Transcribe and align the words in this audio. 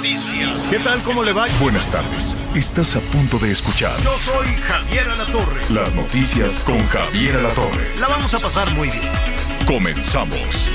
Noticias. 0.00 0.68
¿Qué 0.70 0.78
tal? 0.78 0.98
¿Cómo 1.02 1.22
le 1.22 1.32
va? 1.32 1.44
Buenas 1.60 1.86
tardes. 1.90 2.34
Estás 2.54 2.96
a 2.96 3.00
punto 3.00 3.38
de 3.38 3.52
escuchar 3.52 4.00
Yo 4.02 4.18
soy 4.18 4.46
Javier 4.66 5.10
Alatorre. 5.10 5.60
las 5.68 5.94
noticias 5.94 6.64
con 6.64 6.86
Javier 6.88 7.36
Alatorre. 7.36 7.98
La 7.98 8.08
vamos 8.08 8.32
a 8.32 8.38
pasar 8.38 8.70
muy 8.70 8.88
bien. 8.88 9.12
Comenzamos. 9.66 10.70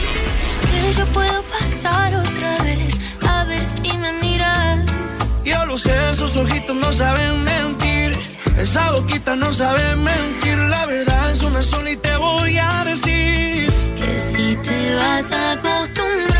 Que 0.61 0.93
yo 0.93 1.05
puedo 1.07 1.41
pasar 1.43 2.15
otra 2.15 2.57
vez 2.59 2.99
a 3.27 3.45
ver 3.45 3.65
si 3.65 3.98
me 3.98 4.13
miras. 4.21 4.85
Yo 5.43 5.65
lo 5.65 5.77
sé, 5.79 6.12
esos 6.12 6.37
ojitos 6.37 6.76
no 6.76 6.93
saben 6.93 7.43
mentir. 7.43 8.12
Esa 8.59 8.91
boquita 8.91 9.35
no 9.35 9.51
sabe 9.51 9.95
mentir. 9.95 10.57
La 10.59 10.85
verdad 10.85 11.31
es 11.31 11.41
una 11.41 11.63
sola 11.63 11.89
y 11.89 11.98
te 11.98 12.15
voy 12.15 12.59
a 12.59 12.84
decir. 12.85 13.71
Que 13.98 14.20
si 14.20 14.55
te 14.57 14.93
vas 14.95 15.31
acostumbrando 15.31 16.34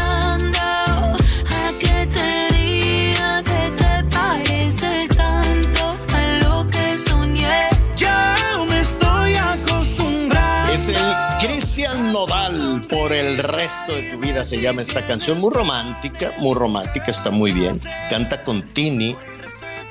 resto 13.66 13.96
de 13.96 14.12
tu 14.12 14.20
vida 14.20 14.44
se 14.44 14.62
llama 14.62 14.84
esta 14.84 15.08
canción 15.08 15.40
muy 15.40 15.52
romántica, 15.52 16.34
muy 16.38 16.54
romántica, 16.54 17.08
está 17.08 17.32
muy 17.32 17.52
bien. 17.52 17.82
Canta 18.12 18.44
con 18.44 18.62
Tini, 18.74 19.16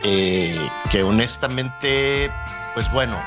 eh, 0.05 0.56
que 0.92 1.03
honestamente, 1.03 2.30
pues 2.75 2.89
bueno, 2.92 3.20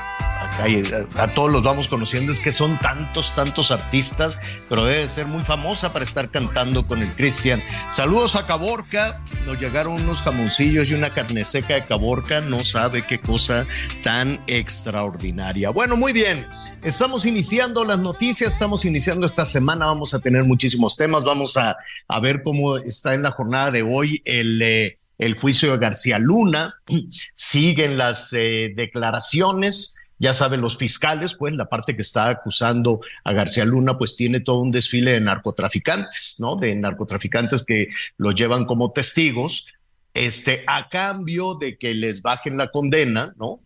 a, 1.16 1.34
todos 1.34 1.52
los 1.52 1.62
vamos 1.62 1.88
conociendo, 1.88 2.32
es 2.32 2.40
que 2.40 2.52
son 2.52 2.78
tantos, 2.78 3.34
tantos 3.34 3.70
artistas, 3.70 4.38
pero 4.68 4.84
debe 4.84 5.08
ser 5.08 5.26
muy 5.26 5.42
famosa 5.42 5.92
para 5.92 6.04
estar 6.04 6.30
cantando 6.30 6.86
con 6.86 7.00
el 7.00 7.08
Cristian. 7.12 7.62
Saludos 7.90 8.36
a 8.36 8.46
Caborca, 8.46 9.22
nos 9.46 9.60
llegaron 9.60 9.94
unos 9.94 10.22
jamoncillos 10.22 10.88
y 10.88 10.94
una 10.94 11.12
carne 11.12 11.44
seca 11.44 11.74
de 11.74 11.86
Caborca, 11.86 12.40
no 12.40 12.64
sabe 12.64 13.02
qué 13.02 13.18
cosa 13.18 13.66
tan 14.02 14.42
extraordinaria. 14.46 15.70
Bueno, 15.70 15.96
muy 15.96 16.12
bien, 16.12 16.46
estamos 16.82 17.24
iniciando 17.26 17.84
las 17.84 17.98
noticias, 17.98 18.52
estamos 18.52 18.84
iniciando 18.84 19.26
esta 19.26 19.44
semana, 19.44 19.86
vamos 19.86 20.14
a 20.14 20.18
tener 20.18 20.44
muchísimos 20.44 20.96
temas, 20.96 21.24
vamos 21.24 21.56
a, 21.56 21.76
a 22.08 22.20
ver 22.20 22.42
cómo 22.42 22.76
está 22.76 23.14
en 23.14 23.22
la 23.22 23.30
jornada 23.30 23.70
de 23.70 23.82
hoy 23.82 24.22
el... 24.24 24.60
eh, 24.62 24.98
el 25.18 25.34
juicio 25.34 25.72
de 25.72 25.78
García 25.78 26.18
Luna, 26.18 26.76
siguen 27.34 27.98
las 27.98 28.32
eh, 28.32 28.72
declaraciones, 28.74 29.96
ya 30.18 30.34
saben 30.34 30.60
los 30.60 30.76
fiscales, 30.76 31.34
pues 31.34 31.54
la 31.54 31.68
parte 31.68 31.94
que 31.94 32.02
está 32.02 32.28
acusando 32.28 33.00
a 33.24 33.32
García 33.32 33.64
Luna, 33.64 33.96
pues 33.96 34.16
tiene 34.16 34.40
todo 34.40 34.60
un 34.60 34.70
desfile 34.70 35.12
de 35.12 35.20
narcotraficantes, 35.20 36.36
¿no? 36.38 36.56
De 36.56 36.74
narcotraficantes 36.74 37.64
que 37.64 37.88
los 38.16 38.34
llevan 38.34 38.64
como 38.64 38.92
testigos, 38.92 39.66
este, 40.14 40.64
a 40.66 40.88
cambio 40.88 41.54
de 41.54 41.78
que 41.78 41.94
les 41.94 42.22
bajen 42.22 42.56
la 42.56 42.68
condena, 42.68 43.34
¿no? 43.38 43.60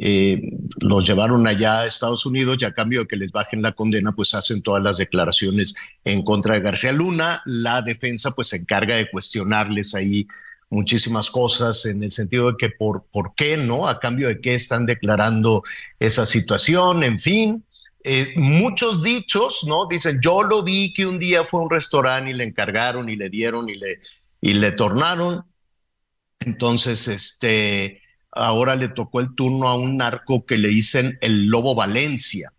Eh, 0.00 0.40
los 0.80 1.04
llevaron 1.04 1.48
allá 1.48 1.80
a 1.80 1.86
Estados 1.86 2.24
Unidos 2.24 2.58
y 2.60 2.64
a 2.64 2.72
cambio 2.72 3.00
de 3.00 3.08
que 3.08 3.16
les 3.16 3.32
bajen 3.32 3.62
la 3.62 3.72
condena, 3.72 4.12
pues 4.12 4.32
hacen 4.32 4.62
todas 4.62 4.82
las 4.82 4.96
declaraciones 4.96 5.74
en 6.04 6.22
contra 6.22 6.54
de 6.54 6.60
García 6.60 6.92
Luna. 6.92 7.42
La 7.44 7.82
defensa 7.82 8.30
pues 8.30 8.48
se 8.48 8.58
encarga 8.58 8.94
de 8.94 9.10
cuestionarles 9.10 9.94
ahí 9.96 10.28
muchísimas 10.70 11.30
cosas 11.30 11.84
en 11.86 12.02
el 12.02 12.10
sentido 12.10 12.48
de 12.48 12.56
que 12.58 12.70
por, 12.70 13.04
por 13.10 13.34
qué, 13.34 13.56
¿no? 13.56 13.88
A 13.88 14.00
cambio 14.00 14.28
de 14.28 14.40
qué 14.40 14.54
están 14.54 14.86
declarando 14.86 15.62
esa 15.98 16.26
situación, 16.26 17.02
en 17.02 17.18
fin. 17.18 17.64
Eh, 18.04 18.34
muchos 18.36 19.02
dichos, 19.02 19.64
¿no? 19.66 19.86
Dicen, 19.86 20.20
yo 20.22 20.42
lo 20.42 20.62
vi 20.62 20.92
que 20.92 21.06
un 21.06 21.18
día 21.18 21.44
fue 21.44 21.60
a 21.60 21.64
un 21.64 21.70
restaurante 21.70 22.30
y 22.30 22.34
le 22.34 22.44
encargaron 22.44 23.08
y 23.08 23.16
le 23.16 23.28
dieron 23.28 23.68
y 23.68 23.74
le, 23.74 24.00
y 24.40 24.54
le 24.54 24.72
tornaron. 24.72 25.44
Entonces, 26.40 27.08
este, 27.08 28.02
ahora 28.30 28.76
le 28.76 28.88
tocó 28.88 29.20
el 29.20 29.34
turno 29.34 29.68
a 29.68 29.76
un 29.76 29.96
narco 29.96 30.46
que 30.46 30.58
le 30.58 30.68
dicen 30.68 31.18
el 31.20 31.46
Lobo 31.46 31.74
Valencia. 31.74 32.52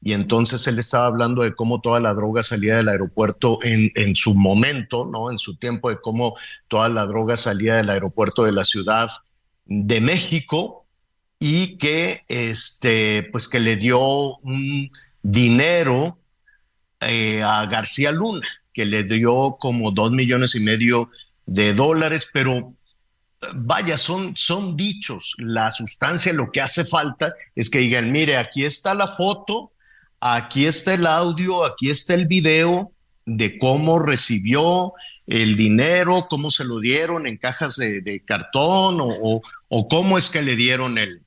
Y 0.00 0.12
entonces 0.12 0.66
él 0.66 0.78
estaba 0.78 1.06
hablando 1.06 1.42
de 1.42 1.54
cómo 1.54 1.80
toda 1.80 1.98
la 1.98 2.14
droga 2.14 2.42
salía 2.42 2.76
del 2.76 2.88
aeropuerto 2.88 3.58
en, 3.62 3.90
en 3.94 4.14
su 4.14 4.34
momento, 4.34 5.08
¿no? 5.10 5.30
En 5.30 5.38
su 5.38 5.56
tiempo, 5.56 5.90
de 5.90 6.00
cómo 6.00 6.36
toda 6.68 6.88
la 6.88 7.04
droga 7.06 7.36
salía 7.36 7.74
del 7.74 7.90
aeropuerto 7.90 8.44
de 8.44 8.52
la 8.52 8.64
Ciudad 8.64 9.08
de 9.66 10.00
México 10.00 10.86
y 11.38 11.76
que, 11.78 12.24
este, 12.28 13.28
pues 13.30 13.48
que 13.48 13.60
le 13.60 13.76
dio 13.76 14.36
un 14.38 14.90
dinero 15.22 16.18
eh, 17.00 17.42
a 17.42 17.66
García 17.66 18.10
Luna, 18.12 18.46
que 18.72 18.84
le 18.84 19.04
dio 19.04 19.56
como 19.60 19.90
dos 19.90 20.10
millones 20.10 20.54
y 20.54 20.60
medio 20.60 21.10
de 21.46 21.74
dólares, 21.74 22.28
pero 22.32 22.74
vaya, 23.54 23.96
son, 23.96 24.36
son 24.36 24.76
dichos. 24.76 25.34
La 25.38 25.70
sustancia, 25.70 26.32
lo 26.32 26.50
que 26.50 26.60
hace 26.60 26.84
falta 26.84 27.34
es 27.54 27.70
que 27.70 27.78
digan, 27.78 28.10
mire, 28.10 28.36
aquí 28.36 28.64
está 28.64 28.94
la 28.94 29.06
foto, 29.06 29.72
aquí 30.20 30.66
está 30.66 30.94
el 30.94 31.06
audio, 31.06 31.64
aquí 31.64 31.90
está 31.90 32.14
el 32.14 32.26
video 32.26 32.92
de 33.24 33.58
cómo 33.58 33.98
recibió 33.98 34.92
el 35.26 35.56
dinero, 35.56 36.26
cómo 36.30 36.50
se 36.50 36.64
lo 36.64 36.80
dieron 36.80 37.26
en 37.26 37.36
cajas 37.36 37.76
de, 37.76 38.22
cartón 38.24 38.98
o, 39.00 39.88
cómo 39.88 40.16
es 40.16 40.30
que 40.30 40.42
le 40.42 40.56
dieron 40.56 40.98
el, 40.98 41.22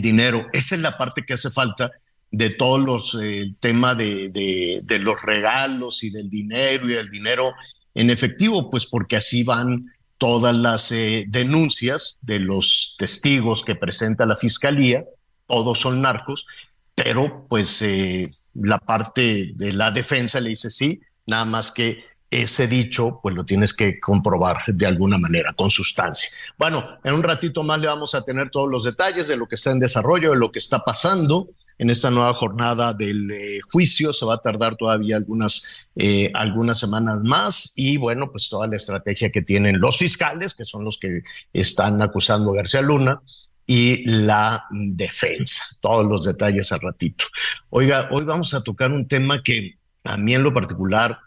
dinero. 0.00 0.46
Esa 0.52 0.74
es 0.74 0.80
la 0.80 0.96
parte 0.96 1.24
que 1.26 1.34
hace 1.34 1.50
falta 1.50 1.90
de 2.30 2.50
todos 2.50 2.80
los, 2.80 3.14
eh, 3.14 3.40
el 3.40 3.56
tema 3.60 3.94
de 3.94 4.82
los 5.00 5.20
regalos 5.22 6.02
y 6.02 6.10
del 6.10 6.30
dinero 6.30 6.88
y 6.88 6.94
del 6.94 7.10
dinero 7.10 7.52
en 7.94 8.10
efectivo, 8.10 8.70
pues 8.70 8.86
porque 8.86 9.16
así 9.16 9.44
van 9.44 9.86
todas 10.18 10.54
las 10.54 10.90
eh, 10.92 11.24
denuncias 11.28 12.18
de 12.22 12.40
los 12.40 12.96
testigos 12.98 13.62
que 13.62 13.74
presenta 13.74 14.26
la 14.26 14.36
fiscalía, 14.36 15.04
todos 15.46 15.78
son 15.80 16.00
narcos, 16.00 16.46
pero 16.94 17.46
pues 17.48 17.82
eh, 17.82 18.28
la 18.54 18.78
parte 18.78 19.52
de 19.54 19.72
la 19.72 19.90
defensa 19.90 20.40
le 20.40 20.50
dice 20.50 20.70
sí, 20.70 21.00
nada 21.26 21.44
más 21.44 21.72
que 21.72 22.04
ese 22.30 22.66
dicho 22.66 23.20
pues 23.22 23.34
lo 23.34 23.44
tienes 23.44 23.72
que 23.72 24.00
comprobar 24.00 24.58
de 24.66 24.86
alguna 24.86 25.18
manera 25.18 25.52
con 25.52 25.70
sustancia. 25.70 26.30
Bueno, 26.58 26.98
en 27.04 27.14
un 27.14 27.22
ratito 27.22 27.62
más 27.62 27.78
le 27.80 27.86
vamos 27.86 28.14
a 28.14 28.22
tener 28.22 28.50
todos 28.50 28.68
los 28.68 28.84
detalles 28.84 29.28
de 29.28 29.36
lo 29.36 29.46
que 29.46 29.54
está 29.54 29.70
en 29.70 29.78
desarrollo, 29.78 30.30
de 30.30 30.38
lo 30.38 30.50
que 30.50 30.58
está 30.58 30.80
pasando 30.80 31.48
en 31.78 31.90
esta 31.90 32.10
nueva 32.10 32.34
jornada 32.34 32.92
del 32.92 33.30
eh, 33.30 33.60
juicio. 33.70 34.12
Se 34.12 34.26
va 34.26 34.34
a 34.34 34.42
tardar 34.42 34.76
todavía 34.76 35.16
algunas, 35.16 35.64
eh, 35.94 36.30
algunas 36.34 36.78
semanas 36.78 37.22
más 37.22 37.72
y 37.76 37.98
bueno, 37.98 38.30
pues 38.30 38.48
toda 38.48 38.66
la 38.66 38.76
estrategia 38.76 39.30
que 39.30 39.42
tienen 39.42 39.80
los 39.80 39.98
fiscales, 39.98 40.54
que 40.54 40.64
son 40.64 40.84
los 40.84 40.98
que 40.98 41.22
están 41.52 42.02
acusando 42.02 42.52
a 42.52 42.56
García 42.56 42.82
Luna, 42.82 43.22
y 43.66 44.04
la 44.04 44.64
defensa. 44.70 45.64
Todos 45.80 46.06
los 46.06 46.24
detalles 46.24 46.70
al 46.72 46.80
ratito. 46.80 47.24
Oiga, 47.70 48.08
hoy 48.10 48.24
vamos 48.24 48.54
a 48.54 48.62
tocar 48.62 48.92
un 48.92 49.08
tema 49.08 49.42
que 49.42 49.78
a 50.04 50.16
mí 50.16 50.34
en 50.34 50.42
lo 50.42 50.52
particular, 50.52 51.18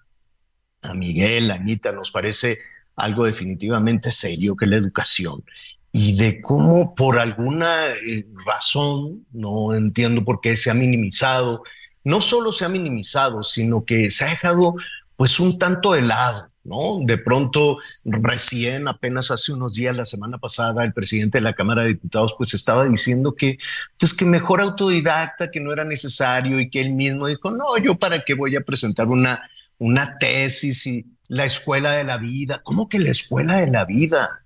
a 0.81 0.93
Miguel, 0.93 1.51
a 1.51 1.55
Anita, 1.55 1.91
nos 1.91 2.11
parece 2.11 2.59
algo 2.95 3.25
definitivamente 3.25 4.11
serio, 4.11 4.55
que 4.55 4.66
es 4.66 4.72
la 4.72 4.78
educación. 4.78 5.43
Y 5.91 6.16
de 6.16 6.41
cómo 6.41 6.93
por 6.93 7.17
alguna 7.17 7.87
eh, 7.87 8.28
razón, 8.45 9.25
no 9.31 9.73
entiendo 9.73 10.23
por 10.23 10.41
qué 10.41 10.55
se 10.55 10.69
ha 10.69 10.73
minimizado, 10.73 11.63
no 12.05 12.22
solo 12.22 12.51
se 12.51 12.66
ha 12.66 12.69
minimizado, 12.69 13.43
sino 13.43 13.83
que 13.83 14.11
se 14.11 14.25
ha 14.25 14.29
dejado 14.29 14.75
pues 15.17 15.40
un 15.40 15.58
tanto 15.58 15.93
de 15.93 16.03
lado, 16.03 16.43
¿no? 16.64 16.99
De 17.03 17.17
pronto, 17.17 17.79
recién, 18.05 18.87
apenas 18.87 19.31
hace 19.31 19.52
unos 19.52 19.73
días, 19.73 19.96
la 19.96 20.05
semana 20.05 20.37
pasada, 20.37 20.85
el 20.85 20.93
presidente 20.93 21.40
de 21.40 21.41
la 21.41 21.53
Cámara 21.53 21.81
de 21.81 21.90
Diputados, 21.90 22.35
pues 22.37 22.53
estaba 22.53 22.85
diciendo 22.85 23.34
que, 23.35 23.58
pues 23.99 24.14
que 24.14 24.25
mejor 24.25 24.61
autodidacta, 24.61 25.49
que 25.49 25.59
no 25.59 25.73
era 25.73 25.84
necesario 25.84 26.59
y 26.59 26.69
que 26.69 26.81
él 26.81 26.93
mismo 26.93 27.25
dijo, 27.25 27.49
no, 27.49 27.78
yo 27.84 27.97
para 27.97 28.23
qué 28.23 28.35
voy 28.35 28.55
a 28.55 28.61
presentar 28.61 29.08
una, 29.08 29.41
una 29.79 30.19
tesis 30.19 30.85
y 30.85 31.08
la 31.29 31.46
escuela 31.46 31.93
de 31.93 32.03
la 32.03 32.17
vida, 32.17 32.61
¿cómo 32.64 32.87
que 32.87 32.99
la 32.99 33.09
escuela 33.09 33.58
de 33.58 33.72
la 33.72 33.85
vida? 33.85 34.43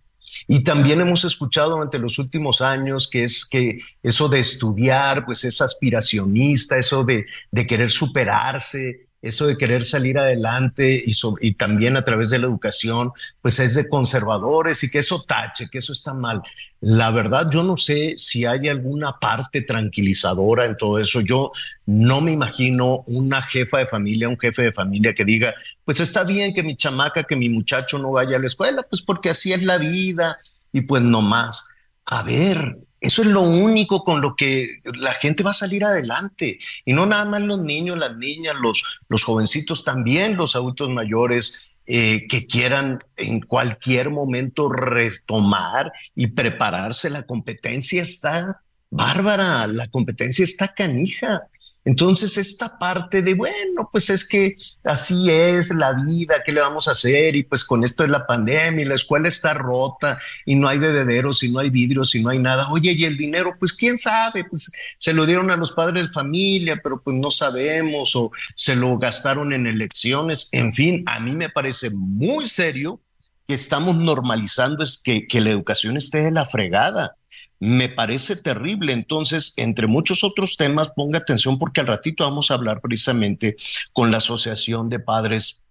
Y 0.48 0.64
también 0.64 1.02
hemos 1.02 1.26
escuchado 1.26 1.72
durante 1.72 2.00
los 2.00 2.18
últimos 2.18 2.62
años 2.62 3.10
que 3.10 3.26
es 3.26 3.46
que 3.46 3.80
eso 4.02 4.30
de 4.30 4.40
estudiar, 4.40 5.26
pues 5.26 5.44
es 5.44 5.60
aspiracionista, 5.60 6.78
eso 6.78 7.04
de, 7.04 7.26
de 7.52 7.68
querer 7.68 7.92
superarse, 7.92 9.11
eso 9.22 9.46
de 9.46 9.58
querer 9.58 9.84
salir 9.84 10.18
adelante 10.18 11.04
y, 11.06 11.54
también 11.54 11.96
a 11.96 12.04
través 12.04 12.30
de 12.30 12.40
la 12.40 12.48
educación, 12.48 13.12
pues 13.42 13.60
es 13.60 13.76
de 13.76 13.88
conservadores 13.88 14.84
y 14.84 14.90
que 14.90 15.00
eso 15.00 15.24
tache, 15.24 15.70
que 15.70 15.78
eso 15.78 15.94
está 15.94 16.14
mal. 16.14 16.42
La 16.80 17.12
verdad, 17.12 17.48
yo 17.52 17.62
no 17.62 17.78
sé 17.78 18.16
si 18.18 18.46
hay 18.46 18.68
alguna 18.68 19.20
parte 19.20 19.62
tranquilizadora 19.62 20.66
en 20.66 20.76
todo 20.76 20.98
eso. 20.98 21.22
Yo 21.22 21.52
no 21.86 22.22
me 22.22 22.32
imagino 22.32 23.04
una 23.08 23.44
jefa 23.44 23.78
de 23.78 23.86
familia, 23.86 24.30
un 24.30 24.40
jefe 24.40 24.64
de 24.64 24.74
familia 24.74 25.14
que 25.14 25.24
diga, 25.24 25.54
pues 25.86 26.00
está 26.00 26.24
bien 26.24 26.54
que 26.54 26.64
mi 26.64 26.76
chamaca, 26.76 27.24
que 27.24 27.36
mi 27.36 27.50
muchacho 27.50 28.00
no 28.00 28.12
vaya 28.14 28.38
a 28.38 28.40
la 28.40 28.48
escuela, 28.48 28.82
pues 28.84 29.04
porque 29.04 29.30
así 29.30 29.54
es 29.54 29.62
la 29.62 29.78
vida 29.78 30.40
y 30.74 30.82
pues 30.82 31.04
no 31.04 31.22
más. 31.22 31.68
A 32.06 32.24
ver, 32.24 32.80
eso 33.02 33.24
es 33.24 33.30
lo 33.30 33.42
único 33.42 34.04
con 34.04 34.22
lo 34.22 34.36
que 34.36 34.80
la 34.84 35.14
gente 35.14 35.42
va 35.42 35.50
a 35.50 35.56
salir 35.56 35.84
adelante. 35.84 36.60
Y 36.86 36.94
no 36.94 37.08
nada 37.08 37.26
más 37.26 37.42
los 37.42 37.60
niños, 37.60 37.98
las 37.98 38.16
niñas, 38.16 38.56
los, 38.62 38.84
los 39.10 39.24
jovencitos, 39.24 39.84
también 39.84 40.38
los 40.38 40.56
adultos 40.56 40.88
mayores 40.90 41.74
eh, 41.88 42.28
que 42.30 42.46
quieran 42.46 43.04
en 43.18 43.42
cualquier 43.42 44.12
momento 44.12 44.70
retomar 44.70 45.92
y 46.16 46.28
prepararse. 46.28 47.10
La 47.10 47.24
competencia 47.24 48.04
está 48.04 48.62
bárbara, 48.92 49.66
la 49.66 49.88
competencia 49.88 50.44
está 50.44 50.72
canija. 50.72 51.48
Entonces, 51.84 52.38
esta 52.38 52.78
parte 52.78 53.24
de, 53.24 53.34
bueno, 53.34 53.90
pues 53.92 54.12
es 54.12 54.28
que 54.28 54.56
así 54.84 55.32
es 55.32 55.74
la 55.74 55.94
vida, 55.94 56.44
¿qué 56.46 56.52
le 56.52 56.62
vamos 56.62 56.88
a 56.88 56.92
hacer? 56.92 57.36
Y 57.36 57.44
pues 57.44 57.64
con 57.64 57.84
esto 57.84 58.04
de 58.04 58.10
la 58.10 58.28
pandemia 58.28 58.86
y 58.86 58.88
la 58.88 58.96
escuela 58.96 59.28
está 59.28 59.56
rota 59.56 60.20
y 60.46 60.54
no 60.54 60.68
hay 60.68 60.78
bebederos 60.78 61.42
y 61.42 61.52
no 61.52 61.60
hay 61.60 61.72
vidrios 61.72 62.14
y 62.14 62.22
no 62.22 62.30
hay 62.30 62.38
nada. 62.38 62.70
Oye, 62.70 62.92
y 62.92 63.06
el 63.06 63.18
dinero, 63.18 63.56
pues 63.60 63.74
quién 63.74 63.98
sabe, 63.98 64.46
pues 64.46 64.72
se 65.00 65.14
lo 65.14 65.26
dieron 65.26 65.50
a 65.50 65.58
los 65.58 65.72
padres 65.72 66.08
de 66.08 66.14
familia, 66.14 66.80
pero 66.84 67.02
pues 67.02 67.18
no 67.18 67.32
sabemos 67.32 68.16
o 68.16 68.32
se 68.56 68.76
lo 68.76 69.00
gastaron 69.00 69.52
en 69.52 69.66
elecciones. 69.66 70.50
En 70.52 70.76
fin, 70.76 71.04
a 71.08 71.20
mí 71.20 71.32
me 71.32 71.50
parece 71.50 71.90
muy 71.90 72.48
serio 72.48 73.02
que 73.48 73.56
estamos 73.56 73.96
normalizando 73.98 74.84
es 74.84 75.02
que, 75.04 75.26
que 75.26 75.42
la 75.42 75.50
educación 75.50 75.98
esté 75.98 76.20
de 76.20 76.32
la 76.32 76.46
fregada 76.46 77.16
me 77.62 77.90
parece 77.90 78.36
terrible. 78.36 78.92
Entonces, 78.92 79.54
entre 79.56 79.86
muchos 79.86 80.24
otros 80.24 80.58
temas, 80.58 80.90
ponga 80.96 81.20
atención 81.20 81.60
porque 81.60 81.80
al 81.80 81.88
ratito 81.88 82.24
vamos 82.24 82.50
a 82.50 82.56
hablar 82.56 82.82
precisamente 82.82 83.56
con 83.94 84.10
la 84.10 84.18
Asociación 84.18 84.90
de 84.90 85.00
Padres 85.00 85.64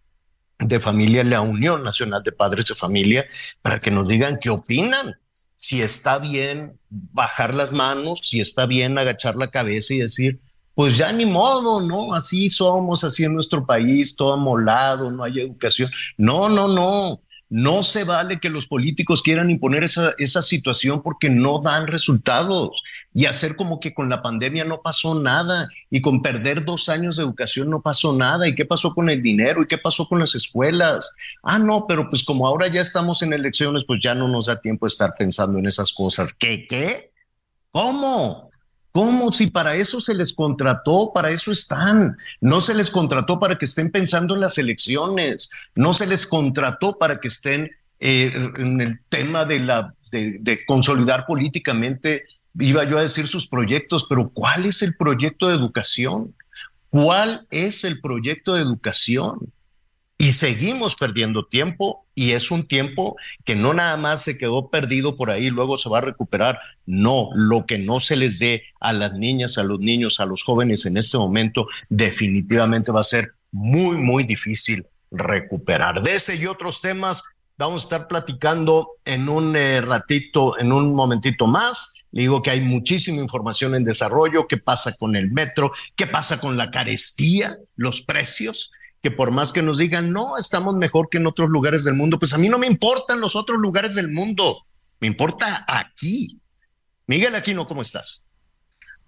de 0.61 0.79
Familia, 0.79 1.25
la 1.25 1.41
Unión 1.41 1.83
Nacional 1.83 2.23
de 2.23 2.31
Padres 2.31 2.67
de 2.67 2.77
Familia, 2.77 3.27
para 3.61 3.81
que 3.81 3.91
nos 3.91 4.07
digan 4.07 4.39
qué 4.41 4.51
opinan. 4.51 5.17
Si 5.31 5.83
está 5.83 6.19
bien 6.19 6.79
bajar 6.89 7.55
las 7.55 7.73
manos, 7.73 8.21
si 8.23 8.41
está 8.41 8.67
bien 8.67 8.97
agachar 8.97 9.35
la 9.35 9.51
cabeza 9.51 9.93
y 9.93 9.99
decir, 9.99 10.39
pues 10.77 10.97
ya 10.97 11.13
ni 11.13 11.27
modo, 11.27 11.81
¿no? 11.81 12.15
Así 12.15 12.49
somos, 12.49 13.03
así 13.03 13.25
en 13.25 13.35
nuestro 13.35 13.67
país, 13.67 14.15
todo 14.15 14.35
amolado, 14.35 15.11
no 15.11 15.25
hay 15.25 15.41
educación. 15.41 15.91
No, 16.17 16.49
no, 16.49 16.69
no. 16.69 17.21
No 17.51 17.83
se 17.83 18.05
vale 18.05 18.39
que 18.39 18.49
los 18.49 18.69
políticos 18.69 19.23
quieran 19.23 19.51
imponer 19.51 19.83
esa, 19.83 20.13
esa 20.19 20.41
situación 20.41 21.03
porque 21.03 21.31
no 21.31 21.59
dan 21.59 21.89
resultados 21.89 22.85
y 23.13 23.27
hacer 23.27 23.57
como 23.57 23.81
que 23.81 23.93
con 23.93 24.09
la 24.09 24.23
pandemia 24.23 24.65
no 24.65 24.83
pasó 24.83 25.21
nada 25.21 25.69
y 25.91 26.01
con 26.01 26.23
perder 26.23 26.65
dos 26.65 26.89
años 26.89 27.17
de 27.17 27.25
educación 27.25 27.69
no 27.69 27.83
pasó 27.83 28.17
nada. 28.17 28.47
¿Y 28.47 28.55
qué 28.55 28.65
pasó 28.65 28.95
con 28.95 29.11
el 29.11 29.21
dinero? 29.21 29.63
¿Y 29.63 29.67
qué 29.67 29.79
pasó 29.79 30.07
con 30.07 30.21
las 30.21 30.37
escuelas? 30.37 31.17
Ah, 31.43 31.59
no, 31.59 31.87
pero 31.89 32.09
pues 32.09 32.23
como 32.23 32.47
ahora 32.47 32.69
ya 32.69 32.83
estamos 32.83 33.21
en 33.23 33.33
elecciones, 33.33 33.85
pues 33.85 34.01
ya 34.01 34.15
no 34.15 34.29
nos 34.29 34.47
da 34.47 34.61
tiempo 34.61 34.87
de 34.87 34.91
estar 34.91 35.13
pensando 35.19 35.59
en 35.59 35.67
esas 35.67 35.93
cosas. 35.93 36.33
¿Qué? 36.33 36.69
¿Qué? 36.69 37.11
¿Cómo? 37.73 38.50
¿Cómo? 38.93 39.31
Si 39.33 39.47
para 39.47 39.75
eso 39.77 40.01
se 40.01 40.15
les 40.15 40.33
contrató, 40.33 41.13
para 41.15 41.31
eso 41.31 41.53
están. 41.53 42.17
No 42.41 42.61
se 42.61 42.75
les 42.75 42.91
contrató 42.91 43.39
para 43.39 43.57
que 43.57 43.65
estén 43.65 43.91
pensando 43.91 44.35
en 44.35 44.41
las 44.41 44.59
elecciones, 44.59 45.51
no 45.75 45.95
se 45.95 46.07
les 46.07 46.27
contrató 46.27 46.99
para 46.99 47.21
que 47.21 47.29
estén 47.29 47.71
eh, 48.01 48.33
en 48.57 48.81
el 48.81 49.01
tema 49.09 49.45
de, 49.45 49.61
la, 49.61 49.95
de, 50.11 50.39
de 50.41 50.59
consolidar 50.67 51.27
políticamente, 51.27 52.25
iba 52.59 52.85
yo 52.85 52.99
a 52.99 53.03
decir 53.03 53.29
sus 53.29 53.47
proyectos, 53.47 54.07
pero 54.09 54.31
¿cuál 54.31 54.67
es 54.67 54.83
el 54.83 54.97
proyecto 54.97 55.49
de 55.49 55.55
educación? 55.55 56.35
¿Cuál 56.89 57.47
es 57.51 57.85
el 57.85 58.01
proyecto 58.01 58.55
de 58.55 58.63
educación? 58.63 59.53
Y 60.21 60.35
seguimos 60.35 60.97
perdiendo 60.97 61.47
tiempo 61.47 62.05
y 62.15 62.33
es 62.33 62.51
un 62.51 62.69
tiempo 62.69 63.17
que 63.47 63.57
no 63.57 63.73
nada 63.73 63.97
más 63.97 64.23
se 64.23 64.37
quedó 64.37 64.69
perdido 64.69 65.17
por 65.17 65.31
ahí, 65.31 65.49
luego 65.49 65.79
se 65.79 65.89
va 65.89 65.97
a 65.97 66.03
recuperar. 66.03 66.61
No, 66.85 67.31
lo 67.35 67.65
que 67.65 67.79
no 67.79 68.01
se 68.01 68.17
les 68.17 68.39
dé 68.39 68.65
a 68.81 68.93
las 68.93 69.15
niñas, 69.15 69.57
a 69.57 69.63
los 69.63 69.81
niños, 69.81 70.21
a 70.21 70.27
los 70.27 70.43
jóvenes 70.43 70.85
en 70.85 70.99
este 70.99 71.17
momento, 71.17 71.69
definitivamente 71.89 72.93
va 72.93 73.01
a 73.01 73.05
ser 73.05 73.33
muy, 73.51 73.97
muy 73.97 74.25
difícil 74.25 74.85
recuperar. 75.11 76.03
De 76.03 76.17
ese 76.17 76.37
y 76.37 76.45
otros 76.45 76.83
temas 76.83 77.25
vamos 77.57 77.81
a 77.81 77.87
estar 77.87 78.07
platicando 78.07 78.91
en 79.07 79.27
un 79.27 79.57
eh, 79.57 79.81
ratito, 79.81 80.59
en 80.59 80.71
un 80.71 80.93
momentito 80.93 81.47
más. 81.47 82.05
Le 82.13 82.21
digo 82.21 82.43
que 82.43 82.51
hay 82.51 82.61
muchísima 82.61 83.23
información 83.23 83.75
en 83.75 83.85
desarrollo, 83.85 84.47
qué 84.47 84.59
pasa 84.59 84.95
con 84.99 85.17
el 85.17 85.31
metro, 85.31 85.73
qué 85.97 86.07
pasa 86.07 86.39
con 86.39 86.59
la 86.59 86.71
carestía, 86.71 87.57
los 87.75 88.03
precios 88.03 88.71
que 89.03 89.11
por 89.11 89.31
más 89.31 89.53
que 89.53 89.63
nos 89.63 89.79
digan, 89.79 90.13
no, 90.13 90.37
estamos 90.37 90.75
mejor 90.77 91.09
que 91.09 91.19
en 91.19 91.27
otros 91.27 91.49
lugares 91.49 91.85
del 91.85 91.95
mundo, 91.95 92.19
pues 92.19 92.35
a 92.35 92.39
mí 92.39 92.49
no 92.49 92.59
me 92.59 92.67
importan 92.67 93.21
los 93.21 93.35
otros 93.35 93.59
lugares 93.59 93.95
del 93.95 94.11
mundo, 94.11 94.67
me 95.01 95.07
importa 95.07 95.65
aquí. 95.67 96.41
Miguel 97.07 97.35
Aquino, 97.35 97.67
¿cómo 97.67 97.83
estás? 97.83 98.25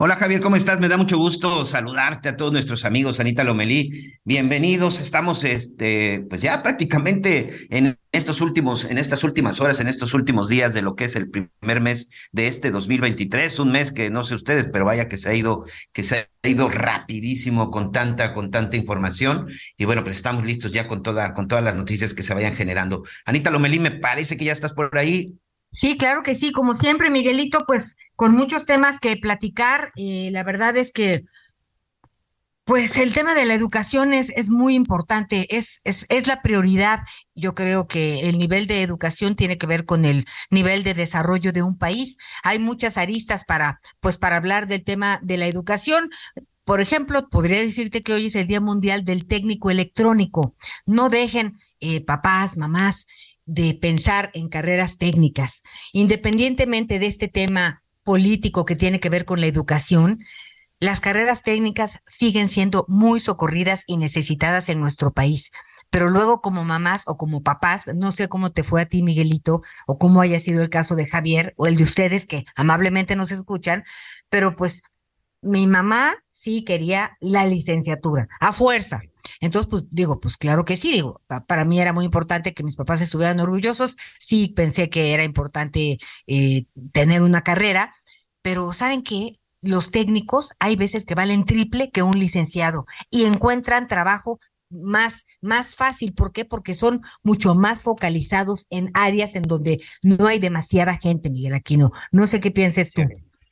Hola 0.05 0.17
Javier, 0.17 0.41
¿cómo 0.41 0.57
estás? 0.57 0.81
Me 0.81 0.89
da 0.89 0.97
mucho 0.97 1.17
gusto 1.17 1.65
saludarte 1.65 2.29
a 2.29 2.37
todos 2.37 2.51
nuestros 2.51 2.85
amigos, 2.85 3.21
Anita 3.21 3.45
Lomelí. 3.45 4.19
Bienvenidos. 4.25 5.01
Estamos 5.01 5.45
este, 5.45 6.27
pues 6.29 6.43
ya 6.43 6.61
prácticamente 6.61 7.47
en 7.71 7.97
estos 8.11 8.41
últimos, 8.41 8.85
en 8.85 8.99
estas 8.99 9.23
últimas 9.23 9.61
horas, 9.61 9.79
en 9.79 9.87
estos 9.87 10.13
últimos 10.13 10.49
días 10.49 10.75
de 10.75 10.83
lo 10.83 10.97
que 10.97 11.05
es 11.05 11.15
el 11.15 11.31
primer 11.31 11.81
mes 11.81 12.11
de 12.33 12.49
este 12.49 12.73
2023, 12.73 13.61
un 13.61 13.71
mes 13.71 13.93
que 13.93 14.11
no 14.11 14.25
sé 14.25 14.35
ustedes, 14.35 14.69
pero 14.73 14.85
vaya 14.85 15.07
que 15.07 15.19
se 15.19 15.29
ha 15.29 15.35
ido, 15.37 15.65
que 15.93 16.03
se 16.03 16.27
ha 16.43 16.49
ido 16.49 16.69
rapidísimo 16.69 17.71
con 17.71 17.93
tanta, 17.93 18.33
con 18.33 18.51
tanta 18.51 18.77
información. 18.77 19.47
Y 19.77 19.85
bueno, 19.85 20.03
pues 20.03 20.17
estamos 20.17 20.45
listos 20.45 20.73
ya 20.73 20.89
con 20.89 21.05
con 21.05 21.47
todas 21.47 21.63
las 21.63 21.77
noticias 21.77 22.13
que 22.13 22.25
se 22.25 22.35
vayan 22.35 22.57
generando. 22.57 23.05
Anita 23.25 23.53
Lomelí, 23.53 23.79
me 23.79 23.93
parece 23.93 24.37
que 24.37 24.47
ya 24.47 24.53
estás 24.53 24.73
por 24.73 24.99
ahí. 24.99 25.39
Sí, 25.73 25.97
claro 25.97 26.23
que 26.23 26.35
sí, 26.35 26.53
como 26.53 26.77
siempre, 26.77 27.11
Miguelito, 27.11 27.65
pues 27.67 27.97
con 28.15 28.35
muchos 28.35 28.67
temas 28.67 29.01
que 29.01 29.17
platicar. 29.17 29.91
Eh, 29.97 30.29
la 30.31 30.43
verdad 30.45 30.77
es 30.77 30.93
que, 30.93 31.25
pues 32.65 32.97
el 32.97 33.13
tema 33.13 33.35
de 33.35 33.45
la 33.45 33.55
educación 33.55 34.13
es, 34.13 34.31
es 34.31 34.49
muy 34.51 34.75
importante, 34.75 35.57
es, 35.57 35.81
es, 35.85 36.07
es 36.11 36.27
la 36.27 36.43
prioridad. 36.43 37.01
Yo 37.35 37.55
creo 37.55 37.89
que 37.89 38.29
el 38.29 38.39
nivel 38.39 38.67
de 38.67 38.83
educación 38.83 39.35
tiene 39.35 39.59
que 39.59 39.67
ver 39.67 39.85
con 39.85 40.05
el 40.05 40.27
nivel 40.51 40.85
de 40.85 40.95
desarrollo 40.95 41.53
de 41.53 41.63
un 41.63 41.77
país. 41.77 42.19
Hay 42.45 42.59
muchas 42.59 42.99
aristas 42.99 43.45
para, 43.45 43.81
pues, 44.01 44.19
para 44.19 44.37
hablar 44.37 44.69
del 44.69 44.85
tema 44.85 45.19
de 45.23 45.39
la 45.39 45.47
educación. 45.47 46.11
Por 46.65 46.81
ejemplo, 46.81 47.29
podría 47.29 47.59
decirte 47.59 48.03
que 48.03 48.13
hoy 48.13 48.27
es 48.27 48.37
el 48.37 48.47
Día 48.47 48.61
Mundial 48.61 49.05
del 49.05 49.27
Técnico 49.27 49.71
Electrónico. 49.71 50.55
No 50.87 51.09
dejen, 51.09 51.57
eh, 51.81 52.05
papás, 52.05 52.57
mamás, 52.57 53.07
de 53.47 53.75
pensar 53.75 54.31
en 54.35 54.49
carreras 54.49 54.99
técnicas, 54.99 55.63
independientemente 55.93 56.99
de 56.99 57.07
este 57.07 57.29
tema 57.29 57.83
político 58.03 58.65
que 58.65 58.77
tiene 58.77 59.01
que 59.01 59.09
ver 59.11 59.25
con 59.25 59.41
la 59.41 59.47
educación, 59.47 60.21
las 60.81 61.01
carreras 61.01 61.43
técnicas 61.43 62.01
siguen 62.07 62.49
siendo 62.49 62.85
muy 62.89 63.21
socorridas 63.21 63.85
y 63.87 63.97
necesitadas 63.97 64.69
en 64.69 64.81
nuestro 64.81 65.13
país. 65.13 65.51
Pero 65.91 66.09
luego 66.09 66.41
como 66.41 66.65
mamás 66.65 67.03
o 67.07 67.17
como 67.17 67.43
papás, 67.43 67.87
no 67.95 68.13
sé 68.13 68.29
cómo 68.29 68.51
te 68.51 68.63
fue 68.63 68.83
a 68.83 68.87
ti, 68.87 69.03
Miguelito, 69.03 69.61
o 69.87 69.99
cómo 69.99 70.21
haya 70.23 70.41
sido 70.41 70.63
el 70.63 70.71
caso 70.71 70.97
de 70.97 71.07
Javier 71.07 71.55
o 71.57 71.67
el 71.67 71.77
de 71.77 71.85
ustedes 71.85 72.27
que 72.27 72.45
amablemente 72.57 73.15
nos 73.15 73.31
escuchan, 73.31 73.85
pero 74.29 74.57
pues 74.57 74.83
mi 75.43 75.67
mamá 75.67 76.15
sí 76.31 76.65
quería 76.65 77.17
la 77.21 77.47
licenciatura, 77.47 78.29
a 78.41 78.53
fuerza. 78.53 79.03
Entonces, 79.43 79.69
pues 79.69 79.83
digo, 79.91 80.21
pues 80.21 80.37
claro 80.37 80.65
que 80.65 80.77
sí, 80.77 80.93
digo, 80.93 81.21
para 81.49 81.65
mí 81.65 81.81
era 81.81 81.93
muy 81.93 82.05
importante 82.05 82.55
que 82.55 82.63
mis 82.63 82.77
papás 82.77 83.01
estuvieran 83.01 83.41
orgullosos, 83.41 83.97
sí 84.21 84.53
pensé 84.55 84.89
que 84.89 85.13
era 85.13 85.25
importante 85.25 85.99
eh, 86.29 86.67
tener 86.93 87.23
una 87.23 87.43
carrera, 87.43 87.93
pero 88.41 88.73
¿saben 88.73 89.03
qué? 89.03 89.41
Los 89.61 89.91
técnicos 89.91 90.53
hay 90.61 90.77
veces 90.77 91.05
que 91.07 91.17
valen 91.17 91.45
triple 91.45 91.91
que 91.91 92.05
un 92.05 92.19
licenciado 92.19 92.87
y 93.11 93.25
encuentran 93.25 93.89
trabajo 93.89 94.39
más, 94.71 95.25
más 95.41 95.75
fácil. 95.75 96.15
¿Por 96.15 96.33
qué? 96.33 96.45
Porque 96.45 96.75
son 96.75 97.03
mucho 97.25 97.57
más 97.57 97.83
focalizados 97.83 98.67
en 98.71 98.91
áreas 98.95 99.35
en 99.35 99.43
donde 99.43 99.81
no 100.03 100.29
hay 100.29 100.39
demasiada 100.39 100.97
gente, 100.99 101.31
Miguel 101.31 101.55
Aquino. 101.55 101.91
No 102.13 102.29
sé 102.29 102.41
qué 102.41 102.53
pienses 102.53 102.93
tú. 102.93 103.03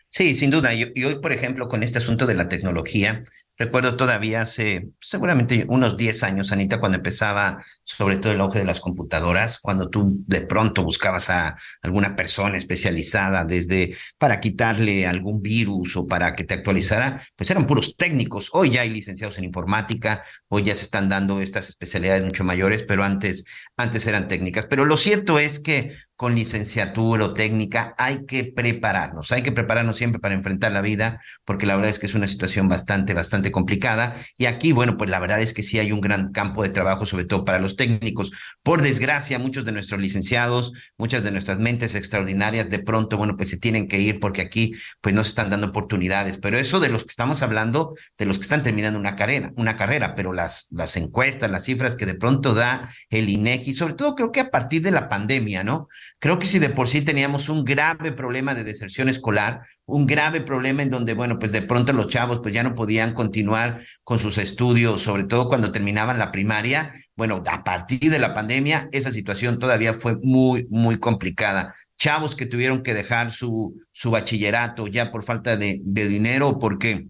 Sí, 0.09 0.35
sin 0.35 0.51
duda. 0.51 0.73
Y, 0.75 0.85
hoy, 1.05 1.21
por 1.21 1.33
ejemplo, 1.33 1.69
con 1.69 1.83
este 1.83 1.99
asunto 1.99 2.27
de 2.27 2.35
la 2.35 2.49
tecnología, 2.49 3.23
Recuerdo 3.61 3.95
todavía 3.95 4.41
hace 4.41 4.89
seguramente 5.03 5.67
unos 5.69 5.99
10 5.99 6.23
años, 6.23 6.51
Anita, 6.51 6.81
cuando 6.81 6.97
empezaba 6.97 7.63
sobre 7.85 8.17
todo 8.17 8.33
el 8.33 8.41
auge 8.41 8.61
de 8.61 8.65
las 8.65 8.81
computadoras, 8.81 9.59
cuando 9.59 9.91
tú 9.91 10.25
de 10.27 10.41
pronto 10.41 10.83
buscabas 10.83 11.29
a 11.29 11.55
alguna 11.83 12.17
persona 12.17 12.57
especializada 12.57 13.45
desde 13.45 13.95
para 14.17 14.41
quitarle 14.41 15.07
algún 15.07 15.43
virus 15.43 15.95
o 15.99 16.07
para 16.07 16.35
que 16.35 16.45
te 16.45 16.55
actualizara, 16.55 17.21
pues 17.37 17.51
eran 17.51 17.67
puros 17.67 17.97
técnicos. 17.99 18.49
Hoy 18.55 18.71
ya 18.71 18.81
hay 18.81 18.89
licenciados 18.89 19.37
en 19.37 19.45
informática, 19.45 20.23
hoy 20.49 20.63
ya 20.63 20.75
se 20.75 20.85
están 20.85 21.11
dando 21.11 21.43
estas 21.43 21.69
especialidades 21.69 22.25
mucho 22.25 22.45
mayores, 22.45 22.83
pero 22.85 23.05
antes, 23.05 23.45
antes 23.77 24.07
eran 24.07 24.27
técnicas. 24.27 24.65
Pero 24.65 24.87
lo 24.87 24.97
cierto 24.97 25.39
es 25.39 25.61
que 25.61 25.93
con 26.21 26.35
licenciatura 26.35 27.25
o 27.25 27.33
técnica, 27.33 27.95
hay 27.97 28.27
que 28.27 28.45
prepararnos, 28.45 29.33
hay 29.33 29.43
que 29.43 29.53
prepararnos 29.53 29.97
siempre 29.97 30.21
para 30.21 30.35
enfrentar 30.35 30.71
la 30.71 30.83
vida, 30.83 31.19
porque 31.47 31.65
la 31.65 31.77
verdad 31.77 31.91
es 31.91 31.99
que 31.99 32.05
es 32.05 32.15
una 32.15 32.29
situación 32.29 32.69
bastante, 32.69 33.15
bastante 33.15 33.50
complicada. 33.51 34.15
Y 34.37 34.47
aquí, 34.47 34.73
bueno, 34.73 34.97
pues 34.97 35.11
la 35.11 35.21
verdad 35.21 35.41
es 35.41 35.55
que 35.55 35.63
sí 35.63 35.79
hay 35.79 35.93
un 35.93 36.01
gran 36.01 36.33
campo 36.33 36.63
de 36.63 36.69
trabajo, 36.69 37.07
sobre 37.07 37.25
todo 37.25 37.45
para 37.45 37.59
los 37.59 37.77
técnicos. 37.77 38.33
Por 38.63 38.83
desgracia, 38.83 39.39
muchos 39.39 39.65
de 39.65 39.73
nuestros 39.73 40.01
licenciados, 40.01 40.73
muchas 40.97 41.23
de 41.23 41.31
nuestras 41.31 41.59
mentes 41.59 41.95
extraordinarias, 41.95 42.71
de 42.71 42.79
pronto, 42.79 43.17
bueno, 43.17 43.37
pues 43.37 43.51
se 43.51 43.59
tienen 43.59 43.89
que 43.89 44.01
ir 44.01 44.21
porque 44.21 44.43
aquí, 44.43 44.75
pues 45.01 45.15
no 45.15 45.25
se 45.25 45.31
están 45.31 45.51
dando 45.51 45.69
oportunidades. 45.69 46.39
Pero 46.39 46.59
eso 46.59 46.81
de 46.81 46.89
los 46.89 47.05
que 47.05 47.11
estamos 47.11 47.43
hablando, 47.43 47.95
de 48.19 48.27
los 48.27 48.39
que 48.39 48.43
están 48.43 48.63
terminando 48.63 48.99
una 48.99 49.17
carrera, 49.17 49.53
una 49.57 49.77
carrera, 49.77 50.15
pero 50.15 50.33
las, 50.33 50.69
las 50.71 50.97
encuestas, 50.97 51.51
las 51.51 51.65
cifras 51.65 51.97
que 51.97 52.07
de 52.07 52.15
pronto 52.15 52.55
da 52.55 52.89
el 53.11 53.29
INEGI, 53.29 53.73
sobre 53.73 53.95
todo 53.95 54.15
creo 54.15 54.33
que 54.33 54.41
a 54.41 54.51
partir 54.51 54.83
de 54.83 54.91
la 54.91 55.09
pandemia, 55.09 55.65
¿no? 55.65 55.89
Creo 56.21 56.39
que 56.39 56.47
si 56.47 56.59
de 56.59 56.69
por 56.69 56.87
sí 56.87 57.01
teníamos 57.01 57.49
un 57.49 57.65
grave 57.65 58.13
problema 58.13 58.55
de 58.55 58.63
deserción 58.63 59.09
escolar, 59.09 59.63
un 59.87 60.07
grave 60.07 60.43
problema 60.43 60.83
en 60.83 60.91
donde, 60.91 61.15
bueno, 61.15 61.39
pues 61.39 61.51
de 61.51 61.63
pronto 61.63 61.95
los 61.95 62.09
chavos 62.09 62.41
pues 62.43 62.53
ya 62.53 62.63
no 62.63 62.75
podían 62.75 63.15
continuar 63.15 63.81
con 64.05 64.19
sus 64.19 64.37
estudios, 64.37 65.01
sobre 65.01 65.25
todo 65.25 65.49
cuando 65.49 65.73
terminaban 65.73 66.19
la 66.19 66.31
primaria, 66.31 66.93
bueno, 67.17 67.43
a 67.47 67.65
partir 67.65 68.11
de 68.11 68.19
la 68.19 68.35
pandemia 68.35 68.91
esa 68.93 69.11
situación 69.11 69.59
todavía 69.59 69.95
fue 69.95 70.19
muy, 70.21 70.67
muy 70.69 70.99
complicada. 70.99 71.75
Chavos 71.99 72.37
que 72.37 72.45
tuvieron 72.45 72.83
que 72.83 72.93
dejar 72.93 73.33
su, 73.33 73.81
su 73.91 74.11
bachillerato 74.11 74.89
ya 74.89 75.11
por 75.11 75.25
falta 75.25 75.57
de, 75.57 75.81
de 75.83 76.07
dinero 76.07 76.59
porque 76.59 77.07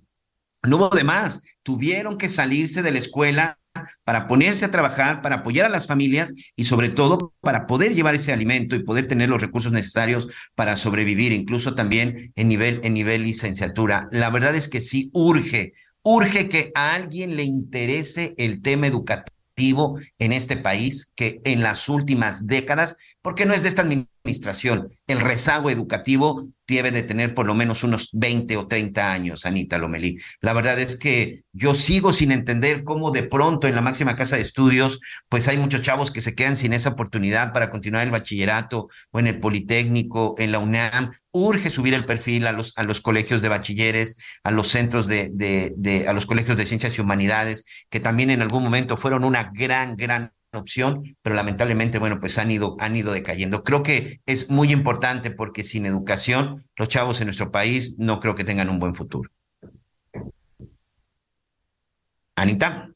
no 0.62 0.76
hubo 0.76 0.88
de 0.90 1.04
más, 1.04 1.42
tuvieron 1.62 2.18
que 2.18 2.28
salirse 2.28 2.82
de 2.82 2.92
la 2.92 2.98
escuela 2.98 3.58
para 4.04 4.26
ponerse 4.26 4.64
a 4.64 4.70
trabajar, 4.70 5.22
para 5.22 5.36
apoyar 5.36 5.66
a 5.66 5.70
las 5.70 5.86
familias 5.86 6.32
y 6.56 6.64
sobre 6.64 6.88
todo 6.88 7.32
para 7.40 7.66
poder 7.66 7.94
llevar 7.94 8.14
ese 8.14 8.32
alimento 8.32 8.76
y 8.76 8.82
poder 8.82 9.08
tener 9.08 9.28
los 9.28 9.40
recursos 9.40 9.72
necesarios 9.72 10.28
para 10.54 10.76
sobrevivir, 10.76 11.32
incluso 11.32 11.74
también 11.74 12.32
en 12.36 12.48
nivel, 12.48 12.80
en 12.82 12.94
nivel 12.94 13.22
licenciatura. 13.22 14.08
La 14.12 14.30
verdad 14.30 14.54
es 14.54 14.68
que 14.68 14.80
sí 14.80 15.10
urge, 15.12 15.72
urge 16.02 16.48
que 16.48 16.72
a 16.74 16.94
alguien 16.94 17.36
le 17.36 17.44
interese 17.44 18.34
el 18.38 18.60
tema 18.60 18.86
educativo 18.86 19.98
en 20.18 20.32
este 20.32 20.56
país, 20.56 21.12
que 21.14 21.40
en 21.44 21.62
las 21.62 21.88
últimas 21.88 22.46
décadas, 22.46 22.96
porque 23.22 23.44
no 23.44 23.54
es 23.54 23.62
de 23.62 23.68
esta 23.68 23.82
administración, 23.82 24.88
el 25.06 25.20
rezago 25.20 25.70
educativo 25.70 26.48
debe 26.66 26.90
de 26.90 27.02
tener 27.02 27.34
por 27.34 27.46
lo 27.46 27.54
menos 27.54 27.82
unos 27.82 28.08
20 28.12 28.56
o 28.56 28.66
30 28.66 29.12
años, 29.12 29.44
Anita 29.44 29.76
Lomelí. 29.78 30.18
La 30.40 30.52
verdad 30.52 30.78
es 30.78 30.96
que 30.96 31.42
yo 31.52 31.74
sigo 31.74 32.12
sin 32.12 32.32
entender 32.32 32.84
cómo 32.84 33.10
de 33.10 33.24
pronto 33.24 33.66
en 33.66 33.74
la 33.74 33.80
máxima 33.80 34.16
casa 34.16 34.36
de 34.36 34.42
estudios, 34.42 35.00
pues 35.28 35.48
hay 35.48 35.58
muchos 35.58 35.82
chavos 35.82 36.10
que 36.10 36.20
se 36.20 36.34
quedan 36.34 36.56
sin 36.56 36.72
esa 36.72 36.90
oportunidad 36.90 37.52
para 37.52 37.70
continuar 37.70 38.04
el 38.04 38.12
bachillerato 38.12 38.88
o 39.10 39.20
en 39.20 39.26
el 39.26 39.40
Politécnico, 39.40 40.34
en 40.38 40.52
la 40.52 40.60
UNAM. 40.60 41.10
Urge 41.32 41.70
subir 41.70 41.94
el 41.94 42.04
perfil 42.04 42.46
a 42.46 42.52
los, 42.52 42.72
a 42.76 42.84
los 42.84 43.00
colegios 43.00 43.42
de 43.42 43.48
bachilleres, 43.48 44.16
a 44.44 44.50
los 44.50 44.68
centros 44.68 45.06
de, 45.06 45.30
de, 45.32 45.72
de, 45.76 46.08
a 46.08 46.12
los 46.12 46.26
colegios 46.26 46.56
de 46.56 46.66
ciencias 46.66 46.96
y 46.96 47.00
humanidades, 47.00 47.64
que 47.90 48.00
también 48.00 48.30
en 48.30 48.42
algún 48.42 48.62
momento 48.62 48.96
fueron 48.96 49.24
una 49.24 49.50
gran, 49.52 49.96
gran 49.96 50.32
opción, 50.58 51.02
pero 51.22 51.36
lamentablemente, 51.36 51.98
bueno, 51.98 52.18
pues 52.20 52.38
han 52.38 52.50
ido, 52.50 52.76
han 52.80 52.96
ido 52.96 53.12
decayendo. 53.12 53.62
Creo 53.62 53.82
que 53.82 54.20
es 54.26 54.50
muy 54.50 54.72
importante 54.72 55.30
porque 55.30 55.64
sin 55.64 55.86
educación, 55.86 56.56
los 56.76 56.88
chavos 56.88 57.20
en 57.20 57.26
nuestro 57.26 57.50
país 57.50 57.96
no 57.98 58.20
creo 58.20 58.34
que 58.34 58.44
tengan 58.44 58.68
un 58.68 58.78
buen 58.78 58.94
futuro. 58.94 59.30
Anita. 62.34 62.88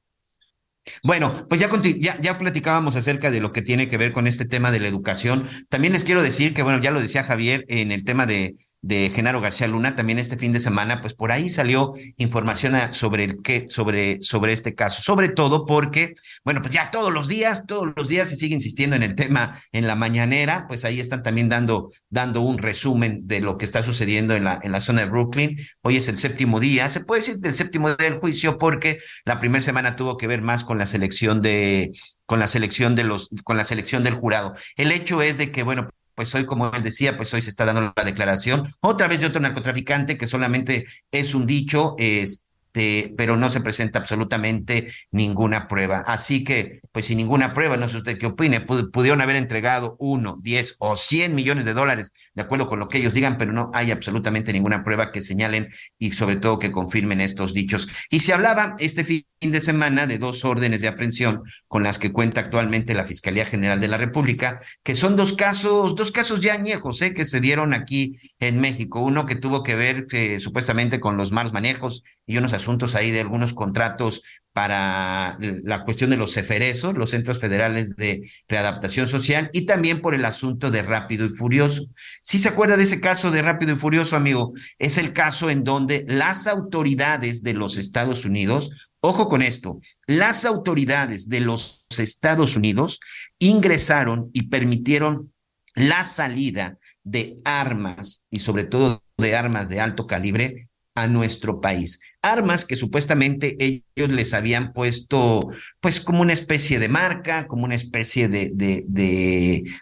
Bueno, 1.02 1.46
pues 1.48 1.60
ya, 1.60 1.70
ya, 1.98 2.20
ya, 2.20 2.38
platicábamos 2.38 2.94
acerca 2.96 3.30
de 3.30 3.40
lo 3.40 3.52
que 3.52 3.62
tiene 3.62 3.88
que 3.88 3.96
ver 3.96 4.12
con 4.12 4.26
este 4.26 4.44
tema 4.44 4.70
de 4.70 4.80
la 4.80 4.88
educación. 4.88 5.48
También 5.70 5.94
les 5.94 6.04
quiero 6.04 6.22
decir 6.22 6.52
que, 6.52 6.62
bueno, 6.62 6.80
ya 6.80 6.90
lo 6.90 7.00
decía 7.00 7.24
Javier 7.24 7.64
en 7.68 7.90
el 7.90 8.04
tema 8.04 8.26
de, 8.26 8.54
de 8.84 9.08
Genaro 9.08 9.40
García 9.40 9.66
Luna, 9.66 9.96
también 9.96 10.18
este 10.18 10.36
fin 10.36 10.52
de 10.52 10.60
semana, 10.60 11.00
pues 11.00 11.14
por 11.14 11.32
ahí 11.32 11.48
salió 11.48 11.94
información 12.18 12.74
sobre 12.92 13.24
el 13.24 13.40
que, 13.40 13.64
sobre, 13.66 14.20
sobre 14.20 14.52
este 14.52 14.74
caso, 14.74 15.02
sobre 15.02 15.30
todo 15.30 15.64
porque, 15.64 16.12
bueno, 16.44 16.60
pues 16.60 16.74
ya 16.74 16.90
todos 16.90 17.10
los 17.10 17.26
días, 17.26 17.66
todos 17.66 17.94
los 17.96 18.08
días 18.08 18.28
se 18.28 18.36
sigue 18.36 18.54
insistiendo 18.54 18.94
en 18.94 19.02
el 19.02 19.14
tema 19.14 19.58
en 19.72 19.86
la 19.86 19.96
mañanera, 19.96 20.66
pues 20.68 20.84
ahí 20.84 21.00
están 21.00 21.22
también 21.22 21.48
dando, 21.48 21.90
dando 22.10 22.42
un 22.42 22.58
resumen 22.58 23.26
de 23.26 23.40
lo 23.40 23.56
que 23.56 23.64
está 23.64 23.82
sucediendo 23.82 24.34
en 24.34 24.44
la, 24.44 24.60
en 24.62 24.70
la 24.70 24.80
zona 24.80 25.00
de 25.00 25.08
Brooklyn. 25.08 25.56
Hoy 25.80 25.96
es 25.96 26.08
el 26.08 26.18
séptimo 26.18 26.60
día, 26.60 26.90
se 26.90 27.00
puede 27.00 27.22
decir 27.22 27.38
del 27.38 27.54
séptimo 27.54 27.88
día 27.88 28.10
del 28.10 28.18
juicio 28.18 28.58
porque 28.58 28.98
la 29.24 29.38
primera 29.38 29.62
semana 29.62 29.96
tuvo 29.96 30.18
que 30.18 30.26
ver 30.26 30.42
más 30.42 30.62
con 30.62 30.76
la 30.76 30.86
selección 30.86 31.40
de, 31.40 31.90
con 32.26 32.38
la 32.38 32.48
selección 32.48 32.94
de 32.94 33.04
los, 33.04 33.30
con 33.44 33.56
la 33.56 33.64
selección 33.64 34.02
del 34.02 34.12
jurado. 34.12 34.52
El 34.76 34.92
hecho 34.92 35.22
es 35.22 35.38
de 35.38 35.50
que, 35.50 35.62
bueno, 35.62 35.88
pues 36.14 36.34
hoy, 36.34 36.44
como 36.46 36.70
él 36.72 36.82
decía, 36.82 37.16
pues 37.16 37.32
hoy 37.34 37.42
se 37.42 37.50
está 37.50 37.64
dando 37.64 37.92
la 37.96 38.04
declaración 38.04 38.64
otra 38.80 39.08
vez 39.08 39.20
de 39.20 39.26
otro 39.26 39.40
narcotraficante 39.40 40.16
que 40.16 40.26
solamente 40.26 40.86
es 41.10 41.34
un 41.34 41.46
dicho, 41.46 41.94
este 41.98 42.43
este, 42.74 43.14
pero 43.16 43.36
no 43.36 43.50
se 43.50 43.60
presenta 43.60 44.00
absolutamente 44.00 44.88
ninguna 45.12 45.68
prueba. 45.68 46.02
Así 46.06 46.42
que, 46.42 46.80
pues 46.90 47.06
sin 47.06 47.18
ninguna 47.18 47.54
prueba, 47.54 47.76
no 47.76 47.88
sé 47.88 47.98
usted 47.98 48.18
qué 48.18 48.26
opine, 48.26 48.60
pudieron 48.60 49.20
haber 49.20 49.36
entregado 49.36 49.96
uno, 50.00 50.38
diez 50.42 50.74
o 50.80 50.96
cien 50.96 51.36
millones 51.36 51.64
de 51.64 51.72
dólares, 51.72 52.10
de 52.34 52.42
acuerdo 52.42 52.68
con 52.68 52.80
lo 52.80 52.88
que 52.88 52.98
ellos 52.98 53.14
digan, 53.14 53.38
pero 53.38 53.52
no 53.52 53.70
hay 53.74 53.92
absolutamente 53.92 54.52
ninguna 54.52 54.82
prueba 54.82 55.12
que 55.12 55.22
señalen 55.22 55.68
y 55.98 56.12
sobre 56.12 56.36
todo 56.36 56.58
que 56.58 56.72
confirmen 56.72 57.20
estos 57.20 57.54
dichos. 57.54 57.86
Y 58.10 58.20
se 58.20 58.34
hablaba 58.34 58.74
este 58.80 59.04
fin 59.04 59.24
de 59.40 59.60
semana 59.60 60.06
de 60.06 60.18
dos 60.18 60.44
órdenes 60.44 60.80
de 60.80 60.88
aprehensión 60.88 61.42
con 61.68 61.84
las 61.84 62.00
que 62.00 62.12
cuenta 62.12 62.40
actualmente 62.40 62.94
la 62.94 63.06
Fiscalía 63.06 63.46
General 63.46 63.78
de 63.78 63.88
la 63.88 63.98
República, 63.98 64.60
que 64.82 64.96
son 64.96 65.14
dos 65.14 65.34
casos, 65.34 65.94
dos 65.94 66.10
casos 66.10 66.40
ya 66.40 66.54
añejos, 66.54 67.00
¿eh? 67.02 67.14
que 67.14 67.24
se 67.24 67.40
dieron 67.40 67.72
aquí 67.72 68.16
en 68.40 68.60
México. 68.60 69.00
Uno 69.00 69.26
que 69.26 69.36
tuvo 69.36 69.62
que 69.62 69.76
ver 69.76 70.06
que 70.06 70.40
supuestamente 70.40 70.98
con 70.98 71.16
los 71.16 71.30
malos 71.30 71.52
manejos 71.52 72.02
y 72.26 72.38
unos 72.38 72.52
asuntos 72.52 72.63
ahí 72.94 73.10
de 73.10 73.20
algunos 73.20 73.54
contratos 73.54 74.22
para 74.52 75.36
la 75.40 75.84
cuestión 75.84 76.10
de 76.10 76.16
los 76.16 76.32
ceferesos, 76.32 76.96
los 76.96 77.10
centros 77.10 77.40
federales 77.40 77.96
de 77.96 78.20
readaptación 78.48 79.08
social, 79.08 79.50
y 79.52 79.66
también 79.66 80.00
por 80.00 80.14
el 80.14 80.24
asunto 80.24 80.70
de 80.70 80.82
Rápido 80.82 81.26
y 81.26 81.30
Furioso. 81.30 81.86
Si 82.22 82.38
se 82.38 82.50
acuerda 82.50 82.76
de 82.76 82.84
ese 82.84 83.00
caso 83.00 83.32
de 83.32 83.42
Rápido 83.42 83.72
y 83.72 83.76
Furioso, 83.76 84.14
amigo, 84.14 84.52
es 84.78 84.96
el 84.96 85.12
caso 85.12 85.50
en 85.50 85.64
donde 85.64 86.04
las 86.08 86.46
autoridades 86.46 87.42
de 87.42 87.54
los 87.54 87.76
Estados 87.76 88.24
Unidos, 88.24 88.92
ojo 89.00 89.28
con 89.28 89.42
esto, 89.42 89.80
las 90.06 90.44
autoridades 90.44 91.28
de 91.28 91.40
los 91.40 91.86
Estados 91.98 92.54
Unidos 92.54 93.00
ingresaron 93.40 94.30
y 94.32 94.48
permitieron 94.48 95.32
la 95.74 96.04
salida 96.04 96.78
de 97.02 97.36
armas 97.44 98.26
y 98.30 98.38
sobre 98.38 98.64
todo 98.64 99.02
de 99.18 99.34
armas 99.34 99.68
de 99.68 99.80
alto 99.80 100.06
calibre 100.06 100.68
a 100.94 101.06
nuestro 101.06 101.60
país. 101.60 101.98
Armas 102.24 102.64
que 102.64 102.76
supuestamente 102.76 103.56
ellos 103.58 104.12
les 104.12 104.34
habían 104.34 104.72
puesto, 104.72 105.48
pues, 105.80 106.00
como 106.00 106.22
una 106.22 106.32
especie 106.32 106.78
de 106.78 106.88
marca, 106.88 107.46
como 107.46 107.64
una 107.64 107.74
especie 107.74 108.28
de, 108.28 108.50
de, 108.54 108.84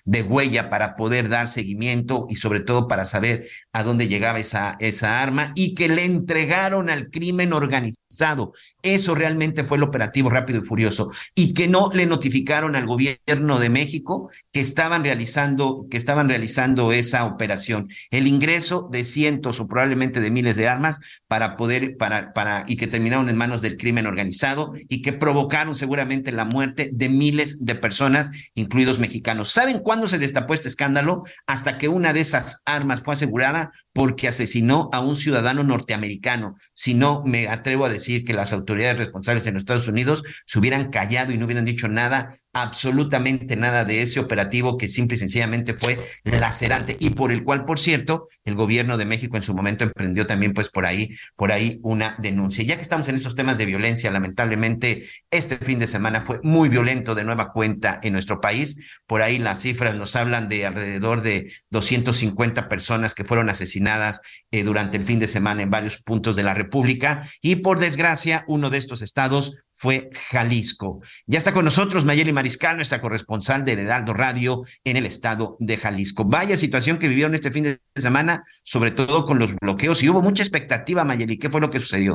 de, 0.05 0.23
huella 0.23 0.71
para 0.71 0.97
poder 0.97 1.29
dar 1.29 1.49
seguimiento 1.49 2.27
y 2.29 2.37
sobre 2.37 2.61
todo 2.61 2.89
para 2.89 3.05
saber 3.05 3.47
a 3.73 3.83
dónde 3.83 4.09
llegaba 4.09 4.39
esa, 4.39 4.77
esa 4.81 5.23
arma 5.23 5.53
y 5.55 5.75
que 5.75 5.89
le 5.89 6.05
entregaron 6.05 6.91
al 6.91 7.11
crimen 7.11 7.53
organizado. 7.53 8.53
Eso 8.83 9.15
realmente 9.15 9.65
fue 9.65 9.79
el 9.79 9.83
operativo 9.85 10.29
rápido 10.29 10.61
y 10.61 10.67
furioso 10.67 11.11
y 11.35 11.55
que 11.55 11.69
no 11.69 11.91
le 11.93 12.07
notificaron 12.07 12.77
al 12.77 12.87
gobierno 12.87 13.59
de 13.59 13.71
México 13.71 14.31
que 14.53 14.61
estaban 14.61 15.05
realizando, 15.05 15.87
que 15.91 15.97
estaban 15.97 16.29
realizando 16.29 16.93
esa 16.93 17.25
operación. 17.25 17.89
El 18.11 18.27
ingreso 18.27 18.89
de 18.91 19.05
cientos 19.05 19.61
o 19.61 19.67
probablemente 19.67 20.21
de 20.21 20.31
miles 20.31 20.57
de 20.57 20.69
armas 20.69 21.01
para 21.27 21.57
poder, 21.57 21.97
para, 21.97 22.32
para, 22.33 22.65
y 22.67 22.77
que 22.77 22.87
terminaron 22.87 23.29
en 23.29 23.37
manos 23.37 23.63
del 23.63 23.77
crimen 23.77 24.07
organizado 24.07 24.73
y 24.89 25.03
que 25.03 25.13
provocaron 25.13 25.75
seguramente 25.75 26.33
la 26.33 26.45
muerte 26.45 26.91
de 26.93 27.09
miles 27.09 27.65
de 27.65 27.75
personas, 27.75 28.31
incluidos 28.55 28.99
mexicanos. 28.99 29.51
¿Saben 29.51 29.81
cuándo 29.81 30.09
se 30.09 30.19
destapó 30.19 30.55
este 30.55 30.69
escándalo? 30.69 31.23
Hasta 31.47 31.79
que 31.79 31.89
una 31.89 32.13
de 32.13 32.21
esas 32.21 32.63
armas 32.65 33.03
fue 33.03 33.15
asegurada 33.15 33.71
porque 33.93 34.29
asesinó 34.29 34.89
a 34.93 35.01
un 35.01 35.17
ciudadano 35.17 35.65
norteamericano. 35.65 36.55
Si 36.75 36.95
no, 36.95 37.23
me 37.25 37.49
atrevo 37.49 37.85
a 37.85 37.91
decir 37.91 38.25
que 38.25 38.35
las 38.35 38.53
autoridades 38.53 38.99
responsables 38.99 39.47
en 39.47 39.55
los 39.55 39.63
Estados 39.63 39.89
Unidos 39.89 40.23
se 40.47 40.59
hubieran 40.59 40.91
callado 40.91 41.33
y 41.33 41.39
no 41.39 41.47
hubieran 41.47 41.65
dicho 41.65 41.89
nada, 41.89 42.33
absolutamente 42.53 43.57
nada 43.57 43.85
de 43.85 44.03
ese 44.03 44.21
operativo 44.21 44.77
que 44.79 44.89
simple 44.89 45.17
y 45.17 45.21
sencillamente 45.21 45.75
fue 45.75 45.99
lacerante 46.25 46.97
y 46.99 47.11
por 47.11 47.33
el 47.33 47.45
cual, 47.45 47.65
por 47.65 47.79
cierto, 47.79 48.27
el 48.45 48.55
gobierno 48.55 48.97
de 48.97 49.05
México 49.05 49.37
en 49.37 49.43
su 49.43 49.55
momento 49.55 49.85
emprendió 49.85 50.27
también, 50.27 50.53
pues 50.53 50.69
por 50.69 50.87
ahí, 50.87 51.11
por 51.37 51.53
ahí 51.53 51.81
una 51.83 52.17
denuncia. 52.23 52.65
Ya 52.65 52.77
que 52.77 52.83
estamos 52.83 53.09
en 53.09 53.17
estos 53.17 53.35
temas 53.35 53.59
de 53.59 53.67
violencia, 53.67 54.11
lamentablemente 54.11 55.05
este 55.31 55.57
fin 55.57 55.79
de 55.79 55.89
semana 55.89 56.23
fue 56.23 56.41
muy 56.43 56.69
violento 56.69 57.15
de 57.15 57.25
nueva 57.25 57.53
cuenta 57.53 58.01
en 58.03 58.13
nuestro 58.13 58.41
país. 58.41 59.01
Por 59.07 59.23
ahí 59.23 59.39
las 59.39 59.61
cifras 59.61 59.95
nos 59.97 60.17
hablan 60.17 60.49
de 60.49 60.67
alrededor 60.67 61.23
de 61.23 61.53
250 61.71 62.69
personas 62.69 63.15
que 63.15 63.25
fueron 63.25 63.51
asesinadas 63.51 64.21
eh, 64.51 64.65
durante 64.65 64.97
el 64.97 65.05
fin 65.05 65.19
de 65.19 65.29
semana 65.29 65.63
en 65.63 65.71
varios 65.71 65.99
puntos 66.03 66.37
de 66.37 66.43
la 66.43 66.55
República 66.55 67.29
y 67.41 67.57
por 67.57 67.79
desgracia 67.79 68.45
uno 68.47 68.71
de 68.71 68.79
estos 68.79 69.03
estados 69.03 69.65
fue 69.73 70.11
Jalisco. 70.31 71.01
Ya 71.27 71.39
está 71.39 71.53
con 71.53 71.65
nosotros 71.65 72.05
Mayeli 72.05 72.33
Mariscal, 72.33 72.77
nuestra 72.77 73.01
corresponsal 73.01 73.65
de 73.65 73.73
Heraldo 73.73 74.13
Radio 74.13 74.63
en 74.85 74.97
el 74.97 75.07
estado 75.07 75.57
de 75.61 75.77
Jalisco. 75.77 76.25
Vaya 76.25 76.57
situación 76.57 76.99
que 76.99 77.09
vivieron 77.09 77.35
este 77.35 77.51
fin 77.51 77.65
de 77.65 77.81
semana, 77.97 78.43
sobre 78.65 78.91
todo 78.91 79.25
con 79.25 79.39
los 79.39 79.55
bloqueos 79.57 80.03
y 80.03 80.09
hubo 80.09 80.23
mucha 80.23 80.43
expectativa, 80.43 81.05
Mayeli. 81.05 81.39
¿Qué 81.39 81.51
fue 81.51 81.61
lo 81.61 81.71
que 81.71 81.81
sucedió? 81.81 82.12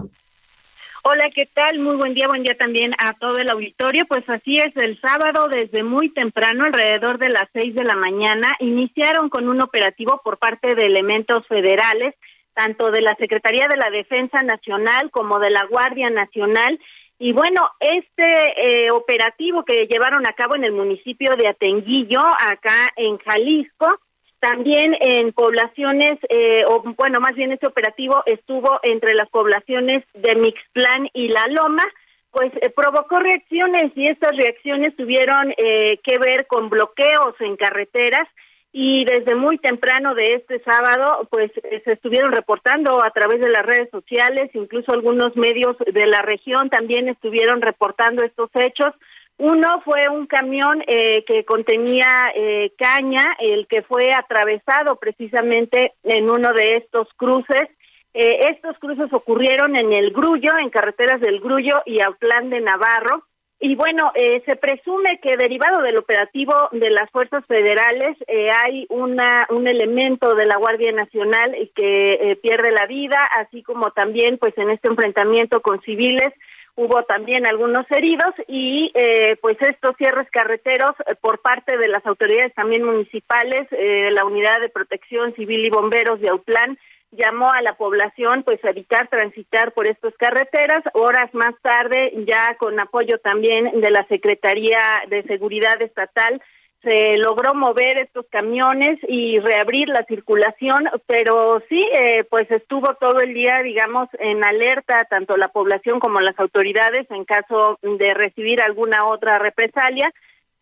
Hola, 1.10 1.30
¿qué 1.34 1.46
tal? 1.46 1.80
Muy 1.80 1.96
buen 1.96 2.13
día, 2.13 2.27
buen 2.27 2.44
día 2.44 2.58
también 2.58 2.94
a 2.98 3.13
todo 3.13 3.38
el 3.38 3.50
auditorio. 3.50 4.06
Pues 4.08 4.27
así 4.30 4.58
es, 4.58 4.75
el 4.75 5.00
sábado 5.00 5.48
desde 5.48 5.82
muy 5.82 6.10
temprano, 6.10 6.66
alrededor 6.66 7.18
de 7.18 7.30
las 7.30 7.48
seis 7.54 7.74
de 7.75 7.86
la 7.86 7.96
mañana, 7.96 8.50
iniciaron 8.60 9.30
con 9.30 9.48
un 9.48 9.63
operativo 9.63 10.20
por 10.22 10.38
parte 10.38 10.75
de 10.75 10.86
elementos 10.86 11.48
federales, 11.48 12.13
tanto 12.54 12.92
de 12.92 13.01
la 13.01 13.16
Secretaría 13.16 13.68
de 13.70 13.77
la 13.77 13.89
Defensa 13.89 14.44
Nacional 14.44 15.10
como 15.12 15.39
de 15.39 15.51
la 15.51 15.66
Guardia 15.70 16.10
Nacional. 16.10 16.77
Y 17.20 17.32
bueno, 17.32 17.62
este 17.80 18.88
eh, 18.88 18.92
operativo 18.92 19.63
que 19.63 19.88
llevaron 19.88 20.27
a 20.27 20.34
cabo 20.34 20.56
en 20.56 20.66
el 20.66 20.74
municipio 20.74 21.32
de 21.38 21.48
Atenguillo, 21.48 22.20
acá 22.20 22.89
en 22.98 23.18
Jalisco, 23.20 23.98
también 24.39 24.96
en 25.00 25.34
poblaciones, 25.34 26.20
eh, 26.29 26.63
o 26.67 26.84
bueno, 26.98 27.20
más 27.20 27.36
bien 27.36 27.51
este 27.51 27.67
operativo 27.67 28.22
estuvo 28.25 28.79
entre 28.84 29.13
las 29.15 29.29
poblaciones 29.29 30.03
de 30.13 30.36
Mixplán 30.36 31.10
y 31.13 31.29
La 31.29 31.46
Loma, 31.48 31.84
pues 32.32 32.51
eh, 32.62 32.70
provocó 32.70 33.20
reacciones 33.20 33.91
y 33.96 34.10
estas 34.10 34.36
reacciones 34.38 34.96
tuvieron 34.96 35.53
eh, 35.58 36.00
que 36.03 36.20
ver 36.20 36.46
con 36.46 36.70
bloqueos 36.70 37.34
en 37.39 37.56
carreteras 37.56 38.27
y 38.72 39.06
desde 39.06 39.34
muy 39.34 39.58
temprano 39.58 40.13
de 40.13 40.25
este 40.34 40.60
sábado, 40.60 41.27
pues 41.32 41.51
se 41.84 41.94
estuvieron 41.94 42.32
reportando 42.32 43.03
a 43.03 43.10
través 43.10 43.39
de 43.41 43.50
las 43.50 43.65
redes 43.65 43.89
sociales, 43.89 44.51
incluso 44.53 44.94
algunos 44.94 45.36
medios 45.36 45.75
de 45.79 46.06
la 46.06 46.22
región 46.22 46.70
también 46.70 47.10
estuvieron 47.10 47.62
reportando 47.62 48.24
estos 48.24 48.51
hechos. 48.53 48.94
Uno 49.39 49.82
fue 49.86 50.10
un 50.10 50.25
camión 50.25 50.84
eh, 50.88 51.24
que 51.25 51.46
contenía 51.46 52.32
eh, 52.34 52.72
caña, 52.75 53.24
el 53.39 53.67
que 53.67 53.84
fue 53.84 54.12
atravesado 54.12 54.96
precisamente 54.96 55.94
en 56.03 56.29
uno 56.29 56.53
de 56.53 56.77
estos 56.77 57.08
cruces. 57.15 57.70
Eh, 58.15 58.50
estos 58.50 58.79
cruces 58.79 59.13
ocurrieron 59.13 59.75
en 59.75 59.94
el 59.94 60.10
Grullo, 60.12 60.58
en 60.58 60.72
carreteras 60.72 61.22
del 61.22 61.39
Grullo 61.39 61.84
y 61.86 62.01
Autlán 62.01 62.50
de 62.50 62.62
Navarro. 62.62 63.25
Y 63.60 63.75
bueno, 63.75 64.12
se 64.13 64.56
presume 64.56 65.20
que 65.20 65.36
derivado 65.36 65.82
del 65.82 65.98
operativo 65.98 66.53
de 66.74 66.91
las 66.91 67.10
fuerzas 67.10 67.44
federales 67.48 68.15
hay 68.63 68.86
una, 68.89 69.48
un 69.50 69.67
elemento 69.67 70.36
de 70.36 70.46
la 70.46 70.58
Guardia 70.58 70.91
Nacional 70.91 71.56
que 71.75 72.38
pierde 72.44 72.70
la 72.70 72.86
vida, 72.86 73.17
así 73.39 73.63
como 73.63 73.89
también 73.94 74.38
pues 74.38 74.56
en 74.60 74.70
este 74.70 74.89
enfrentamiento 74.89 75.62
con 75.62 75.82
civiles 75.82 76.32
hubo 76.77 77.03
también 77.03 77.48
algunos 77.48 77.86
heridos 77.89 78.31
y 78.48 78.91
eh, 78.93 79.36
pues 79.41 79.57
estos 79.62 79.96
cierres 79.98 80.29
carreteros 80.31 80.91
eh, 81.07 81.15
por 81.19 81.41
parte 81.41 81.75
de 81.75 81.88
las 81.88 82.05
autoridades 82.05 82.53
también 82.53 82.84
municipales, 82.84 83.67
eh, 83.72 84.10
la 84.12 84.24
unidad 84.24 84.62
de 84.62 84.69
protección 84.69 85.34
civil 85.36 85.65
y 85.65 85.69
bomberos 85.69 86.22
de 86.22 86.29
Autlán 86.29 86.77
llamó 87.12 87.51
a 87.51 87.63
la 87.63 87.74
población 87.74 88.43
pues 88.43 88.63
a 88.63 88.69
evitar 88.69 89.07
transitar 89.07 89.72
por 89.74 89.88
estas 89.88 90.13
carreteras. 90.17 90.84
Horas 90.93 91.34
más 91.34 91.55
tarde, 91.63 92.13
ya 92.27 92.55
con 92.60 92.79
apoyo 92.79 93.17
también 93.19 93.81
de 93.81 93.89
la 93.89 94.05
Secretaría 94.07 94.77
de 95.10 95.24
Seguridad 95.24 95.81
Estatal, 95.81 96.41
se 96.88 97.17
logró 97.17 97.53
mover 97.53 98.01
estos 98.01 98.25
camiones 98.29 98.98
y 99.10 99.39
reabrir 99.39 99.89
la 99.89 100.06
circulación, 100.06 100.86
pero 101.06 101.62
sí, 101.67 101.86
eh, 101.94 102.24
pues 102.29 102.50
estuvo 102.50 102.94
todo 102.96 103.20
el 103.20 103.34
día, 103.34 103.62
digamos, 103.62 104.08
en 104.20 104.41
alerta 104.41 105.06
tanto 105.10 105.36
la 105.36 105.50
población 105.50 106.00
como 106.00 106.22
las 106.22 106.39
autoridades 106.39 107.06
en 107.12 107.25
caso 107.25 107.77
de 107.82 108.13
recibir 108.13 108.62
alguna 108.62 109.06
otra 109.06 109.38
represalia. 109.38 110.13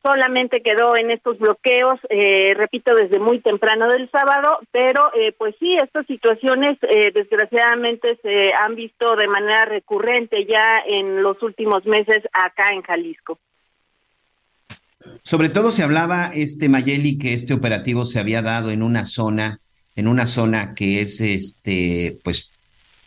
Solamente 0.03 0.63
quedó 0.63 0.97
en 0.97 1.11
estos 1.11 1.37
bloqueos, 1.37 1.99
eh, 2.09 2.53
repito, 2.55 2.95
desde 2.95 3.19
muy 3.19 3.39
temprano 3.41 3.87
del 3.87 4.09
sábado, 4.09 4.59
pero 4.71 5.11
eh, 5.13 5.31
pues 5.37 5.55
sí, 5.59 5.77
estas 5.77 6.07
situaciones 6.07 6.79
desgraciadamente 7.13 8.17
se 8.23 8.49
han 8.59 8.75
visto 8.75 9.15
de 9.15 9.27
manera 9.27 9.65
recurrente 9.65 10.45
ya 10.45 10.79
en 10.87 11.21
los 11.21 11.41
últimos 11.43 11.85
meses 11.85 12.23
acá 12.33 12.69
en 12.71 12.81
Jalisco. 12.81 13.37
Sobre 15.23 15.49
todo 15.49 15.71
se 15.71 15.83
hablaba, 15.83 16.31
este 16.33 16.69
Mayeli, 16.69 17.17
que 17.17 17.33
este 17.33 17.53
operativo 17.53 18.05
se 18.05 18.19
había 18.19 18.41
dado 18.41 18.71
en 18.71 18.83
una 18.83 19.05
zona, 19.05 19.59
en 19.95 20.07
una 20.07 20.27
zona 20.27 20.73
que 20.73 21.01
es 21.01 21.21
este, 21.21 22.19
pues, 22.23 22.51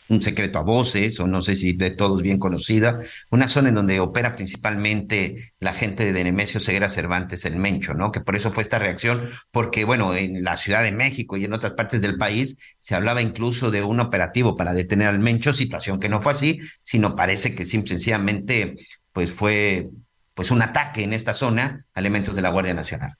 un 0.08 0.22
secreto 0.22 0.58
a 0.58 0.62
voces, 0.62 1.20
o 1.20 1.26
no 1.26 1.42
sé 1.42 1.54
si 1.54 1.74
de 1.74 1.90
todos 1.90 2.22
bien 2.22 2.38
conocida, 2.38 2.98
una 3.30 3.48
zona 3.48 3.68
en 3.68 3.74
donde 3.74 4.00
opera 4.00 4.36
principalmente 4.36 5.36
la 5.60 5.74
gente 5.74 6.12
de 6.12 6.24
Nemesio 6.24 6.60
Ceguera 6.60 6.88
Cervantes, 6.88 7.44
el 7.44 7.56
Mencho, 7.56 7.94
¿no? 7.94 8.10
Que 8.10 8.20
por 8.20 8.34
eso 8.34 8.50
fue 8.50 8.62
esta 8.62 8.78
reacción, 8.78 9.28
porque, 9.50 9.84
bueno, 9.84 10.14
en 10.14 10.42
la 10.42 10.56
Ciudad 10.56 10.82
de 10.82 10.92
México 10.92 11.36
y 11.36 11.44
en 11.44 11.52
otras 11.52 11.72
partes 11.72 12.00
del 12.00 12.16
país 12.16 12.58
se 12.80 12.94
hablaba 12.94 13.20
incluso 13.22 13.70
de 13.70 13.82
un 13.82 14.00
operativo 14.00 14.56
para 14.56 14.72
detener 14.72 15.08
al 15.08 15.18
Mencho, 15.18 15.52
situación 15.52 16.00
que 16.00 16.08
no 16.08 16.22
fue 16.22 16.32
así, 16.32 16.58
sino 16.82 17.14
parece 17.14 17.54
que 17.54 17.66
sencillamente, 17.66 18.74
pues 19.12 19.30
fue 19.30 19.88
pues 20.38 20.52
un 20.52 20.62
ataque 20.62 21.02
en 21.02 21.12
esta 21.12 21.34
zona 21.34 21.74
a 21.96 21.98
elementos 21.98 22.36
de 22.36 22.42
la 22.42 22.50
Guardia 22.50 22.72
Nacional. 22.72 23.10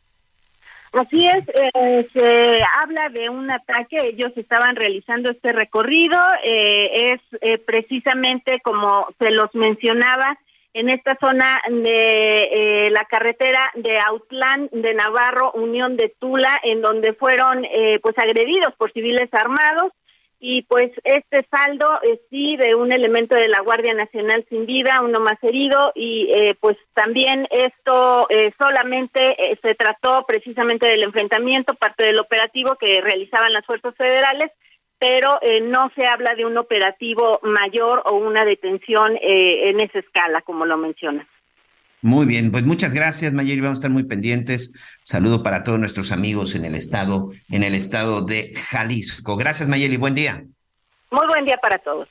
Así 0.92 1.26
es, 1.26 1.42
eh, 1.48 2.08
se 2.12 2.62
habla 2.80 3.08
de 3.08 3.28
un 3.28 3.50
ataque, 3.50 3.96
ellos 4.06 4.30
estaban 4.36 4.76
realizando 4.76 5.32
este 5.32 5.48
recorrido, 5.48 6.16
eh, 6.44 7.14
es 7.14 7.20
eh, 7.40 7.58
precisamente 7.58 8.60
como 8.62 9.08
se 9.18 9.32
los 9.32 9.52
mencionaba 9.54 10.38
en 10.74 10.90
esta 10.90 11.18
zona 11.20 11.60
de 11.68 12.88
la 12.92 13.04
carretera 13.10 13.68
de 13.74 13.98
Autlán 13.98 14.68
de 14.70 14.94
Navarro, 14.94 15.50
Unión 15.54 15.96
de 15.96 16.14
Tula, 16.20 16.60
en 16.62 16.82
donde 16.82 17.14
fueron 17.14 17.66
pues 18.00 18.16
agredidos 18.16 18.74
por 18.76 18.92
civiles 18.92 19.28
armados, 19.32 19.90
y 20.40 20.62
pues 20.62 20.92
este 21.02 21.46
saldo 21.50 21.88
es 22.02 22.20
sí 22.30 22.56
de 22.56 22.74
un 22.74 22.92
elemento 22.92 23.36
de 23.36 23.48
la 23.48 23.60
Guardia 23.60 23.92
Nacional 23.94 24.46
sin 24.48 24.66
vida, 24.66 25.00
uno 25.02 25.18
más 25.20 25.42
herido 25.42 25.92
y 25.94 26.30
eh, 26.32 26.56
pues 26.60 26.76
también 26.94 27.46
esto 27.50 28.26
eh, 28.30 28.52
solamente 28.56 29.20
eh, 29.20 29.58
se 29.60 29.74
trató 29.74 30.24
precisamente 30.26 30.88
del 30.88 31.02
enfrentamiento, 31.02 31.74
parte 31.74 32.06
del 32.06 32.20
operativo 32.20 32.76
que 32.76 33.00
realizaban 33.00 33.52
las 33.52 33.66
fuerzas 33.66 33.94
federales, 33.96 34.52
pero 35.00 35.38
no 35.62 35.92
se 35.94 36.06
habla 36.06 36.34
de 36.34 36.44
un 36.44 36.58
operativo 36.58 37.38
mayor 37.42 38.02
o 38.06 38.16
una 38.16 38.44
detención 38.44 39.16
en 39.22 39.80
esa 39.80 40.00
escala, 40.00 40.42
como 40.42 40.66
lo 40.66 40.76
mencionas. 40.76 41.24
Muy 42.00 42.26
bien, 42.26 42.52
pues 42.52 42.64
muchas 42.64 42.94
gracias, 42.94 43.32
Mayeri. 43.32 43.60
Vamos 43.60 43.78
a 43.78 43.80
estar 43.80 43.90
muy 43.90 44.04
pendientes. 44.04 45.00
Saludo 45.02 45.42
para 45.42 45.64
todos 45.64 45.80
nuestros 45.80 46.12
amigos 46.12 46.54
en 46.54 46.64
el 46.64 46.74
estado, 46.74 47.28
en 47.50 47.64
el 47.64 47.74
estado 47.74 48.22
de 48.22 48.52
Jalisco. 48.54 49.36
Gracias, 49.36 49.68
Mayeli. 49.68 49.96
Buen 49.96 50.14
día. 50.14 50.44
Muy 51.10 51.26
buen 51.26 51.44
día 51.44 51.56
para 51.60 51.78
todos. 51.78 52.08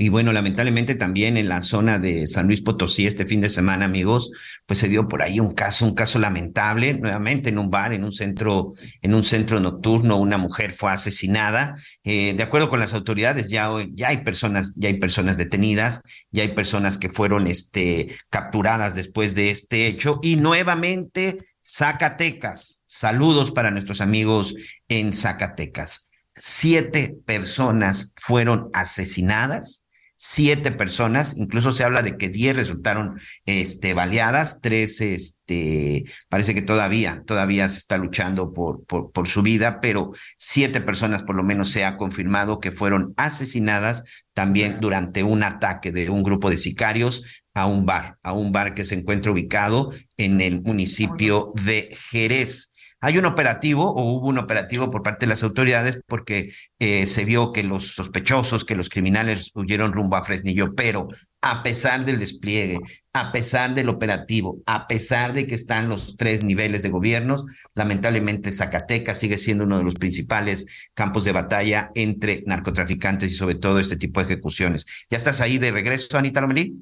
Y 0.00 0.10
bueno, 0.10 0.32
lamentablemente 0.32 0.94
también 0.94 1.36
en 1.36 1.48
la 1.48 1.60
zona 1.60 1.98
de 1.98 2.28
San 2.28 2.46
Luis 2.46 2.60
Potosí 2.60 3.08
este 3.08 3.26
fin 3.26 3.40
de 3.40 3.50
semana, 3.50 3.86
amigos, 3.86 4.30
pues 4.64 4.78
se 4.78 4.88
dio 4.88 5.08
por 5.08 5.22
ahí 5.22 5.40
un 5.40 5.54
caso, 5.54 5.84
un 5.84 5.96
caso 5.96 6.20
lamentable, 6.20 6.94
nuevamente 6.94 7.48
en 7.48 7.58
un 7.58 7.68
bar, 7.68 7.92
en 7.92 8.04
un 8.04 8.12
centro, 8.12 8.74
en 9.02 9.12
un 9.12 9.24
centro 9.24 9.58
nocturno, 9.58 10.16
una 10.16 10.38
mujer 10.38 10.70
fue 10.70 10.92
asesinada. 10.92 11.74
Eh, 12.04 12.32
de 12.36 12.42
acuerdo 12.44 12.70
con 12.70 12.78
las 12.78 12.94
autoridades, 12.94 13.50
ya, 13.50 13.70
ya 13.92 14.10
hay 14.10 14.18
personas, 14.18 14.74
ya 14.76 14.88
hay 14.88 15.00
personas 15.00 15.36
detenidas, 15.36 16.00
ya 16.30 16.44
hay 16.44 16.50
personas 16.50 16.96
que 16.96 17.08
fueron 17.08 17.48
este, 17.48 18.14
capturadas 18.30 18.94
después 18.94 19.34
de 19.34 19.50
este 19.50 19.88
hecho. 19.88 20.20
Y 20.22 20.36
nuevamente, 20.36 21.38
Zacatecas. 21.66 22.84
Saludos 22.86 23.50
para 23.50 23.72
nuestros 23.72 24.00
amigos 24.00 24.54
en 24.86 25.12
Zacatecas. 25.12 26.08
Siete 26.36 27.16
personas 27.26 28.12
fueron 28.14 28.70
asesinadas 28.72 29.86
siete 30.18 30.72
personas, 30.72 31.36
incluso 31.36 31.70
se 31.70 31.84
habla 31.84 32.02
de 32.02 32.16
que 32.16 32.28
diez 32.28 32.54
resultaron 32.54 33.18
este, 33.46 33.94
baleadas, 33.94 34.60
tres, 34.60 35.00
este, 35.00 36.04
parece 36.28 36.54
que 36.54 36.62
todavía, 36.62 37.22
todavía 37.24 37.68
se 37.68 37.78
está 37.78 37.96
luchando 37.96 38.52
por, 38.52 38.84
por, 38.84 39.12
por 39.12 39.28
su 39.28 39.42
vida, 39.42 39.80
pero 39.80 40.10
siete 40.36 40.80
personas 40.80 41.22
por 41.22 41.36
lo 41.36 41.44
menos 41.44 41.70
se 41.70 41.84
ha 41.84 41.96
confirmado 41.96 42.58
que 42.58 42.72
fueron 42.72 43.14
asesinadas 43.16 44.04
también 44.34 44.80
durante 44.80 45.22
un 45.22 45.44
ataque 45.44 45.92
de 45.92 46.10
un 46.10 46.24
grupo 46.24 46.50
de 46.50 46.56
sicarios 46.56 47.46
a 47.54 47.66
un 47.66 47.86
bar, 47.86 48.18
a 48.22 48.32
un 48.32 48.52
bar 48.52 48.74
que 48.74 48.84
se 48.84 48.96
encuentra 48.96 49.32
ubicado 49.32 49.92
en 50.16 50.40
el 50.40 50.62
municipio 50.62 51.52
de 51.64 51.96
Jerez. 52.10 52.67
Hay 53.00 53.18
un 53.18 53.26
operativo 53.26 53.84
o 53.90 54.12
hubo 54.12 54.28
un 54.28 54.38
operativo 54.38 54.90
por 54.90 55.02
parte 55.02 55.26
de 55.26 55.30
las 55.30 55.42
autoridades 55.42 56.00
porque 56.06 56.52
eh, 56.78 57.06
se 57.06 57.24
vio 57.24 57.52
que 57.52 57.62
los 57.62 57.94
sospechosos, 57.94 58.64
que 58.64 58.74
los 58.74 58.88
criminales 58.88 59.52
huyeron 59.54 59.92
rumbo 59.92 60.16
a 60.16 60.24
Fresnillo, 60.24 60.74
pero 60.74 61.08
a 61.40 61.62
pesar 61.62 62.04
del 62.04 62.18
despliegue, 62.18 62.78
a 63.12 63.30
pesar 63.30 63.74
del 63.74 63.88
operativo, 63.88 64.60
a 64.66 64.88
pesar 64.88 65.32
de 65.32 65.46
que 65.46 65.54
están 65.54 65.88
los 65.88 66.16
tres 66.16 66.42
niveles 66.42 66.82
de 66.82 66.88
gobiernos, 66.88 67.44
lamentablemente 67.74 68.50
Zacatecas 68.50 69.20
sigue 69.20 69.38
siendo 69.38 69.64
uno 69.64 69.78
de 69.78 69.84
los 69.84 69.94
principales 69.94 70.90
campos 70.94 71.24
de 71.24 71.32
batalla 71.32 71.90
entre 71.94 72.42
narcotraficantes 72.46 73.30
y 73.30 73.34
sobre 73.34 73.54
todo 73.54 73.78
este 73.78 73.96
tipo 73.96 74.20
de 74.20 74.26
ejecuciones. 74.26 74.86
¿Ya 75.08 75.16
estás 75.16 75.40
ahí 75.40 75.58
de 75.58 75.70
regreso, 75.70 76.18
Anita 76.18 76.40
Lomelí? 76.40 76.74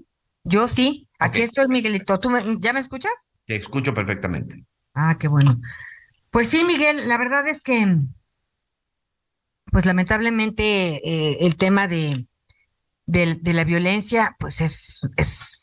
Yo 0.45 0.69
sí, 0.69 1.09
aquí 1.19 1.43
estoy, 1.43 1.69
Miguelito. 1.69 2.19
¿Tú 2.21 2.31
ya 2.61 2.73
me 2.73 2.81
escuchas? 2.81 3.13
Te 3.47 3.57
escucho 3.57 3.93
perfectamente. 3.93 4.65
Ah, 4.95 5.17
qué 5.19 5.29
bueno. 5.29 5.61
Pues 6.37 6.51
sí, 6.51 6.65
Miguel, 6.65 7.09
la 7.09 7.17
verdad 7.17 7.49
es 7.49 7.63
que, 7.63 7.97
pues 9.73 9.87
lamentablemente 9.87 10.97
eh, 10.97 11.39
el 11.41 11.57
tema 11.57 11.89
de, 11.89 12.27
de, 13.07 13.55
la 13.55 13.65
violencia, 13.65 14.37
pues 14.39 14.61
es, 14.61 15.01
es, 15.17 15.63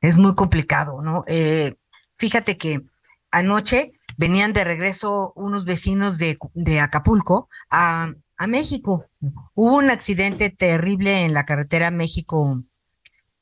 es 0.00 0.16
muy 0.16 0.34
complicado, 0.34 1.00
¿no? 1.00 1.22
Eh, 1.28 1.76
fíjate 2.16 2.58
que 2.58 2.82
anoche 3.30 3.92
venían 4.16 4.52
de 4.52 4.64
regreso 4.64 5.32
unos 5.36 5.64
vecinos 5.64 6.18
de, 6.18 6.38
de 6.54 6.80
Acapulco 6.80 7.48
a, 7.70 8.12
a 8.36 8.46
México. 8.48 9.06
Hubo 9.54 9.76
un 9.76 9.90
accidente 9.90 10.50
terrible 10.50 11.24
en 11.24 11.34
la 11.34 11.46
carretera 11.46 11.92
México 11.92 12.64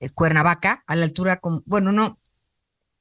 eh, 0.00 0.11
a 0.14 0.96
la 0.96 1.04
altura, 1.07 1.38
con, 1.38 1.62
bueno, 1.64 1.92
no, 1.92 2.18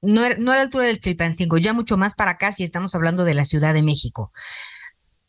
no, 0.02 0.22
no 0.38 0.52
a 0.52 0.56
la 0.56 0.62
altura 0.62 0.86
del 0.86 1.00
Chilpancingo, 1.00 1.58
ya 1.58 1.74
mucho 1.74 1.98
más 1.98 2.16
para 2.16 2.32
acá 2.32 2.52
si 2.52 2.64
estamos 2.64 2.94
hablando 2.96 3.24
de 3.24 3.34
la 3.34 3.46
Ciudad 3.46 3.74
de 3.74 3.84
México. 3.84 4.32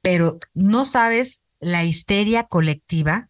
Pero 0.02 0.38
no 0.54 0.84
sabes 0.84 1.42
la 1.60 1.84
histeria 1.84 2.44
colectiva. 2.44 3.28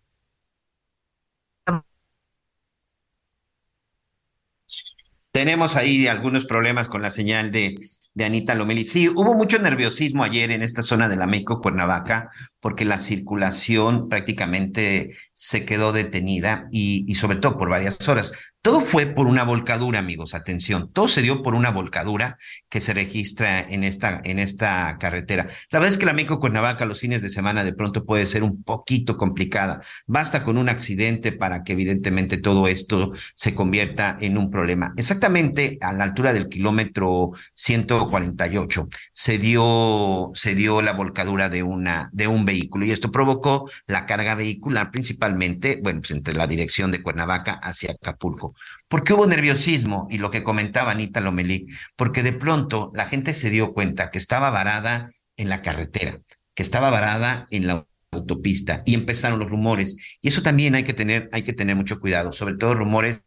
Tenemos 5.30 5.76
ahí 5.76 6.06
algunos 6.06 6.46
problemas 6.46 6.88
con 6.88 7.02
la 7.02 7.10
señal 7.10 7.52
de, 7.52 7.76
de 8.14 8.24
Anita 8.24 8.54
Lomeli. 8.54 8.84
Sí, 8.84 9.08
hubo 9.08 9.34
mucho 9.34 9.58
nerviosismo 9.58 10.24
ayer 10.24 10.50
en 10.50 10.62
esta 10.62 10.82
zona 10.82 11.08
de 11.08 11.16
la 11.16 11.26
México 11.26 11.60
Cuernavaca 11.60 12.28
porque 12.60 12.84
la 12.84 12.98
circulación 12.98 14.08
prácticamente 14.08 15.14
se 15.32 15.64
quedó 15.64 15.92
detenida 15.92 16.68
y, 16.72 17.14
sobre 17.14 17.36
todo 17.36 17.56
por 17.56 17.68
varias 17.68 18.08
horas. 18.08 18.32
Todo 18.60 18.80
fue 18.80 19.06
por 19.06 19.28
una 19.28 19.44
volcadura, 19.44 20.00
amigos, 20.00 20.34
atención. 20.34 20.90
Todo 20.92 21.06
se 21.06 21.22
dio 21.22 21.42
por 21.42 21.54
una 21.54 21.70
volcadura 21.70 22.36
que 22.68 22.80
se 22.80 22.92
registra 22.92 23.60
en 23.60 23.84
esta, 23.84 24.20
en 24.24 24.40
esta 24.40 24.98
carretera. 24.98 25.46
La 25.70 25.78
verdad 25.78 25.92
es 25.92 25.98
que 25.98 26.06
la 26.06 26.12
México 26.12 26.40
Cuernavaca 26.40 26.84
los 26.84 27.00
fines 27.00 27.22
de 27.22 27.30
semana 27.30 27.62
de 27.62 27.72
pronto 27.72 28.04
puede 28.04 28.26
ser 28.26 28.42
un 28.42 28.62
poquito 28.64 29.16
complicada. 29.16 29.80
Basta 30.06 30.42
con 30.42 30.58
un 30.58 30.68
accidente 30.68 31.32
para 31.32 31.62
que 31.62 31.72
evidentemente 31.72 32.36
todo 32.36 32.66
esto 32.66 33.12
se 33.34 33.54
convierta 33.54 34.18
en 34.20 34.36
un 34.36 34.50
problema. 34.50 34.92
Exactamente 34.96 35.78
a 35.80 35.92
la 35.92 36.04
altura 36.04 36.32
del 36.32 36.48
kilómetro 36.48 37.30
148 37.54 38.88
se 39.12 39.38
dio, 39.38 40.30
se 40.34 40.54
dio 40.54 40.82
la 40.82 40.92
volcadura 40.92 41.48
de 41.48 41.62
una, 41.62 42.10
de 42.12 42.26
un 42.26 42.44
vehículo 42.48 42.84
y 42.84 42.90
esto 42.90 43.12
provocó 43.12 43.70
la 43.86 44.06
carga 44.06 44.34
vehicular 44.34 44.90
principalmente, 44.90 45.78
bueno, 45.82 46.00
pues 46.00 46.10
entre 46.12 46.34
la 46.34 46.46
dirección 46.46 46.90
de 46.90 47.02
Cuernavaca 47.02 47.52
hacia 47.52 47.92
Acapulco. 47.92 48.54
¿Por 48.88 49.04
qué 49.04 49.12
hubo 49.12 49.26
nerviosismo? 49.26 50.06
Y 50.10 50.18
lo 50.18 50.30
que 50.30 50.42
comentaba 50.42 50.92
Anita 50.92 51.20
Lomelí, 51.20 51.66
porque 51.96 52.22
de 52.22 52.32
pronto 52.32 52.90
la 52.94 53.06
gente 53.06 53.34
se 53.34 53.50
dio 53.50 53.72
cuenta 53.72 54.10
que 54.10 54.18
estaba 54.18 54.50
varada 54.50 55.10
en 55.36 55.48
la 55.48 55.62
carretera, 55.62 56.18
que 56.54 56.62
estaba 56.62 56.90
varada 56.90 57.46
en 57.50 57.66
la 57.66 57.84
autopista 58.10 58.82
y 58.86 58.94
empezaron 58.94 59.38
los 59.38 59.50
rumores. 59.50 60.18
Y 60.20 60.28
eso 60.28 60.42
también 60.42 60.74
hay 60.74 60.84
que 60.84 60.94
tener, 60.94 61.28
hay 61.32 61.42
que 61.42 61.52
tener 61.52 61.76
mucho 61.76 62.00
cuidado, 62.00 62.32
sobre 62.32 62.56
todo 62.56 62.74
rumores 62.74 63.22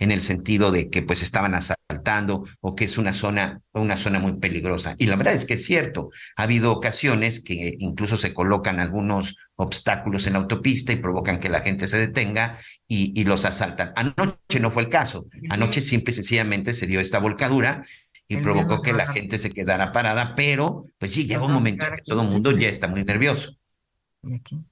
en 0.00 0.10
el 0.10 0.20
sentido 0.22 0.72
de 0.72 0.90
que 0.90 1.02
pues 1.02 1.22
estaban 1.22 1.54
asaltando 1.54 2.44
o 2.60 2.74
que 2.74 2.86
es 2.86 2.98
una 2.98 3.12
zona, 3.12 3.60
una 3.72 3.96
zona 3.96 4.18
muy 4.18 4.38
peligrosa. 4.38 4.94
Y 4.98 5.06
la 5.06 5.16
verdad 5.16 5.34
es 5.34 5.44
que 5.44 5.54
es 5.54 5.64
cierto, 5.64 6.08
ha 6.36 6.42
habido 6.42 6.72
ocasiones 6.72 7.40
que 7.40 7.76
incluso 7.78 8.16
se 8.16 8.34
colocan 8.34 8.80
algunos 8.80 9.36
obstáculos 9.54 10.26
en 10.26 10.32
la 10.32 10.40
autopista 10.40 10.92
y 10.92 10.96
provocan 10.96 11.38
que 11.38 11.48
la 11.48 11.60
gente 11.60 11.86
se 11.86 11.98
detenga 11.98 12.58
y, 12.88 13.18
y 13.18 13.24
los 13.24 13.44
asaltan. 13.44 13.92
Anoche 13.94 14.60
no 14.60 14.70
fue 14.70 14.82
el 14.82 14.88
caso, 14.88 15.26
anoche 15.50 15.80
simple 15.80 16.10
y 16.12 16.14
sencillamente 16.16 16.72
se 16.72 16.86
dio 16.86 17.00
esta 17.00 17.20
volcadura 17.20 17.84
y 18.26 18.38
provocó 18.38 18.80
que 18.82 18.92
la 18.92 19.06
gente 19.06 19.38
se 19.38 19.50
quedara 19.50 19.92
parada, 19.92 20.34
pero 20.34 20.82
pues 20.98 21.12
sí, 21.12 21.26
llega 21.26 21.44
un 21.44 21.52
momento 21.52 21.84
en 21.84 21.94
que 21.94 22.02
todo 22.02 22.22
el 22.22 22.28
mundo 22.28 22.50
ya 22.52 22.68
está 22.68 22.88
muy 22.88 23.04
nervioso. 23.04 23.58
Aquí. 24.32 24.64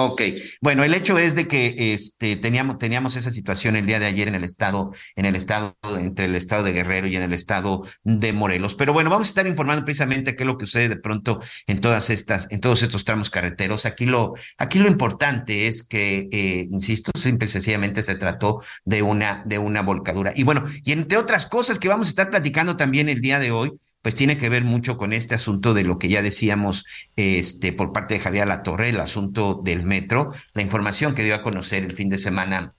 Ok, 0.00 0.22
bueno, 0.60 0.84
el 0.84 0.94
hecho 0.94 1.18
es 1.18 1.34
de 1.34 1.48
que 1.48 1.92
este, 1.92 2.36
teníamos, 2.36 2.78
teníamos 2.78 3.16
esa 3.16 3.32
situación 3.32 3.74
el 3.74 3.84
día 3.84 3.98
de 3.98 4.06
ayer 4.06 4.28
en 4.28 4.36
el 4.36 4.44
estado, 4.44 4.94
en 5.16 5.24
el 5.24 5.34
estado, 5.34 5.76
entre 5.98 6.26
el 6.26 6.36
estado 6.36 6.62
de 6.62 6.72
Guerrero 6.72 7.08
y 7.08 7.16
en 7.16 7.24
el 7.24 7.32
estado 7.32 7.82
de 8.04 8.32
Morelos. 8.32 8.76
Pero 8.76 8.92
bueno, 8.92 9.10
vamos 9.10 9.26
a 9.26 9.30
estar 9.30 9.48
informando 9.48 9.84
precisamente 9.84 10.36
qué 10.36 10.44
es 10.44 10.46
lo 10.46 10.56
que 10.56 10.66
sucede 10.66 10.88
de 10.88 10.98
pronto 10.98 11.42
en 11.66 11.80
todas 11.80 12.10
estas, 12.10 12.46
en 12.52 12.60
todos 12.60 12.84
estos 12.84 13.04
tramos 13.04 13.28
carreteros. 13.28 13.86
Aquí 13.86 14.06
lo, 14.06 14.34
aquí 14.56 14.78
lo 14.78 14.86
importante 14.86 15.66
es 15.66 15.82
que, 15.82 16.28
eh, 16.30 16.68
insisto, 16.70 17.10
simple 17.18 17.46
y 17.46 17.50
sencillamente 17.50 18.04
se 18.04 18.14
trató 18.14 18.62
de 18.84 19.02
una, 19.02 19.42
de 19.46 19.58
una 19.58 19.82
volcadura. 19.82 20.32
Y 20.36 20.44
bueno, 20.44 20.64
y 20.84 20.92
entre 20.92 21.18
otras 21.18 21.44
cosas 21.44 21.80
que 21.80 21.88
vamos 21.88 22.06
a 22.06 22.10
estar 22.10 22.30
platicando 22.30 22.76
también 22.76 23.08
el 23.08 23.20
día 23.20 23.40
de 23.40 23.50
hoy, 23.50 23.72
pues 24.02 24.14
tiene 24.14 24.38
que 24.38 24.48
ver 24.48 24.64
mucho 24.64 24.96
con 24.96 25.12
este 25.12 25.34
asunto 25.34 25.74
de 25.74 25.84
lo 25.84 25.98
que 25.98 26.08
ya 26.08 26.22
decíamos 26.22 26.84
este, 27.16 27.72
por 27.72 27.92
parte 27.92 28.14
de 28.14 28.20
Javier 28.20 28.48
Latorre, 28.48 28.90
el 28.90 29.00
asunto 29.00 29.60
del 29.62 29.82
metro, 29.82 30.32
la 30.52 30.62
información 30.62 31.14
que 31.14 31.24
dio 31.24 31.34
a 31.34 31.42
conocer 31.42 31.84
el 31.84 31.92
fin 31.92 32.08
de 32.08 32.18
semana 32.18 32.74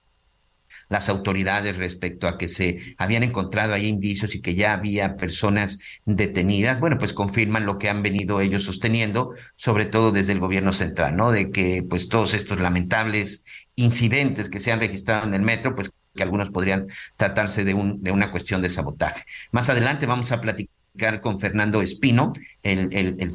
las 0.90 1.08
autoridades 1.08 1.78
respecto 1.78 2.28
a 2.28 2.38
que 2.38 2.48
se 2.48 2.96
habían 2.98 3.24
encontrado 3.24 3.74
ahí 3.74 3.88
indicios 3.88 4.36
y 4.36 4.42
que 4.42 4.56
ya 4.56 4.74
había 4.74 5.16
personas 5.16 5.80
detenidas, 6.06 6.80
bueno, 6.80 6.98
pues 6.98 7.14
confirman 7.14 7.66
lo 7.66 7.78
que 7.78 7.90
han 7.90 8.02
venido 8.02 8.42
ellos 8.42 8.64
sosteniendo, 8.64 9.32
sobre 9.56 9.86
todo 9.86 10.12
desde 10.12 10.34
el 10.34 10.40
gobierno 10.40 10.74
central, 10.74 11.16
¿no? 11.16 11.32
De 11.32 11.52
que 11.52 11.84
pues 11.88 12.10
todos 12.10 12.34
estos 12.34 12.60
lamentables 12.60 13.44
incidentes 13.76 14.50
que 14.50 14.60
se 14.60 14.72
han 14.72 14.80
registrado 14.80 15.28
en 15.28 15.36
el 15.36 15.44
metro, 15.44 15.76
pues 15.76 15.92
que 16.16 16.24
algunos 16.24 16.50
podrían 16.50 16.88
tratarse 17.18 17.64
de, 17.64 17.76
un, 17.76 18.02
de 18.02 18.12
una 18.12 18.32
cuestión 18.32 18.62
de 18.62 18.70
sabotaje. 18.70 19.24
Más 19.52 19.70
adelante 19.70 20.08
vamos 20.08 20.32
a 20.32 20.42
platicar 20.42 20.79
con 21.22 21.40
Fernando 21.40 21.82
Espino, 21.82 22.34
el, 22.64 23.30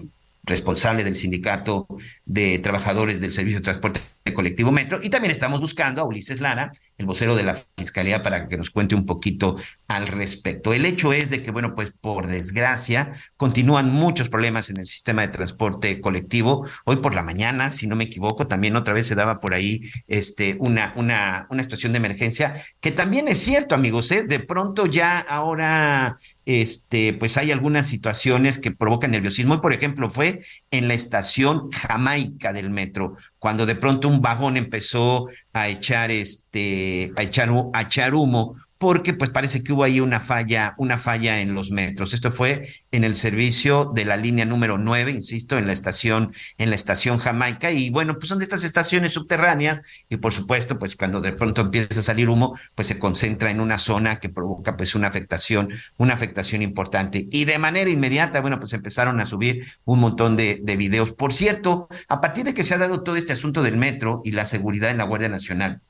responsable 0.45 1.05
del 1.05 1.17
sindicato 1.17 1.87
de 2.27 2.59
trabajadores 2.59 3.19
del 3.19 3.33
Servicio 3.33 3.61
de 3.61 3.65
Transporte 3.65 4.01
Colectivo 4.35 4.73
Metro, 4.73 4.99
y 5.03 5.11
también 5.11 5.33
estamos 5.33 5.61
buscando 5.61 6.01
a 6.01 6.05
Ulises 6.05 6.41
Lara, 6.41 6.73
el 6.97 7.07
vocero 7.07 7.37
de 7.37 7.43
la 7.43 7.55
Fiscalía, 7.77 8.23
para 8.23 8.49
que 8.49 8.57
nos 8.57 8.71
cuente 8.71 8.95
un 8.95 9.07
poquito 9.07 9.57
al 9.89 10.07
respecto. 10.07 10.73
El 10.73 10.87
hecho 10.87 11.13
es 11.13 11.31
de 11.31 11.43
que, 11.43 11.51
bueno, 11.51 11.75
pues 11.75 11.93
por 11.99 12.27
desgracia, 12.27 13.11
continúan 13.37 13.91
muchos 13.91 14.29
problemas 14.29 14.71
en 14.71 14.79
el 14.79 14.87
sistema 14.87 15.23
de 15.23 15.29
transporte 15.29 16.01
colectivo. 16.01 16.67
Hoy 16.85 16.97
por 16.97 17.15
la 17.15 17.23
mañana, 17.23 17.73
si 17.73 17.87
no 17.87 17.97
me 17.97 18.05
equivoco, 18.05 18.47
también 18.47 18.77
otra 18.77 18.95
vez 18.95 19.07
se 19.07 19.15
daba 19.15 19.41
por 19.41 19.55
ahí 19.55 19.83
este, 20.07 20.57
una, 20.59 20.93
una, 20.97 21.47
una 21.51 21.63
situación 21.63 21.93
de 21.93 21.99
emergencia, 21.99 22.55
que 22.81 22.93
también 22.93 23.29
es 23.29 23.39
cierto, 23.39 23.75
amigos, 23.75 24.11
¿eh? 24.11 24.23
de 24.23 24.41
pronto 24.41 24.87
ya 24.87 25.19
ahora 25.21 26.17
este, 26.47 27.15
pues 27.15 27.37
hay 27.37 27.51
algunas 27.53 27.87
situaciones 27.87 28.59
que 28.59 28.71
provocan 28.71 29.13
nerviosismo. 29.13 29.61
Por 29.61 29.73
ejemplo, 29.73 30.11
fue 30.11 30.41
en 30.71 30.89
la 30.89 30.95
estación 30.95 31.71
Jamaica 31.73 32.53
del 32.53 32.71
metro, 32.71 33.17
cuando 33.39 33.67
de 33.67 33.75
pronto 33.75 34.09
un 34.09 34.21
vagón 34.21 34.57
empezó 34.57 35.27
a 35.53 35.69
echar 35.69 36.11
este, 36.11 37.13
a 37.17 37.23
echar, 37.23 37.51
a 37.73 37.83
echar 37.83 38.15
humo 38.15 38.55
porque 38.79 39.15
pues 39.15 39.31
parece 39.31 39.63
que 39.63 39.73
hubo 39.73 39.85
ahí 39.85 40.01
una 40.01 40.21
falla, 40.21 40.75
una 40.79 40.99
falla 40.99 41.41
en 41.41 41.55
los 41.55 41.71
metros. 41.71 42.13
Esto 42.13 42.33
fue 42.33 42.69
en 42.91 43.05
el 43.05 43.15
servicio 43.15 43.93
de 43.95 44.05
la 44.05 44.17
línea 44.17 44.45
número 44.45 44.79
9, 44.79 45.11
insisto, 45.13 45.57
en 45.59 45.67
la 45.67 45.73
estación, 45.73 46.33
en 46.59 46.71
la 46.71 46.77
estación 46.77 47.19
Jamaica. 47.19 47.71
Y 47.71 47.91
bueno, 47.91 48.15
pues 48.15 48.29
son 48.29 48.39
de 48.39 48.45
estas 48.45 48.65
estaciones 48.65 49.13
subterráneas, 49.13 49.81
y 50.09 50.17
por 50.17 50.33
supuesto, 50.33 50.79
pues 50.79 50.97
cuando 50.97 51.21
de 51.21 51.33
pronto 51.33 51.63
empieza 51.63 52.01
a 52.01 52.03
salir 52.03 52.29
humo, 52.29 52.59
pues 52.75 52.89
se 52.89 52.99
concentra 52.99 53.51
en 53.51 53.61
una 53.61 53.79
zona 53.79 54.19
que 54.21 54.29
provoca 54.29 54.77
pues 54.77 54.95
una 54.95 55.09
afectación, 55.09 55.71
una 55.97 56.15
afectación 56.15 56.63
importante. 56.63 57.29
Y 57.31 57.45
de 57.45 57.59
manera 57.59 57.91
inmediata, 57.91 58.41
bueno, 58.41 58.59
pues 58.61 58.73
empezaron 58.73 59.21
a 59.21 59.27
subir 59.27 59.65
un 59.85 60.01
montón 60.01 60.37
de, 60.37 60.61
de 60.63 60.77
videos. 60.77 61.13
Por 61.13 61.33
cierto, 61.33 61.89
a 62.09 62.21
partir 62.21 62.45
de 62.45 62.55
que 62.55 62.65
se 62.65 62.75
ha 62.75 62.79
dado 62.79 63.03
todo 63.03 63.17
este 63.17 63.33
asunto 63.33 63.63
del 63.63 63.77
metro 63.77 64.21
y 64.25 64.33
la 64.33 64.47
seguridad 64.47 64.91
en 64.91 64.99
la 64.99 65.05
Guardia 65.05 65.29
Nacional, 65.29 65.81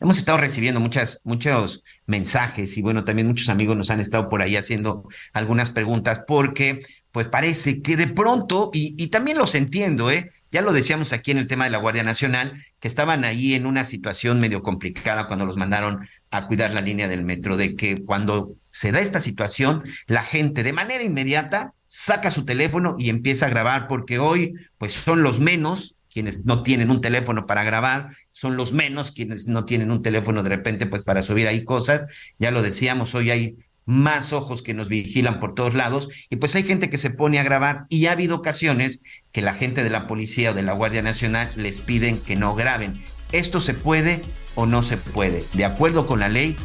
Hemos 0.00 0.18
estado 0.18 0.38
recibiendo 0.38 0.80
muchas, 0.80 1.20
muchos 1.24 1.82
mensajes 2.06 2.76
y 2.76 2.82
bueno, 2.82 3.04
también 3.04 3.26
muchos 3.26 3.48
amigos 3.48 3.76
nos 3.76 3.90
han 3.90 4.00
estado 4.00 4.28
por 4.28 4.42
ahí 4.42 4.56
haciendo 4.56 5.04
algunas 5.32 5.70
preguntas 5.70 6.22
porque 6.26 6.80
pues 7.10 7.26
parece 7.26 7.82
que 7.82 7.96
de 7.96 8.06
pronto, 8.06 8.70
y, 8.72 8.94
y, 9.02 9.08
también 9.08 9.38
los 9.38 9.56
entiendo, 9.56 10.10
¿eh? 10.10 10.30
ya 10.52 10.62
lo 10.62 10.72
decíamos 10.72 11.12
aquí 11.12 11.32
en 11.32 11.38
el 11.38 11.48
tema 11.48 11.64
de 11.64 11.70
la 11.70 11.78
Guardia 11.78 12.04
Nacional, 12.04 12.52
que 12.78 12.86
estaban 12.86 13.24
ahí 13.24 13.54
en 13.54 13.66
una 13.66 13.84
situación 13.84 14.38
medio 14.38 14.62
complicada 14.62 15.26
cuando 15.26 15.44
los 15.44 15.56
mandaron 15.56 16.06
a 16.30 16.46
cuidar 16.46 16.70
la 16.72 16.80
línea 16.80 17.08
del 17.08 17.24
metro, 17.24 17.56
de 17.56 17.74
que 17.74 18.04
cuando 18.04 18.54
se 18.70 18.92
da 18.92 19.00
esta 19.00 19.20
situación, 19.20 19.82
la 20.06 20.22
gente 20.22 20.62
de 20.62 20.72
manera 20.72 21.02
inmediata 21.02 21.72
saca 21.88 22.30
su 22.30 22.44
teléfono 22.44 22.94
y 22.98 23.08
empieza 23.08 23.46
a 23.46 23.50
grabar, 23.50 23.88
porque 23.88 24.18
hoy 24.18 24.54
pues 24.76 24.92
son 24.92 25.22
los 25.22 25.40
menos 25.40 25.96
quienes 26.18 26.44
no 26.44 26.64
tienen 26.64 26.90
un 26.90 27.00
teléfono 27.00 27.46
para 27.46 27.62
grabar, 27.62 28.08
son 28.32 28.56
los 28.56 28.72
menos 28.72 29.12
quienes 29.12 29.46
no 29.46 29.64
tienen 29.64 29.92
un 29.92 30.02
teléfono 30.02 30.42
de 30.42 30.48
repente 30.48 30.84
pues 30.86 31.02
para 31.02 31.22
subir 31.22 31.46
ahí 31.46 31.62
cosas. 31.62 32.06
Ya 32.40 32.50
lo 32.50 32.60
decíamos, 32.60 33.14
hoy 33.14 33.30
hay 33.30 33.56
más 33.84 34.32
ojos 34.32 34.62
que 34.62 34.74
nos 34.74 34.88
vigilan 34.88 35.38
por 35.38 35.54
todos 35.54 35.74
lados 35.74 36.08
y 36.28 36.34
pues 36.34 36.56
hay 36.56 36.64
gente 36.64 36.90
que 36.90 36.98
se 36.98 37.10
pone 37.10 37.38
a 37.38 37.44
grabar 37.44 37.86
y 37.88 38.06
ha 38.06 38.12
habido 38.12 38.34
ocasiones 38.34 39.00
que 39.30 39.42
la 39.42 39.54
gente 39.54 39.84
de 39.84 39.90
la 39.90 40.08
policía 40.08 40.50
o 40.50 40.54
de 40.54 40.64
la 40.64 40.72
Guardia 40.72 41.02
Nacional 41.02 41.52
les 41.54 41.80
piden 41.80 42.18
que 42.18 42.34
no 42.34 42.56
graben. 42.56 42.94
¿Esto 43.30 43.60
se 43.60 43.74
puede 43.74 44.20
o 44.56 44.66
no 44.66 44.82
se 44.82 44.96
puede? 44.96 45.44
De 45.52 45.64
acuerdo 45.64 46.08
con 46.08 46.18
la 46.18 46.28
ley, 46.28 46.56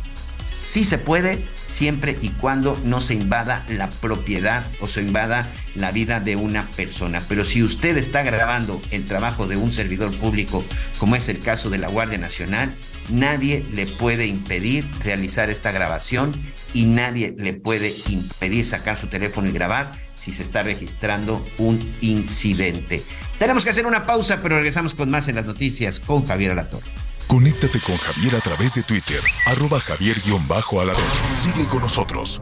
sí 0.43 0.83
se 0.83 0.97
puede 0.97 1.45
siempre 1.73 2.17
y 2.21 2.29
cuando 2.29 2.79
no 2.85 3.01
se 3.01 3.15
invada 3.15 3.65
la 3.67 3.89
propiedad 3.89 4.63
o 4.79 4.87
se 4.87 5.01
invada 5.01 5.47
la 5.75 5.91
vida 5.91 6.19
de 6.19 6.35
una 6.35 6.69
persona. 6.71 7.21
Pero 7.27 7.43
si 7.43 7.63
usted 7.63 7.97
está 7.97 8.21
grabando 8.21 8.79
el 8.91 9.05
trabajo 9.05 9.47
de 9.47 9.57
un 9.57 9.71
servidor 9.71 10.15
público, 10.15 10.63
como 10.99 11.15
es 11.15 11.29
el 11.29 11.39
caso 11.39 11.71
de 11.71 11.79
la 11.79 11.89
Guardia 11.89 12.19
Nacional, 12.19 12.73
nadie 13.09 13.65
le 13.73 13.87
puede 13.87 14.27
impedir 14.27 14.85
realizar 15.03 15.49
esta 15.49 15.71
grabación 15.71 16.33
y 16.73 16.85
nadie 16.85 17.35
le 17.37 17.53
puede 17.53 17.91
impedir 18.07 18.65
sacar 18.65 18.95
su 18.95 19.07
teléfono 19.07 19.49
y 19.49 19.51
grabar 19.51 19.91
si 20.13 20.31
se 20.31 20.43
está 20.43 20.61
registrando 20.61 21.43
un 21.57 21.79
incidente. 22.01 23.03
Tenemos 23.39 23.63
que 23.63 23.71
hacer 23.71 23.87
una 23.87 24.05
pausa, 24.05 24.39
pero 24.41 24.57
regresamos 24.57 24.93
con 24.93 25.09
más 25.09 25.27
en 25.27 25.35
las 25.35 25.45
noticias 25.45 25.99
con 25.99 26.25
Javier 26.25 26.51
Alatorre. 26.51 27.02
Conéctate 27.27 27.79
con 27.79 27.97
Javier 27.97 28.35
a 28.35 28.39
través 28.39 28.75
de 28.75 28.83
Twitter, 28.83 29.21
arroba 29.45 29.79
javier-alador. 29.79 30.95
Sigue 31.35 31.65
con 31.67 31.81
nosotros. 31.81 32.39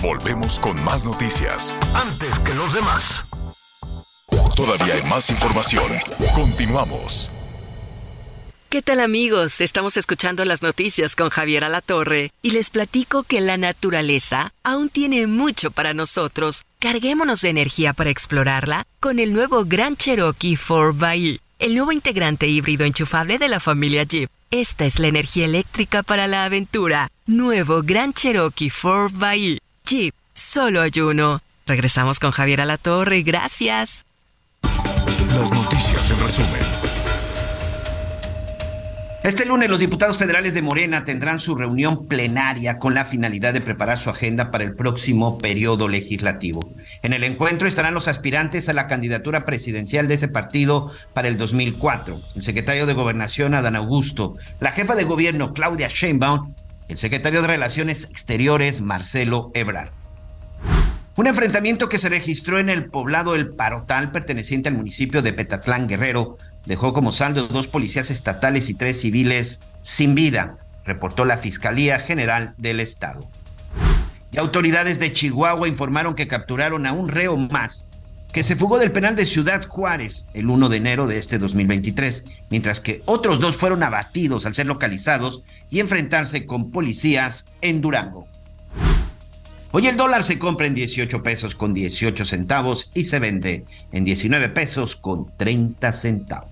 Volvemos 0.00 0.58
con 0.58 0.82
más 0.82 1.04
noticias. 1.04 1.76
Antes 1.94 2.38
que 2.40 2.54
los 2.54 2.72
demás. 2.72 3.24
Todavía 4.56 4.94
hay 4.94 5.02
más 5.02 5.30
información. 5.30 5.92
Continuamos. 6.34 7.30
¿Qué 8.68 8.80
tal 8.80 9.00
amigos? 9.00 9.60
Estamos 9.60 9.98
escuchando 9.98 10.46
las 10.46 10.62
noticias 10.62 11.14
con 11.14 11.28
Javier 11.28 11.62
Alatorre 11.64 12.32
y 12.40 12.52
les 12.52 12.70
platico 12.70 13.22
que 13.22 13.42
la 13.42 13.58
naturaleza 13.58 14.54
aún 14.62 14.88
tiene 14.88 15.26
mucho 15.26 15.70
para 15.70 15.92
nosotros. 15.92 16.64
Carguémonos 16.78 17.42
de 17.42 17.50
energía 17.50 17.92
para 17.92 18.08
explorarla 18.08 18.86
con 18.98 19.18
el 19.18 19.34
nuevo 19.34 19.64
Gran 19.66 19.96
Cherokee 19.96 20.56
4xE 20.56 21.40
el 21.62 21.76
nuevo 21.76 21.92
integrante 21.92 22.48
híbrido 22.48 22.84
enchufable 22.84 23.38
de 23.38 23.46
la 23.46 23.60
familia 23.60 24.02
Jeep. 24.02 24.28
Esta 24.50 24.84
es 24.84 24.98
la 24.98 25.06
energía 25.06 25.44
eléctrica 25.44 26.02
para 26.02 26.26
la 26.26 26.44
aventura. 26.44 27.08
Nuevo 27.26 27.82
Gran 27.84 28.12
Cherokee 28.12 28.68
4xE. 28.68 29.58
Jeep, 29.86 30.12
solo 30.34 30.82
hay 30.82 30.90
uno. 31.00 31.40
Regresamos 31.64 32.18
con 32.18 32.32
Javier 32.32 32.62
Alatorre. 32.62 33.22
Gracias. 33.22 34.04
Las 35.28 35.52
noticias 35.52 36.10
en 36.10 36.18
resumen. 36.18 36.81
Este 39.22 39.44
lunes 39.44 39.70
los 39.70 39.78
diputados 39.78 40.18
federales 40.18 40.52
de 40.52 40.62
Morena 40.62 41.04
tendrán 41.04 41.38
su 41.38 41.54
reunión 41.54 42.06
plenaria 42.06 42.80
con 42.80 42.92
la 42.92 43.04
finalidad 43.04 43.52
de 43.52 43.60
preparar 43.60 43.96
su 43.96 44.10
agenda 44.10 44.50
para 44.50 44.64
el 44.64 44.74
próximo 44.74 45.38
periodo 45.38 45.86
legislativo. 45.86 46.68
En 47.02 47.12
el 47.12 47.22
encuentro 47.22 47.68
estarán 47.68 47.94
los 47.94 48.08
aspirantes 48.08 48.68
a 48.68 48.72
la 48.72 48.88
candidatura 48.88 49.44
presidencial 49.44 50.08
de 50.08 50.14
ese 50.14 50.26
partido 50.26 50.90
para 51.12 51.28
el 51.28 51.36
2004, 51.36 52.20
el 52.34 52.42
secretario 52.42 52.84
de 52.84 52.94
Gobernación 52.94 53.54
Adán 53.54 53.76
Augusto, 53.76 54.34
la 54.58 54.72
jefa 54.72 54.96
de 54.96 55.04
gobierno 55.04 55.54
Claudia 55.54 55.86
Sheinbaum, 55.88 56.52
el 56.88 56.96
secretario 56.96 57.42
de 57.42 57.46
Relaciones 57.46 58.08
Exteriores 58.10 58.80
Marcelo 58.80 59.52
Ebrard. 59.54 59.90
Un 61.14 61.26
enfrentamiento 61.26 61.90
que 61.90 61.98
se 61.98 62.08
registró 62.08 62.58
en 62.58 62.70
el 62.70 62.86
poblado 62.86 63.34
El 63.34 63.50
Parotal, 63.50 64.10
perteneciente 64.10 64.70
al 64.70 64.76
municipio 64.76 65.20
de 65.20 65.34
Petatlán 65.34 65.86
Guerrero, 65.86 66.38
dejó 66.66 66.92
como 66.92 67.12
saldo 67.12 67.48
dos 67.48 67.68
policías 67.68 68.10
estatales 68.10 68.70
y 68.70 68.74
tres 68.74 69.00
civiles 69.00 69.60
sin 69.82 70.14
vida, 70.14 70.56
reportó 70.84 71.24
la 71.24 71.38
Fiscalía 71.38 71.98
General 71.98 72.54
del 72.58 72.80
Estado. 72.80 73.28
Y 74.30 74.38
autoridades 74.38 74.98
de 74.98 75.12
Chihuahua 75.12 75.68
informaron 75.68 76.14
que 76.14 76.28
capturaron 76.28 76.86
a 76.86 76.92
un 76.92 77.08
reo 77.08 77.36
más 77.36 77.86
que 78.32 78.42
se 78.42 78.56
fugó 78.56 78.78
del 78.78 78.92
penal 78.92 79.14
de 79.14 79.26
Ciudad 79.26 79.68
Juárez 79.68 80.26
el 80.32 80.48
1 80.48 80.70
de 80.70 80.76
enero 80.78 81.06
de 81.06 81.18
este 81.18 81.38
2023, 81.38 82.24
mientras 82.48 82.80
que 82.80 83.02
otros 83.04 83.40
dos 83.40 83.56
fueron 83.56 83.82
abatidos 83.82 84.46
al 84.46 84.54
ser 84.54 84.66
localizados 84.66 85.42
y 85.68 85.80
enfrentarse 85.80 86.46
con 86.46 86.70
policías 86.70 87.50
en 87.60 87.82
Durango. 87.82 88.26
Hoy 89.70 89.86
el 89.86 89.96
dólar 89.96 90.22
se 90.22 90.38
compra 90.38 90.66
en 90.66 90.74
18 90.74 91.22
pesos 91.22 91.54
con 91.54 91.74
18 91.74 92.24
centavos 92.24 92.90
y 92.94 93.04
se 93.04 93.18
vende 93.18 93.64
en 93.92 94.04
19 94.04 94.48
pesos 94.50 94.96
con 94.96 95.26
30 95.36 95.92
centavos. 95.92 96.51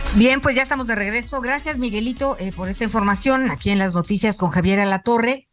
Bien, 0.15 0.41
pues 0.41 0.55
ya 0.55 0.63
estamos 0.63 0.87
de 0.87 0.95
regreso. 0.95 1.39
Gracias, 1.39 1.77
Miguelito, 1.77 2.35
eh, 2.37 2.51
por 2.51 2.67
esta 2.67 2.83
información 2.83 3.49
aquí 3.49 3.69
en 3.69 3.79
las 3.79 3.93
noticias 3.93 4.35
con 4.35 4.51
Javier 4.51 4.81
Alatorre. 4.81 5.47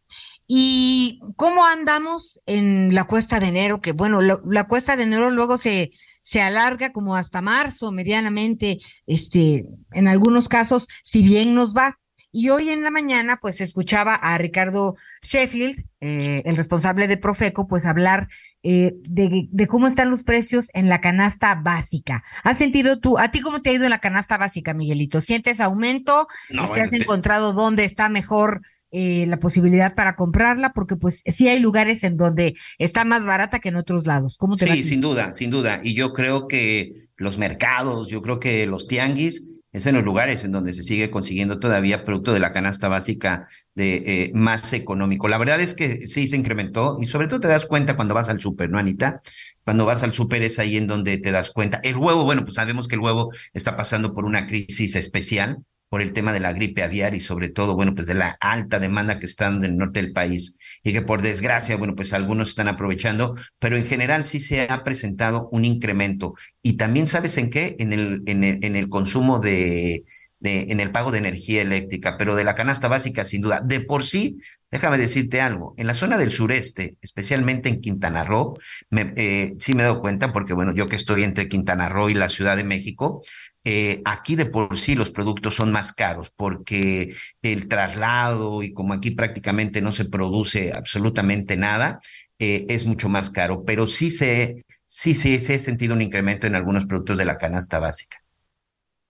¿Y 0.47 1.21
cómo 1.37 1.65
andamos 1.65 2.41
en 2.45 2.93
la 2.93 3.05
cuesta 3.05 3.39
de 3.39 3.47
enero? 3.47 3.79
Que 3.79 3.93
bueno, 3.93 4.19
la 4.21 4.67
cuesta 4.67 4.97
de 4.97 5.03
enero 5.03 5.29
luego 5.29 5.57
se, 5.57 5.91
se 6.23 6.41
alarga 6.41 6.91
como 6.91 7.15
hasta 7.15 7.41
marzo, 7.41 7.91
medianamente, 7.91 8.79
este, 9.07 9.65
en 9.91 10.07
algunos 10.07 10.49
casos, 10.49 10.87
si 11.03 11.23
bien 11.23 11.55
nos 11.55 11.73
va. 11.73 11.97
Y 12.31 12.49
hoy 12.49 12.69
en 12.69 12.83
la 12.83 12.91
mañana, 12.91 13.39
pues 13.41 13.59
escuchaba 13.59 14.13
a 14.13 14.37
Ricardo 14.37 14.95
Sheffield, 15.23 15.83
eh, 15.99 16.43
el 16.45 16.55
responsable 16.55 17.07
de 17.07 17.17
Profeco, 17.17 17.67
pues 17.67 17.85
hablar 17.85 18.27
eh, 18.61 18.93
de, 19.01 19.47
de, 19.49 19.67
cómo 19.67 19.87
están 19.87 20.11
los 20.11 20.21
precios 20.21 20.67
en 20.73 20.89
la 20.89 21.01
canasta 21.01 21.55
básica. 21.55 22.23
¿Has 22.43 22.59
sentido 22.59 22.99
tú, 22.99 23.17
a 23.17 23.31
ti 23.31 23.41
cómo 23.41 23.61
te 23.61 23.71
ha 23.71 23.73
ido 23.73 23.85
en 23.85 23.89
la 23.89 23.99
canasta 23.99 24.37
básica, 24.37 24.75
Miguelito? 24.75 25.21
¿Sientes 25.21 25.59
aumento? 25.59 26.27
No, 26.51 26.69
¿Te 26.69 26.81
has 26.81 26.93
encontrado 26.93 27.53
dónde 27.53 27.83
está 27.83 28.09
mejor 28.09 28.61
eh, 28.91 29.25
la 29.27 29.37
posibilidad 29.37 29.95
para 29.95 30.15
comprarla? 30.15 30.71
Porque 30.73 30.95
pues 30.95 31.23
sí 31.25 31.47
hay 31.47 31.59
lugares 31.59 32.03
en 32.03 32.15
donde 32.15 32.55
está 32.77 33.05
más 33.05 33.25
barata 33.25 33.59
que 33.59 33.69
en 33.69 33.75
otros 33.77 34.05
lados. 34.05 34.35
¿Cómo 34.37 34.55
te 34.55 34.67
Sí, 34.67 34.83
sin 34.83 35.01
duda, 35.01 35.33
sin 35.33 35.49
duda. 35.49 35.79
Y 35.81 35.95
yo 35.95 36.13
creo 36.13 36.47
que 36.47 36.91
los 37.17 37.39
mercados, 37.39 38.07
yo 38.07 38.21
creo 38.21 38.39
que 38.39 38.67
los 38.67 38.87
tianguis 38.87 39.58
es 39.71 39.85
en 39.85 39.95
los 39.95 40.03
lugares 40.03 40.43
en 40.43 40.51
donde 40.51 40.73
se 40.73 40.83
sigue 40.83 41.11
consiguiendo 41.11 41.59
todavía 41.59 42.03
producto 42.03 42.33
de 42.33 42.39
la 42.39 42.51
canasta 42.51 42.87
básica 42.87 43.47
de 43.75 43.95
eh, 44.05 44.31
más 44.33 44.73
económico. 44.73 45.27
La 45.27 45.37
verdad 45.37 45.61
es 45.61 45.73
que 45.73 46.07
sí 46.07 46.27
se 46.27 46.37
incrementó 46.37 46.97
y 46.99 47.05
sobre 47.05 47.27
todo 47.27 47.39
te 47.39 47.47
das 47.47 47.65
cuenta 47.65 47.95
cuando 47.95 48.13
vas 48.13 48.29
al 48.29 48.41
súper, 48.41 48.69
¿no, 48.69 48.79
Anita? 48.79 49.21
Cuando 49.63 49.85
vas 49.85 50.03
al 50.03 50.13
súper 50.13 50.41
es 50.41 50.57
ahí 50.57 50.77
en 50.77 50.87
donde 50.87 51.17
te 51.17 51.31
das 51.31 51.51
cuenta. 51.51 51.79
El 51.83 51.97
huevo, 51.97 52.23
bueno, 52.23 52.43
pues 52.43 52.55
sabemos 52.55 52.87
que 52.87 52.95
el 52.95 53.01
huevo 53.01 53.31
está 53.53 53.77
pasando 53.77 54.13
por 54.13 54.25
una 54.25 54.47
crisis 54.47 54.95
especial 54.95 55.59
por 55.89 56.01
el 56.01 56.13
tema 56.13 56.31
de 56.33 56.39
la 56.39 56.53
gripe 56.53 56.83
aviar 56.83 57.15
y 57.15 57.19
sobre 57.19 57.49
todo, 57.49 57.75
bueno, 57.75 57.95
pues 57.95 58.07
de 58.07 58.13
la 58.13 58.37
alta 58.39 58.79
demanda 58.79 59.19
que 59.19 59.25
está 59.25 59.47
en 59.47 59.63
el 59.63 59.75
norte 59.75 60.01
del 60.01 60.13
país 60.13 60.59
y 60.83 60.93
que 60.93 61.01
por 61.01 61.21
desgracia, 61.21 61.77
bueno, 61.77 61.95
pues 61.95 62.13
algunos 62.13 62.49
están 62.49 62.67
aprovechando, 62.67 63.35
pero 63.59 63.75
en 63.75 63.85
general 63.85 64.25
sí 64.25 64.39
se 64.39 64.61
ha 64.61 64.83
presentado 64.83 65.49
un 65.51 65.65
incremento. 65.65 66.33
Y 66.61 66.73
también, 66.77 67.07
¿sabes 67.07 67.37
en 67.37 67.49
qué? 67.49 67.75
En 67.79 67.93
el, 67.93 68.23
en 68.25 68.43
el, 68.43 68.59
en 68.63 68.75
el 68.75 68.89
consumo 68.89 69.39
de, 69.39 70.03
de, 70.39 70.67
en 70.69 70.79
el 70.79 70.91
pago 70.91 71.11
de 71.11 71.19
energía 71.19 71.61
eléctrica, 71.61 72.17
pero 72.17 72.35
de 72.35 72.43
la 72.43 72.55
canasta 72.55 72.87
básica, 72.87 73.25
sin 73.25 73.41
duda. 73.41 73.61
De 73.61 73.81
por 73.81 74.03
sí, 74.03 74.37
déjame 74.71 74.97
decirte 74.97 75.41
algo, 75.41 75.73
en 75.77 75.87
la 75.87 75.93
zona 75.93 76.17
del 76.17 76.31
sureste, 76.31 76.95
especialmente 77.01 77.69
en 77.69 77.81
Quintana 77.81 78.23
Roo, 78.23 78.55
me, 78.89 79.13
eh, 79.15 79.55
sí 79.59 79.73
me 79.73 79.81
he 79.83 79.85
dado 79.85 80.01
cuenta, 80.01 80.31
porque 80.31 80.53
bueno, 80.53 80.73
yo 80.73 80.87
que 80.87 80.95
estoy 80.95 81.23
entre 81.23 81.49
Quintana 81.49 81.89
Roo 81.89 82.09
y 82.09 82.13
la 82.13 82.29
Ciudad 82.29 82.55
de 82.55 82.63
México, 82.63 83.21
eh, 83.65 84.01
aquí 84.05 84.35
de 84.35 84.45
por 84.45 84.77
sí 84.77 84.95
los 84.95 85.11
productos 85.11 85.55
son 85.55 85.71
más 85.71 85.91
caros 85.91 86.31
porque 86.35 87.13
el 87.41 87.67
traslado 87.67 88.63
y 88.63 88.73
como 88.73 88.93
aquí 88.93 89.11
prácticamente 89.11 89.81
no 89.81 89.91
se 89.91 90.05
produce 90.05 90.71
absolutamente 90.73 91.57
nada, 91.57 91.99
eh, 92.39 92.65
es 92.69 92.85
mucho 92.85 93.09
más 93.09 93.29
caro, 93.29 93.65
pero 93.65 93.85
sí 93.85 94.09
se, 94.09 94.65
sí, 94.85 95.13
se 95.13 95.35
he 95.35 95.59
sentido 95.59 95.93
un 95.93 96.01
incremento 96.01 96.47
en 96.47 96.55
algunos 96.55 96.85
productos 96.85 97.17
de 97.17 97.25
la 97.25 97.37
canasta 97.37 97.79
básica. 97.79 98.23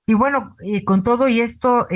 Y 0.08 0.16
bueno, 0.16 0.56
eh, 0.66 0.84
con 0.84 1.04
todo 1.04 1.28
y 1.28 1.42
esto, 1.42 1.88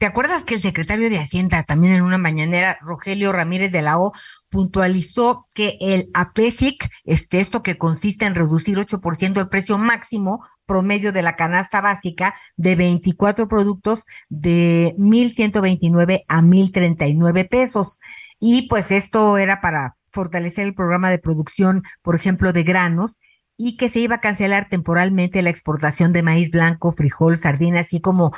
¿Te 0.00 0.06
acuerdas 0.06 0.44
que 0.44 0.54
el 0.54 0.62
secretario 0.62 1.10
de 1.10 1.18
Hacienda, 1.18 1.62
también 1.62 1.92
en 1.92 2.00
una 2.00 2.16
mañanera, 2.16 2.78
Rogelio 2.80 3.32
Ramírez 3.32 3.70
de 3.70 3.82
la 3.82 3.98
O, 3.98 4.12
puntualizó 4.48 5.46
que 5.54 5.76
el 5.78 6.08
APESIC, 6.14 6.88
este, 7.04 7.40
esto 7.40 7.62
que 7.62 7.76
consiste 7.76 8.24
en 8.24 8.34
reducir 8.34 8.78
8% 8.78 9.38
el 9.38 9.50
precio 9.50 9.76
máximo 9.76 10.42
promedio 10.64 11.12
de 11.12 11.20
la 11.20 11.36
canasta 11.36 11.82
básica 11.82 12.34
de 12.56 12.76
24 12.76 13.46
productos 13.46 14.04
de 14.30 14.94
1.129 14.96 16.24
a 16.28 16.40
1.039 16.40 17.46
pesos. 17.50 18.00
Y 18.38 18.68
pues 18.68 18.92
esto 18.92 19.36
era 19.36 19.60
para 19.60 19.96
fortalecer 20.12 20.64
el 20.64 20.74
programa 20.74 21.10
de 21.10 21.18
producción, 21.18 21.82
por 22.00 22.16
ejemplo, 22.16 22.54
de 22.54 22.62
granos 22.62 23.18
y 23.58 23.76
que 23.76 23.90
se 23.90 23.98
iba 23.98 24.14
a 24.14 24.20
cancelar 24.20 24.70
temporalmente 24.70 25.42
la 25.42 25.50
exportación 25.50 26.14
de 26.14 26.22
maíz 26.22 26.50
blanco, 26.50 26.92
frijol, 26.92 27.36
sardina, 27.36 27.80
así 27.80 28.00
como 28.00 28.32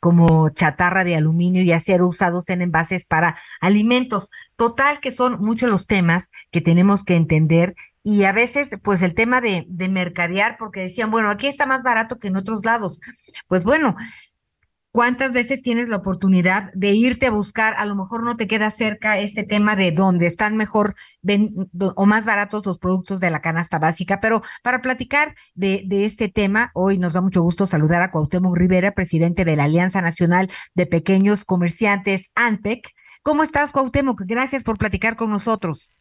como 0.00 0.48
chatarra 0.50 1.04
de 1.04 1.16
aluminio 1.16 1.62
y 1.62 1.72
acero 1.72 2.06
usados 2.06 2.44
en 2.48 2.62
envases 2.62 3.04
para 3.06 3.38
alimentos. 3.60 4.28
Total 4.56 5.00
que 5.00 5.12
son 5.12 5.40
muchos 5.40 5.70
los 5.70 5.86
temas 5.86 6.30
que 6.50 6.60
tenemos 6.60 7.04
que 7.04 7.16
entender 7.16 7.74
y 8.02 8.24
a 8.24 8.32
veces 8.32 8.70
pues 8.82 9.02
el 9.02 9.14
tema 9.14 9.40
de, 9.40 9.66
de 9.68 9.88
mercadear 9.88 10.56
porque 10.58 10.80
decían, 10.80 11.10
bueno, 11.10 11.30
aquí 11.30 11.46
está 11.46 11.66
más 11.66 11.82
barato 11.82 12.18
que 12.18 12.28
en 12.28 12.36
otros 12.36 12.64
lados. 12.64 13.00
Pues 13.48 13.62
bueno, 13.64 13.96
¿Cuántas 14.90 15.34
veces 15.34 15.60
tienes 15.62 15.88
la 15.90 15.98
oportunidad 15.98 16.72
de 16.72 16.92
irte 16.92 17.26
a 17.26 17.30
buscar? 17.30 17.74
A 17.76 17.84
lo 17.84 17.94
mejor 17.94 18.24
no 18.24 18.36
te 18.36 18.46
queda 18.46 18.70
cerca 18.70 19.18
este 19.18 19.44
tema 19.44 19.76
de 19.76 19.92
dónde 19.92 20.26
están 20.26 20.56
mejor 20.56 20.94
o 21.94 22.06
más 22.06 22.24
baratos 22.24 22.64
los 22.64 22.78
productos 22.78 23.20
de 23.20 23.30
la 23.30 23.42
canasta 23.42 23.78
básica. 23.78 24.18
Pero 24.20 24.40
para 24.62 24.80
platicar 24.80 25.34
de, 25.54 25.82
de 25.84 26.06
este 26.06 26.30
tema, 26.30 26.70
hoy 26.74 26.96
nos 26.96 27.12
da 27.12 27.20
mucho 27.20 27.42
gusto 27.42 27.66
saludar 27.66 28.00
a 28.00 28.10
Cuauhtémoc 28.10 28.56
Rivera, 28.56 28.92
presidente 28.92 29.44
de 29.44 29.56
la 29.56 29.64
Alianza 29.64 30.00
Nacional 30.00 30.48
de 30.74 30.86
Pequeños 30.86 31.44
Comerciantes, 31.44 32.30
ANPEC. 32.34 32.88
¿Cómo 33.22 33.42
estás, 33.42 33.72
Cuauhtémoc? 33.72 34.22
Gracias 34.24 34.64
por 34.64 34.78
platicar 34.78 35.16
con 35.16 35.28
nosotros. 35.28 35.92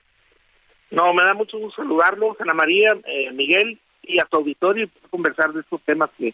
No, 0.91 1.13
me 1.13 1.23
da 1.23 1.33
mucho 1.33 1.57
gusto 1.57 1.81
saludarlos, 1.81 2.39
Ana 2.39 2.53
María, 2.53 2.89
eh, 3.05 3.31
Miguel 3.33 3.81
y 4.01 4.19
a 4.21 4.25
tu 4.25 4.37
auditorio 4.37 4.85
y 4.85 5.07
conversar 5.09 5.51
de 5.51 5.59
estos 5.59 5.81
temas 5.83 6.09
que 6.17 6.33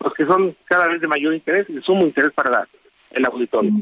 los 0.00 0.14
que 0.14 0.26
son 0.26 0.56
cada 0.66 0.88
vez 0.88 1.00
de 1.00 1.08
mayor 1.08 1.34
interés 1.34 1.66
y 1.68 1.74
de 1.74 1.82
sumo 1.82 2.02
interés 2.02 2.32
para 2.32 2.66
el 3.10 3.26
auditorio. 3.26 3.72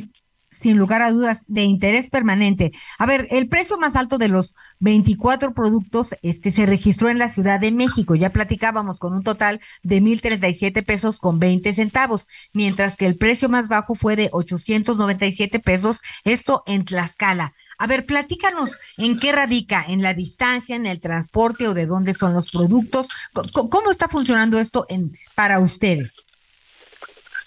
Sin, 0.51 0.77
lugar 0.77 1.01
a 1.01 1.11
dudas, 1.11 1.41
de 1.47 1.63
interés 1.63 2.11
permanente. 2.11 2.73
A 2.99 3.07
ver, 3.07 3.27
el 3.31 3.49
precio 3.49 3.79
más 3.79 3.97
alto 3.97 4.19
de 4.19 4.29
los 4.29 4.55
24 4.81 5.55
productos 5.55 6.15
este, 6.21 6.51
se 6.51 6.67
registró 6.67 7.09
en 7.09 7.19
la 7.19 7.29
Ciudad 7.29 7.59
de 7.59 7.73
México. 7.73 8.15
Ya 8.15 8.31
platicábamos 8.31 8.99
con 8.99 9.15
un 9.15 9.23
total 9.23 9.61
de 9.83 10.03
1.037 10.03 10.85
pesos 10.85 11.19
con 11.19 11.39
20 11.39 11.73
centavos, 11.73 12.29
mientras 12.53 12.97
que 12.97 13.07
el 13.07 13.17
precio 13.17 13.49
más 13.49 13.69
bajo 13.69 13.95
fue 13.95 14.15
de 14.15 14.29
897 14.31 15.59
pesos, 15.59 16.03
esto 16.25 16.63
en 16.67 16.85
Tlaxcala. 16.85 17.55
A 17.83 17.89
ver, 17.89 18.07
platícanos 18.07 18.71
en 18.97 19.19
qué 19.19 19.33
radica, 19.33 19.85
en 19.89 20.05
la 20.05 20.15
distancia, 20.15 20.77
en 20.77 20.87
el 20.87 21.01
transporte 21.01 21.67
o 21.67 21.75
de 21.75 21.87
dónde 21.87 22.15
son 22.15 22.33
los 22.33 22.49
productos. 22.53 23.09
¿Cómo, 23.53 23.91
está 23.91 24.07
funcionando 24.07 24.61
esto 24.61 24.87
en, 24.89 25.19
para 25.35 25.59
ustedes? 25.59 26.25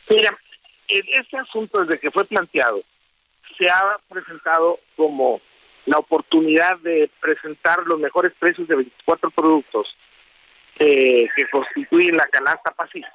Mira, 0.09 0.37
este 0.89 1.37
asunto 1.37 1.85
desde 1.85 2.01
que 2.01 2.11
fue 2.11 2.25
planteado 2.25 2.83
se 3.57 3.65
ha 3.67 3.97
presentado 4.09 4.81
como 4.97 5.39
la 5.85 5.99
oportunidad 5.99 6.79
de 6.79 7.09
presentar 7.21 7.83
los 7.85 7.97
mejores 7.97 8.33
precios 8.37 8.67
de 8.67 8.75
24 8.75 9.31
productos 9.31 9.87
eh, 10.79 11.29
que 11.33 11.47
constituyen 11.49 12.17
la 12.17 12.27
canasta 12.27 12.73
pacífica, 12.73 13.07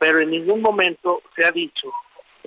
pero 0.00 0.18
en 0.18 0.30
ningún 0.30 0.60
momento 0.60 1.22
se 1.36 1.46
ha 1.46 1.52
dicho 1.52 1.92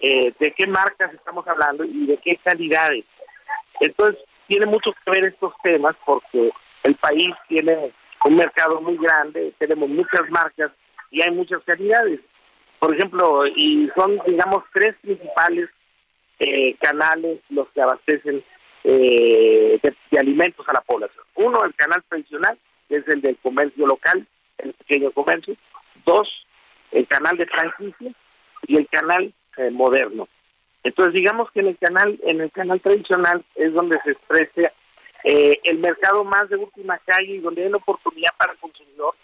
eh, 0.02 0.34
de 0.38 0.52
qué 0.52 0.68
marcas 0.68 1.14
estamos 1.14 1.48
hablando 1.48 1.86
y 1.86 2.08
de 2.08 2.18
qué 2.18 2.36
calidades. 2.44 3.06
Entonces, 3.80 4.18
tiene 4.48 4.66
mucho 4.66 4.92
que 4.94 5.12
ver 5.12 5.26
estos 5.26 5.54
temas 5.64 5.96
porque 6.06 6.52
el 6.84 6.96
país 6.96 7.34
tiene 7.48 7.92
un 8.26 8.36
mercado 8.36 8.82
muy 8.82 8.98
grande, 8.98 9.54
tenemos 9.60 9.90
muchas 9.90 10.30
marcas 10.30 10.72
y 11.12 11.22
hay 11.22 11.32
muchas 11.32 11.62
calidades. 11.64 12.20
Por 12.80 12.96
ejemplo, 12.96 13.48
y 13.48 13.90
son, 13.96 14.20
digamos, 14.28 14.64
tres 14.74 14.96
principales 15.02 15.70
eh, 16.40 16.76
canales 16.80 17.40
los 17.50 17.68
que 17.70 17.82
abastecen 17.82 18.44
eh, 18.84 19.80
de, 19.82 20.20
alimentos 20.20 20.68
a 20.70 20.74
la 20.74 20.82
población. 20.82 21.24
Uno, 21.36 21.64
el 21.66 21.74
canal 21.76 22.04
tradicional, 22.08 22.58
que 22.88 22.98
es 22.98 23.08
el 23.08 23.22
del 23.22 23.38
comercio 23.38 23.88
local, 23.88 24.26
el 24.60 24.74
pequeño 24.74 25.12
comercio. 25.12 25.56
Dos, 26.06 26.30
el 26.92 27.08
canal 27.08 27.38
de 27.38 27.48
franquicia 27.48 28.12
y 28.68 28.78
el 28.78 28.88
canal 28.88 29.34
eh, 29.58 29.72
moderno. 29.72 30.28
Entonces, 30.84 31.14
digamos 31.14 31.52
que 31.52 31.60
en 31.62 31.68
el 31.68 31.78
canal, 31.78 32.20
en 32.24 32.42
el 32.42 32.52
canal 32.52 32.80
tradicional 32.80 33.44
es 33.56 33.74
donde 33.74 34.00
se 34.04 34.12
expresa 34.12 34.72
eh, 35.24 35.60
el 35.64 35.80
mercado 35.80 36.24
más 36.24 36.50
de 36.50 36.56
última 36.56 36.98
calle 37.00 37.34
y 37.34 37.40
donde 37.40 37.64
hay 37.64 37.70
la 37.70 37.78
oportunidad 37.78 38.30
para 38.38 38.54
el 38.54 38.60
consumidor, 38.60 39.16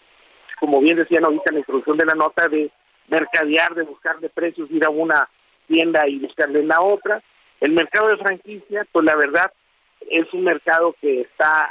como 0.60 0.80
bien 0.80 0.96
decían 0.96 1.24
ahorita 1.24 1.44
en 1.48 1.54
la 1.54 1.60
introducción 1.60 1.96
de 1.96 2.06
la 2.06 2.14
nota, 2.14 2.48
de 2.48 2.70
mercadear, 3.08 3.74
de 3.74 3.84
buscar 3.84 4.18
de 4.18 4.28
precios, 4.28 4.70
ir 4.70 4.84
a 4.84 4.90
una 4.90 5.28
tienda 5.66 6.06
y 6.06 6.18
buscarle 6.18 6.60
en 6.60 6.68
la 6.68 6.80
otra. 6.80 7.22
El 7.60 7.72
mercado 7.72 8.08
de 8.08 8.18
franquicia, 8.18 8.86
pues 8.92 9.04
la 9.04 9.16
verdad, 9.16 9.52
es 10.10 10.24
un 10.32 10.44
mercado 10.44 10.94
que 11.00 11.22
está 11.22 11.68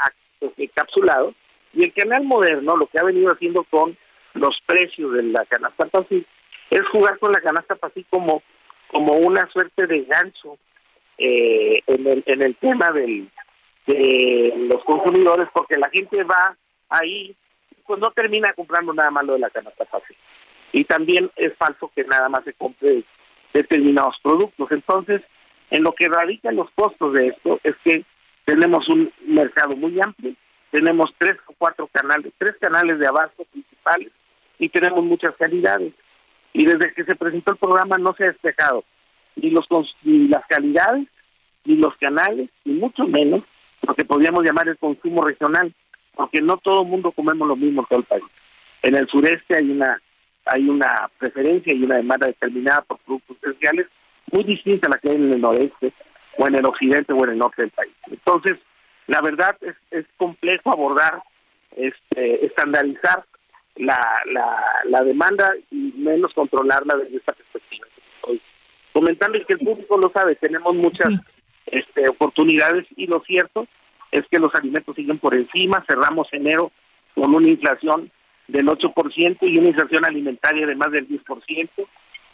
encapsulado. 0.58 1.34
Y 1.74 1.84
el 1.84 1.94
canal 1.94 2.24
moderno, 2.24 2.78
lo 2.78 2.88
que 2.88 3.00
ha 3.00 3.04
venido 3.04 3.32
haciendo 3.32 3.64
con 3.64 3.98
los 4.34 4.58
precios 4.66 5.14
de 5.14 5.24
la 5.24 5.46
canasta 5.46 5.86
Pacífico, 5.86 6.30
es 6.70 6.82
jugar 6.92 7.20
con 7.20 7.32
la 7.32 7.42
canasta 7.42 7.76
Pacífico 7.76 8.18
como 8.18 8.44
como 8.94 9.14
una 9.14 9.50
suerte 9.52 9.88
de 9.88 10.04
gancho 10.04 10.58
eh, 11.18 11.82
en, 11.88 12.08
el, 12.08 12.24
en 12.26 12.42
el 12.42 12.56
tema 12.56 12.92
del, 12.92 13.28
de 13.88 14.54
los 14.70 14.84
consumidores, 14.86 15.48
porque 15.54 15.78
la 15.78 15.90
gente 15.90 16.24
va 16.24 16.56
ahí, 16.90 17.36
pues 17.86 18.00
no 18.00 18.12
termina 18.12 18.54
comprando 18.54 18.94
nada 18.94 19.12
más 19.12 19.26
lo 19.26 19.34
de 19.34 19.40
la 19.40 19.50
canasta 19.50 19.86
fácil. 19.86 20.16
Y 20.72 20.86
también 20.86 21.30
es 21.36 21.54
falso 21.58 21.92
que 21.96 22.04
nada 22.04 22.30
más 22.30 22.44
se 22.46 22.54
compre 22.54 23.04
determinados 23.54 24.16
productos. 24.22 24.72
Entonces, 24.72 25.22
en 25.70 25.84
lo 25.84 25.94
que 25.94 26.08
radican 26.08 26.56
los 26.56 26.70
costos 26.72 27.14
de 27.14 27.28
esto 27.28 27.60
es 27.64 27.74
que 27.84 28.06
tenemos 28.46 28.88
un 28.90 29.12
mercado 29.26 29.76
muy 29.76 30.00
amplio, 30.02 30.34
tenemos 30.72 31.14
tres 31.18 31.36
o 31.48 31.54
cuatro 31.58 31.88
canales, 31.92 32.32
tres 32.38 32.56
canales 32.60 33.00
de 33.00 33.08
abasto 33.08 33.44
principales 33.46 34.12
y 34.60 34.70
tenemos 34.70 35.04
muchas 35.04 35.36
calidades 35.36 35.94
y 36.54 36.66
desde 36.66 36.94
que 36.94 37.04
se 37.04 37.16
presentó 37.16 37.52
el 37.52 37.58
programa 37.58 37.98
no 37.98 38.14
se 38.16 38.24
ha 38.24 38.28
despejado 38.28 38.84
ni 39.36 39.50
los 39.50 39.68
ni 40.04 40.28
las 40.28 40.46
calidades 40.48 41.08
ni 41.66 41.76
los 41.78 41.96
canales 41.98 42.50
ni 42.64 42.74
mucho 42.74 43.06
menos 43.06 43.42
lo 43.86 43.96
que 43.96 44.06
podríamos 44.06 44.44
llamar 44.44 44.68
el 44.70 44.78
consumo 44.78 45.24
regional 45.24 45.74
porque 46.16 46.42
no 46.42 46.58
todo 46.58 46.84
el 46.84 46.88
mundo 46.88 47.12
comemos 47.12 47.48
lo 47.48 47.56
mismo 47.56 47.82
en 47.82 47.88
todo 47.88 48.00
el 48.00 48.06
país. 48.06 48.24
En 48.84 48.96
el 48.96 49.08
sureste 49.08 49.56
hay 49.56 49.70
una 49.70 50.00
hay 50.46 50.68
una 50.70 51.10
preferencia 51.18 51.74
y 51.74 51.84
una 51.84 51.96
demanda 51.96 52.28
determinada 52.28 52.82
por 52.82 53.00
productos 53.00 53.38
esenciales 53.42 53.88
muy 54.32 54.44
distinta 54.44 54.88
a 54.88 54.92
la 54.92 54.98
que 54.98 55.10
hay 55.10 55.16
en 55.16 55.32
el 55.32 55.42
noreste 55.42 55.94
o 56.38 56.48
en 56.48 56.56
el 56.56 56.66
occidente 56.66 57.14
o 57.14 57.24
en 57.24 57.32
el 57.32 57.38
norte 57.38 57.62
del 57.62 57.72
país. 57.72 57.94
Entonces 58.08 58.58
la 59.08 59.22
verdad 59.22 59.58
es, 59.62 59.76
es 59.92 60.06
complejo 60.18 60.72
abordar 60.72 61.24
este 61.76 62.46
estandarizar 62.46 63.26
la, 63.76 64.00
la, 64.32 64.64
la 64.86 65.04
demanda 65.04 65.54
y 65.72 65.94
menos 65.98 66.34
controlarla 66.34 66.96
desde 66.98 67.18
esta 67.18 67.34
perspectiva. 67.34 67.88
Estoy 68.16 68.42
comentando 68.92 69.38
que 69.46 69.54
el 69.54 69.60
público 69.60 69.98
lo 69.98 70.12
sabe, 70.12 70.36
tenemos 70.36 70.76
muchas 70.76 71.14
este, 71.66 72.08
oportunidades 72.08 72.86
y 72.96 73.08
lo 73.08 73.22
cierto 73.22 73.68
es 74.12 74.24
que 74.30 74.40
los 74.40 74.54
alimentos 74.56 74.96
siguen 74.96 75.18
por 75.18 75.34
encima, 75.34 75.84
cerramos 75.88 76.28
enero 76.32 76.72
con 77.16 77.34
una 77.34 77.50
inflación 77.50 78.12
del 78.48 78.68
8% 78.68 79.38
y 79.42 79.58
una 79.58 79.70
inflación 79.70 80.06
alimentaria 80.06 80.68
de 80.68 80.76
más 80.76 80.92
del 80.92 81.08
10%. 81.08 81.70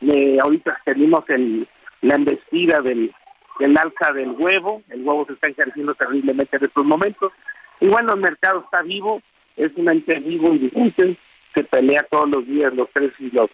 Eh, 0.02 0.38
ahorita 0.41 0.82
tenemos 0.84 1.23
el, 1.30 1.67
la 2.02 2.15
embestida 2.15 2.82
del, 2.82 3.13
del 3.60 3.78
alza 3.78 4.12
del 4.13 4.32
huevo, 4.32 4.82
el 4.89 5.04
huevo 5.04 5.25
se 5.25 5.34
está 5.34 5.47
encareciendo 5.47 5.93
terriblemente 5.95 6.58
en 6.58 6.65
estos 6.65 6.86
momentos. 6.86 7.32
Y 7.80 7.88
bueno, 7.88 8.13
el 8.13 8.19
mercado 8.19 8.62
está 8.65 8.82
vivo, 8.82 9.21
es 9.56 9.71
un 9.75 9.89
ente 9.89 10.19
vivo 10.19 10.54
y 10.54 10.58
vigente, 10.58 11.17
se 11.53 11.63
pelea 11.63 12.03
todos 12.03 12.29
los 12.29 12.45
días 12.45 12.73
los 12.73 12.89
precios 12.89 13.19
y 13.19 13.31
los 13.31 13.49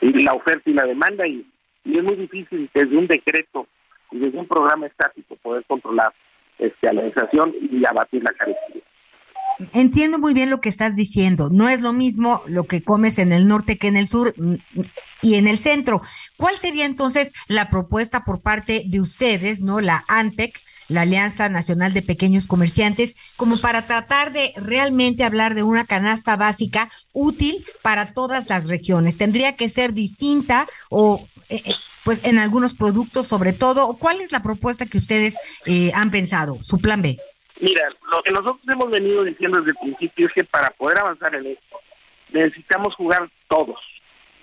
y 0.00 0.22
la 0.22 0.34
oferta 0.34 0.68
y 0.68 0.74
la 0.74 0.84
demanda 0.84 1.26
y, 1.26 1.46
es 1.84 2.02
muy 2.02 2.16
difícil 2.16 2.70
desde 2.72 2.96
un 2.96 3.06
decreto 3.06 3.66
y 4.10 4.18
desde 4.18 4.38
un 4.38 4.48
programa 4.48 4.86
estático 4.86 5.36
poder 5.36 5.64
controlar 5.66 6.12
este, 6.58 6.88
a 6.88 6.94
la 6.94 7.04
inflación 7.04 7.54
y 7.60 7.84
abatir 7.84 8.22
la 8.22 8.32
carestía. 8.32 8.82
Entiendo 9.72 10.18
muy 10.18 10.34
bien 10.34 10.50
lo 10.50 10.60
que 10.60 10.68
estás 10.68 10.96
diciendo. 10.96 11.48
No 11.50 11.68
es 11.68 11.80
lo 11.80 11.92
mismo 11.92 12.42
lo 12.46 12.64
que 12.64 12.82
comes 12.82 13.18
en 13.18 13.32
el 13.32 13.46
norte 13.46 13.78
que 13.78 13.88
en 13.88 13.96
el 13.96 14.08
sur 14.08 14.34
mm, 14.36 14.54
y 15.22 15.34
en 15.34 15.46
el 15.46 15.58
centro. 15.58 16.02
¿Cuál 16.36 16.56
sería 16.56 16.84
entonces 16.84 17.32
la 17.46 17.70
propuesta 17.70 18.24
por 18.24 18.40
parte 18.40 18.84
de 18.86 19.00
ustedes, 19.00 19.62
no 19.62 19.80
la 19.80 20.04
ANPEC, 20.08 20.60
la 20.88 21.02
Alianza 21.02 21.48
Nacional 21.48 21.92
de 21.92 22.02
Pequeños 22.02 22.46
Comerciantes, 22.46 23.14
como 23.36 23.60
para 23.60 23.86
tratar 23.86 24.32
de 24.32 24.52
realmente 24.56 25.24
hablar 25.24 25.54
de 25.54 25.62
una 25.62 25.84
canasta 25.84 26.36
básica 26.36 26.90
útil 27.12 27.64
para 27.82 28.12
todas 28.12 28.48
las 28.48 28.66
regiones? 28.66 29.18
¿Tendría 29.18 29.56
que 29.56 29.68
ser 29.68 29.94
distinta 29.94 30.66
o 30.90 31.26
eh, 31.48 31.62
eh, 31.64 31.74
pues 32.04 32.20
en 32.24 32.38
algunos 32.38 32.74
productos 32.74 33.26
sobre 33.28 33.52
todo. 33.52 33.96
¿Cuál 33.98 34.20
es 34.20 34.30
la 34.30 34.42
propuesta 34.42 34.86
que 34.86 34.98
ustedes 34.98 35.36
eh, 35.64 35.90
han 35.94 36.10
pensado, 36.10 36.58
su 36.62 36.78
plan 36.78 37.02
B? 37.02 37.18
Mira, 37.64 37.88
lo 38.12 38.22
que 38.22 38.30
nosotros 38.30 38.60
hemos 38.70 38.90
venido 38.90 39.24
diciendo 39.24 39.58
desde 39.58 39.70
el 39.70 39.76
principio 39.78 40.26
es 40.26 40.34
que 40.34 40.44
para 40.44 40.68
poder 40.68 40.98
avanzar 40.98 41.34
en 41.34 41.46
esto 41.46 41.80
necesitamos 42.30 42.94
jugar 42.94 43.26
todos. 43.48 43.80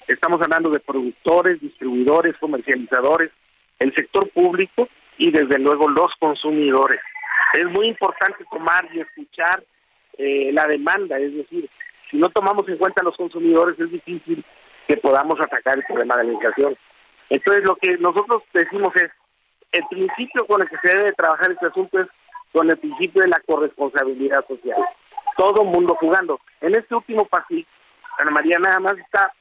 Estamos 0.08 0.42
hablando 0.42 0.72
de 0.72 0.80
productores, 0.80 1.62
distribuidores, 1.62 2.36
comercializadores, 2.40 3.30
el 3.78 3.94
sector 3.94 4.28
público 4.32 4.90
y 5.20 5.30
desde 5.30 5.60
luego 5.60 5.88
los 5.88 6.12
consumidores. 6.20 7.00
Es 7.54 7.66
muy 7.66 7.90
importante 7.90 8.44
tomar 8.50 8.90
y 8.92 9.02
escuchar 9.02 9.64
eh, 10.18 10.50
la 10.52 10.66
demanda, 10.66 11.20
es 11.20 11.36
decir, 11.36 11.70
si 12.10 12.18
no 12.18 12.28
tomamos 12.30 12.68
en 12.70 12.78
cuenta 12.78 13.02
a 13.02 13.06
los 13.06 13.18
consumidores 13.18 13.80
es 13.80 13.92
difícil 13.92 14.44
que 14.88 14.98
podamos 14.98 15.40
atacar 15.40 15.78
el 15.78 15.84
problema 15.84 16.18
de 16.18 16.24
la 16.24 16.34
inflación. 16.34 16.76
Entonces 17.30 17.64
lo 17.66 17.76
que 17.76 17.98
nosotros 18.00 18.42
decimos 18.52 18.90
es, 18.96 19.12
el 19.74 19.84
principio 19.92 20.48
con 20.48 20.64
el 20.64 20.68
que 20.68 20.78
se 20.84 20.98
debe 20.98 21.12
trabajar 21.12 21.52
este 21.52 21.68
asunto 21.68 22.00
es 22.00 22.08
con 22.52 22.70
el 22.70 22.78
principio 22.78 23.22
de 23.22 23.30
la 23.30 23.42
corresponsabilidad 23.46 24.46
social. 24.48 24.82
Todo 25.38 25.64
mundo 25.64 25.96
jugando. 26.00 26.40
En 26.60 26.76
este 26.76 26.96
último 26.96 27.26
pasillo, 27.26 27.66
Ana 28.18 28.32
María 28.32 28.58
nada 28.60 28.80
más 28.80 28.98
está 28.98 29.34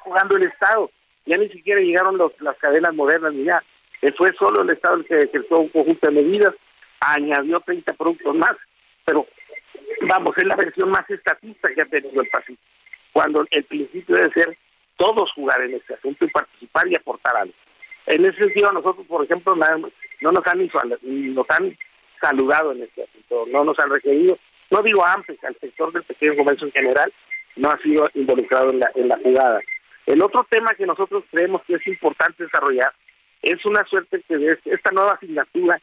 jugando 0.00 0.36
el 0.36 0.46
Estado. 0.46 0.90
Ya 1.26 1.36
ni 1.36 1.48
siquiera 1.50 1.80
llegaron 1.80 2.16
los, 2.16 2.32
las 2.40 2.56
cadenas 2.58 2.94
modernas 2.94 3.32
ni 3.32 3.44
ya. 3.44 3.62
Eh, 4.02 4.12
Fue 4.16 4.32
solo 4.38 4.62
el 4.62 4.70
Estado 4.70 4.96
el 4.96 5.04
que 5.04 5.16
decretó 5.16 5.58
un 5.60 5.68
conjunto 5.68 6.06
de 6.10 6.22
medidas, 6.22 6.54
añadió 7.00 7.60
30 7.60 7.92
productos 7.94 8.34
más. 8.34 8.56
Pero 9.04 9.26
vamos, 10.08 10.36
es 10.36 10.44
la 10.44 10.56
versión 10.56 10.90
más 10.90 11.08
estatista 11.08 11.68
que 11.74 11.82
ha 11.82 11.86
tenido 11.86 12.22
el 12.22 12.28
Pacífico. 12.28 12.62
Cuando 13.12 13.44
el 13.50 13.64
principio 13.64 14.16
debe 14.16 14.32
ser 14.32 14.56
todos 14.96 15.32
jugar 15.32 15.60
en 15.62 15.74
este 15.74 15.94
asunto 15.94 16.24
y 16.24 16.28
participar 16.28 16.86
y 16.88 16.94
aportar 16.94 17.36
algo. 17.36 17.54
En 18.06 18.24
ese 18.24 18.42
sentido, 18.42 18.72
nosotros, 18.72 19.06
por 19.06 19.24
ejemplo, 19.24 19.54
no 19.54 20.32
nos 20.32 20.46
han, 20.46 20.70
nos 21.34 21.46
han 21.50 21.76
saludado 22.20 22.72
en 22.72 22.82
este 22.82 23.04
asunto, 23.04 23.46
no 23.50 23.64
nos 23.64 23.78
han 23.78 23.90
requerido. 23.90 24.38
No 24.70 24.82
digo 24.82 25.04
a 25.04 25.14
AMPES, 25.14 25.42
al 25.44 25.56
sector 25.56 25.92
del 25.92 26.04
pequeño 26.04 26.36
comercio 26.36 26.66
en 26.66 26.72
general, 26.72 27.12
no 27.56 27.70
ha 27.70 27.78
sido 27.78 28.08
involucrado 28.14 28.70
en 28.70 28.80
la, 28.80 28.90
en 28.94 29.08
la 29.08 29.18
jugada. 29.18 29.60
El 30.06 30.22
otro 30.22 30.46
tema 30.48 30.74
que 30.76 30.86
nosotros 30.86 31.24
creemos 31.30 31.62
que 31.66 31.74
es 31.74 31.86
importante 31.86 32.44
desarrollar 32.44 32.92
es 33.42 33.64
una 33.64 33.84
suerte 33.84 34.22
que 34.26 34.34
es 34.34 34.58
esta 34.64 34.90
nueva 34.92 35.12
asignatura 35.12 35.80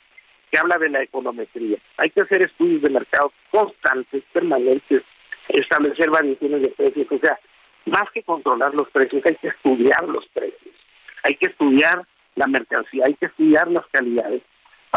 que 0.52 0.60
habla 0.60 0.78
de 0.78 0.90
la 0.90 1.04
econometría. 1.04 1.78
Hay 1.98 2.10
que 2.10 2.22
hacer 2.22 2.46
estudios 2.46 2.82
de 2.82 2.90
mercado 2.90 3.32
constantes, 3.52 4.24
permanentes, 4.32 5.04
establecer 5.50 6.10
variaciones 6.10 6.62
de 6.62 6.70
precios, 6.70 7.08
o 7.12 7.20
sea, 7.20 7.40
más 7.86 8.04
que 8.14 8.24
controlar 8.24 8.74
los 8.74 8.90
precios, 8.90 9.26
hay 9.26 9.36
que 9.36 9.48
estudiar 9.48 10.04
los 10.08 10.26
precios, 10.28 10.76
hay 11.24 11.36
que 11.36 11.48
estudiar 11.48 12.06
la 12.36 12.48
mercancía, 12.48 13.06
hay 13.06 13.14
que 13.16 13.28
estudiar 13.28 13.70
las 13.70 13.86
calidades 13.88 14.42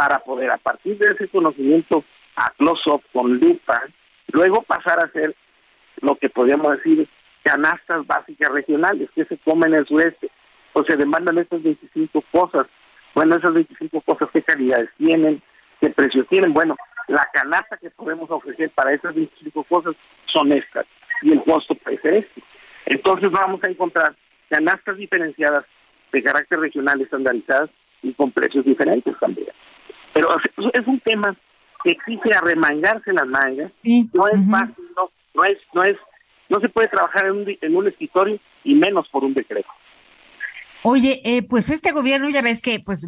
para 0.01 0.18
poder 0.20 0.51
a 0.51 0.57
partir 0.57 0.96
de 0.96 1.12
ese 1.12 1.28
conocimiento 1.28 2.03
a 2.34 2.48
close-up 2.57 3.03
con 3.12 3.38
lupa, 3.38 3.82
luego 4.28 4.62
pasar 4.62 4.98
a 4.98 5.07
hacer 5.07 5.36
lo 6.01 6.16
que 6.16 6.30
podríamos 6.30 6.72
decir 6.72 7.07
canastas 7.42 8.07
básicas 8.07 8.51
regionales 8.51 9.11
que 9.14 9.26
se 9.26 9.36
comen 9.36 9.74
en 9.74 9.80
el 9.80 9.86
sureste, 9.86 10.30
o 10.72 10.82
se 10.84 10.96
demandan 10.96 11.36
estas 11.36 11.62
25 11.62 12.24
cosas. 12.32 12.66
Bueno, 13.14 13.36
esas 13.36 13.53
25 13.53 14.01
cosas, 14.01 14.30
¿qué 14.32 14.40
calidades 14.40 14.88
tienen? 14.96 15.42
¿Qué 15.82 15.90
precios 15.90 16.26
tienen? 16.28 16.55
Bueno, 16.55 16.76
la 17.09 17.28
canasta 17.34 17.76
que 17.76 17.90
podemos 17.90 18.30
ofrecer 18.30 18.70
para 18.70 18.94
esas 18.94 19.14
25 19.14 19.64
cosas 19.64 19.94
son 20.32 20.51
estas, 20.51 20.86
y 21.20 21.32
el 21.32 21.42
costo 21.42 21.76
ser 22.01 22.14
este. 22.14 22.42
Entonces 22.86 23.30
vamos 23.30 23.62
a 23.64 23.68
encontrar 23.68 24.14
canastas 24.48 24.96
diferenciadas 24.96 25.66
de 26.11 26.22
carácter 26.22 26.59
regional 26.59 26.98
estandarizadas 27.03 27.68
y 28.03 28.14
con 28.14 28.32
precios 28.32 28.64
diferentes 28.64 29.14
también. 29.18 29.48
Pero 30.12 30.28
es- 30.74 30.86
un 30.86 31.00
tema 31.00 31.36
que 31.84 31.92
exige 31.92 32.34
arremangarse 32.34 33.12
las 33.12 33.26
mangas, 33.26 33.72
no 34.12 34.26
es 34.28 34.50
fácil, 34.50 34.84
no, 34.96 35.11
no 35.34 35.44
es, 35.44 35.58
no 35.72 35.82
es, 35.82 35.96
no 36.48 36.61
se 36.61 36.68
puede 36.68 36.88
trabajar 36.88 37.26
en 37.26 37.32
un, 37.32 37.56
en 37.61 37.76
un 37.76 37.88
escritorio 37.88 38.38
y 38.64 38.74
menos 38.74 39.08
por 39.08 39.24
un 39.24 39.32
decreto. 39.34 39.68
Oye, 40.82 41.20
eh, 41.24 41.42
pues 41.42 41.70
este 41.70 41.92
gobierno 41.92 42.28
ya 42.30 42.42
ves 42.42 42.62
que 42.62 42.80
pues 42.80 43.06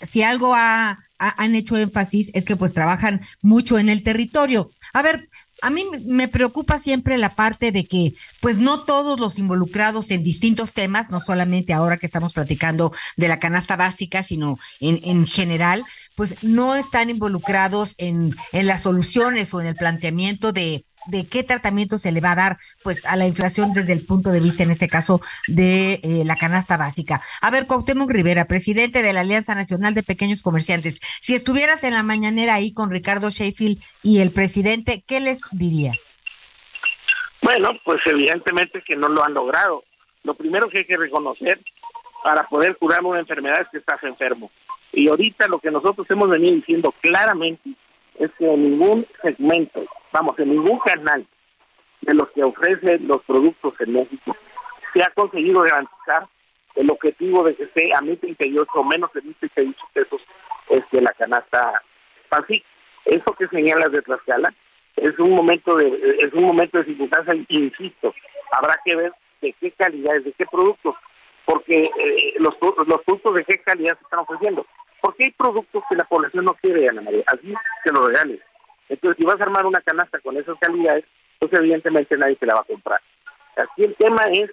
si 0.00 0.22
algo 0.22 0.54
ha, 0.54 0.90
ha- 1.18 1.42
han 1.42 1.54
hecho 1.54 1.76
énfasis 1.76 2.30
es 2.34 2.44
que 2.44 2.56
pues 2.56 2.74
trabajan 2.74 3.20
mucho 3.42 3.78
en 3.78 3.88
el 3.88 4.02
territorio. 4.02 4.70
A 4.92 5.02
ver, 5.02 5.28
a 5.64 5.70
mí 5.70 5.84
me- 6.04 6.28
preocupa 6.28 6.78
siempre 6.78 7.16
la 7.16 7.34
parte 7.36 7.72
de 7.72 7.86
que 7.86 8.12
pues 8.40 8.58
no 8.58 8.84
todos 8.84 9.18
los 9.18 9.38
involucrados 9.38 10.10
en 10.10 10.22
distintos 10.22 10.72
temas, 10.74 11.10
no 11.10 11.20
solamente 11.20 11.72
ahora 11.72 11.96
que 11.96 12.06
estamos 12.06 12.32
platicando 12.32 12.92
de 13.16 13.28
la 13.28 13.38
canasta 13.40 13.76
básica, 13.76 14.22
sino 14.22 14.58
en, 14.80 15.00
en 15.04 15.26
general, 15.26 15.84
pues 16.16 16.36
no 16.42 16.74
están 16.74 17.08
involucrados 17.08 17.94
en, 17.98 18.34
en 18.52 18.66
las 18.66 18.82
soluciones 18.82 19.54
o 19.54 19.60
en 19.60 19.68
el 19.68 19.76
planteamiento 19.76 20.52
de 20.52 20.84
de 21.06 21.26
qué 21.28 21.42
tratamiento 21.42 21.98
se 21.98 22.12
le 22.12 22.20
va 22.20 22.32
a 22.32 22.36
dar 22.36 22.56
pues 22.82 23.04
a 23.04 23.16
la 23.16 23.26
inflación 23.26 23.72
desde 23.72 23.92
el 23.92 24.06
punto 24.06 24.30
de 24.30 24.40
vista 24.40 24.62
en 24.62 24.70
este 24.70 24.88
caso 24.88 25.20
de 25.48 26.00
eh, 26.02 26.24
la 26.24 26.36
canasta 26.36 26.76
básica. 26.76 27.20
A 27.40 27.50
ver, 27.50 27.66
Cuauhtémoc 27.66 28.10
Rivera, 28.10 28.46
presidente 28.46 29.02
de 29.02 29.12
la 29.12 29.20
Alianza 29.20 29.54
Nacional 29.54 29.94
de 29.94 30.02
Pequeños 30.02 30.42
Comerciantes, 30.42 31.00
si 31.20 31.34
estuvieras 31.34 31.84
en 31.84 31.94
la 31.94 32.02
mañanera 32.02 32.54
ahí 32.54 32.72
con 32.72 32.90
Ricardo 32.90 33.30
Sheffield 33.30 33.82
y 34.02 34.20
el 34.20 34.32
presidente, 34.32 35.02
¿qué 35.06 35.20
les 35.20 35.40
dirías? 35.52 36.14
Bueno, 37.42 37.70
pues 37.84 38.00
evidentemente 38.06 38.82
que 38.86 38.96
no 38.96 39.08
lo 39.08 39.24
han 39.24 39.34
logrado. 39.34 39.84
Lo 40.22 40.34
primero 40.34 40.68
que 40.68 40.78
hay 40.78 40.86
que 40.86 40.96
reconocer 40.96 41.60
para 42.22 42.46
poder 42.48 42.76
curar 42.78 43.04
una 43.04 43.20
enfermedad 43.20 43.60
es 43.60 43.68
que 43.70 43.78
estás 43.78 44.02
enfermo. 44.02 44.50
Y 44.92 45.08
ahorita 45.08 45.46
lo 45.48 45.58
que 45.58 45.70
nosotros 45.70 46.06
hemos 46.08 46.30
venido 46.30 46.54
diciendo 46.54 46.94
claramente 47.02 47.70
es 48.18 48.30
que 48.38 48.52
en 48.52 48.62
ningún 48.62 49.06
segmento, 49.22 49.84
vamos, 50.12 50.38
en 50.38 50.50
ningún 50.50 50.78
canal 50.80 51.26
de 52.02 52.14
los 52.14 52.30
que 52.30 52.44
ofrecen 52.44 53.08
los 53.08 53.22
productos 53.22 53.74
en 53.80 53.92
México 53.92 54.36
se 54.92 55.00
ha 55.00 55.10
conseguido 55.14 55.62
garantizar 55.62 56.28
el 56.76 56.90
objetivo 56.90 57.42
de 57.44 57.54
que 57.54 57.66
sea 57.68 57.98
a 57.98 58.02
1.038 58.02 58.66
o 58.74 58.84
menos 58.84 59.12
de 59.12 59.22
1.038 59.22 59.74
pesos 59.92 60.22
este, 60.68 61.00
la 61.00 61.12
canasta 61.12 61.82
así 62.30 62.62
Eso 63.04 63.32
que 63.38 63.46
señalas 63.48 63.92
de 63.92 64.02
Tlaxcala 64.02 64.52
es 64.96 65.18
un 65.18 65.30
momento 65.30 65.76
de 65.76 65.88
es 66.20 66.32
un 66.32 66.44
momento 66.44 66.78
de 66.78 66.84
circunstancia, 66.84 67.34
insisto, 67.48 68.14
habrá 68.52 68.78
que 68.84 68.94
ver 68.94 69.12
de 69.40 69.52
qué 69.60 69.72
calidad, 69.72 70.14
de 70.20 70.32
qué 70.32 70.46
productos, 70.46 70.94
porque 71.44 71.84
eh, 71.84 72.34
los, 72.38 72.54
los 72.86 73.02
productos 73.02 73.34
de 73.34 73.44
qué 73.44 73.58
calidad 73.58 73.96
se 73.98 74.04
están 74.04 74.20
ofreciendo. 74.20 74.64
Porque 75.04 75.24
hay 75.24 75.32
productos 75.32 75.84
que 75.90 75.96
la 75.96 76.04
población 76.04 76.46
no 76.46 76.54
quiere, 76.54 76.88
Ana 76.88 77.02
María, 77.02 77.24
así 77.26 77.52
que 77.84 77.92
lo 77.92 78.06
regales. 78.06 78.40
Entonces, 78.88 79.18
si 79.18 79.26
vas 79.26 79.38
a 79.38 79.44
armar 79.44 79.66
una 79.66 79.82
canasta 79.82 80.18
con 80.20 80.34
esas 80.38 80.56
calidades, 80.58 81.04
pues 81.38 81.52
evidentemente 81.52 82.16
nadie 82.16 82.36
te 82.36 82.46
la 82.46 82.54
va 82.54 82.62
a 82.62 82.72
comprar. 82.72 83.02
Aquí 83.54 83.84
el 83.84 83.94
tema 83.96 84.22
es 84.32 84.50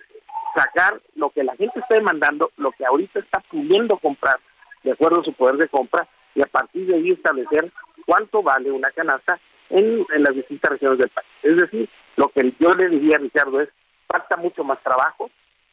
sacar 0.53 0.99
lo 1.15 1.29
que 1.29 1.45
la 1.45 1.55
gente 1.55 1.79
está 1.79 1.95
demandando, 1.95 2.51
lo 2.57 2.71
que 2.71 2.85
ahorita 2.85 3.19
está 3.19 3.39
pudiendo 3.49 3.95
comprar, 3.95 4.41
de 4.83 4.91
acuerdo 4.91 5.21
a 5.21 5.23
su 5.23 5.31
poder 5.31 5.55
de 5.55 5.69
compra, 5.69 6.05
y 6.35 6.41
a 6.41 6.47
partir 6.47 6.85
de 6.85 6.97
ahí 6.97 7.11
establecer 7.11 7.71
cuánto 8.05 8.43
vale 8.43 8.71
una 8.71 8.91
canasta 8.91 9.39
en, 9.69 10.05
las 10.17 10.35
distintas 10.35 10.71
regiones 10.71 10.99
del 10.99 11.09
país. 11.11 11.29
Es 11.43 11.55
decir, 11.55 11.87
lo 12.17 12.27
que 12.27 12.53
yo 12.59 12.73
le 12.73 12.89
diría 12.89 13.15
a 13.15 13.19
Ricardo 13.19 13.61
es, 13.61 13.69
falta 14.05 14.35
mucho 14.35 14.65
más 14.65 14.83
trabajo, 14.83 15.31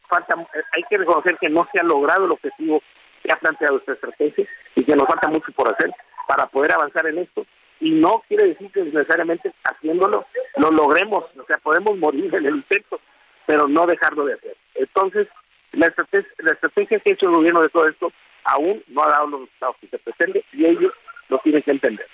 falta, 0.08 0.36
eh, 0.54 0.62
hay 0.72 0.84
que 0.88 0.98
reconocer 0.98 1.36
que 1.38 1.48
no 1.48 1.66
se 1.72 1.80
ha 1.80 1.82
logrado 1.82 2.26
el 2.26 2.30
objetivo 2.30 2.80
que 3.28 3.32
ha 3.34 3.36
planteado 3.36 3.76
esta 3.76 3.92
estrategia 3.92 4.48
y 4.74 4.84
que 4.84 4.96
nos 4.96 5.06
falta 5.06 5.28
mucho 5.28 5.52
por 5.52 5.72
hacer 5.72 5.92
para 6.26 6.46
poder 6.46 6.72
avanzar 6.72 7.06
en 7.06 7.18
esto. 7.18 7.46
Y 7.80 7.90
no 7.90 8.22
quiere 8.26 8.48
decir 8.48 8.70
que 8.72 8.82
necesariamente 8.82 9.52
haciéndolo 9.64 10.26
lo 10.56 10.70
logremos, 10.70 11.24
o 11.38 11.44
sea, 11.46 11.58
podemos 11.58 11.96
morir 11.98 12.34
en 12.34 12.46
el 12.46 12.56
intento, 12.56 13.00
pero 13.46 13.68
no 13.68 13.86
dejarlo 13.86 14.24
de 14.24 14.34
hacer. 14.34 14.56
Entonces, 14.74 15.28
la 15.72 15.86
estrategia, 15.86 16.30
la 16.38 16.52
estrategia 16.52 17.00
que 17.00 17.10
ha 17.10 17.12
hecho 17.12 17.28
el 17.28 17.36
gobierno 17.36 17.62
de 17.62 17.68
todo 17.68 17.86
esto 17.86 18.10
aún 18.44 18.82
no 18.88 19.04
ha 19.04 19.10
dado 19.10 19.26
los 19.26 19.40
resultados 19.42 19.76
que 19.80 19.88
se 19.88 19.98
pretende 19.98 20.44
y 20.52 20.64
ellos 20.64 20.92
lo 21.28 21.38
tienen 21.40 21.62
que 21.62 21.70
entender. 21.70 22.06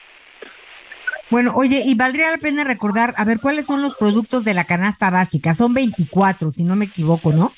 Bueno, 1.31 1.53
oye, 1.55 1.83
y 1.87 1.95
valdría 1.95 2.33
la 2.33 2.39
pena 2.39 2.65
recordar, 2.65 3.15
a 3.17 3.25
ver, 3.25 3.39
¿cuáles 3.41 3.67
son 3.67 3.83
los 3.83 3.97
productos 3.97 4.45
de 4.45 4.53
la 4.53 4.65
canasta 4.65 5.11
básica? 5.11 5.55
Son 5.55 5.73
24, 5.73 6.53
si 6.53 6.65
no 6.65 6.77
me 6.77 6.87
equivoco, 6.87 7.33
¿no? 7.33 7.53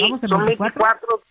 Vamos 0.00 0.24
a 0.24 0.28
Son 0.28 0.46
24. 0.46 0.80
24, 0.80 1.22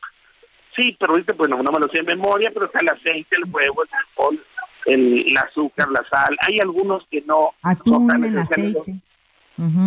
sí, 0.79 0.95
pero 0.99 1.11
ahorita 1.13 1.33
pues 1.33 1.49
no, 1.49 1.61
no 1.61 1.71
me 1.71 1.79
lo 1.79 1.87
sé 1.89 1.97
de 1.99 2.15
memoria, 2.15 2.51
pero 2.53 2.65
está 2.67 2.79
el 2.79 2.89
aceite, 2.89 3.35
el 3.35 3.43
huevo, 3.51 3.83
el 3.83 3.89
alcohol, 3.93 4.39
el, 4.85 5.27
el 5.27 5.37
azúcar, 5.37 5.87
la 5.89 6.03
sal. 6.09 6.37
Hay 6.47 6.59
algunos 6.59 7.05
que 7.11 7.21
no, 7.21 7.35
no 7.35 7.53
Atún 7.63 8.09
en 8.15 8.21
necesariamente- 8.33 8.79
aceite. 8.79 9.01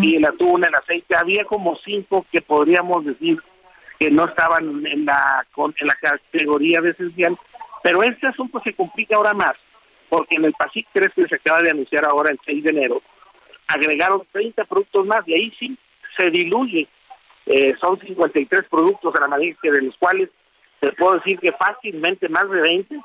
Y 0.03 0.17
el 0.17 0.25
atún, 0.27 0.63
el 0.65 0.75
aceite. 0.75 1.17
Había 1.17 1.47
como 1.47 1.77
cinco 1.83 2.27
que 2.31 2.43
podríamos 2.43 3.07
decir 3.07 3.41
que 3.99 4.11
no 4.11 4.27
estaban 4.27 4.85
en 4.87 5.07
la 5.07 5.47
con- 5.53 5.75
en 5.81 5.87
la 5.87 5.95
categoría 5.95 6.83
de 6.83 6.91
esencial, 6.91 7.39
pero 7.83 8.03
este 8.03 8.27
asunto 8.27 8.61
se 8.63 8.75
complica 8.75 9.17
ahora 9.17 9.33
más, 9.33 9.53
porque 10.11 10.35
en 10.35 10.45
el 10.45 10.53
PASIC 10.53 10.87
3 10.93 11.09
que 11.17 11.23
se 11.27 11.37
acaba 11.37 11.61
de 11.61 11.71
anunciar 11.71 12.05
ahora 12.05 12.31
el 12.31 12.39
6 12.45 12.63
de 12.65 12.71
enero, 12.71 13.01
agregaron 13.67 14.23
30 14.31 14.65
productos 14.65 15.07
más 15.07 15.21
y 15.27 15.33
ahí 15.35 15.53
sí 15.59 15.77
se 16.19 16.31
diluye 16.31 16.87
Eh, 17.47 17.75
son 17.81 17.99
53 17.99 18.69
productos 18.71 19.13
a 19.17 19.21
la 19.23 19.27
manera 19.29 19.57
que 19.61 19.73
de 19.73 19.83
los 19.83 19.97
cuales 19.97 20.29
te 20.83 20.91
puedo 20.95 21.15
decir 21.15 21.39
que 21.39 21.53
fácilmente 21.53 22.29
más 22.29 22.51
de 22.51 22.61
20, 22.61 23.01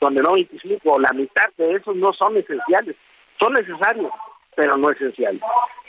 donde 0.00 0.20
no 0.20 0.32
25, 0.32 0.80
o 0.84 0.98
la 0.98 1.12
mitad 1.12 1.46
de 1.56 1.76
esos 1.76 1.94
no 1.94 2.12
son 2.12 2.36
esenciales. 2.36 2.96
Son 3.40 3.52
necesarios, 3.52 4.10
pero 4.56 4.76
no 4.76 4.90
esenciales. 4.90 5.40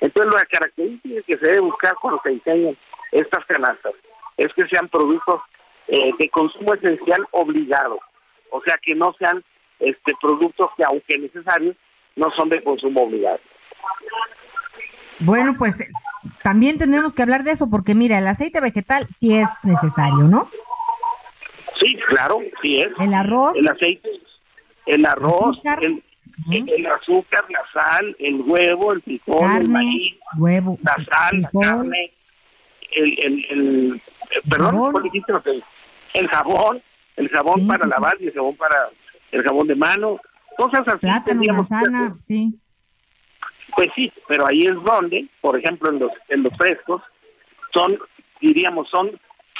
Entonces, 0.01 0.31
la 0.31 0.45
característica 0.45 1.21
que 1.23 1.37
se 1.39 1.45
debe 1.47 1.61
buscar 1.61 1.95
cuando 1.99 2.21
se 2.23 2.29
diseñan 2.29 2.77
estas 3.11 3.43
canastas 3.45 3.93
es 4.37 4.49
que 4.53 4.67
sean 4.67 4.87
productos 4.87 5.41
eh, 5.87 6.11
de 6.19 6.29
consumo 6.29 6.75
esencial 6.75 7.25
obligado, 7.31 7.97
o 8.51 8.61
sea, 8.61 8.75
que 8.79 8.93
no 8.93 9.11
sean 9.17 9.43
este 9.79 10.13
productos 10.21 10.69
que, 10.77 10.83
aunque 10.83 11.17
necesarios, 11.17 11.75
no 12.15 12.27
son 12.37 12.49
de 12.49 12.63
consumo 12.63 13.01
obligado. 13.01 13.39
Bueno, 15.17 15.55
pues 15.57 15.83
también 16.43 16.77
tendremos 16.77 17.15
que 17.15 17.23
hablar 17.23 17.43
de 17.43 17.53
eso 17.53 17.67
porque 17.67 17.95
mira, 17.95 18.19
el 18.19 18.27
aceite 18.27 18.61
vegetal 18.61 19.07
sí 19.17 19.35
es 19.35 19.49
necesario, 19.63 20.25
¿no? 20.25 20.47
Sí, 21.79 21.95
claro, 22.09 22.39
sí 22.61 22.79
es. 22.79 22.87
El 22.99 23.13
arroz. 23.13 23.55
El 23.55 23.67
aceite, 23.67 24.09
el 24.85 25.05
arroz, 25.05 25.59
el, 25.81 26.03
el 26.69 26.85
azúcar, 26.87 27.45
la 27.49 27.81
sal, 27.81 28.15
el 28.19 28.41
huevo, 28.41 28.93
el 28.93 29.01
frijol, 29.01 29.39
Carne, 29.39 29.61
el 29.63 29.69
maíz, 29.69 30.13
huevo, 30.37 30.77
la 30.83 30.95
sal, 31.05 31.41
la 31.41 31.49
carne, 31.61 32.11
el, 32.91 33.19
el, 33.19 33.45
el, 33.49 34.01
perdón, 34.49 34.93
el 36.13 36.27
jabón, 36.29 36.81
el 37.15 37.29
jabón 37.29 37.59
Sí, 37.59 37.67
para 37.67 37.83
sí. 37.83 37.89
lavar 37.89 38.17
y 38.19 38.27
el 38.27 38.33
jabón 38.33 38.55
para 38.55 38.89
el 39.31 39.43
jabón 39.43 39.67
de 39.67 39.75
mano, 39.75 40.19
cosas 40.57 40.87
así. 40.87 40.99
Plátano, 40.99 41.41
que 41.41 41.51
manzana, 41.51 42.17
sí. 42.27 42.53
Pues 43.75 43.89
sí, 43.95 44.11
pero 44.27 44.47
ahí 44.47 44.61
es 44.61 44.73
donde, 44.83 45.27
por 45.41 45.57
ejemplo, 45.57 45.89
en 45.89 45.99
los 45.99 46.11
en 46.29 46.43
los 46.43 46.57
frescos 46.57 47.01
son, 47.73 47.97
diríamos, 48.41 48.89
son 48.89 49.11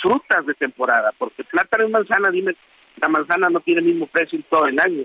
frutas 0.02 0.46
de 0.46 0.54
temporada, 0.56 1.12
porque 1.18 1.44
plátano 1.44 1.86
y 1.88 1.92
manzana, 1.92 2.30
dime, 2.32 2.56
la 3.02 3.10
manzana 3.10 3.50
no 3.50 3.60
tiene 3.62 3.82
el 3.82 3.88
mismo 3.88 4.08
precio 4.08 4.38
en 4.38 4.44
todo 4.44 4.66
el 4.66 4.80
año. 4.80 5.04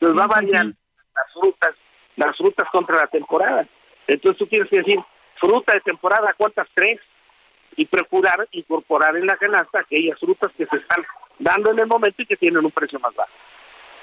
Entonces 0.00 0.18
va 0.18 0.24
a 0.24 0.40
Sí, 0.40 0.46
sí, 0.46 0.52
variar 0.52 0.66
sí. 0.66 0.78
las 1.14 1.32
frutas, 1.32 1.74
las 2.16 2.36
frutas 2.36 2.68
contra 2.72 2.96
la 2.96 3.06
temporada. 3.06 3.66
Entonces 4.06 4.38
tú 4.38 4.46
tienes 4.46 4.68
que 4.70 4.78
decir, 4.78 4.98
fruta 5.40 5.74
de 5.74 5.80
temporada, 5.80 6.34
¿cuántas? 6.36 6.68
Tres. 6.74 7.00
Y 7.76 7.86
procurar 7.86 8.48
incorporar 8.52 9.16
en 9.16 9.26
la 9.26 9.36
canasta 9.36 9.80
aquellas 9.80 10.18
frutas 10.18 10.50
que 10.56 10.66
se 10.66 10.76
están 10.76 11.04
dando 11.38 11.70
en 11.70 11.78
el 11.78 11.86
momento 11.86 12.22
y 12.22 12.26
que 12.26 12.36
tienen 12.36 12.64
un 12.64 12.72
precio 12.72 12.98
más 12.98 13.14
bajo. 13.14 13.30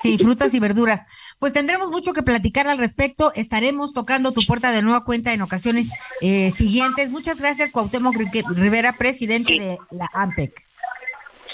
Sí, 0.02 0.18
frutas 0.18 0.54
y 0.54 0.60
verduras. 0.60 1.06
Pues 1.40 1.54
tendremos 1.54 1.90
mucho 1.90 2.14
que 2.14 2.24
platicar 2.24 2.68
al 2.68 2.78
respecto. 2.78 3.32
Estaremos 3.34 3.94
tocando 3.94 4.32
tu 4.32 4.46
puerta 4.46 4.72
de 4.72 4.82
nueva 4.82 5.04
cuenta 5.04 5.34
en 5.34 5.42
ocasiones 5.42 5.90
eh, 6.22 6.52
siguientes. 6.52 7.10
Muchas 7.10 7.38
gracias, 7.38 7.72
Cuauhtémoc 7.72 8.16
Rivera, 8.16 8.94
presidente 8.94 9.54
de 9.54 9.78
la 9.92 10.10
AMPEC. 10.14 10.66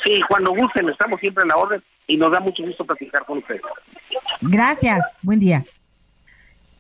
Sí, 0.03 0.19
cuando 0.27 0.51
gusten, 0.51 0.89
estamos 0.89 1.19
siempre 1.19 1.43
en 1.43 1.49
la 1.49 1.57
orden 1.57 1.83
y 2.07 2.17
nos 2.17 2.31
da 2.31 2.39
mucho 2.39 2.63
gusto 2.63 2.85
platicar 2.85 3.25
con 3.25 3.37
ustedes. 3.37 3.61
Gracias, 4.41 4.99
buen 5.21 5.39
día. 5.39 5.63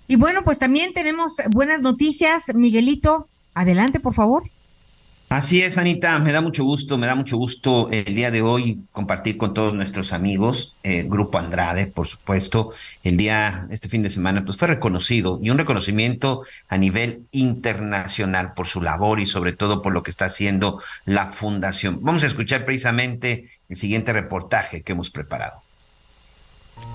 Y 0.07 0.15
bueno, 0.17 0.41
pues 0.43 0.59
también 0.59 0.91
tenemos 0.93 1.33
buenas 1.51 1.81
noticias. 1.81 2.43
Miguelito, 2.53 3.27
adelante, 3.53 3.99
por 3.99 4.13
favor. 4.13 4.43
Así 5.31 5.61
es, 5.61 5.77
Anita, 5.77 6.19
me 6.19 6.33
da 6.33 6.41
mucho 6.41 6.65
gusto, 6.65 6.97
me 6.97 7.07
da 7.07 7.15
mucho 7.15 7.37
gusto 7.37 7.87
el 7.89 8.03
día 8.03 8.31
de 8.31 8.41
hoy 8.41 8.85
compartir 8.91 9.37
con 9.37 9.53
todos 9.53 9.73
nuestros 9.73 10.11
amigos, 10.11 10.75
eh, 10.83 11.05
Grupo 11.07 11.37
Andrade, 11.37 11.87
por 11.87 12.05
supuesto, 12.05 12.73
el 13.05 13.15
día, 13.15 13.65
este 13.71 13.87
fin 13.87 14.03
de 14.03 14.09
semana, 14.09 14.43
pues 14.43 14.57
fue 14.57 14.67
reconocido 14.67 15.39
y 15.41 15.49
un 15.49 15.57
reconocimiento 15.57 16.41
a 16.67 16.77
nivel 16.77 17.27
internacional 17.31 18.53
por 18.53 18.67
su 18.67 18.81
labor 18.81 19.21
y 19.21 19.25
sobre 19.25 19.53
todo 19.53 19.81
por 19.81 19.93
lo 19.93 20.03
que 20.03 20.11
está 20.11 20.25
haciendo 20.25 20.81
la 21.05 21.27
fundación. 21.27 21.99
Vamos 22.01 22.25
a 22.25 22.27
escuchar 22.27 22.65
precisamente 22.65 23.45
el 23.69 23.77
siguiente 23.77 24.11
reportaje 24.11 24.81
que 24.81 24.91
hemos 24.91 25.11
preparado. 25.11 25.61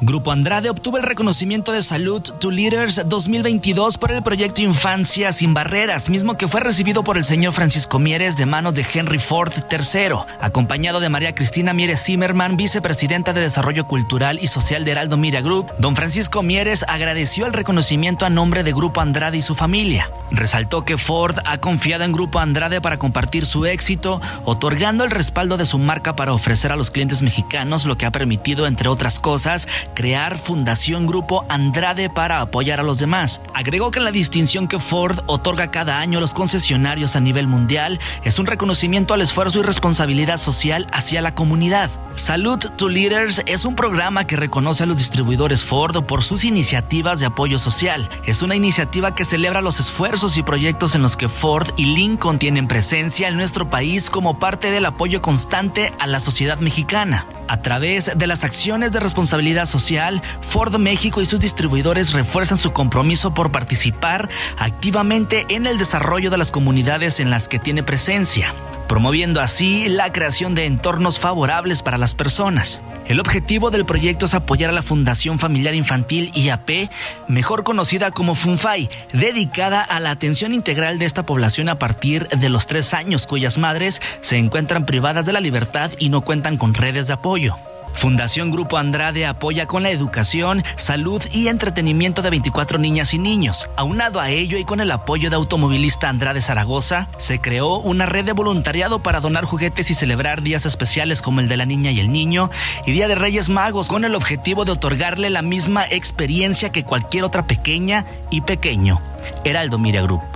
Grupo 0.03 0.31
Andrade 0.31 0.69
obtuvo 0.69 0.99
el 0.99 1.05
reconocimiento 1.05 1.73
de 1.73 1.83
Salud 1.83 2.21
to 2.21 2.51
Leaders 2.51 3.03
2022 3.07 3.97
por 3.97 4.13
el 4.13 4.23
proyecto 4.23 4.61
Infancia 4.61 5.33
sin 5.33 5.55
Barreras, 5.55 6.11
mismo 6.11 6.37
que 6.37 6.49
fue 6.49 6.61
recibido 6.61 7.03
por 7.03 7.17
el 7.17 7.25
señor 7.25 7.55
Francisco 7.55 7.99
Mieres 7.99 8.37
de 8.37 8.45
manos 8.45 8.75
de 8.75 8.85
Henry 8.93 9.19
Ford 9.19 9.55
III, 9.71 10.19
acompañado 10.39 11.01
de 11.01 11.09
María 11.09 11.35
Cristina 11.35 11.73
Mieres 11.73 12.05
Zimmerman, 12.05 12.59
vicepresidenta 12.59 13.33
de 13.33 13.41
Desarrollo 13.41 13.87
Cultural 13.87 14.39
y 14.43 14.49
Social 14.49 14.85
de 14.85 14.91
Heraldo 14.91 15.17
Media 15.17 15.41
Group. 15.41 15.73
Don 15.79 15.97
Francisco 15.97 16.43
Mieres 16.43 16.85
agradeció 16.89 17.47
el 17.47 17.55
reconocimiento 17.55 18.27
a 18.27 18.31
nombre 18.31 18.65
de 18.65 18.75
Grupo 18.75 19.01
Andrade 19.01 19.39
y 19.39 19.43
su 19.43 19.55
familia. 19.55 20.11
Resaltó 20.31 20.85
que 20.85 20.99
Ford 20.99 21.39
ha 21.47 21.59
confiado 21.59 22.05
en 22.05 22.13
Grupo 22.13 22.39
Andrade 22.39 22.83
para 22.83 22.99
compartir 22.99 23.47
su 23.47 23.65
éxito, 23.65 24.21
otorgando 24.45 25.05
el 25.05 25.11
respaldo 25.11 25.57
de 25.57 25.65
su 25.65 25.79
marca 25.79 26.15
para 26.17 26.35
ofrecer 26.35 26.71
a 26.71 26.77
los 26.77 26.91
clientes 26.91 27.23
mexicanos, 27.23 27.87
lo 27.87 27.97
que 27.97 28.05
ha 28.05 28.13
permitido, 28.13 28.67
entre 28.67 28.91
otras 28.91 29.21
cosas, 29.21 29.67
crear 29.95 30.39
Fundación 30.39 31.07
Grupo 31.07 31.45
Andrade 31.49 32.11
para 32.11 32.41
apoyar 32.41 32.81
a 32.81 32.83
los 32.83 32.99
demás. 32.99 33.41
Agregó 33.55 33.91
que 33.91 34.01
la 34.01 34.13
distinción 34.13 34.69
que 34.69 34.79
Ford 34.79 35.19
otorga 35.27 35.71
cada 35.71 35.99
año 36.01 36.19
a 36.19 36.21
los 36.21 36.35
concesionarios 36.35 37.17
a 37.17 37.21
nivel 37.21 37.47
mundial 37.47 37.99
es 38.25 38.39
un 38.39 38.47
reconocimiento 38.47 39.15
al 39.15 39.23
esfuerzo 39.23 39.61
y 39.61 39.63
responsabilidad 39.63 40.39
social 40.39 40.87
hacia 40.93 41.23
la 41.23 41.35
comunidad. 41.35 41.91
Salud 42.17 42.59
to 42.59 42.89
Leaders 42.89 43.43
es 43.47 43.65
un 43.67 43.75
programa 43.75 44.27
que 44.27 44.37
reconoce 44.37 44.85
a 44.85 44.87
los 44.87 44.97
distribuidores 44.97 45.63
Ford 45.63 46.05
por 46.05 46.25
sus 46.25 46.45
iniciativas 46.45 47.21
de 47.21 47.27
apoyo 47.27 47.59
social. 47.59 48.09
Es 48.25 48.43
una 48.43 48.57
iniciativa 48.57 49.15
que 49.15 49.27
celebra 49.27 49.61
los 49.61 49.81
esfuerzos 49.81 50.39
y 50.39 50.43
proyectos 50.43 50.95
en 50.95 51.03
los 51.03 51.17
que 51.17 51.29
Ford 51.29 51.69
y 51.77 51.85
Lincoln 51.85 52.39
tienen 52.39 52.69
presencia 52.69 53.29
en 53.29 53.37
nuestro 53.37 53.69
país 53.69 54.09
como 54.09 54.39
parte 54.39 54.71
del 54.71 54.87
apoyo 54.87 55.21
constante 55.21 55.93
a 55.99 56.07
la 56.07 56.21
sociedad 56.21 56.59
mexicana. 56.59 57.27
A 57.49 57.61
través 57.61 58.11
de 58.17 58.27
las 58.27 58.43
acciones 58.43 58.93
de 58.93 58.99
responsabilidad 58.99 59.66
social, 59.67 60.23
Ford 60.41 60.77
México 60.79 61.21
y 61.21 61.27
sus 61.27 61.41
distribuidores 61.41 62.13
refuerzan 62.13 62.59
su 62.59 62.73
compromiso 62.73 63.35
por 63.35 63.53
participar 63.53 64.29
activamente 64.59 65.47
en 65.49 65.67
el 65.67 65.79
desarrollo 65.79 66.31
de 66.31 66.39
las 66.39 66.51
comunidades 66.51 67.21
en 67.21 67.31
las 67.31 67.49
que 67.49 67.59
tiene 67.59 67.83
presencia 67.83 68.55
promoviendo 68.87 69.41
así 69.41 69.89
la 69.89 70.13
creación 70.13 70.55
de 70.55 70.67
entornos 70.67 71.19
favorables 71.19 71.83
para 71.83 71.99
las 71.99 72.15
personas. 72.15 72.83
El 73.07 73.21
objetivo 73.21 73.71
del 73.71 73.85
proyecto 73.85 74.27
es 74.27 74.35
apoyar 74.35 74.71
a 74.71 74.73
la 74.73 74.83
Fundación 74.83 75.39
Familiar 75.39 75.75
Infantil 75.75 76.31
IAP, 76.35 76.91
mejor 77.29 77.65
conocida 77.65 78.11
como 78.11 78.35
FUNFAI, 78.35 78.89
dedicada 79.13 79.83
a 79.83 80.01
la 80.01 80.11
atención 80.11 80.55
integral 80.55 80.99
de 80.99 81.05
esta 81.05 81.27
población 81.27 81.69
a 81.69 81.79
partir 81.79 82.29
de 82.29 82.49
los 82.49 82.67
tres 82.67 82.95
años, 82.95 83.27
cuyas 83.27 83.59
madres 83.59 84.01
se 84.23 84.39
encuentran 84.39 84.87
privadas 84.87 85.27
de 85.27 85.33
la 85.33 85.41
libertad 85.41 85.91
y 85.99 86.09
no 86.09 86.23
cuentan 86.23 86.57
con 86.57 86.75
redes 86.75 87.07
de 87.07 87.15
apoyo. 87.15 87.57
Fundación 87.97 88.51
Grupo 88.51 88.77
Andrade 88.77 89.25
apoya 89.25 89.67
con 89.67 89.83
la 89.83 89.91
educación, 89.91 90.63
salud 90.77 91.23
y 91.33 91.49
entretenimiento 91.49 92.21
de 92.21 92.29
24 92.29 92.79
niñas 92.79 93.15
y 93.15 93.19
niños. 93.19 93.69
Aunado 93.75 94.21
a 94.21 94.29
ello 94.29 94.59
y 94.59 94.65
con 94.65 94.81
el 94.81 94.91
apoyo 94.93 95.31
de 95.31 95.37
Automovilista 95.37 96.11
Andrade 96.11 96.43
Zaragoza, 96.43 97.09
se 97.17 97.41
creó 97.41 97.79
una 97.79 98.05
red 98.05 98.27
de 98.27 98.33
voluntariado 98.33 99.03
para 99.03 99.21
donar 99.21 99.47
juguetes 99.47 99.91
y 99.91 99.95
celebrar 99.95 100.43
días 100.43 100.67
especiales 100.67 101.23
como 101.23 101.41
el 101.41 101.49
de 101.49 101.57
la 101.57 101.65
niña 101.65 101.91
y 101.91 102.01
el 102.01 102.13
niño 102.13 102.51
y 102.85 102.93
Día 102.93 103.09
de 103.09 103.15
Reyes 103.15 103.49
Magos 103.49 103.89
con 103.89 104.05
el 104.05 104.15
objetivo 104.15 104.67
de 104.67 104.73
otorgarle 104.73 105.31
la 105.31 105.43
misma 105.43 105.87
experiencia 105.89 106.71
que 106.71 106.85
cualquier 106.85 107.25
otra 107.25 107.47
pequeña 107.47 108.05
y 108.31 108.43
pequeño. 108.43 109.01
Heraldo 109.45 109.79
Miria 109.79 110.03
Group. 110.03 110.36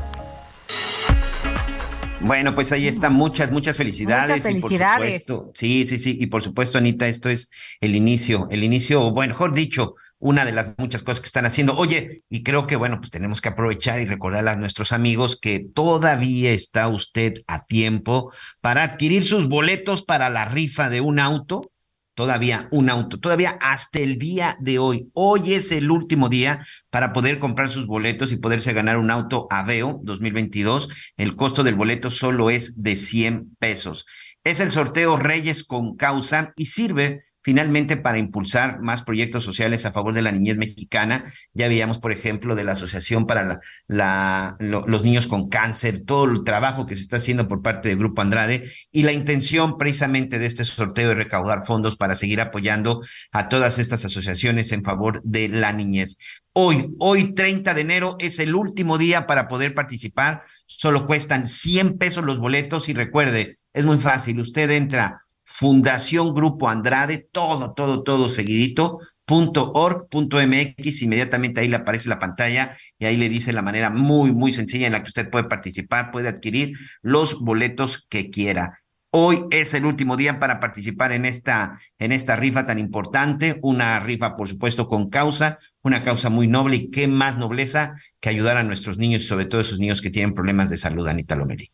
Bueno, 2.20 2.54
pues 2.54 2.70
ahí 2.72 2.86
está, 2.86 3.08
muchas, 3.10 3.50
muchas 3.50 3.76
felicidades. 3.76 4.44
Muchas 4.44 4.54
Y 4.54 4.60
por 4.60 4.72
supuesto, 4.72 5.50
sí, 5.54 5.86
sí, 5.86 5.98
sí, 5.98 6.18
y 6.20 6.26
por 6.26 6.42
supuesto, 6.42 6.78
Anita, 6.78 7.08
esto 7.08 7.28
es 7.28 7.50
el 7.80 7.96
inicio, 7.96 8.46
el 8.50 8.62
inicio, 8.62 9.10
bueno, 9.10 9.32
mejor 9.32 9.54
dicho, 9.54 9.94
una 10.18 10.44
de 10.44 10.52
las 10.52 10.72
muchas 10.76 11.02
cosas 11.02 11.20
que 11.20 11.26
están 11.26 11.46
haciendo. 11.46 11.76
Oye, 11.76 12.22
y 12.28 12.42
creo 12.42 12.66
que, 12.66 12.76
bueno, 12.76 12.98
pues 12.98 13.10
tenemos 13.10 13.40
que 13.40 13.48
aprovechar 13.48 14.00
y 14.00 14.04
recordar 14.04 14.46
a 14.48 14.56
nuestros 14.56 14.92
amigos 14.92 15.38
que 15.40 15.60
todavía 15.60 16.52
está 16.52 16.88
usted 16.88 17.34
a 17.46 17.64
tiempo 17.64 18.30
para 18.60 18.82
adquirir 18.84 19.24
sus 19.24 19.48
boletos 19.48 20.02
para 20.02 20.28
la 20.28 20.44
rifa 20.44 20.90
de 20.90 21.00
un 21.00 21.18
auto. 21.18 21.72
Todavía 22.14 22.68
un 22.70 22.90
auto, 22.90 23.18
todavía 23.18 23.56
hasta 23.60 24.00
el 24.00 24.18
día 24.18 24.56
de 24.60 24.78
hoy. 24.78 25.10
Hoy 25.14 25.54
es 25.54 25.72
el 25.72 25.90
último 25.90 26.28
día 26.28 26.64
para 26.90 27.12
poder 27.12 27.38
comprar 27.38 27.70
sus 27.70 27.86
boletos 27.86 28.32
y 28.32 28.36
poderse 28.36 28.72
ganar 28.72 28.98
un 28.98 29.10
auto 29.10 29.46
Aveo 29.50 30.00
2022. 30.02 30.88
El 31.16 31.36
costo 31.36 31.62
del 31.64 31.76
boleto 31.76 32.10
solo 32.10 32.50
es 32.50 32.82
de 32.82 32.96
100 32.96 33.56
pesos. 33.58 34.06
Es 34.44 34.60
el 34.60 34.70
sorteo 34.70 35.16
Reyes 35.16 35.64
con 35.64 35.96
causa 35.96 36.52
y 36.56 36.66
sirve 36.66 37.20
finalmente 37.42 37.96
para 37.96 38.18
impulsar 38.18 38.80
más 38.80 39.02
proyectos 39.02 39.44
sociales 39.44 39.86
a 39.86 39.92
favor 39.92 40.14
de 40.14 40.22
la 40.22 40.32
niñez 40.32 40.56
mexicana. 40.56 41.24
Ya 41.54 41.68
veíamos, 41.68 41.98
por 41.98 42.12
ejemplo, 42.12 42.54
de 42.54 42.64
la 42.64 42.72
Asociación 42.72 43.26
para 43.26 43.60
los 43.88 45.02
Niños 45.02 45.26
con 45.26 45.48
Cáncer, 45.48 46.00
todo 46.00 46.24
el 46.24 46.44
trabajo 46.44 46.86
que 46.86 46.96
se 46.96 47.02
está 47.02 47.16
haciendo 47.16 47.48
por 47.48 47.62
parte 47.62 47.88
del 47.88 47.98
Grupo 47.98 48.22
Andrade 48.22 48.70
y 48.90 49.02
la 49.02 49.12
intención 49.12 49.78
precisamente 49.78 50.38
de 50.38 50.46
este 50.46 50.64
sorteo 50.64 51.08
de 51.10 51.14
recaudar 51.14 51.66
fondos 51.66 51.96
para 51.96 52.14
seguir 52.14 52.40
apoyando 52.40 53.02
a 53.32 53.48
todas 53.48 53.78
estas 53.78 54.04
asociaciones 54.04 54.72
en 54.72 54.84
favor 54.84 55.22
de 55.24 55.48
la 55.48 55.72
niñez. 55.72 56.18
Hoy, 56.52 56.94
hoy 56.98 57.32
30 57.34 57.74
de 57.74 57.80
enero 57.80 58.16
es 58.18 58.38
el 58.40 58.54
último 58.54 58.98
día 58.98 59.26
para 59.26 59.46
poder 59.46 59.74
participar. 59.74 60.42
Solo 60.66 61.06
cuestan 61.06 61.46
100 61.46 61.96
pesos 61.96 62.24
los 62.24 62.38
boletos 62.38 62.88
y 62.88 62.92
recuerde, 62.92 63.58
es 63.72 63.84
muy 63.84 63.98
fácil. 63.98 64.40
Usted 64.40 64.70
entra 64.70 65.26
Fundación 65.52 66.32
Grupo 66.32 66.68
Andrade, 66.68 67.28
todo, 67.32 67.72
todo, 67.72 68.04
todo 68.04 68.28
seguidito, 68.28 68.98
punto 69.24 69.72
org, 69.72 70.08
punto 70.08 70.38
mx, 70.40 71.02
inmediatamente 71.02 71.60
ahí 71.60 71.66
le 71.66 71.74
aparece 71.74 72.08
la 72.08 72.20
pantalla 72.20 72.70
y 73.00 73.06
ahí 73.06 73.16
le 73.16 73.28
dice 73.28 73.52
la 73.52 73.60
manera 73.60 73.90
muy, 73.90 74.30
muy 74.30 74.52
sencilla 74.52 74.86
en 74.86 74.92
la 74.92 75.02
que 75.02 75.08
usted 75.08 75.28
puede 75.28 75.48
participar, 75.48 76.12
puede 76.12 76.28
adquirir 76.28 76.78
los 77.02 77.40
boletos 77.40 78.06
que 78.08 78.30
quiera. 78.30 78.78
Hoy 79.10 79.44
es 79.50 79.74
el 79.74 79.86
último 79.86 80.16
día 80.16 80.38
para 80.38 80.60
participar 80.60 81.10
en 81.10 81.24
esta, 81.24 81.80
en 81.98 82.12
esta 82.12 82.36
rifa 82.36 82.64
tan 82.64 82.78
importante, 82.78 83.58
una 83.60 83.98
rifa, 83.98 84.36
por 84.36 84.48
supuesto, 84.48 84.86
con 84.86 85.10
causa, 85.10 85.58
una 85.82 86.04
causa 86.04 86.30
muy 86.30 86.46
noble 86.46 86.76
y 86.76 86.90
qué 86.92 87.08
más 87.08 87.38
nobleza 87.38 87.94
que 88.20 88.28
ayudar 88.28 88.56
a 88.56 88.62
nuestros 88.62 88.98
niños 88.98 89.22
y 89.22 89.26
sobre 89.26 89.46
todo 89.46 89.62
esos 89.62 89.80
niños 89.80 90.00
que 90.00 90.10
tienen 90.10 90.32
problemas 90.32 90.70
de 90.70 90.76
salud, 90.76 91.08
Anita 91.08 91.34
Lomeri. 91.34 91.72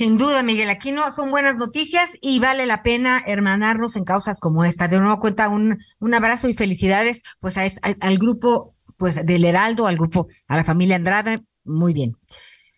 Sin 0.00 0.16
duda, 0.16 0.42
Miguel 0.42 0.70
Aquino, 0.70 1.02
son 1.14 1.30
buenas 1.30 1.56
noticias 1.56 2.16
y 2.22 2.40
vale 2.40 2.64
la 2.64 2.82
pena 2.82 3.22
hermanarnos 3.26 3.96
en 3.96 4.04
causas 4.04 4.40
como 4.40 4.64
esta. 4.64 4.88
De 4.88 4.98
nuevo 4.98 5.20
cuenta 5.20 5.50
un, 5.50 5.76
un 5.98 6.14
abrazo 6.14 6.48
y 6.48 6.54
felicidades 6.54 7.20
pues 7.38 7.58
a, 7.58 7.64
al, 7.82 7.98
al, 8.00 8.16
grupo 8.16 8.74
pues 8.96 9.26
del 9.26 9.44
Heraldo, 9.44 9.86
al 9.86 9.98
grupo, 9.98 10.28
a 10.48 10.56
la 10.56 10.64
familia 10.64 10.96
Andrade, 10.96 11.40
muy 11.64 11.92
bien. 11.92 12.16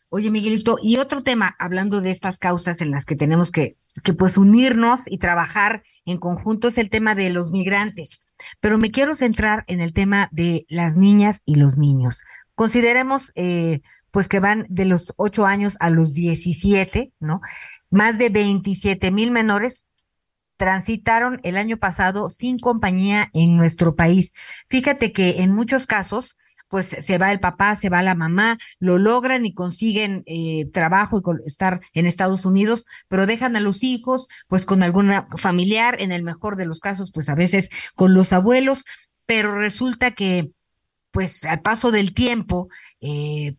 Oye, 0.09 0.33
Miguelito, 0.33 0.79
y 0.83 0.97
otro 0.97 1.21
tema, 1.21 1.55
hablando 1.61 2.01
de 2.01 2.11
estas 2.11 2.41
causas 2.41 2.81
en 2.81 2.91
las 2.91 3.05
que 3.05 3.15
tenemos 3.15 3.53
que, 3.53 3.77
que 4.03 4.15
pues 4.15 4.37
unirnos 4.37 5.03
y 5.07 5.19
trabajar 5.19 5.85
en 6.05 6.19
conjunto, 6.19 6.67
es 6.67 6.77
el 6.77 6.91
tema 6.91 7.15
de 7.15 7.31
los 7.31 7.53
migrantes. 7.53 8.19
Pero 8.59 8.79
me 8.79 8.91
quiero 8.91 9.15
centrar 9.15 9.63
en 9.69 9.81
el 9.81 9.93
tema 9.93 10.29
de 10.33 10.67
las 10.69 10.97
niñas 10.97 11.39
y 11.45 11.55
los 11.55 11.79
niños. 11.79 12.17
Consideremos 12.57 13.31
eh, 13.37 13.81
pues 14.13 14.29
que 14.29 14.39
van 14.39 14.67
de 14.69 14.85
los 14.85 15.13
8 15.17 15.47
años 15.47 15.75
a 15.81 15.91
los 15.91 16.13
17, 16.15 17.13
¿no? 17.19 17.41
Más 17.91 18.19
de 18.19 18.29
27 18.29 19.11
mil 19.11 19.33
menores 19.33 19.85
transitaron 20.59 21.41
el 21.43 21.57
año 21.57 21.79
pasado 21.79 22.29
sin 22.29 22.59
compañía 22.59 23.31
en 23.33 23.57
nuestro 23.57 23.97
país. 23.97 24.33
Fíjate 24.69 25.13
que 25.13 25.43
en 25.43 25.51
muchos 25.51 25.87
casos, 25.87 26.37
pues 26.69 26.87
se 26.87 27.19
va 27.19 27.33
el 27.33 27.41
papá, 27.41 27.75
se 27.75 27.89
va 27.89 28.03
la 28.03 28.15
mamá, 28.15 28.59
lo 28.79 28.99
logran 28.99 29.45
y 29.45 29.55
consiguen 29.55 30.23
eh, 30.27 30.71
trabajo 30.73 31.21
y 31.21 31.49
estar 31.49 31.81
en 31.95 32.07
Estados 32.07 32.45
Unidos, 32.47 32.85
pero 33.09 33.27
dejan 33.27 33.57
a 33.57 33.61
los 33.61 33.83
hijos, 33.83 34.29
pues 34.47 34.65
con 34.65 34.83
alguna 34.83 35.27
familiar, 35.37 35.97
en 36.01 36.13
el 36.13 36.23
mejor 36.23 36.57
de 36.57 36.67
los 36.67 36.81
casos, 36.81 37.11
pues 37.13 37.29
a 37.29 37.35
veces 37.35 37.71
con 37.95 38.15
los 38.15 38.33
abuelos, 38.33 38.85
pero 39.27 39.59
resulta 39.59 40.13
que, 40.13 40.53
pues 41.11 41.45
al 41.45 41.61
paso 41.63 41.91
del 41.91 42.15
tiempo, 42.15 42.69
eh, 43.01 43.57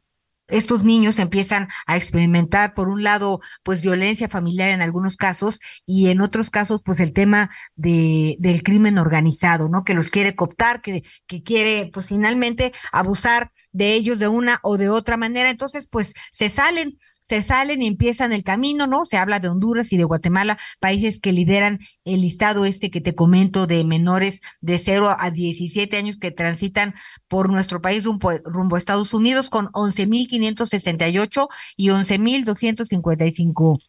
estos 0.48 0.84
niños 0.84 1.20
empiezan 1.20 1.68
a 1.88 1.98
experimentar, 1.98 2.74
por 2.74 2.90
un 2.90 3.04
lado, 3.04 3.40
pues 3.64 3.82
violencia 3.82 4.30
familiar 4.30 4.70
en 4.70 4.82
algunos 4.82 5.16
casos 5.16 5.60
y 5.86 6.10
en 6.10 6.22
otros 6.22 6.50
casos, 6.50 6.82
pues 6.84 7.00
el 7.00 7.14
tema 7.14 7.50
de, 7.76 8.36
del 8.40 8.64
crimen 8.64 8.98
organizado, 8.98 9.70
¿no? 9.70 9.84
Que 9.84 9.94
los 9.94 10.10
quiere 10.10 10.36
cooptar, 10.36 10.82
que, 10.82 11.04
que 11.28 11.44
quiere, 11.44 11.90
pues 11.94 12.08
finalmente 12.08 12.74
abusar 12.92 13.52
de 13.72 13.94
ellos 13.94 14.20
de 14.20 14.28
una 14.28 14.60
o 14.64 14.78
de 14.78 14.90
otra 14.90 15.18
manera. 15.18 15.50
Entonces, 15.50 15.88
pues 15.88 16.14
se 16.32 16.50
salen 16.50 16.98
se 17.28 17.42
salen 17.42 17.82
y 17.82 17.88
empiezan 17.88 18.34
el 18.34 18.44
camino, 18.44 18.88
¿no? 18.88 19.06
Se 19.06 19.18
habla 19.18 19.40
de 19.40 19.50
Honduras 19.50 19.92
y 19.94 19.98
de 19.98 20.04
Guatemala, 20.04 20.58
países 20.80 21.20
que 21.20 21.32
lideran 21.32 21.80
el 22.06 22.22
listado 22.22 22.66
este 22.66 22.92
que 22.92 23.02
te 23.02 23.16
comento 23.16 23.68
de 23.68 23.84
menores 23.84 24.42
de 24.62 24.78
0 24.78 25.16
a 25.18 25.32
17 25.32 25.98
años 25.98 26.18
que 26.18 26.32
transitan 26.32 26.94
por 27.28 27.50
nuestro 27.50 27.82
país 27.82 28.04
rumbo, 28.04 28.32
rumbo 28.46 28.76
a 28.76 28.80
Estados 28.80 29.14
Unidos 29.14 29.50
con 29.50 29.68
11.568 29.68 31.48
y 31.78 31.90
11.255 31.90 33.80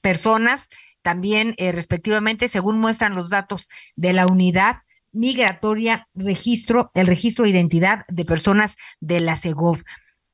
personas, 0.00 0.68
también 1.02 1.54
eh, 1.58 1.72
respectivamente, 1.72 2.48
según 2.48 2.78
muestran 2.78 3.14
los 3.14 3.30
datos 3.30 3.68
de 3.96 4.12
la 4.12 4.26
unidad 4.26 4.82
migratoria 5.12 6.08
registro, 6.14 6.90
el 6.94 7.06
registro 7.06 7.44
de 7.44 7.50
identidad 7.50 8.04
de 8.08 8.24
personas 8.24 8.76
de 9.00 9.20
la 9.20 9.36
CEGOV. 9.36 9.82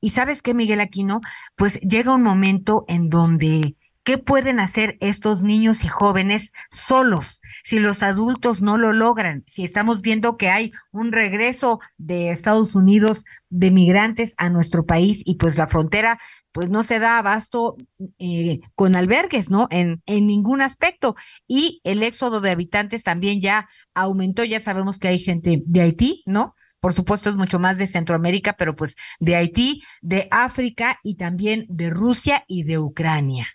Y 0.01 0.11
sabes 0.11 0.41
qué, 0.41 0.53
Miguel 0.53 0.81
Aquino, 0.81 1.21
pues 1.55 1.79
llega 1.81 2.13
un 2.13 2.23
momento 2.23 2.85
en 2.87 3.09
donde 3.09 3.75
¿Qué 4.09 4.17
pueden 4.17 4.59
hacer 4.59 4.97
estos 5.01 5.43
niños 5.43 5.83
y 5.83 5.87
jóvenes 5.87 6.51
solos 6.71 7.41
si 7.63 7.77
los 7.77 8.01
adultos 8.01 8.59
no 8.59 8.75
lo 8.75 8.91
logran? 8.91 9.43
Si 9.45 9.63
estamos 9.63 10.01
viendo 10.01 10.35
que 10.35 10.49
hay 10.49 10.71
un 10.91 11.11
regreso 11.11 11.79
de 11.97 12.31
Estados 12.31 12.73
Unidos 12.73 13.23
de 13.49 13.69
migrantes 13.69 14.33
a 14.37 14.49
nuestro 14.49 14.85
país 14.87 15.21
y 15.25 15.35
pues 15.35 15.57
la 15.59 15.67
frontera 15.67 16.17
pues 16.51 16.71
no 16.71 16.83
se 16.83 16.97
da 16.97 17.19
abasto 17.19 17.77
eh, 18.17 18.61
con 18.73 18.95
albergues, 18.95 19.51
¿no? 19.51 19.67
En, 19.69 20.01
en 20.07 20.25
ningún 20.25 20.61
aspecto. 20.61 21.15
Y 21.47 21.79
el 21.83 22.01
éxodo 22.01 22.41
de 22.41 22.49
habitantes 22.49 23.03
también 23.03 23.41
ya 23.41 23.69
aumentó, 23.93 24.43
ya 24.43 24.59
sabemos 24.59 24.97
que 24.97 25.09
hay 25.09 25.19
gente 25.19 25.61
de 25.67 25.81
Haití, 25.81 26.23
¿no? 26.25 26.55
Por 26.79 26.93
supuesto 26.93 27.29
es 27.29 27.35
mucho 27.35 27.59
más 27.59 27.77
de 27.77 27.87
Centroamérica, 27.87 28.53
pero 28.53 28.75
pues 28.75 28.95
de 29.19 29.35
Haití, 29.35 29.83
de 30.01 30.27
África 30.31 30.99
y 31.03 31.15
también 31.15 31.65
de 31.69 31.89
Rusia 31.89 32.43
y 32.47 32.63
de 32.63 32.79
Ucrania. 32.79 33.47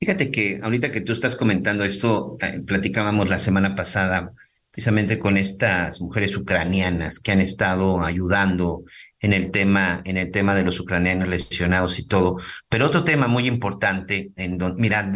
Fíjate 0.00 0.30
que 0.30 0.60
ahorita 0.62 0.92
que 0.92 1.00
tú 1.00 1.12
estás 1.12 1.34
comentando 1.34 1.84
esto, 1.84 2.36
eh, 2.40 2.60
platicábamos 2.60 3.28
la 3.28 3.38
semana 3.38 3.74
pasada 3.74 4.32
precisamente 4.70 5.18
con 5.18 5.36
estas 5.36 6.00
mujeres 6.00 6.36
ucranianas 6.36 7.18
que 7.18 7.32
han 7.32 7.40
estado 7.40 8.00
ayudando 8.00 8.84
en 9.18 9.32
el 9.32 9.50
tema, 9.50 10.00
en 10.04 10.16
el 10.16 10.30
tema 10.30 10.54
de 10.54 10.62
los 10.62 10.78
ucranianos 10.78 11.26
lesionados 11.26 11.98
y 11.98 12.06
todo. 12.06 12.36
Pero 12.68 12.86
otro 12.86 13.02
tema 13.02 13.26
muy 13.26 13.46
importante, 13.48 14.30
en 14.36 14.56
donde, 14.56 14.80
mira, 14.80 15.10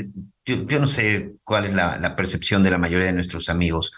yo, 0.45 0.81
no 0.81 0.89
sé 0.89 1.35
cuál 1.45 1.67
es 1.67 1.75
la 1.75 2.17
percepción 2.17 2.65
de 2.65 2.73
la 2.73 2.79
mayoría 2.79 3.07
de 3.07 3.13
nuestros 3.13 3.49
amigos, 3.49 3.93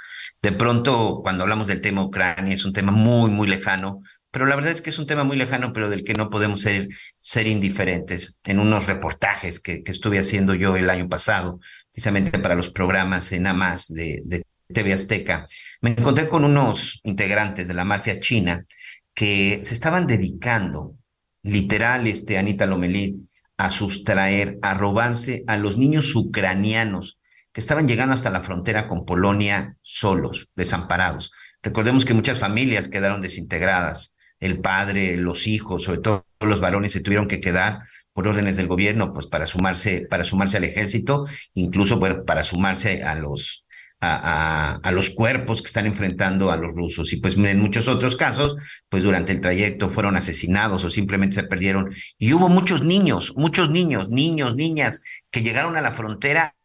de 0.45 0.53
pronto, 0.53 1.21
cuando 1.23 1.43
hablamos 1.43 1.67
del 1.69 1.81
tema 1.81 2.05
Ucrania, 2.05 2.53
es 2.53 2.67
un 2.67 2.75
tema 2.75 2.93
muy, 2.93 3.31
muy 3.31 3.49
lejano, 3.49 4.01
pero 4.31 4.45
la 4.45 4.55
verdad 4.55 4.73
es 4.73 4.83
que 4.83 4.91
es 4.91 4.99
un 4.99 5.07
tema 5.07 5.25
muy 5.25 5.39
lejano, 5.39 5.73
pero 5.73 5.89
del 5.89 6.05
que 6.05 6.13
no 6.13 6.29
podemos 6.29 6.61
ser, 6.61 6.89
ser 7.19 7.47
indiferentes. 7.47 8.43
En 8.45 8.59
unos 8.59 8.87
reportajes 8.87 9.59
que, 9.59 9.83
que 9.83 9.91
estuve 9.91 10.19
haciendo 10.19 10.55
yo 10.55 10.77
el 10.77 10.91
año 10.91 11.09
pasado, 11.09 11.61
precisamente 11.93 12.39
para 12.39 12.57
los 12.57 12.69
programas 12.69 13.33
en 13.33 13.47
AMAS 13.47 13.89
de, 13.89 14.45
TV 14.71 14.93
Azteca, 14.93 15.49
me 15.81 15.93
encontré 15.93 16.29
con 16.29 16.45
unos 16.45 17.01
integrantes 17.05 17.67
de 17.67 17.75
la 17.75 17.87
mafia 17.87 18.21
china 18.21 18.67
que 19.15 19.61
se 19.63 19.73
estaban 19.73 20.07
dedicando, 20.07 20.95
literal, 21.43 22.07
este, 22.07 22.37
Anita 22.37 22.67
Lomelí, 22.67 23.17
a 23.57 23.71
sustraer, 23.71 24.59
a 24.61 24.75
robarse 24.75 25.43
a 25.47 25.57
los 25.57 25.79
niños 25.79 26.15
ucranianos 26.15 27.19
que 27.55 27.61
estaban 27.61 27.87
llegando 27.87 28.13
hasta 28.13 28.31
la 28.31 28.43
frontera 28.43 28.89
con 28.89 29.07
Polonia 29.07 29.77
solos, 29.81 30.51
desamparados. 30.57 31.31
Recordemos 31.63 32.05
que 32.05 32.13
muchas 32.13 32.41
familias 32.41 32.89
quedaron 32.89 33.21
desintegradas. 33.21 34.17
El 34.41 34.59
padre, 34.61 35.17
los 35.17 35.47
hijos, 35.47 35.85
sobre 35.85 36.01
todo 36.01 36.27
los 36.41 36.61
varones, 36.61 36.93
se 36.93 37.01
tuvieron 37.01 37.29
que 37.29 37.41
quedar 37.41 37.79
por 38.13 38.27
órdenes 38.27 38.57
del 38.57 38.67
gobierno, 38.67 39.15
pues 39.15 39.27
para 39.29 39.47
sumarse, 39.47 40.05
para 40.11 40.25
sumarse 40.25 40.57
al 40.57 40.65
ejército, 40.65 41.27
incluso 41.55 42.01
para 42.01 42.43
sumarse 42.43 43.05
a 43.05 43.15
los, 43.15 43.65
a, 44.01 44.17
a, 44.17 44.75
a, 44.75 44.91
los 44.91 45.11
cuerpos 45.11 45.63
que 45.63 45.69
están 45.69 45.87
enfrentando 45.87 46.51
a 46.51 46.57
los 46.57 46.75
rusos. 46.75 47.13
Y 47.13 47.19
pues 47.19 47.37
en 47.37 47.61
muchos 47.61 47.87
otros 47.87 48.17
casos, 48.17 48.57
pues 48.89 49.05
durante 49.05 49.31
el 49.31 49.41
trayecto 49.41 49.91
fueron 49.91 50.17
asesinados 50.17 50.85
o 50.85 50.91
simplemente 50.91 51.37
se 51.37 51.45
perdieron. 51.45 51.95
Y 52.19 52.33
hubo 52.33 52.49
muchos 52.49 52.83
niños, 52.83 53.33
muchos 53.37 53.71
niños, 53.71 54.11
niños, 54.11 54.57
niñas, 54.57 55.03
que 55.31 55.43
llegaron 55.43 55.77
a 55.77 55.81
la 55.81 55.93
frontera 55.93 56.57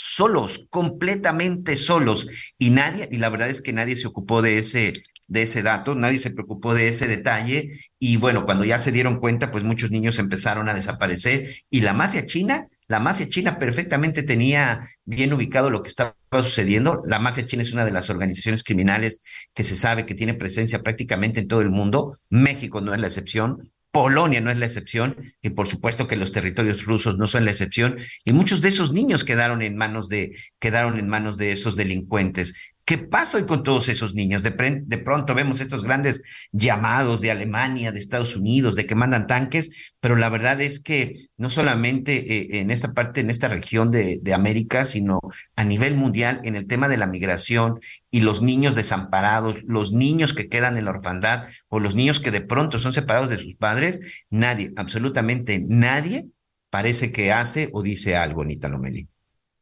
solos, 0.00 0.66
completamente 0.70 1.76
solos. 1.76 2.28
Y 2.56 2.70
nadie, 2.70 3.08
y 3.10 3.16
la 3.16 3.30
verdad 3.30 3.50
es 3.50 3.60
que 3.60 3.72
nadie 3.72 3.96
se 3.96 4.06
ocupó 4.06 4.42
de 4.42 4.56
ese, 4.58 4.92
de 5.26 5.42
ese 5.42 5.64
dato, 5.64 5.96
nadie 5.96 6.20
se 6.20 6.30
preocupó 6.30 6.72
de 6.72 6.86
ese 6.86 7.08
detalle. 7.08 7.70
Y 7.98 8.16
bueno, 8.16 8.44
cuando 8.44 8.64
ya 8.64 8.78
se 8.78 8.92
dieron 8.92 9.18
cuenta, 9.18 9.50
pues 9.50 9.64
muchos 9.64 9.90
niños 9.90 10.20
empezaron 10.20 10.68
a 10.68 10.74
desaparecer. 10.74 11.52
Y 11.68 11.80
la 11.80 11.94
mafia 11.94 12.24
china, 12.26 12.68
la 12.86 13.00
mafia 13.00 13.28
china 13.28 13.58
perfectamente 13.58 14.22
tenía 14.22 14.88
bien 15.04 15.32
ubicado 15.32 15.68
lo 15.68 15.82
que 15.82 15.88
estaba 15.88 16.14
sucediendo. 16.30 17.00
La 17.02 17.18
mafia 17.18 17.44
china 17.44 17.64
es 17.64 17.72
una 17.72 17.84
de 17.84 17.90
las 17.90 18.08
organizaciones 18.08 18.62
criminales 18.62 19.20
que 19.52 19.64
se 19.64 19.74
sabe 19.74 20.06
que 20.06 20.14
tiene 20.14 20.34
presencia 20.34 20.80
prácticamente 20.84 21.40
en 21.40 21.48
todo 21.48 21.60
el 21.60 21.70
mundo. 21.70 22.16
México 22.30 22.80
no 22.80 22.94
es 22.94 23.00
la 23.00 23.08
excepción 23.08 23.58
Polonia 23.90 24.40
no 24.40 24.50
es 24.50 24.58
la 24.58 24.66
excepción 24.66 25.16
y 25.40 25.50
por 25.50 25.66
supuesto 25.66 26.06
que 26.06 26.16
los 26.16 26.32
territorios 26.32 26.84
rusos 26.84 27.18
no 27.18 27.26
son 27.26 27.44
la 27.44 27.50
excepción 27.50 27.96
y 28.24 28.32
muchos 28.32 28.60
de 28.60 28.68
esos 28.68 28.92
niños 28.92 29.24
quedaron 29.24 29.62
en 29.62 29.76
manos 29.76 30.08
de 30.08 30.36
quedaron 30.58 30.98
en 30.98 31.08
manos 31.08 31.38
de 31.38 31.52
esos 31.52 31.76
delincuentes. 31.76 32.74
¿Qué 32.88 32.96
pasa 32.96 33.36
hoy 33.36 33.44
con 33.44 33.64
todos 33.64 33.90
esos 33.90 34.14
niños? 34.14 34.42
De, 34.42 34.50
de, 34.86 34.96
pronto 34.96 35.34
vemos 35.34 35.60
estos 35.60 35.84
grandes 35.84 36.22
llamados 36.52 37.20
de 37.20 37.30
Alemania, 37.30 37.92
de 37.92 37.98
Estados 37.98 38.34
Unidos, 38.34 38.76
de 38.76 38.86
que 38.86 38.94
mandan 38.94 39.26
tanques, 39.26 39.92
pero 40.00 40.16
la 40.16 40.30
verdad 40.30 40.58
es 40.62 40.80
que 40.80 41.28
no 41.36 41.50
solamente 41.50 42.14
eh, 42.16 42.60
en 42.60 42.70
esta 42.70 42.94
parte, 42.94 43.20
en 43.20 43.28
esta 43.28 43.48
región 43.48 43.90
de, 43.90 44.20
de, 44.22 44.32
América, 44.32 44.86
sino 44.86 45.20
a 45.54 45.64
nivel 45.64 45.96
mundial, 45.96 46.40
en 46.44 46.56
el 46.56 46.66
tema 46.66 46.88
de 46.88 46.96
la 46.96 47.06
migración 47.06 47.78
y 48.10 48.22
los 48.22 48.40
niños 48.40 48.74
desamparados, 48.74 49.58
los 49.66 49.92
niños 49.92 50.32
que 50.32 50.48
quedan 50.48 50.78
en 50.78 50.86
la 50.86 50.92
orfandad 50.92 51.46
o 51.68 51.80
los 51.80 51.94
niños 51.94 52.20
que 52.20 52.30
de 52.30 52.40
pronto 52.40 52.78
son 52.78 52.94
separados 52.94 53.28
de 53.28 53.36
sus 53.36 53.54
padres, 53.54 54.24
nadie, 54.30 54.72
absolutamente 54.76 55.62
nadie, 55.68 56.30
parece 56.70 57.12
que 57.12 57.32
hace 57.32 57.68
o 57.74 57.82
dice 57.82 58.16
algo, 58.16 58.40
Anita 58.40 58.70
Lomeli. 58.70 59.08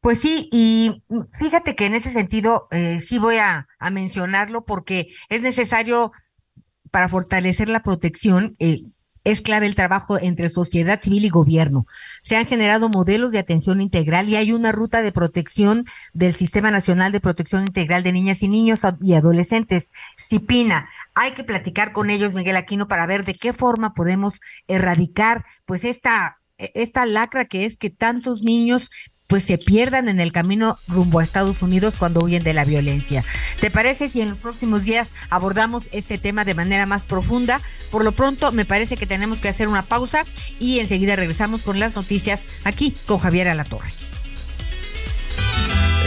Pues 0.07 0.20
sí, 0.20 0.48
y 0.52 1.02
fíjate 1.36 1.74
que 1.74 1.84
en 1.86 1.94
ese 1.96 2.12
sentido 2.12 2.68
eh, 2.70 3.00
sí 3.00 3.18
voy 3.18 3.38
a, 3.38 3.66
mencionarlo 3.90 4.64
porque 4.64 5.09
es 5.30 5.42
necesario 5.42 6.12
para 6.92 7.09
fortalecer 7.09 7.68
la 7.68 7.82
protección. 7.82 8.54
Eh, 8.61 8.82
es 9.24 9.42
clave 9.42 9.66
el 9.66 9.74
trabajo 9.74 10.16
entre 10.16 10.48
sociedad 10.48 11.00
civil 11.00 11.24
y 11.24 11.28
gobierno. 11.28 11.86
Se 12.22 12.36
han 12.36 12.46
generado 12.46 12.88
modelos 12.88 13.32
de 13.32 13.40
atención 13.40 13.80
integral 13.80 14.28
y 14.28 14.36
hay 14.36 14.52
una 14.52 14.70
ruta 14.70 15.02
de 15.02 15.11
protección 15.11 15.86
del 16.12 16.32
Sistema 16.34 16.70
Nacional 16.70 17.11
de 17.11 17.18
Protección 17.18 17.62
Integral 17.66 18.04
de 18.04 18.12
Niñas 18.12 18.44
y 18.44 18.48
Niños 18.48 18.82
y 19.02 19.14
Adolescentes, 19.14 19.90
CIPINA. 20.28 20.88
Hay 21.16 21.32
que 21.32 21.42
platicar 21.42 21.92
con 21.92 22.11
ellos, 22.11 22.32
Miguel 22.32 22.54
Aquino, 22.54 22.86
para 22.86 23.09
ver 23.09 23.24
de 23.24 23.34
qué 23.34 23.52
forma 23.52 23.92
podemos 23.92 24.34
erradicar 24.68 25.44
pues 25.64 25.84
esta 25.84 26.38
esta 26.59 27.04
lacra 27.04 27.44
que 27.44 27.66
es 27.66 27.76
que 27.76 27.90
tantos 27.90 28.40
niños 28.40 28.88
pues 29.26 29.44
se 29.44 29.58
pierdan 29.58 30.08
en 30.08 30.20
el 30.20 30.32
camino 30.32 30.78
rumbo 30.88 31.18
a 31.18 31.24
Estados 31.24 31.60
Unidos 31.62 31.94
cuando 31.98 32.20
huyen 32.20 32.44
de 32.44 32.54
la 32.54 32.64
violencia. 32.64 33.24
¿Te 33.60 33.70
parece 33.70 34.08
si 34.08 34.20
en 34.20 34.30
los 34.30 34.38
próximos 34.38 34.84
días 34.84 35.08
abordamos 35.30 35.84
este 35.92 36.18
tema 36.18 36.44
de 36.44 36.54
manera 36.54 36.86
más 36.86 37.04
profunda? 37.04 37.60
Por 37.90 38.04
lo 38.04 38.12
pronto, 38.12 38.52
me 38.52 38.64
parece 38.64 38.96
que 38.96 39.06
tenemos 39.06 39.38
que 39.38 39.48
hacer 39.48 39.68
una 39.68 39.82
pausa 39.82 40.24
y 40.60 40.80
enseguida 40.80 41.16
regresamos 41.16 41.62
con 41.62 41.80
las 41.80 41.96
noticias 41.96 42.40
aquí 42.64 42.94
con 43.06 43.18
Javier 43.18 43.48
Alatorre. 43.48 43.90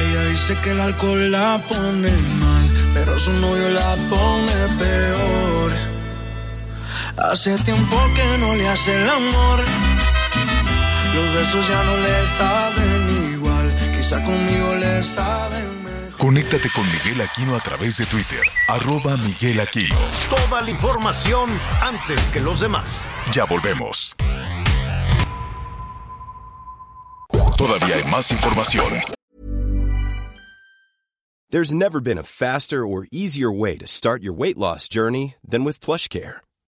Ella 0.02 0.26
dice 0.30 0.56
que 0.64 0.72
el 0.72 0.80
alcohol 0.80 1.32
la 1.32 1.62
pone 1.68 2.12
mal, 2.12 2.70
pero 2.94 3.20
su 3.20 3.32
novio 3.34 3.70
la 3.70 3.96
pone 4.10 4.78
peor. 4.78 5.72
Hace 7.18 7.58
tiempo 7.58 7.98
que 8.16 8.38
no 8.38 8.56
le 8.56 8.68
hace 8.70 8.96
el 8.96 9.10
amor 9.10 9.60
los 11.16 11.34
besos 11.34 11.68
ya 11.68 11.84
no 11.84 11.98
le 11.98 12.28
saben 12.38 12.99
quizá 14.00 14.24
conmigo 14.24 14.76
le 14.76 15.04
saben 15.04 15.84
mejor. 15.84 16.18
Conéctate 16.18 16.70
con 16.74 16.86
Miguel 16.86 17.22
Aquino 17.22 17.56
a 17.56 17.60
través 17.60 17.98
de 17.98 18.06
Twitter, 18.06 18.42
arroba 18.68 19.18
Miguel 19.18 19.60
Aquino. 19.60 19.98
Toda 20.30 20.62
la 20.62 20.72
información 20.72 21.50
antes 21.82 22.26
que 22.28 22.40
los 22.40 22.62
demás. 22.62 23.10
Ya 23.34 23.44
volvemos. 23.46 24.16
Todavía 27.58 27.96
hay 27.96 28.06
más 28.06 28.32
información. 28.32 29.02
There's 31.52 31.74
never 31.74 32.00
been 32.00 32.18
a 32.18 32.24
faster 32.24 32.86
or 32.86 33.08
easier 33.12 33.52
way 33.52 33.78
to 33.78 33.88
start 33.88 34.22
your 34.22 34.34
weight 34.34 34.58
loss 34.58 34.88
journey 34.88 35.36
than 35.44 35.66
with 35.66 35.82
PlushCare. 35.82 36.42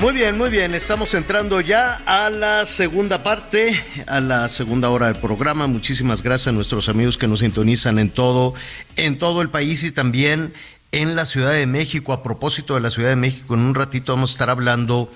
Muy 0.00 0.14
bien, 0.14 0.38
muy 0.38 0.48
bien. 0.48 0.74
Estamos 0.74 1.12
entrando 1.12 1.60
ya 1.60 1.96
a 2.06 2.30
la 2.30 2.64
segunda 2.64 3.22
parte, 3.22 3.78
a 4.06 4.20
la 4.20 4.48
segunda 4.48 4.88
hora 4.88 5.12
del 5.12 5.20
programa. 5.20 5.66
Muchísimas 5.66 6.22
gracias 6.22 6.48
a 6.48 6.52
nuestros 6.52 6.88
amigos 6.88 7.18
que 7.18 7.28
nos 7.28 7.40
sintonizan 7.40 7.98
en 7.98 8.08
todo, 8.08 8.54
en 8.96 9.18
todo 9.18 9.42
el 9.42 9.50
país 9.50 9.84
y 9.84 9.92
también 9.92 10.54
en 10.90 11.16
la 11.16 11.26
Ciudad 11.26 11.52
de 11.52 11.66
México. 11.66 12.14
A 12.14 12.22
propósito 12.22 12.76
de 12.76 12.80
la 12.80 12.88
Ciudad 12.88 13.10
de 13.10 13.16
México, 13.16 13.52
en 13.52 13.60
un 13.60 13.74
ratito 13.74 14.14
vamos 14.14 14.30
a 14.30 14.32
estar 14.32 14.48
hablando 14.48 15.12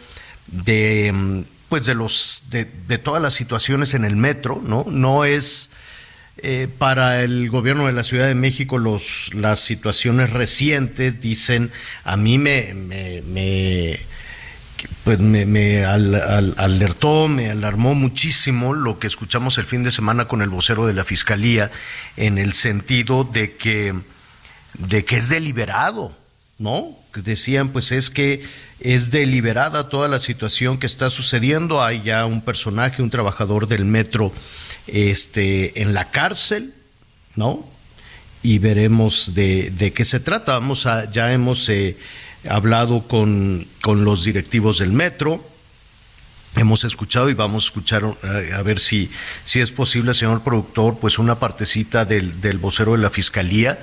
de, 0.48 1.44
pues, 1.70 1.86
de 1.86 1.94
los, 1.94 2.44
de, 2.50 2.66
de 2.66 2.98
todas 2.98 3.22
las 3.22 3.32
situaciones 3.32 3.94
en 3.94 4.04
el 4.04 4.16
metro, 4.16 4.60
¿no? 4.62 4.84
No 4.86 5.24
es 5.24 5.70
eh, 6.36 6.68
para 6.76 7.22
el 7.22 7.48
gobierno 7.48 7.86
de 7.86 7.94
la 7.94 8.02
Ciudad 8.02 8.26
de 8.26 8.34
México 8.34 8.76
los, 8.76 9.32
las 9.32 9.60
situaciones 9.60 10.28
recientes 10.28 11.20
dicen, 11.22 11.72
a 12.04 12.18
mí 12.18 12.36
me, 12.36 12.74
me 12.74 14.13
pues 15.04 15.18
me, 15.18 15.46
me 15.46 15.84
al, 15.84 16.14
al, 16.14 16.54
alertó, 16.56 17.28
me 17.28 17.50
alarmó 17.50 17.94
muchísimo 17.94 18.72
lo 18.72 18.98
que 18.98 19.06
escuchamos 19.06 19.58
el 19.58 19.66
fin 19.66 19.82
de 19.82 19.90
semana 19.90 20.26
con 20.26 20.42
el 20.42 20.48
vocero 20.48 20.86
de 20.86 20.94
la 20.94 21.04
Fiscalía 21.04 21.70
en 22.16 22.38
el 22.38 22.54
sentido 22.54 23.24
de 23.24 23.56
que, 23.56 23.94
de 24.74 25.04
que 25.04 25.16
es 25.16 25.28
deliberado, 25.28 26.16
¿no? 26.58 26.98
Decían, 27.14 27.68
pues 27.68 27.92
es 27.92 28.10
que 28.10 28.44
es 28.80 29.10
deliberada 29.10 29.88
toda 29.88 30.08
la 30.08 30.18
situación 30.18 30.78
que 30.78 30.86
está 30.86 31.10
sucediendo. 31.10 31.82
Hay 31.82 32.02
ya 32.02 32.26
un 32.26 32.42
personaje, 32.42 33.02
un 33.02 33.10
trabajador 33.10 33.68
del 33.68 33.84
metro, 33.84 34.32
este, 34.86 35.80
en 35.80 35.94
la 35.94 36.10
cárcel, 36.10 36.74
¿no? 37.36 37.68
Y 38.42 38.58
veremos 38.58 39.34
de, 39.34 39.70
de 39.70 39.92
qué 39.92 40.04
se 40.04 40.18
trata. 40.18 40.54
Vamos 40.54 40.86
a, 40.86 41.10
ya 41.10 41.32
hemos 41.32 41.68
eh, 41.68 41.96
hablado 42.48 43.06
con, 43.08 43.66
con 43.82 44.04
los 44.04 44.24
directivos 44.24 44.78
del 44.78 44.92
metro, 44.92 45.44
hemos 46.56 46.84
escuchado 46.84 47.30
y 47.30 47.34
vamos 47.34 47.64
a 47.64 47.66
escuchar 47.66 48.04
eh, 48.22 48.52
a 48.54 48.62
ver 48.62 48.78
si, 48.78 49.10
si 49.42 49.60
es 49.60 49.72
posible, 49.72 50.14
señor 50.14 50.42
productor, 50.42 50.98
pues 50.98 51.18
una 51.18 51.38
partecita 51.38 52.04
del, 52.04 52.40
del 52.40 52.58
vocero 52.58 52.92
de 52.92 52.98
la 52.98 53.10
fiscalía, 53.10 53.78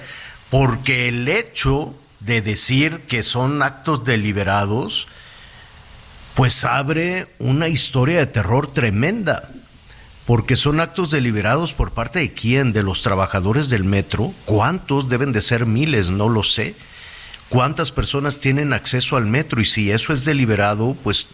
porque 0.49 1.07
el 1.07 1.27
hecho 1.27 1.93
de 2.19 2.41
decir 2.41 3.01
que 3.07 3.23
son 3.23 3.61
actos 3.61 4.05
deliberados, 4.05 5.07
pues 6.35 6.63
abre 6.63 7.27
una 7.39 7.67
historia 7.67 8.19
de 8.19 8.27
terror 8.27 8.71
tremenda, 8.71 9.49
porque 10.25 10.55
son 10.55 10.79
actos 10.79 11.11
deliberados 11.11 11.73
por 11.73 11.91
parte 11.91 12.19
de 12.19 12.33
quién, 12.33 12.73
de 12.73 12.83
los 12.83 13.01
trabajadores 13.01 13.69
del 13.69 13.83
metro, 13.83 14.33
cuántos 14.45 15.09
deben 15.09 15.31
de 15.31 15.41
ser 15.41 15.65
miles, 15.65 16.09
no 16.09 16.29
lo 16.29 16.43
sé 16.43 16.75
cuántas 17.51 17.91
personas 17.91 18.39
tienen 18.39 18.71
acceso 18.71 19.17
al 19.17 19.25
metro 19.25 19.59
y 19.59 19.65
si 19.65 19.91
eso 19.91 20.13
es 20.13 20.23
deliberado, 20.23 20.95
pues 21.03 21.27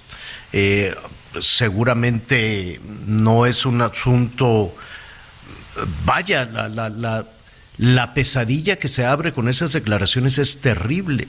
eh, 0.51 0.95
seguramente 1.39 2.81
no 3.05 3.45
es 3.45 3.67
un 3.67 3.83
asunto, 3.83 4.75
vaya, 6.05 6.45
la, 6.45 6.69
la, 6.69 6.89
la, 6.89 7.25
la 7.77 8.15
pesadilla 8.15 8.77
que 8.77 8.87
se 8.87 9.05
abre 9.05 9.31
con 9.31 9.47
esas 9.47 9.73
declaraciones 9.73 10.39
es 10.39 10.59
terrible. 10.59 11.27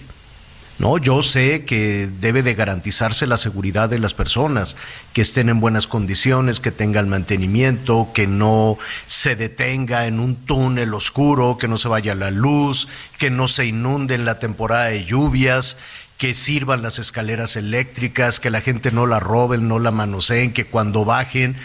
No, 0.79 0.97
yo 0.97 1.25
sé 1.25 1.65
que 1.65 2.09
debe 2.21 2.45
de 2.45 2.55
garantizarse 2.55 3.27
la 3.27 3.37
seguridad 3.37 3.89
de 3.89 3.99
las 3.99 4.15
personas, 4.15 4.77
que 5.13 5.23
estén 5.23 5.49
en 5.49 5.59
buenas 5.59 5.89
condiciones, 5.89 6.61
que 6.61 6.71
tengan 6.71 7.09
mantenimiento, 7.09 8.11
que 8.15 8.29
no 8.29 8.79
se 9.09 9.35
detenga 9.35 10.07
en 10.07 10.21
un 10.21 10.37
túnel 10.37 10.95
oscuro, 10.95 11.59
que 11.59 11.67
no 11.67 11.79
se 11.79 11.89
vaya 11.89 12.15
la 12.15 12.31
luz, 12.31 12.87
que 13.19 13.29
no 13.29 13.49
se 13.49 13.67
inunde 13.67 14.15
en 14.15 14.25
la 14.25 14.39
temporada 14.39 14.85
de 14.85 15.05
lluvias, 15.05 15.79
que 16.17 16.33
sirvan 16.33 16.83
las 16.83 17.01
escaleras 17.01 17.57
eléctricas, 17.57 18.39
que 18.39 18.51
la 18.51 18.61
gente 18.61 18.93
no 18.93 19.09
la 19.09 19.19
roben, 19.19 19.67
no 19.67 19.81
la 19.81 19.91
manoseen, 19.91 20.53
que 20.53 20.67
cuando 20.67 21.05
bajen 21.05 21.57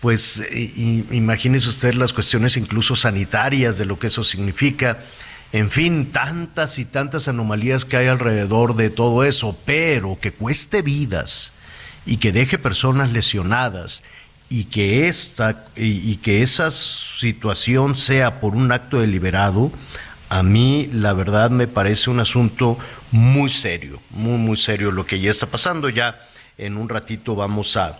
pues 0.00 0.42
imagínese 0.52 1.68
usted 1.68 1.94
las 1.94 2.12
cuestiones 2.12 2.56
incluso 2.56 2.96
sanitarias 2.96 3.78
de 3.78 3.84
lo 3.84 4.00
que 4.00 4.08
eso 4.08 4.24
significa 4.24 4.98
en 5.52 5.68
fin, 5.68 6.10
tantas 6.12 6.78
y 6.78 6.86
tantas 6.86 7.28
anomalías 7.28 7.84
que 7.84 7.98
hay 7.98 8.06
alrededor 8.06 8.74
de 8.74 8.88
todo 8.88 9.22
eso, 9.24 9.56
pero 9.66 10.18
que 10.18 10.32
cueste 10.32 10.80
vidas 10.80 11.52
y 12.06 12.16
que 12.16 12.32
deje 12.32 12.58
personas 12.58 13.12
lesionadas 13.12 14.02
y 14.48 14.64
que 14.64 15.08
esta 15.08 15.66
y, 15.76 16.16
que 16.16 16.42
esa 16.42 16.70
situación 16.70 17.96
sea 17.96 18.40
por 18.40 18.54
un 18.54 18.72
acto 18.72 19.00
deliberado, 19.00 19.70
a 20.30 20.42
mí 20.42 20.88
la 20.92 21.12
verdad 21.12 21.50
me 21.50 21.66
parece 21.66 22.08
un 22.08 22.20
asunto 22.20 22.78
muy 23.10 23.50
serio, 23.50 24.00
muy, 24.10 24.38
muy 24.38 24.56
serio 24.56 24.90
lo 24.90 25.04
que 25.04 25.20
ya 25.20 25.30
está 25.30 25.46
pasando. 25.46 25.90
Ya 25.90 26.18
en 26.56 26.78
un 26.78 26.88
ratito 26.88 27.34
vamos 27.34 27.76
a 27.76 27.98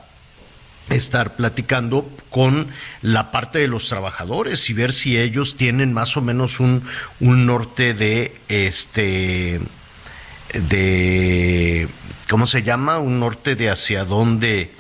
estar 0.91 1.37
platicando 1.37 2.09
con 2.31 2.69
la 3.03 3.31
parte 3.31 3.61
de 3.61 3.69
los 3.69 3.89
trabajadores 3.89 4.69
y 4.69 4.73
ver 4.73 4.93
si 4.93 5.19
ellos 5.19 5.57
tienen 5.57 5.93
más 5.93 6.17
o 6.17 6.23
menos 6.23 6.61
un, 6.61 6.83
un 7.21 7.47
norte 7.47 7.95
de 7.95 8.37
este 8.49 9.61
de 10.53 11.89
¿cómo 12.29 12.47
se 12.47 12.63
llama? 12.63 12.99
un 12.99 13.21
norte 13.21 13.55
de 13.55 13.71
hacia 13.71 14.05
dónde 14.05 14.71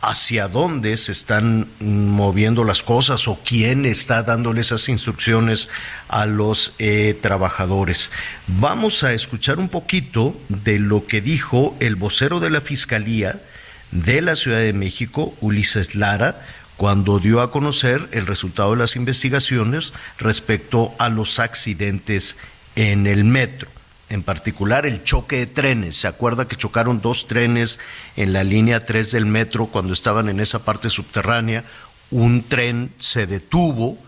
hacia 0.00 0.46
dónde 0.46 0.96
se 0.96 1.10
están 1.10 1.68
moviendo 1.80 2.62
las 2.62 2.82
cosas 2.82 3.26
o 3.26 3.40
quién 3.44 3.84
está 3.84 4.22
dándole 4.22 4.60
esas 4.60 4.88
instrucciones 4.88 5.68
a 6.08 6.24
los 6.24 6.72
eh, 6.78 7.18
trabajadores. 7.20 8.12
Vamos 8.46 9.02
a 9.02 9.12
escuchar 9.12 9.58
un 9.58 9.68
poquito 9.68 10.36
de 10.48 10.78
lo 10.78 11.06
que 11.06 11.20
dijo 11.20 11.76
el 11.80 11.96
vocero 11.96 12.38
de 12.38 12.50
la 12.50 12.60
Fiscalía 12.60 13.42
de 13.90 14.20
la 14.22 14.36
Ciudad 14.36 14.60
de 14.60 14.72
México, 14.72 15.34
Ulises 15.40 15.94
Lara, 15.94 16.40
cuando 16.76 17.18
dio 17.18 17.40
a 17.40 17.50
conocer 17.50 18.08
el 18.12 18.26
resultado 18.26 18.70
de 18.70 18.78
las 18.78 18.96
investigaciones 18.96 19.92
respecto 20.18 20.94
a 20.98 21.08
los 21.08 21.38
accidentes 21.38 22.36
en 22.76 23.06
el 23.06 23.24
metro. 23.24 23.68
En 24.10 24.22
particular 24.22 24.86
el 24.86 25.02
choque 25.04 25.36
de 25.36 25.46
trenes. 25.46 25.96
¿Se 25.96 26.08
acuerda 26.08 26.48
que 26.48 26.56
chocaron 26.56 27.00
dos 27.00 27.26
trenes 27.26 27.78
en 28.16 28.32
la 28.32 28.44
línea 28.44 28.84
3 28.84 29.10
del 29.10 29.26
metro 29.26 29.66
cuando 29.66 29.92
estaban 29.92 30.28
en 30.28 30.40
esa 30.40 30.64
parte 30.64 30.88
subterránea? 30.88 31.64
Un 32.10 32.44
tren 32.48 32.92
se 32.98 33.26
detuvo 33.26 33.98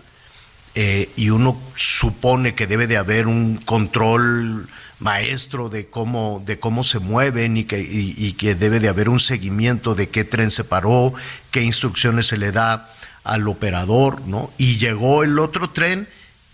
eh, 0.74 1.10
y 1.16 1.30
uno 1.30 1.60
supone 1.74 2.54
que 2.54 2.68
debe 2.68 2.86
de 2.86 2.96
haber 2.96 3.26
un 3.26 3.56
control 3.56 4.68
maestro 5.00 5.70
de 5.70 5.86
cómo, 5.86 6.42
de 6.46 6.60
cómo 6.60 6.84
se 6.84 6.98
mueven 6.98 7.56
y 7.56 7.64
que, 7.64 7.80
y, 7.80 8.32
que 8.34 8.54
debe 8.54 8.80
de 8.80 8.88
haber 8.88 9.08
un 9.08 9.18
seguimiento 9.18 9.94
de 9.94 10.08
qué 10.08 10.24
tren 10.24 10.50
se 10.50 10.62
paró, 10.62 11.14
qué 11.50 11.62
instrucciones 11.62 12.26
se 12.26 12.38
le 12.38 12.52
da 12.52 12.92
al 13.24 13.48
operador, 13.48 14.20
¿no? 14.22 14.50
Y 14.58 14.76
llegó 14.76 15.24
el 15.24 15.38
otro 15.38 15.70
tren 15.70 16.08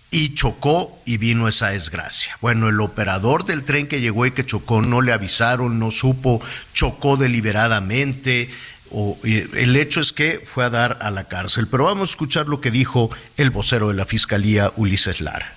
y 0.09 0.33
chocó 0.33 0.97
y 1.05 1.17
vino 1.17 1.47
esa 1.47 1.69
desgracia. 1.69 2.37
Bueno, 2.41 2.69
el 2.69 2.79
operador 2.79 3.45
del 3.45 3.63
tren 3.63 3.87
que 3.87 3.99
llegó 3.99 4.25
y 4.25 4.31
que 4.31 4.45
chocó 4.45 4.81
no 4.81 5.01
le 5.01 5.11
avisaron, 5.11 5.79
no 5.79 5.91
supo, 5.91 6.41
chocó 6.73 7.17
deliberadamente. 7.17 8.49
O, 8.89 9.17
el 9.23 9.75
hecho 9.75 9.99
es 9.99 10.13
que 10.13 10.41
fue 10.45 10.63
a 10.63 10.69
dar 10.69 10.99
a 11.01 11.11
la 11.11 11.25
cárcel. 11.25 11.67
Pero 11.67 11.83
vamos 11.83 12.09
a 12.09 12.11
escuchar 12.11 12.47
lo 12.47 12.61
que 12.61 12.71
dijo 12.71 13.09
el 13.35 13.49
vocero 13.49 13.89
de 13.89 13.95
la 13.95 14.05
Fiscalía, 14.05 14.71
Ulises 14.77 15.19
Lara. 15.19 15.56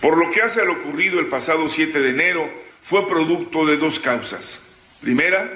Por 0.00 0.16
lo 0.16 0.30
que 0.30 0.42
hace 0.42 0.60
a 0.60 0.64
lo 0.64 0.74
ocurrido 0.74 1.18
el 1.18 1.26
pasado 1.26 1.68
7 1.68 2.00
de 2.00 2.10
enero, 2.10 2.48
fue 2.82 3.08
producto 3.08 3.66
de 3.66 3.76
dos 3.76 3.98
causas. 3.98 4.60
Primera, 5.00 5.52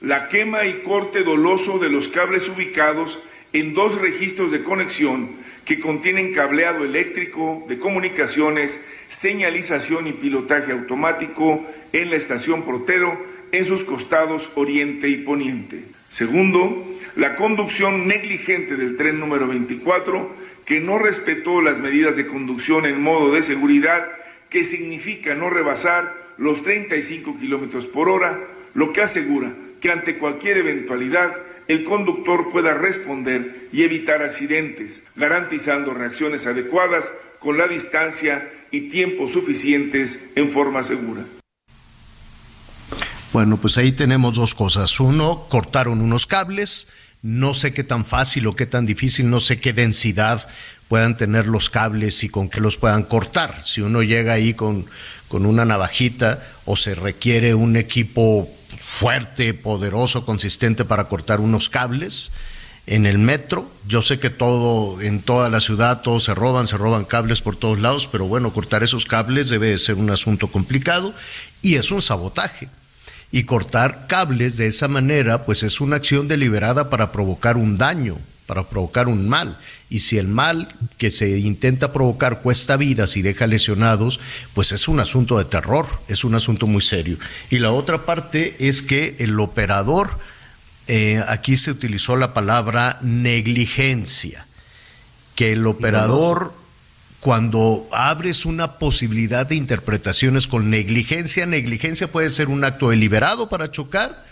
la 0.00 0.28
quema 0.28 0.66
y 0.66 0.82
corte 0.84 1.22
doloso 1.22 1.78
de 1.78 1.88
los 1.88 2.08
cables 2.08 2.48
ubicados 2.48 3.20
en 3.52 3.74
dos 3.74 4.00
registros 4.00 4.52
de 4.52 4.62
conexión 4.62 5.30
que 5.64 5.80
contienen 5.80 6.32
cableado 6.32 6.84
eléctrico, 6.84 7.64
de 7.68 7.78
comunicaciones, 7.78 8.86
señalización 9.08 10.06
y 10.06 10.12
pilotaje 10.12 10.72
automático 10.72 11.66
en 11.92 12.10
la 12.10 12.16
estación 12.16 12.62
Protero 12.62 13.20
en 13.50 13.64
sus 13.64 13.82
costados 13.82 14.50
oriente 14.54 15.08
y 15.08 15.16
poniente. 15.16 15.82
Segundo, 16.10 16.84
la 17.16 17.34
conducción 17.34 18.06
negligente 18.06 18.76
del 18.76 18.96
tren 18.96 19.18
número 19.18 19.48
24 19.48 20.45
que 20.66 20.80
no 20.80 20.98
respetó 20.98 21.62
las 21.62 21.78
medidas 21.78 22.16
de 22.16 22.26
conducción 22.26 22.84
en 22.86 23.00
modo 23.00 23.32
de 23.32 23.42
seguridad, 23.42 24.04
que 24.50 24.64
significa 24.64 25.34
no 25.34 25.48
rebasar 25.48 26.26
los 26.36 26.62
35 26.62 27.38
kilómetros 27.38 27.86
por 27.86 28.08
hora, 28.08 28.38
lo 28.74 28.92
que 28.92 29.00
asegura 29.00 29.52
que 29.80 29.90
ante 29.90 30.18
cualquier 30.18 30.58
eventualidad 30.58 31.36
el 31.68 31.84
conductor 31.84 32.50
pueda 32.50 32.74
responder 32.74 33.68
y 33.72 33.82
evitar 33.82 34.22
accidentes, 34.22 35.04
garantizando 35.16 35.94
reacciones 35.94 36.46
adecuadas 36.46 37.10
con 37.38 37.58
la 37.58 37.68
distancia 37.68 38.50
y 38.70 38.88
tiempo 38.88 39.28
suficientes 39.28 40.30
en 40.34 40.50
forma 40.50 40.82
segura. 40.82 41.22
Bueno, 43.32 43.56
pues 43.56 43.76
ahí 43.76 43.92
tenemos 43.92 44.36
dos 44.36 44.54
cosas. 44.54 44.98
Uno, 44.98 45.46
cortaron 45.48 46.00
unos 46.00 46.26
cables, 46.26 46.88
no 47.26 47.54
sé 47.54 47.72
qué 47.72 47.82
tan 47.82 48.04
fácil 48.04 48.46
o 48.46 48.52
qué 48.54 48.66
tan 48.66 48.86
difícil, 48.86 49.28
no 49.28 49.40
sé 49.40 49.58
qué 49.58 49.72
densidad 49.72 50.46
puedan 50.86 51.16
tener 51.16 51.48
los 51.48 51.70
cables 51.70 52.22
y 52.22 52.28
con 52.28 52.48
qué 52.48 52.60
los 52.60 52.76
puedan 52.76 53.02
cortar. 53.02 53.64
Si 53.64 53.80
uno 53.80 54.04
llega 54.04 54.34
ahí 54.34 54.54
con, 54.54 54.86
con 55.26 55.44
una 55.44 55.64
navajita 55.64 56.46
o 56.66 56.76
se 56.76 56.94
requiere 56.94 57.56
un 57.56 57.76
equipo 57.76 58.48
fuerte, 58.78 59.54
poderoso, 59.54 60.24
consistente 60.24 60.84
para 60.84 61.08
cortar 61.08 61.40
unos 61.40 61.68
cables 61.68 62.30
en 62.86 63.06
el 63.06 63.18
metro. 63.18 63.68
Yo 63.88 64.02
sé 64.02 64.20
que 64.20 64.30
todo, 64.30 65.00
en 65.00 65.20
toda 65.20 65.50
la 65.50 65.58
ciudad, 65.58 66.02
todos 66.02 66.22
se 66.22 66.34
roban, 66.34 66.68
se 66.68 66.76
roban 66.76 67.04
cables 67.04 67.42
por 67.42 67.56
todos 67.56 67.80
lados, 67.80 68.06
pero 68.06 68.28
bueno, 68.28 68.52
cortar 68.52 68.84
esos 68.84 69.04
cables 69.04 69.48
debe 69.48 69.70
de 69.70 69.78
ser 69.78 69.96
un 69.96 70.10
asunto 70.10 70.46
complicado 70.46 71.12
y 71.60 71.74
es 71.74 71.90
un 71.90 72.02
sabotaje 72.02 72.68
y 73.30 73.44
cortar 73.44 74.06
cables 74.06 74.56
de 74.56 74.68
esa 74.68 74.88
manera, 74.88 75.44
pues 75.44 75.62
es 75.62 75.80
una 75.80 75.96
acción 75.96 76.28
deliberada 76.28 76.90
para 76.90 77.12
provocar 77.12 77.56
un 77.56 77.76
daño, 77.76 78.18
para 78.46 78.68
provocar 78.68 79.08
un 79.08 79.28
mal. 79.28 79.58
Y 79.90 80.00
si 80.00 80.18
el 80.18 80.28
mal 80.28 80.74
que 80.98 81.10
se 81.10 81.38
intenta 81.38 81.92
provocar 81.92 82.40
cuesta 82.40 82.76
vidas 82.76 83.16
y 83.16 83.22
deja 83.22 83.46
lesionados, 83.46 84.20
pues 84.54 84.72
es 84.72 84.88
un 84.88 85.00
asunto 85.00 85.38
de 85.38 85.44
terror, 85.44 85.86
es 86.08 86.24
un 86.24 86.34
asunto 86.34 86.66
muy 86.66 86.82
serio. 86.82 87.18
Y 87.50 87.58
la 87.58 87.72
otra 87.72 88.04
parte 88.04 88.56
es 88.58 88.82
que 88.82 89.16
el 89.18 89.38
operador, 89.40 90.18
eh, 90.86 91.22
aquí 91.28 91.56
se 91.56 91.72
utilizó 91.72 92.16
la 92.16 92.32
palabra 92.32 92.98
negligencia, 93.02 94.46
que 95.34 95.52
el 95.52 95.66
operador 95.66 96.54
cuando 97.20 97.88
abres 97.92 98.46
una 98.46 98.78
posibilidad 98.78 99.46
de 99.46 99.56
interpretaciones 99.56 100.46
con 100.46 100.70
negligencia, 100.70 101.46
negligencia 101.46 102.08
puede 102.08 102.30
ser 102.30 102.48
un 102.48 102.64
acto 102.64 102.90
deliberado 102.90 103.48
para 103.48 103.70
chocar, 103.70 104.24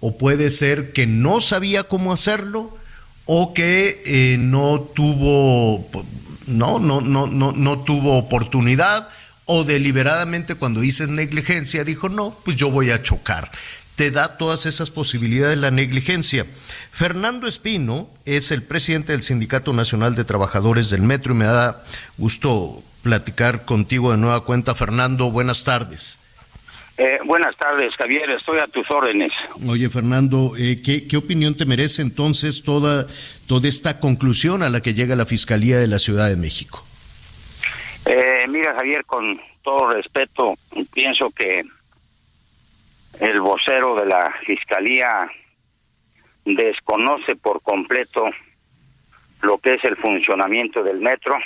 o 0.00 0.18
puede 0.18 0.50
ser 0.50 0.92
que 0.92 1.06
no 1.06 1.40
sabía 1.40 1.84
cómo 1.84 2.12
hacerlo, 2.12 2.76
o 3.24 3.54
que 3.54 4.02
eh, 4.04 4.36
no 4.38 4.80
tuvo 4.80 5.88
no, 6.46 6.78
no, 6.78 7.00
no, 7.00 7.26
no, 7.26 7.52
no 7.52 7.78
tuvo 7.80 8.18
oportunidad, 8.18 9.08
o 9.46 9.64
deliberadamente 9.64 10.54
cuando 10.54 10.80
dices 10.80 11.08
negligencia 11.08 11.84
dijo, 11.84 12.08
no, 12.08 12.36
pues 12.44 12.56
yo 12.56 12.70
voy 12.70 12.90
a 12.90 13.02
chocar 13.02 13.50
te 13.96 14.10
da 14.10 14.36
todas 14.36 14.66
esas 14.66 14.90
posibilidades 14.90 15.58
la 15.58 15.70
negligencia. 15.70 16.46
Fernando 16.92 17.46
Espino 17.46 18.08
es 18.26 18.50
el 18.52 18.62
presidente 18.62 19.12
del 19.12 19.22
Sindicato 19.22 19.72
Nacional 19.72 20.14
de 20.14 20.24
Trabajadores 20.24 20.90
del 20.90 21.02
Metro 21.02 21.34
y 21.34 21.38
me 21.38 21.46
da 21.46 21.82
gusto 22.18 22.82
platicar 23.02 23.64
contigo 23.64 24.10
de 24.10 24.18
nueva 24.18 24.44
cuenta. 24.44 24.74
Fernando, 24.74 25.30
buenas 25.30 25.64
tardes. 25.64 26.18
Eh, 26.98 27.18
buenas 27.24 27.54
tardes, 27.56 27.94
Javier, 27.96 28.30
estoy 28.30 28.58
a 28.58 28.66
tus 28.68 28.90
órdenes. 28.90 29.32
Oye, 29.66 29.90
Fernando, 29.90 30.52
eh, 30.58 30.80
¿qué, 30.82 31.16
opinión 31.16 31.54
te 31.54 31.66
merece 31.66 32.00
entonces 32.00 32.62
toda, 32.62 33.06
toda 33.46 33.68
esta 33.68 34.00
conclusión 34.00 34.62
a 34.62 34.70
la 34.70 34.80
que 34.80 34.94
llega 34.94 35.14
la 35.14 35.26
Fiscalía 35.26 35.78
de 35.78 35.88
la 35.88 35.98
Ciudad 35.98 36.28
de 36.28 36.36
México? 36.36 36.82
Eh, 38.06 38.46
mira, 38.48 38.74
Javier, 38.78 39.04
con 39.04 39.38
todo 39.62 39.90
respeto, 39.90 40.54
pienso 40.94 41.30
que 41.30 41.64
el 43.20 43.40
vocero 43.40 43.94
de 43.94 44.06
la 44.06 44.32
Fiscalía 44.44 45.30
desconoce 46.44 47.36
por 47.36 47.62
completo 47.62 48.24
lo 49.42 49.58
que 49.58 49.74
es 49.74 49.84
el 49.84 49.96
funcionamiento 49.96 50.82
del 50.82 51.00
metro, 51.00 51.36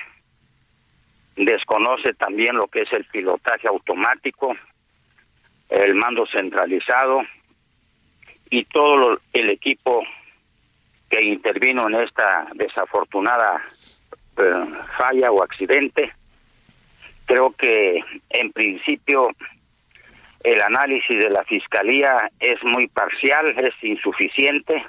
desconoce 1.36 2.14
también 2.14 2.56
lo 2.56 2.66
que 2.66 2.82
es 2.82 2.92
el 2.92 3.04
pilotaje 3.06 3.68
automático, 3.68 4.54
el 5.68 5.94
mando 5.94 6.26
centralizado 6.26 7.22
y 8.50 8.64
todo 8.64 9.20
el 9.32 9.50
equipo 9.50 10.02
que 11.08 11.22
intervino 11.22 11.88
en 11.88 11.94
esta 11.96 12.48
desafortunada 12.54 13.62
eh, 14.36 14.64
falla 14.98 15.30
o 15.30 15.42
accidente. 15.42 16.12
Creo 17.26 17.52
que 17.52 18.00
en 18.30 18.52
principio 18.52 19.30
el 20.42 20.62
análisis 20.62 21.18
de 21.18 21.30
la 21.30 21.44
fiscalía 21.44 22.16
es 22.38 22.62
muy 22.64 22.88
parcial, 22.88 23.54
es 23.58 23.74
insuficiente. 23.82 24.84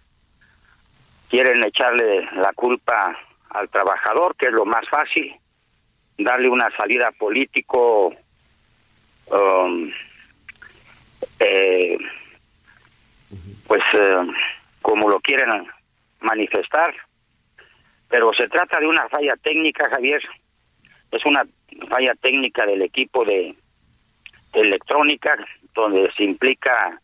Quieren 1.30 1.64
echarle 1.64 2.28
la 2.34 2.52
culpa 2.54 3.18
al 3.50 3.70
trabajador, 3.70 4.36
que 4.36 4.48
es 4.48 4.54
lo 4.54 4.66
más 4.66 4.88
fácil, 4.90 5.34
darle 6.18 6.50
una 6.50 6.70
salida 6.78 7.12
político 7.12 8.14
um, 9.28 9.92
eh, 11.40 11.98
pues 13.68 13.82
eh, 13.94 14.28
como 14.82 15.10
lo 15.10 15.20
quieren 15.20 15.50
manifestar 16.20 16.94
pero 18.10 18.34
se 18.34 18.48
trata 18.50 18.80
de 18.80 18.88
una 18.88 19.08
falla 19.10 19.36
técnica 19.42 19.90
Javier 19.90 20.22
es 21.12 21.26
una 21.26 21.44
falla 21.90 22.14
técnica 22.16 22.66
del 22.66 22.82
equipo 22.82 23.24
de 23.24 23.56
electrónica, 24.54 25.36
donde 25.74 26.12
se 26.18 26.24
implica 26.24 27.02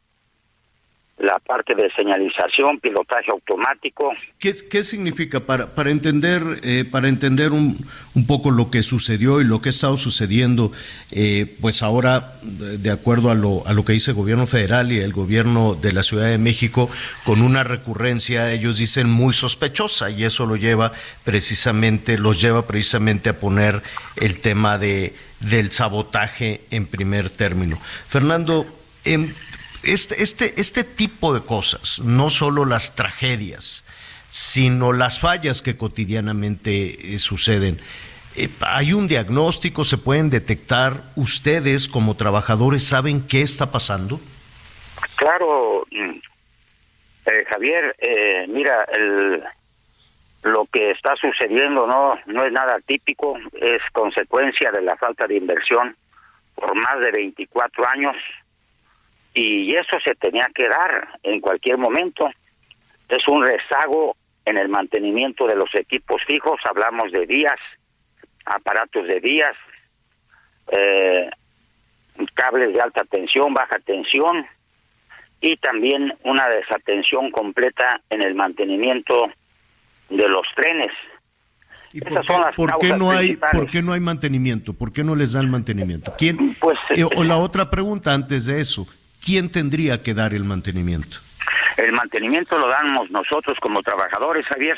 la 1.17 1.39
parte 1.39 1.73
de 1.73 1.89
señalización, 1.95 2.79
pilotaje 2.79 3.31
automático. 3.31 4.13
¿Qué, 4.37 4.53
significa 4.83 5.39
para, 5.39 5.73
para 5.73 5.89
entender 5.89 6.43
eh, 6.63 6.85
para 6.89 7.07
entender 7.07 7.53
un, 7.53 7.75
un, 8.13 8.27
poco 8.27 8.51
lo 8.51 8.69
que 8.69 8.83
sucedió 8.83 9.41
y 9.41 9.43
lo 9.43 9.59
que 9.59 9.69
ha 9.69 9.71
estado 9.71 9.97
sucediendo? 9.97 10.71
Eh, 11.11 11.57
pues 11.59 11.81
ahora, 11.81 12.33
de 12.43 12.91
acuerdo 12.91 13.31
a 13.31 13.35
lo, 13.35 13.65
a 13.65 13.73
lo 13.73 13.83
que 13.83 13.93
dice 13.93 14.11
el 14.11 14.17
gobierno 14.17 14.45
federal 14.45 14.91
y 14.91 14.99
el 14.99 15.11
gobierno 15.11 15.73
de 15.73 15.91
la 15.91 16.03
Ciudad 16.03 16.27
de 16.27 16.37
México, 16.37 16.87
con 17.23 17.41
una 17.41 17.63
recurrencia, 17.63 18.51
ellos 18.51 18.77
dicen 18.77 19.09
muy 19.09 19.33
sospechosa 19.33 20.11
y 20.11 20.23
eso 20.23 20.45
lo 20.45 20.55
lleva 20.55 20.91
precisamente, 21.23 22.19
los 22.19 22.39
lleva 22.39 22.67
precisamente 22.67 23.29
a 23.29 23.39
poner 23.39 23.81
el 24.17 24.39
tema 24.39 24.77
de 24.77 25.15
del 25.39 25.71
sabotaje 25.71 26.61
en 26.71 26.85
primer 26.85 27.29
término. 27.29 27.79
Fernando, 28.07 28.65
en, 29.05 29.35
este, 29.83 30.21
este, 30.21 30.59
este 30.59 30.83
tipo 30.83 31.33
de 31.33 31.41
cosas, 31.41 31.99
no 31.99 32.29
solo 32.29 32.65
las 32.65 32.95
tragedias, 32.95 33.85
sino 34.29 34.93
las 34.93 35.19
fallas 35.19 35.61
que 35.61 35.77
cotidianamente 35.77 37.13
eh, 37.13 37.19
suceden. 37.19 37.79
Eh, 38.35 38.49
hay 38.61 38.93
un 38.93 39.07
diagnóstico, 39.07 39.83
se 39.83 39.97
pueden 39.97 40.29
detectar. 40.29 41.03
¿Ustedes 41.15 41.87
como 41.87 42.15
trabajadores 42.15 42.83
saben 42.83 43.25
qué 43.27 43.41
está 43.41 43.71
pasando? 43.71 44.19
Claro, 45.15 45.85
mm, 45.89 46.19
eh, 47.25 47.45
Javier, 47.49 47.95
eh, 47.99 48.45
mira, 48.47 48.85
el, 48.93 49.43
lo 50.47 50.65
que 50.65 50.91
está 50.91 51.15
sucediendo 51.15 51.87
no, 51.87 52.19
no 52.25 52.43
es 52.43 52.51
nada 52.51 52.79
típico, 52.85 53.37
es 53.53 53.81
consecuencia 53.91 54.71
de 54.71 54.81
la 54.81 54.95
falta 54.95 55.27
de 55.27 55.37
inversión 55.37 55.95
por 56.55 56.73
más 56.75 56.99
de 56.99 57.11
24 57.11 57.87
años 57.89 58.15
y 59.33 59.75
eso 59.75 59.99
se 60.03 60.15
tenía 60.15 60.47
que 60.53 60.67
dar 60.67 61.19
en 61.21 61.39
cualquier 61.39 61.77
momento. 61.77 62.29
Es 63.07 63.27
un 63.27 63.45
rezago 63.45 64.15
en 64.45 64.57
el 64.57 64.69
mantenimiento 64.69 65.45
de 65.45 65.55
los 65.55 65.73
equipos 65.75 66.21
fijos, 66.25 66.59
hablamos 66.63 67.11
de 67.11 67.25
vías, 67.25 67.59
aparatos 68.45 69.07
de 69.07 69.19
vías, 69.19 69.55
eh, 70.71 71.29
cables 72.33 72.73
de 72.73 72.81
alta 72.81 73.03
tensión, 73.03 73.53
baja 73.53 73.77
tensión 73.85 74.47
y 75.39 75.57
también 75.57 76.13
una 76.23 76.47
desatención 76.47 77.29
completa 77.29 78.01
en 78.09 78.23
el 78.23 78.33
mantenimiento 78.33 79.31
de 80.09 80.27
los 80.29 80.45
trenes. 80.55 80.91
¿Y 81.93 82.01
por, 82.01 82.25
qué, 82.25 82.33
¿por 82.55 82.77
qué, 82.79 82.93
no 82.93 83.11
hay 83.11 83.37
por 83.37 83.69
qué 83.69 83.81
no 83.81 83.93
hay 83.93 83.99
mantenimiento? 83.99 84.73
¿Por 84.73 84.91
qué 84.91 85.03
no 85.03 85.15
les 85.15 85.33
dan 85.33 85.49
mantenimiento? 85.49 86.13
¿Quién? 86.17 86.55
Pues, 86.59 86.77
eh, 86.89 87.03
o 87.03 87.23
la 87.23 87.37
otra 87.37 87.69
pregunta 87.69 88.13
antes 88.13 88.45
de 88.45 88.59
eso, 88.59 88.87
¿quién 89.23 89.49
tendría 89.49 90.03
que 90.03 90.13
dar 90.13 90.33
el 90.33 90.43
mantenimiento? 90.43 91.17
El 91.77 91.93
mantenimiento 91.93 92.57
lo 92.57 92.67
damos 92.67 93.09
nosotros 93.09 93.57
como 93.59 93.81
trabajadores, 93.81 94.45
Javier. 94.47 94.77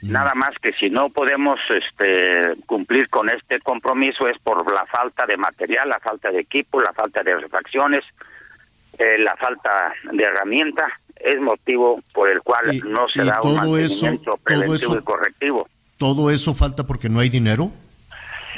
Mm. 0.00 0.12
Nada 0.12 0.32
más 0.34 0.50
que 0.60 0.72
si 0.72 0.90
no 0.90 1.10
podemos 1.10 1.58
este, 1.70 2.54
cumplir 2.66 3.08
con 3.08 3.28
este 3.28 3.60
compromiso 3.60 4.28
es 4.28 4.38
por 4.38 4.72
la 4.72 4.86
falta 4.86 5.26
de 5.26 5.36
material, 5.36 5.88
la 5.88 5.98
falta 5.98 6.30
de 6.30 6.40
equipo, 6.40 6.80
la 6.80 6.92
falta 6.92 7.22
de 7.22 7.36
refacciones, 7.36 8.04
eh, 8.98 9.18
la 9.18 9.36
falta 9.36 9.94
de 10.10 10.24
herramienta. 10.24 10.86
Es 11.24 11.40
motivo 11.40 12.00
por 12.12 12.28
el 12.28 12.42
cual 12.42 12.74
y, 12.74 12.80
no 12.80 13.08
se 13.08 13.24
da 13.24 13.40
un 13.42 13.56
mantenimiento 13.56 14.32
eso, 14.32 14.38
preventivo 14.44 14.74
eso, 14.74 14.98
y 14.98 15.02
correctivo. 15.02 15.68
¿Todo 15.96 16.30
eso 16.30 16.54
falta 16.54 16.84
porque 16.84 17.08
no 17.08 17.20
hay 17.20 17.30
dinero? 17.30 17.70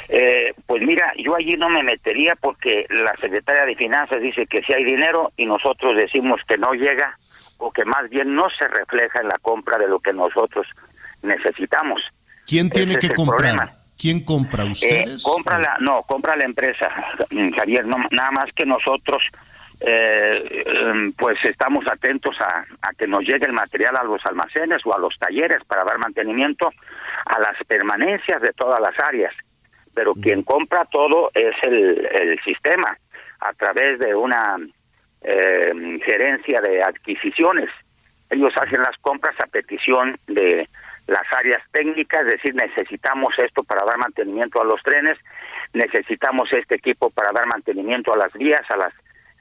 Eh, 0.09 0.53
pues 0.65 0.81
mira, 0.83 1.11
yo 1.17 1.35
allí 1.35 1.55
no 1.57 1.69
me 1.69 1.83
metería 1.83 2.35
porque 2.39 2.85
la 2.89 3.13
secretaria 3.21 3.65
de 3.65 3.75
Finanzas 3.75 4.21
dice 4.21 4.45
que 4.47 4.61
sí 4.63 4.73
hay 4.73 4.83
dinero 4.83 5.31
y 5.37 5.45
nosotros 5.45 5.95
decimos 5.95 6.39
que 6.47 6.57
no 6.57 6.73
llega 6.73 7.17
o 7.57 7.71
que 7.71 7.83
más 7.85 8.09
bien 8.09 8.35
no 8.35 8.47
se 8.57 8.67
refleja 8.67 9.19
en 9.21 9.27
la 9.27 9.37
compra 9.41 9.77
de 9.77 9.87
lo 9.87 9.99
que 9.99 10.13
nosotros 10.13 10.67
necesitamos. 11.23 12.01
¿Quién 12.45 12.69
tiene 12.69 12.93
Ese 12.93 13.09
que 13.09 13.15
comprar? 13.15 13.37
problema. 13.37 13.73
¿Quién 13.97 14.23
compra? 14.23 14.63
Eh, 14.63 14.71
¿Ustedes? 14.71 15.23
compra 15.23 15.59
la, 15.59 15.77
no, 15.79 16.03
compra 16.03 16.37
la 16.37 16.45
empresa, 16.45 16.89
Javier, 17.55 17.85
no, 17.85 17.97
nada 18.11 18.31
más 18.31 18.45
que 18.55 18.65
nosotros 18.65 19.23
eh, 19.81 20.63
em, 20.65 21.13
pues 21.13 21.43
estamos 21.45 21.85
atentos 21.87 22.39
a, 22.41 22.65
a 22.81 22.93
que 22.97 23.07
nos 23.07 23.21
llegue 23.21 23.45
el 23.45 23.53
material 23.53 23.95
a 23.95 24.03
los 24.03 24.25
almacenes 24.25 24.85
o 24.85 24.95
a 24.95 24.99
los 24.99 25.17
talleres 25.19 25.63
para 25.65 25.83
dar 25.83 25.97
mantenimiento 25.99 26.71
a 27.25 27.39
las 27.39 27.63
permanencias 27.67 28.41
de 28.41 28.53
todas 28.53 28.79
las 28.79 28.97
áreas, 28.99 29.33
pero 29.93 30.13
quien 30.13 30.43
compra 30.43 30.85
todo 30.85 31.31
es 31.33 31.55
el, 31.63 32.05
el 32.11 32.39
sistema 32.43 32.97
a 33.39 33.53
través 33.53 33.99
de 33.99 34.15
una 34.15 34.57
eh, 35.21 35.99
gerencia 36.03 36.61
de 36.61 36.81
adquisiciones. 36.81 37.69
Ellos 38.29 38.53
hacen 38.59 38.81
las 38.81 38.97
compras 38.97 39.35
a 39.43 39.47
petición 39.47 40.17
de 40.27 40.67
las 41.07 41.23
áreas 41.33 41.61
técnicas, 41.71 42.21
es 42.21 42.33
decir, 42.33 42.55
necesitamos 42.55 43.33
esto 43.37 43.63
para 43.63 43.85
dar 43.85 43.97
mantenimiento 43.97 44.61
a 44.61 44.65
los 44.65 44.81
trenes, 44.83 45.17
necesitamos 45.73 46.51
este 46.51 46.75
equipo 46.75 47.09
para 47.09 47.31
dar 47.31 47.47
mantenimiento 47.47 48.13
a 48.13 48.17
las 48.17 48.33
vías, 48.33 48.63
a 48.69 48.77
las 48.77 48.93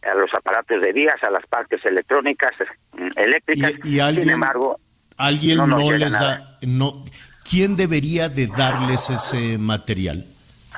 a 0.02 0.14
los 0.14 0.32
aparatos 0.34 0.80
de 0.80 0.92
vías, 0.92 1.16
a 1.22 1.30
las 1.30 1.46
partes 1.46 1.84
electrónicas, 1.84 2.52
mm, 2.92 3.08
eléctricas. 3.16 3.72
Y, 3.84 3.96
y 3.96 4.00
alguien, 4.00 4.24
Sin 4.24 4.34
embargo, 4.34 4.78
alguien 5.16 5.58
no 5.58 5.66
no, 5.66 5.92
les 5.92 6.12
da, 6.12 6.58
no, 6.62 7.04
¿quién 7.48 7.76
debería 7.76 8.28
de 8.28 8.46
darles 8.46 9.10
ese 9.10 9.58
material? 9.58 10.24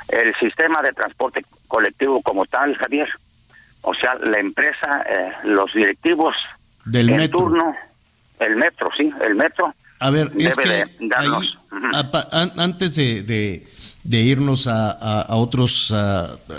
el 0.09 0.35
sistema 0.37 0.81
de 0.81 0.93
transporte 0.93 1.45
colectivo 1.67 2.23
como 2.23 2.47
tal, 2.47 2.75
Javier, 2.77 3.09
o 3.83 3.93
sea, 3.95 4.15
la 4.15 4.41
empresa, 4.41 5.05
eh, 5.11 5.33
los 5.45 5.73
directivos 5.75 6.35
Del 6.87 7.11
en 7.11 7.17
metro. 7.19 7.41
turno, 7.41 7.77
el 8.41 8.57
metro, 8.57 8.89
sí, 8.97 9.13
el 9.23 9.35
metro. 9.35 9.75
A 10.01 10.09
ver, 10.11 10.31
es 10.39 10.57
que 10.57 10.85
ahí, 11.15 11.31
antes 12.57 12.97
de, 12.97 13.23
de- 13.23 13.67
de 14.05 14.21
irnos 14.21 14.67
a, 14.67 14.91
a- 14.91 15.37
otros, 15.37 15.93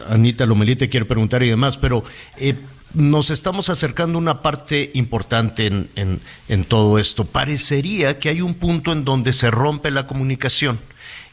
Anita 0.10 0.46
Lomelí 0.46 0.76
te 0.76 0.90
quiere 0.90 1.06
preguntar 1.06 1.44
y 1.44 1.50
demás, 1.50 1.78
pero 1.78 2.04
eh, 2.38 2.56
nos 2.94 3.30
estamos 3.30 3.70
acercando 3.70 4.18
a 4.18 4.22
una 4.22 4.42
parte 4.42 4.92
importante 4.94 5.68
en, 5.68 5.90
en- 5.96 6.22
en 6.48 6.64
todo 6.66 7.00
esto. 7.00 7.26
Parecería 7.26 8.20
que 8.20 8.30
hay 8.30 8.42
un 8.42 8.56
punto 8.56 8.92
en 8.92 9.06
donde 9.06 9.34
se 9.34 9.52
rompe 9.52 9.92
la 9.92 10.08
comunicación 10.08 10.80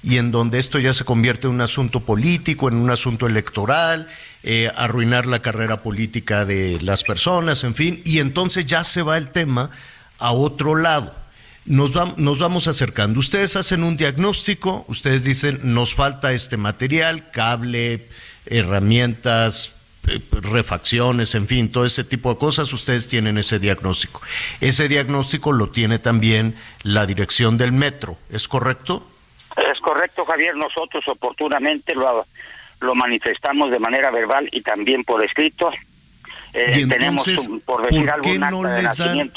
y 0.03 0.19
en 0.19 0.31
donde 0.31 0.59
esto 0.59 0.79
ya 0.79 0.95
se 0.95 1.05
convierte 1.05 1.49
en 1.49 1.55
un 1.55 1.61
asunto 1.63 2.01
político, 2.01 2.69
en 2.69 2.77
un 2.77 2.91
asunto 2.91 3.27
electoral, 3.27 4.07
eh, 4.43 4.71
arruinar 4.77 5.27
la 5.27 5.41
carrera 5.43 5.83
política 5.83 6.45
de 6.45 6.79
las 6.83 7.03
personas, 7.03 7.65
en 7.65 7.75
fin, 7.75 8.01
y 8.05 8.21
entonces 8.21 8.67
ya 8.67 8.85
se 8.85 9.03
va 9.03 9.17
el 9.19 9.29
tema 9.31 9.71
a 10.19 10.31
otro 10.33 10.77
lado. 10.77 11.15
Nos, 11.67 11.97
va- 11.97 12.15
nos 12.17 12.39
vamos 12.39 12.69
acercando. 12.69 13.19
Ustedes 13.21 13.57
hacen 13.57 13.83
un 13.83 13.97
diagnóstico, 13.97 14.85
ustedes 14.89 15.25
dicen, 15.25 15.61
nos 15.63 15.95
falta 15.95 16.33
este 16.33 16.57
material, 16.57 17.31
cable, 17.33 18.07
herramientas, 18.47 19.75
eh, 20.09 20.21
refacciones, 20.31 21.35
en 21.35 21.47
fin, 21.49 21.71
todo 21.73 21.85
ese 21.85 22.05
tipo 22.05 22.33
de 22.33 22.39
cosas, 22.39 22.73
ustedes 22.73 23.09
tienen 23.09 23.39
ese 23.39 23.59
diagnóstico. 23.59 24.21
Ese 24.61 24.87
diagnóstico 24.89 25.53
lo 25.53 25.71
tiene 25.71 25.99
también 25.99 26.55
la 26.83 27.07
dirección 27.07 27.57
del 27.59 27.73
metro, 27.73 28.17
¿es 28.31 28.47
correcto? 28.47 29.05
Es 29.57 29.81
correcto, 29.81 30.25
Javier, 30.25 30.55
nosotros 30.55 31.03
oportunamente 31.09 31.95
lo, 31.95 32.27
lo 32.81 32.95
manifestamos 32.95 33.71
de 33.71 33.79
manera 33.79 34.11
verbal 34.11 34.49
y 34.53 34.61
también 34.61 35.03
por 35.03 35.25
escrito. 35.25 35.71
Eh, 36.53 36.81
Y 36.83 36.87
tenemos, 36.89 37.27
entonces, 37.27 37.49
un- 37.51 37.61
por 37.61 37.85
decir 37.87 38.03
¿por 38.05 38.11
algo, 38.15 38.31
un 38.31 38.41
no 38.41 38.47
acta 38.61 38.75
de 38.77 38.83
les 38.83 38.97
dan-. 38.99 39.33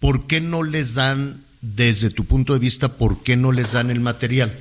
¿Por 0.00 0.26
qué 0.26 0.40
no 0.42 0.62
les 0.62 0.94
dan, 0.94 1.43
desde 1.64 2.10
tu 2.10 2.26
punto 2.26 2.52
de 2.52 2.58
vista, 2.58 2.88
por 2.88 3.22
qué 3.22 3.36
no 3.36 3.50
les 3.50 3.72
dan 3.72 3.90
el 3.90 4.00
material? 4.00 4.52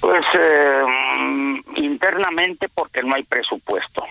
Pues 0.00 0.22
eh, 0.38 0.82
mm, 1.18 1.58
internamente 1.76 2.68
porque 2.68 3.02
no 3.02 3.14
hay 3.16 3.24
presupuesto. 3.24 4.04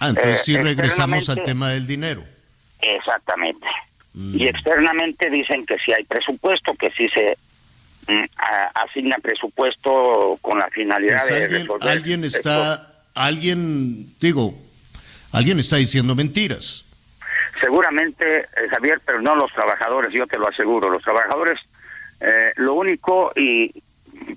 Ah, 0.00 0.08
entonces 0.08 0.40
Eh, 0.40 0.42
sí 0.44 0.56
regresamos 0.56 1.28
al 1.28 1.42
tema 1.42 1.70
del 1.70 1.86
dinero. 1.86 2.24
Exactamente. 2.80 3.66
Mm. 4.14 4.36
Y 4.38 4.48
externamente 4.48 5.28
dicen 5.28 5.66
que 5.66 5.76
sí 5.84 5.92
hay 5.92 6.04
presupuesto, 6.04 6.72
que 6.74 6.90
sí 6.92 7.08
se 7.10 7.36
mm, 8.10 8.24
a- 8.38 8.82
asigna 8.84 9.16
presupuesto 9.22 10.38
con 10.40 10.58
la 10.58 10.68
finalidad 10.70 11.18
Pues 11.18 11.28
de 11.28 11.44
alguien, 11.44 11.60
resolver 11.62 11.88
alguien 11.90 12.24
estos- 12.24 12.38
está, 12.40 12.92
alguien, 13.14 14.14
digo, 14.20 14.54
alguien 15.32 15.58
está 15.58 15.76
diciendo 15.76 16.14
mentiras. 16.14 16.84
Seguramente, 17.60 18.40
eh, 18.40 18.68
Javier, 18.70 19.00
pero 19.04 19.20
no 19.20 19.34
los 19.34 19.52
trabajadores, 19.52 20.12
yo 20.12 20.26
te 20.26 20.38
lo 20.38 20.48
aseguro. 20.48 20.90
Los 20.90 21.02
trabajadores, 21.02 21.58
eh, 22.20 22.52
lo 22.56 22.74
único 22.74 23.32
y 23.34 23.72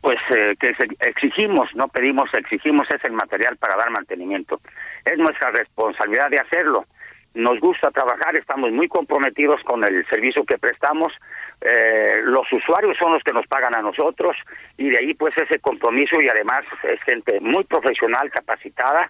pues 0.01 0.17
eh, 0.29 0.55
que 0.59 0.75
exigimos, 0.99 1.69
no 1.75 1.87
pedimos, 1.87 2.33
exigimos 2.33 2.87
es 2.91 3.03
el 3.03 3.13
material 3.13 3.57
para 3.57 3.75
dar 3.75 3.89
mantenimiento. 3.91 4.59
Es 5.05 5.17
nuestra 5.17 5.51
responsabilidad 5.51 6.29
de 6.29 6.39
hacerlo. 6.39 6.85
Nos 7.33 7.59
gusta 7.59 7.91
trabajar, 7.91 8.35
estamos 8.35 8.71
muy 8.71 8.87
comprometidos 8.87 9.61
con 9.63 9.83
el 9.83 10.05
servicio 10.07 10.43
que 10.43 10.57
prestamos. 10.57 11.13
Eh, 11.61 12.21
los 12.23 12.51
usuarios 12.51 12.97
son 12.97 13.13
los 13.13 13.23
que 13.23 13.33
nos 13.33 13.47
pagan 13.47 13.75
a 13.75 13.81
nosotros 13.81 14.35
y 14.77 14.89
de 14.89 14.97
ahí 14.97 15.13
pues 15.13 15.37
ese 15.37 15.59
compromiso 15.59 16.19
y 16.19 16.27
además 16.27 16.61
es 16.83 17.01
gente 17.03 17.39
muy 17.39 17.63
profesional, 17.63 18.29
capacitada 18.31 19.09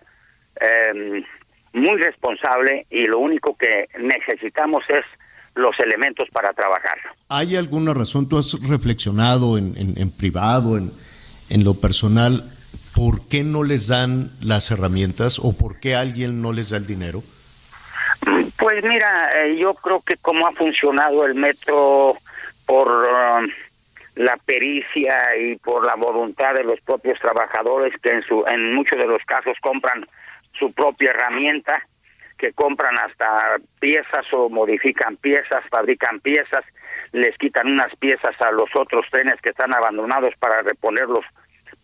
eh, 0.59 1.23
muy 1.73 1.97
responsable 2.01 2.85
y 2.89 3.05
lo 3.05 3.19
único 3.19 3.55
que 3.55 3.87
necesitamos 3.99 4.83
es 4.89 5.05
los 5.55 5.77
elementos 5.79 6.29
para 6.31 6.53
trabajar. 6.53 6.97
¿Hay 7.29 7.55
alguna 7.55 7.93
razón? 7.93 8.27
¿Tú 8.29 8.37
has 8.37 8.57
reflexionado 8.67 9.57
en, 9.57 9.75
en, 9.77 9.97
en 9.97 10.11
privado, 10.11 10.77
en, 10.77 10.91
en 11.49 11.63
lo 11.63 11.73
personal, 11.73 12.43
por 12.95 13.27
qué 13.27 13.43
no 13.43 13.63
les 13.63 13.87
dan 13.87 14.31
las 14.41 14.71
herramientas 14.71 15.39
o 15.39 15.53
por 15.57 15.79
qué 15.79 15.95
alguien 15.95 16.41
no 16.41 16.53
les 16.53 16.69
da 16.69 16.77
el 16.77 16.87
dinero? 16.87 17.21
Pues 18.57 18.83
mira, 18.83 19.29
eh, 19.35 19.57
yo 19.57 19.73
creo 19.73 20.01
que 20.01 20.15
como 20.17 20.47
ha 20.47 20.51
funcionado 20.51 21.25
el 21.25 21.35
metro 21.35 22.15
por 22.65 22.87
um, 22.87 23.49
la 24.15 24.37
pericia 24.37 25.35
y 25.35 25.55
por 25.55 25.85
la 25.85 25.95
voluntad 25.95 26.53
de 26.53 26.63
los 26.63 26.79
propios 26.81 27.19
trabajadores 27.19 27.93
que 28.01 28.11
en 28.11 28.23
su 28.23 28.45
en 28.45 28.75
muchos 28.75 28.99
de 28.99 29.07
los 29.07 29.23
casos 29.25 29.57
compran 29.61 30.05
su 30.53 30.71
propia 30.73 31.11
herramienta, 31.11 31.85
que 32.37 32.53
compran 32.53 32.97
hasta 32.97 33.57
piezas 33.79 34.25
o 34.33 34.49
modifican 34.49 35.17
piezas, 35.17 35.61
fabrican 35.69 36.19
piezas, 36.21 36.63
les 37.11 37.37
quitan 37.37 37.67
unas 37.67 37.95
piezas 37.97 38.35
a 38.41 38.51
los 38.51 38.69
otros 38.75 39.05
trenes 39.11 39.39
que 39.41 39.49
están 39.49 39.73
abandonados 39.73 40.33
para 40.39 40.61
reponerlos 40.61 41.25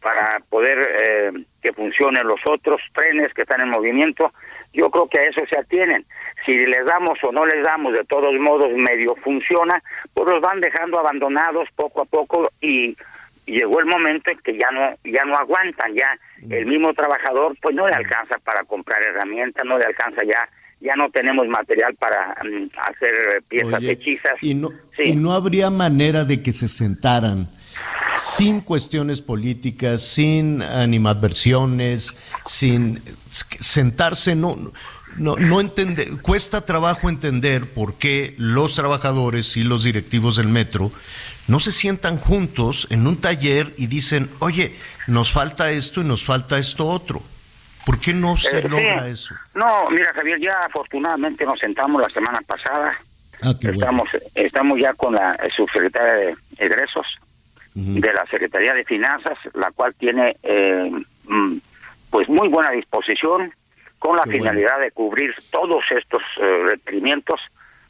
para 0.01 0.39
poder 0.49 0.80
eh, 1.03 1.32
que 1.61 1.74
funcionen 1.74 2.28
los 2.28 2.39
otros 2.45 2.82
trenes 2.93 3.34
que 3.34 3.41
están 3.41 3.61
en 3.61 3.70
movimiento, 3.70 4.32
yo 4.74 4.89
creo 4.89 5.07
que 5.07 5.20
a 5.20 5.24
eso 5.24 5.41
se 5.49 5.57
atienen. 5.57 6.05
Si 6.45 6.53
les 6.53 6.86
damos 6.86 7.18
o 7.24 7.32
no 7.32 7.45
les 7.45 7.63
damos, 7.63 7.93
de 7.93 8.05
todos 8.05 8.34
modos 8.39 8.72
medio 8.74 9.15
funciona, 9.15 9.82
pues 10.13 10.30
los 10.30 10.41
van 10.41 10.61
dejando 10.61 10.99
abandonados 10.99 11.68
poco 11.76 12.03
a 12.03 12.05
poco 12.05 12.49
y 12.61 12.95
llegó 13.47 13.79
el 13.79 13.85
momento 13.85 14.29
en 14.29 14.37
que 14.39 14.57
ya 14.57 14.69
no 14.71 14.95
ya 15.03 15.23
no 15.25 15.35
aguantan, 15.35 15.95
ya 15.95 16.17
el 16.49 16.65
mismo 16.65 16.93
trabajador 16.93 17.55
pues 17.61 17.75
no 17.75 17.87
le 17.87 17.95
alcanza 17.95 18.37
para 18.43 18.63
comprar 18.63 19.01
herramientas, 19.01 19.65
no 19.65 19.77
le 19.77 19.85
alcanza 19.85 20.23
ya 20.23 20.47
ya 20.79 20.95
no 20.95 21.09
tenemos 21.09 21.47
material 21.47 21.95
para 21.95 22.35
mm, 22.43 22.69
hacer 22.77 23.43
piezas 23.47 23.79
Oye, 23.79 23.91
hechizas. 23.91 24.33
¿y 24.41 24.53
no, 24.53 24.69
¿Y 24.97 25.15
no 25.15 25.33
habría 25.33 25.69
manera 25.69 26.23
de 26.23 26.43
que 26.43 26.53
se 26.53 26.67
sentaran 26.67 27.47
sin 28.15 28.61
cuestiones 28.61 29.21
políticas, 29.21 30.01
sin 30.01 30.61
animadversiones, 30.61 32.17
sin 32.45 33.01
sentarse, 33.29 34.35
no, 34.35 34.71
no, 35.17 35.35
no 35.35 35.61
entender, 35.61 36.21
cuesta 36.21 36.65
trabajo 36.65 37.09
entender 37.09 37.69
por 37.71 37.95
qué 37.95 38.33
los 38.37 38.75
trabajadores 38.75 39.55
y 39.57 39.63
los 39.63 39.83
directivos 39.83 40.37
del 40.37 40.47
metro 40.47 40.91
no 41.47 41.59
se 41.59 41.71
sientan 41.71 42.17
juntos 42.17 42.87
en 42.89 43.07
un 43.07 43.19
taller 43.21 43.73
y 43.77 43.87
dicen, 43.87 44.29
oye, 44.39 44.75
nos 45.07 45.31
falta 45.31 45.71
esto 45.71 46.01
y 46.01 46.03
nos 46.03 46.25
falta 46.25 46.57
esto 46.57 46.87
otro. 46.87 47.21
¿Por 47.85 47.99
qué 47.99 48.13
no 48.13 48.35
se 48.35 48.57
Eh, 48.57 48.61
sí. 48.63 48.67
logra 48.67 49.07
eso? 49.07 49.33
No, 49.53 49.89
mira 49.89 50.11
Javier, 50.13 50.39
ya 50.41 50.59
afortunadamente 50.65 51.45
nos 51.45 51.57
sentamos 51.59 52.01
la 52.01 52.09
semana 52.09 52.39
pasada. 52.45 52.93
Ah, 53.43 53.53
qué 53.61 53.71
bueno. 53.71 54.03
estamos 54.35 54.79
ya 54.79 54.93
con 54.93 55.13
la 55.13 55.37
subsecretaria 55.55 56.13
de 56.13 56.35
egresos 56.57 57.05
de 57.75 58.11
la 58.11 58.25
Secretaría 58.31 58.73
de 58.73 58.83
Finanzas, 58.83 59.37
la 59.53 59.69
cual 59.69 59.93
tiene 59.99 60.35
eh, 60.41 60.91
mm, 61.25 61.57
pues 62.09 62.27
muy 62.27 62.49
buena 62.49 62.71
disposición 62.71 63.53
con 63.99 64.15
la 64.17 64.23
Qué 64.23 64.29
bueno. 64.31 64.43
finalidad 64.45 64.79
de 64.81 64.89
cubrir 64.91 65.35
todos 65.51 65.83
estos 65.91 66.23
eh, 66.41 66.63
requerimientos. 66.69 67.39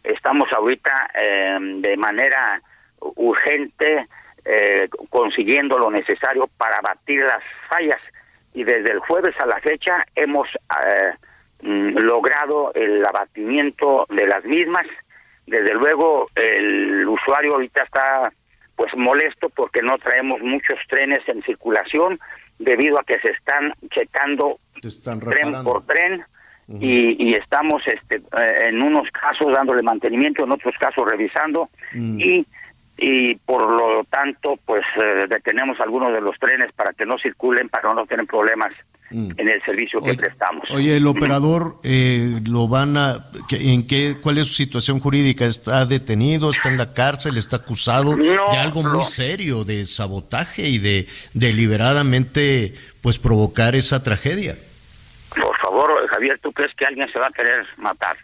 Estamos 0.04 0.50
ahorita 0.54 0.92
eh, 1.22 1.58
de 1.80 1.96
manera 1.96 2.62
urgente 3.00 4.08
eh, 4.50 4.88
consiguiendo 5.10 5.78
lo 5.78 5.92
necesario 5.92 6.50
para 6.58 6.80
batir 6.82 7.22
las 7.22 7.44
fallas. 7.70 8.00
Y 8.54 8.64
desde 8.64 8.94
el 8.94 9.00
jueves 9.00 9.36
a 9.40 9.46
la 9.46 9.60
fecha 9.60 10.06
hemos 10.16 10.48
eh, 10.56 11.14
mm, 11.64 11.98
logrado 11.98 12.72
el 12.74 13.06
abatimiento 13.06 14.06
de 14.10 14.26
las 14.26 14.46
mismas. 14.46 14.88
Desde 15.46 15.74
luego 15.74 16.30
el 16.36 17.08
usuario 17.08 17.54
ahorita 17.54 17.84
está 17.84 18.32
pues 18.78 18.96
molesto 18.96 19.50
porque 19.50 19.82
no 19.82 19.98
traemos 19.98 20.40
muchos 20.42 20.80
trenes 20.88 21.20
en 21.28 21.44
circulación 21.44 22.20
debido 22.58 23.00
a 23.00 23.04
que 23.04 23.20
se 23.20 23.32
están 23.32 23.74
checando 23.92 24.60
están 24.82 25.20
tren 25.20 25.64
por 25.64 25.86
tren. 25.86 26.24
Y, 26.70 27.30
y 27.30 27.34
estamos 27.34 27.82
este 27.88 28.18
eh, 28.18 28.68
en 28.68 28.84
unos 28.84 29.10
casos 29.12 29.54
dándole 29.54 29.82
mantenimiento, 29.84 30.44
en 30.44 30.52
otros 30.52 30.76
casos 30.78 31.06
revisando. 31.10 31.70
Mm. 31.94 32.20
y 32.20 32.46
y 32.98 33.36
por 33.36 33.72
lo 33.72 34.04
tanto 34.06 34.58
pues 34.66 34.82
eh, 35.02 35.26
detenemos 35.30 35.80
algunos 35.80 36.12
de 36.14 36.22
los 36.22 36.38
trenes 36.40 36.72
para 36.74 36.94
que 36.94 37.06
no 37.06 37.18
circulen 37.20 37.70
para 37.70 37.94
no 37.94 38.06
tener 38.06 38.26
problemas 38.26 38.74
Mm. 39.10 39.30
en 39.38 39.48
el 39.48 39.62
servicio 39.62 40.02
que 40.02 40.16
prestamos. 40.16 40.70
Oye, 40.70 40.98
el 40.98 41.08
operador 41.08 41.78
eh, 41.82 42.42
lo 42.46 42.68
van 42.68 42.98
a 42.98 43.26
¿qué- 43.48 43.72
en 43.74 43.88
qué 43.88 44.18
cuál 44.22 44.38
es 44.38 44.48
su 44.50 44.56
situación 44.56 45.00
jurídica? 45.00 45.46
¿Está 45.46 45.86
detenido? 45.86 46.50
¿Está 46.50 46.68
en 46.68 46.78
la 46.78 46.92
cárcel? 46.94 47.38
¿Está 47.38 47.56
acusado 47.56 48.18
No, 48.18 48.52
de 48.52 48.58
algo 48.58 48.84
muy 48.84 48.92
no. 48.98 49.02
serio 49.04 49.64
de 49.64 49.86
sabotaje 49.86 50.64
y 50.68 50.78
de 50.80 51.08
deliberadamente 51.34 52.74
pues 53.02 53.18
provocar 53.20 53.76
esa 53.76 54.04
tragedia? 54.04 54.58
Por 55.30 55.56
favor, 55.60 56.06
Javier, 56.10 56.38
¿tú 56.42 56.52
crees 56.52 56.74
que 56.76 56.86
alguien 56.86 57.10
se 57.12 57.20
va 57.20 57.28
a 57.28 57.32
querer 57.32 57.66
matar? 57.78 58.18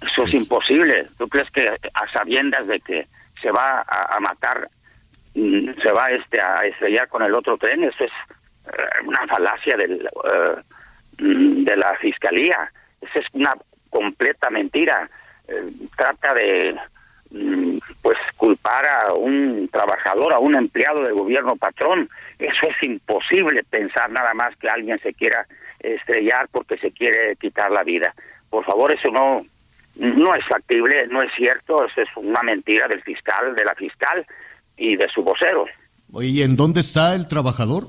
Eso 0.00 0.12
Pues 0.22 0.28
es 0.30 0.34
imposible. 0.34 1.06
¿Tú 1.16 1.28
crees 1.28 1.48
que 1.50 1.64
a 1.68 2.12
sabiendas 2.12 2.66
de 2.66 2.80
que 2.80 3.06
se 3.42 3.50
va 3.50 3.84
a, 3.86 4.16
a 4.16 4.20
matar, 4.20 4.68
mm, 5.34 5.72
se 5.82 5.92
va 5.92 6.06
este 6.06 6.40
a 6.40 6.62
estrellar 6.62 7.08
con 7.08 7.22
el 7.22 7.34
otro 7.34 7.58
tren? 7.58 7.84
Eso 7.84 8.04
es 8.04 8.12
eh, 8.68 9.04
una 9.04 9.26
falacia 9.26 9.76
del, 9.76 10.08
mm, 11.18 11.64
de 11.64 11.76
la 11.76 11.94
fiscalía. 11.96 12.70
Eso 13.00 13.18
es 13.18 13.26
una 13.32 13.54
completa 13.90 14.48
mentira. 14.50 15.08
Eh, 15.48 15.72
trata 15.96 16.32
de 16.34 16.76
mm, 17.30 17.78
pues 18.00 18.16
culpar 18.36 18.86
a 18.86 19.12
un 19.12 19.68
trabajador, 19.70 20.32
a 20.32 20.38
un 20.38 20.54
empleado 20.54 21.02
del 21.02 21.14
gobierno 21.14 21.56
patrón. 21.56 22.08
Eso 22.38 22.66
es 22.68 22.82
imposible 22.82 23.62
pensar 23.68 24.10
nada 24.10 24.32
más 24.34 24.56
que 24.56 24.68
alguien 24.68 24.98
se 25.00 25.12
quiera 25.12 25.46
estrellar 25.80 26.48
porque 26.52 26.78
se 26.78 26.92
quiere 26.92 27.36
quitar 27.36 27.70
la 27.70 27.82
vida. 27.82 28.14
Por 28.50 28.64
favor, 28.64 28.92
eso 28.92 29.10
no 29.10 29.44
no 29.96 30.34
es 30.34 30.44
factible, 30.46 31.06
no 31.10 31.22
es 31.22 31.32
cierto, 31.34 31.84
eso 31.84 32.00
es 32.00 32.08
una 32.16 32.42
mentira 32.42 32.88
del 32.88 33.02
fiscal, 33.02 33.54
de 33.54 33.64
la 33.64 33.74
fiscal 33.74 34.26
y 34.76 34.96
de 34.96 35.08
su 35.08 35.22
vocero. 35.22 35.66
Oye, 36.12 36.28
¿y 36.28 36.42
en 36.42 36.56
dónde 36.56 36.80
está 36.80 37.14
el 37.14 37.26
trabajador? 37.26 37.84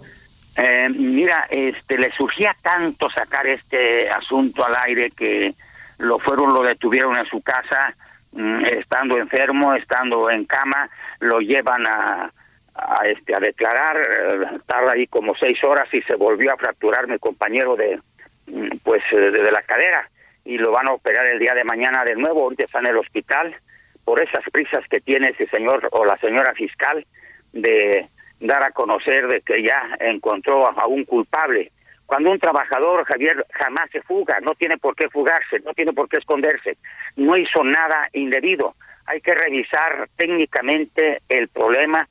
Eh, 0.55 0.89
mira, 0.89 1.47
este, 1.49 1.97
le 1.97 2.11
surgía 2.11 2.55
tanto 2.61 3.09
sacar 3.09 3.47
este 3.47 4.09
asunto 4.09 4.65
al 4.65 4.75
aire 4.85 5.11
que 5.11 5.53
lo 5.99 6.19
fueron, 6.19 6.53
lo 6.53 6.61
detuvieron 6.61 7.17
en 7.17 7.25
su 7.25 7.41
casa, 7.41 7.95
mm, 8.33 8.65
estando 8.65 9.17
enfermo, 9.17 9.73
estando 9.73 10.29
en 10.29 10.45
cama, 10.45 10.89
lo 11.19 11.39
llevan 11.39 11.87
a, 11.87 12.31
a, 12.75 13.05
este, 13.07 13.35
a 13.35 13.39
declarar, 13.39 13.97
eh, 13.97 14.59
tarda 14.65 14.93
ahí 14.93 15.07
como 15.07 15.33
seis 15.35 15.63
horas 15.63 15.91
y 15.93 16.01
se 16.01 16.15
volvió 16.15 16.53
a 16.53 16.57
fracturar 16.57 17.07
mi 17.07 17.17
compañero 17.17 17.75
de, 17.75 17.99
mm, 18.47 18.77
pues, 18.83 19.01
eh, 19.11 19.19
de, 19.19 19.31
de 19.31 19.51
la 19.51 19.63
cadera 19.63 20.07
y 20.45 20.57
lo 20.57 20.71
van 20.71 20.87
a 20.87 20.93
operar 20.93 21.25
el 21.27 21.39
día 21.39 21.53
de 21.53 21.63
mañana 21.63 22.03
de 22.03 22.15
nuevo, 22.15 22.43
ahorita 22.43 22.65
está 22.65 22.79
en 22.79 22.87
el 22.87 22.97
hospital, 22.97 23.55
por 24.03 24.21
esas 24.21 24.43
prisas 24.51 24.85
que 24.89 24.99
tiene 24.99 25.29
ese 25.29 25.47
señor 25.47 25.87
o 25.91 26.05
la 26.05 26.17
señora 26.17 26.53
fiscal 26.53 27.05
de 27.53 28.07
dar 28.39 28.63
a 28.63 28.71
conocer 28.71 29.27
de 29.27 29.41
que 29.41 29.63
ya 29.63 29.95
encontró 29.99 30.67
a, 30.67 30.87
un 30.87 31.05
culpable. 31.05 31.71
Cuando 32.05 32.31
un 32.31 32.39
trabajador, 32.39 33.05
Javier, 33.05 33.45
jamás 33.51 33.89
se 33.91 34.01
fuga, 34.01 34.39
no 34.41 34.53
tiene 34.55 34.77
por 34.77 34.95
qué 34.95 35.09
fugarse, 35.09 35.61
no 35.63 35.73
tiene 35.73 35.93
por 35.93 36.09
qué 36.09 36.17
esconderse, 36.17 36.77
no 37.15 37.37
hizo 37.37 37.63
nada 37.63 38.09
indebido. 38.11 38.75
Hay 39.05 39.21
que 39.21 39.33
revisar 39.33 40.09
técnicamente 40.17 41.21
el 41.29 41.47
problema, 41.47 42.07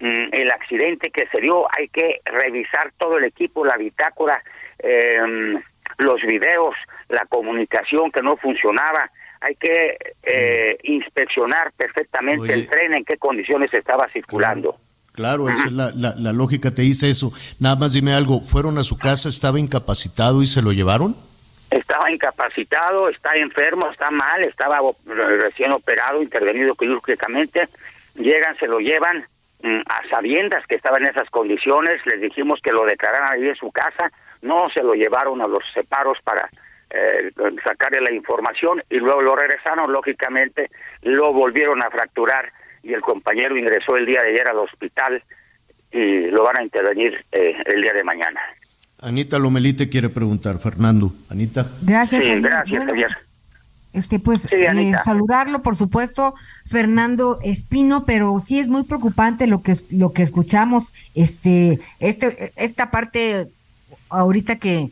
mm, 0.00 0.28
el 0.32 0.50
accidente 0.50 1.10
que 1.10 1.26
se 1.26 1.40
dio, 1.42 1.66
hay 1.76 1.88
que 1.88 2.20
revisar 2.24 2.92
todo 2.96 3.18
el 3.18 3.24
equipo, 3.24 3.64
la 3.64 3.76
bitácora, 3.76 4.42
eh, 4.78 5.20
los 5.98 6.22
videos, 6.22 6.74
la 7.08 7.24
comunicación 7.28 8.10
que 8.10 8.22
no 8.22 8.36
funcionaba, 8.36 9.10
hay 9.40 9.54
que 9.56 9.96
eh, 10.22 10.78
inspeccionar 10.84 11.72
perfectamente 11.76 12.42
Oye. 12.42 12.54
el 12.54 12.66
tren, 12.68 12.94
en 12.94 13.04
qué 13.04 13.16
condiciones 13.18 13.72
estaba 13.74 14.08
circulando. 14.12 14.76
Claro, 15.12 15.48
esa 15.48 15.66
es 15.66 15.72
la, 15.72 15.90
la- 15.94 16.14
la 16.16 16.32
lógica 16.32 16.72
te 16.72 16.82
dice 16.82 17.08
eso. 17.08 17.32
Nada 17.60 17.76
más 17.76 17.92
dime 17.92 18.14
algo, 18.14 18.40
¿fueron 18.40 18.78
a 18.78 18.82
su 18.82 18.98
casa, 18.98 19.28
estaba 19.28 19.60
incapacitado 19.60 20.42
y 20.42 20.46
se 20.46 20.60
lo 20.62 20.72
llevaron? 20.72 21.14
Estaba 21.70 22.10
incapacitado, 22.10 23.08
está 23.08 23.34
enfermo, 23.36 23.90
está 23.90 24.10
mal, 24.10 24.42
estaba 24.42 24.78
recién 25.06 25.72
operado, 25.72 26.22
intervenido 26.22 26.74
quirúrgicamente. 26.74 27.68
Llegan, 28.14 28.56
se 28.58 28.66
lo 28.66 28.78
llevan 28.78 29.24
mm, 29.62 29.80
a 29.86 30.08
sabiendas 30.10 30.66
que 30.66 30.74
estaba 30.76 30.98
en 30.98 31.06
esas 31.06 31.28
condiciones. 31.30 32.00
Les 32.06 32.20
dijimos 32.20 32.60
que 32.62 32.72
lo 32.72 32.84
declararan 32.84 33.32
ahí 33.32 33.48
en 33.48 33.56
su 33.56 33.70
casa. 33.72 34.10
No 34.42 34.68
se 34.70 34.82
lo 34.82 34.94
llevaron 34.94 35.40
a 35.42 35.46
los 35.48 35.62
separos 35.74 36.18
para 36.24 36.48
eh, 36.94 37.32
sacarle 37.64 38.00
la 38.00 38.12
información 38.12 38.82
y 38.88 38.96
luego 38.96 39.20
lo 39.22 39.34
regresaron. 39.34 39.92
Lógicamente, 39.92 40.70
lo 41.02 41.32
volvieron 41.32 41.82
a 41.82 41.90
fracturar 41.90 42.52
y 42.82 42.92
el 42.92 43.00
compañero 43.00 43.56
ingresó 43.56 43.96
el 43.96 44.06
día 44.06 44.22
de 44.22 44.30
ayer 44.30 44.48
al 44.48 44.58
hospital 44.58 45.22
y 45.90 46.26
lo 46.30 46.42
van 46.44 46.58
a 46.58 46.62
intervenir 46.62 47.24
eh, 47.32 47.56
el 47.66 47.82
día 47.82 47.92
de 47.92 48.04
mañana. 48.04 48.40
Anita 49.00 49.38
Lomelí 49.38 49.74
te 49.74 49.88
quiere 49.88 50.08
preguntar, 50.08 50.58
Fernando. 50.58 51.12
Anita. 51.30 51.66
Gracias. 51.82 52.22
Sí, 52.22 52.28
Javier. 52.28 52.42
gracias, 52.42 52.84
Javier. 52.84 53.16
Este, 53.92 54.18
pues, 54.18 54.42
Sí, 54.42 54.56
eh, 54.56 54.92
saludarlo, 55.04 55.62
por 55.62 55.76
supuesto, 55.76 56.34
Fernando 56.66 57.38
Espino, 57.42 58.04
pero 58.04 58.40
sí 58.40 58.58
es 58.58 58.68
muy 58.68 58.82
preocupante 58.82 59.46
lo 59.46 59.62
que 59.62 59.76
lo 59.90 60.12
que 60.12 60.24
escuchamos, 60.24 60.92
este, 61.14 61.78
este, 62.00 62.52
esta 62.56 62.90
parte 62.90 63.46
ahorita 64.10 64.56
que 64.56 64.90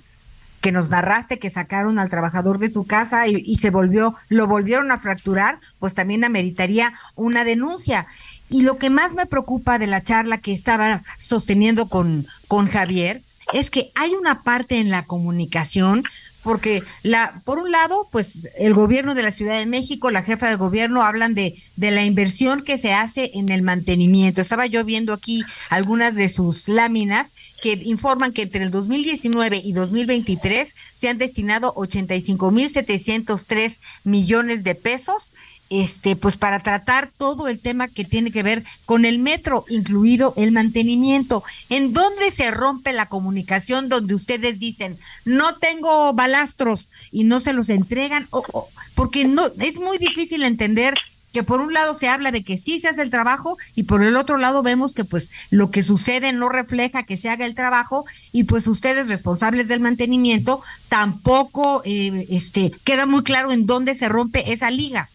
que 0.62 0.72
nos 0.72 0.88
narraste 0.88 1.38
que 1.38 1.50
sacaron 1.50 1.98
al 1.98 2.08
trabajador 2.08 2.58
de 2.58 2.72
su 2.72 2.86
casa 2.86 3.28
y, 3.28 3.42
y 3.44 3.56
se 3.56 3.68
volvió, 3.68 4.14
lo 4.30 4.46
volvieron 4.46 4.90
a 4.90 5.00
fracturar, 5.00 5.58
pues 5.78 5.92
también 5.92 6.24
ameritaría 6.24 6.94
una 7.16 7.44
denuncia. 7.44 8.06
Y 8.48 8.62
lo 8.62 8.78
que 8.78 8.88
más 8.88 9.14
me 9.14 9.26
preocupa 9.26 9.78
de 9.78 9.88
la 9.88 10.02
charla 10.02 10.38
que 10.38 10.54
estaba 10.54 11.02
sosteniendo 11.18 11.88
con, 11.88 12.26
con 12.48 12.66
Javier 12.66 13.22
es 13.52 13.70
que 13.70 13.90
hay 13.94 14.12
una 14.12 14.42
parte 14.42 14.78
en 14.78 14.90
la 14.90 15.04
comunicación 15.04 16.04
porque 16.42 16.82
la 17.02 17.42
por 17.44 17.58
un 17.58 17.70
lado 17.70 18.08
pues 18.10 18.50
el 18.58 18.74
gobierno 18.74 19.14
de 19.14 19.22
la 19.22 19.30
Ciudad 19.30 19.58
de 19.58 19.66
México 19.66 20.10
la 20.10 20.22
jefa 20.22 20.48
de 20.48 20.56
gobierno 20.56 21.02
hablan 21.02 21.34
de 21.34 21.54
de 21.76 21.90
la 21.90 22.04
inversión 22.04 22.62
que 22.62 22.78
se 22.78 22.92
hace 22.92 23.30
en 23.34 23.48
el 23.48 23.62
mantenimiento. 23.62 24.40
Estaba 24.40 24.66
yo 24.66 24.84
viendo 24.84 25.12
aquí 25.12 25.42
algunas 25.70 26.14
de 26.14 26.28
sus 26.28 26.68
láminas 26.68 27.28
que 27.62 27.80
informan 27.84 28.32
que 28.32 28.42
entre 28.42 28.64
el 28.64 28.70
2019 28.70 29.62
y 29.64 29.72
2023 29.72 30.74
se 30.94 31.08
han 31.08 31.18
destinado 31.18 31.74
85.703 31.74 33.78
millones 34.04 34.64
de 34.64 34.74
pesos 34.74 35.32
este, 35.72 36.16
pues 36.16 36.36
para 36.36 36.60
tratar 36.60 37.10
todo 37.16 37.48
el 37.48 37.58
tema 37.58 37.88
que 37.88 38.04
tiene 38.04 38.30
que 38.30 38.42
ver 38.42 38.62
con 38.84 39.04
el 39.04 39.18
metro, 39.18 39.64
incluido 39.68 40.34
el 40.36 40.52
mantenimiento. 40.52 41.42
¿En 41.70 41.92
dónde 41.92 42.30
se 42.30 42.50
rompe 42.50 42.92
la 42.92 43.06
comunicación 43.06 43.88
donde 43.88 44.14
ustedes 44.14 44.58
dicen, 44.60 44.98
no 45.24 45.56
tengo 45.56 46.12
balastros 46.12 46.90
y 47.10 47.24
no 47.24 47.40
se 47.40 47.52
los 47.54 47.68
entregan? 47.68 48.26
O- 48.30 48.68
porque 48.94 49.24
no, 49.24 49.46
es 49.60 49.76
muy 49.76 49.96
difícil 49.98 50.42
entender 50.42 50.94
que 51.32 51.42
por 51.42 51.62
un 51.62 51.72
lado 51.72 51.98
se 51.98 52.08
habla 52.08 52.30
de 52.30 52.44
que 52.44 52.58
sí 52.58 52.78
se 52.78 52.88
hace 52.88 53.00
el 53.00 53.08
trabajo 53.08 53.56
y 53.74 53.84
por 53.84 54.02
el 54.02 54.16
otro 54.16 54.36
lado 54.36 54.62
vemos 54.62 54.92
que 54.92 55.06
pues 55.06 55.30
lo 55.48 55.70
que 55.70 55.82
sucede 55.82 56.34
no 56.34 56.50
refleja 56.50 57.04
que 57.04 57.16
se 57.16 57.30
haga 57.30 57.46
el 57.46 57.54
trabajo 57.54 58.04
y 58.32 58.44
pues 58.44 58.66
ustedes 58.66 59.08
responsables 59.08 59.66
del 59.66 59.80
mantenimiento 59.80 60.60
tampoco 60.90 61.80
eh, 61.86 62.26
este 62.28 62.70
queda 62.84 63.06
muy 63.06 63.22
claro 63.22 63.50
en 63.50 63.64
dónde 63.64 63.94
se 63.94 64.10
rompe 64.10 64.52
esa 64.52 64.70
liga. 64.70 65.08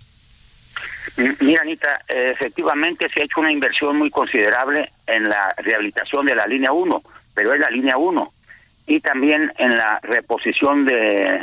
Mira, 1.17 1.61
Anita, 1.61 2.01
efectivamente 2.07 3.09
se 3.09 3.21
ha 3.21 3.25
hecho 3.25 3.39
una 3.39 3.51
inversión 3.51 3.97
muy 3.97 4.11
considerable 4.11 4.91
en 5.07 5.27
la 5.27 5.51
rehabilitación 5.57 6.27
de 6.27 6.35
la 6.35 6.45
línea 6.45 6.71
1, 6.71 7.01
pero 7.33 7.53
es 7.53 7.59
la 7.59 7.69
línea 7.71 7.97
1, 7.97 8.31
y 8.85 8.99
también 8.99 9.51
en 9.57 9.75
la 9.75 9.99
reposición 10.03 10.85
de 10.85 11.41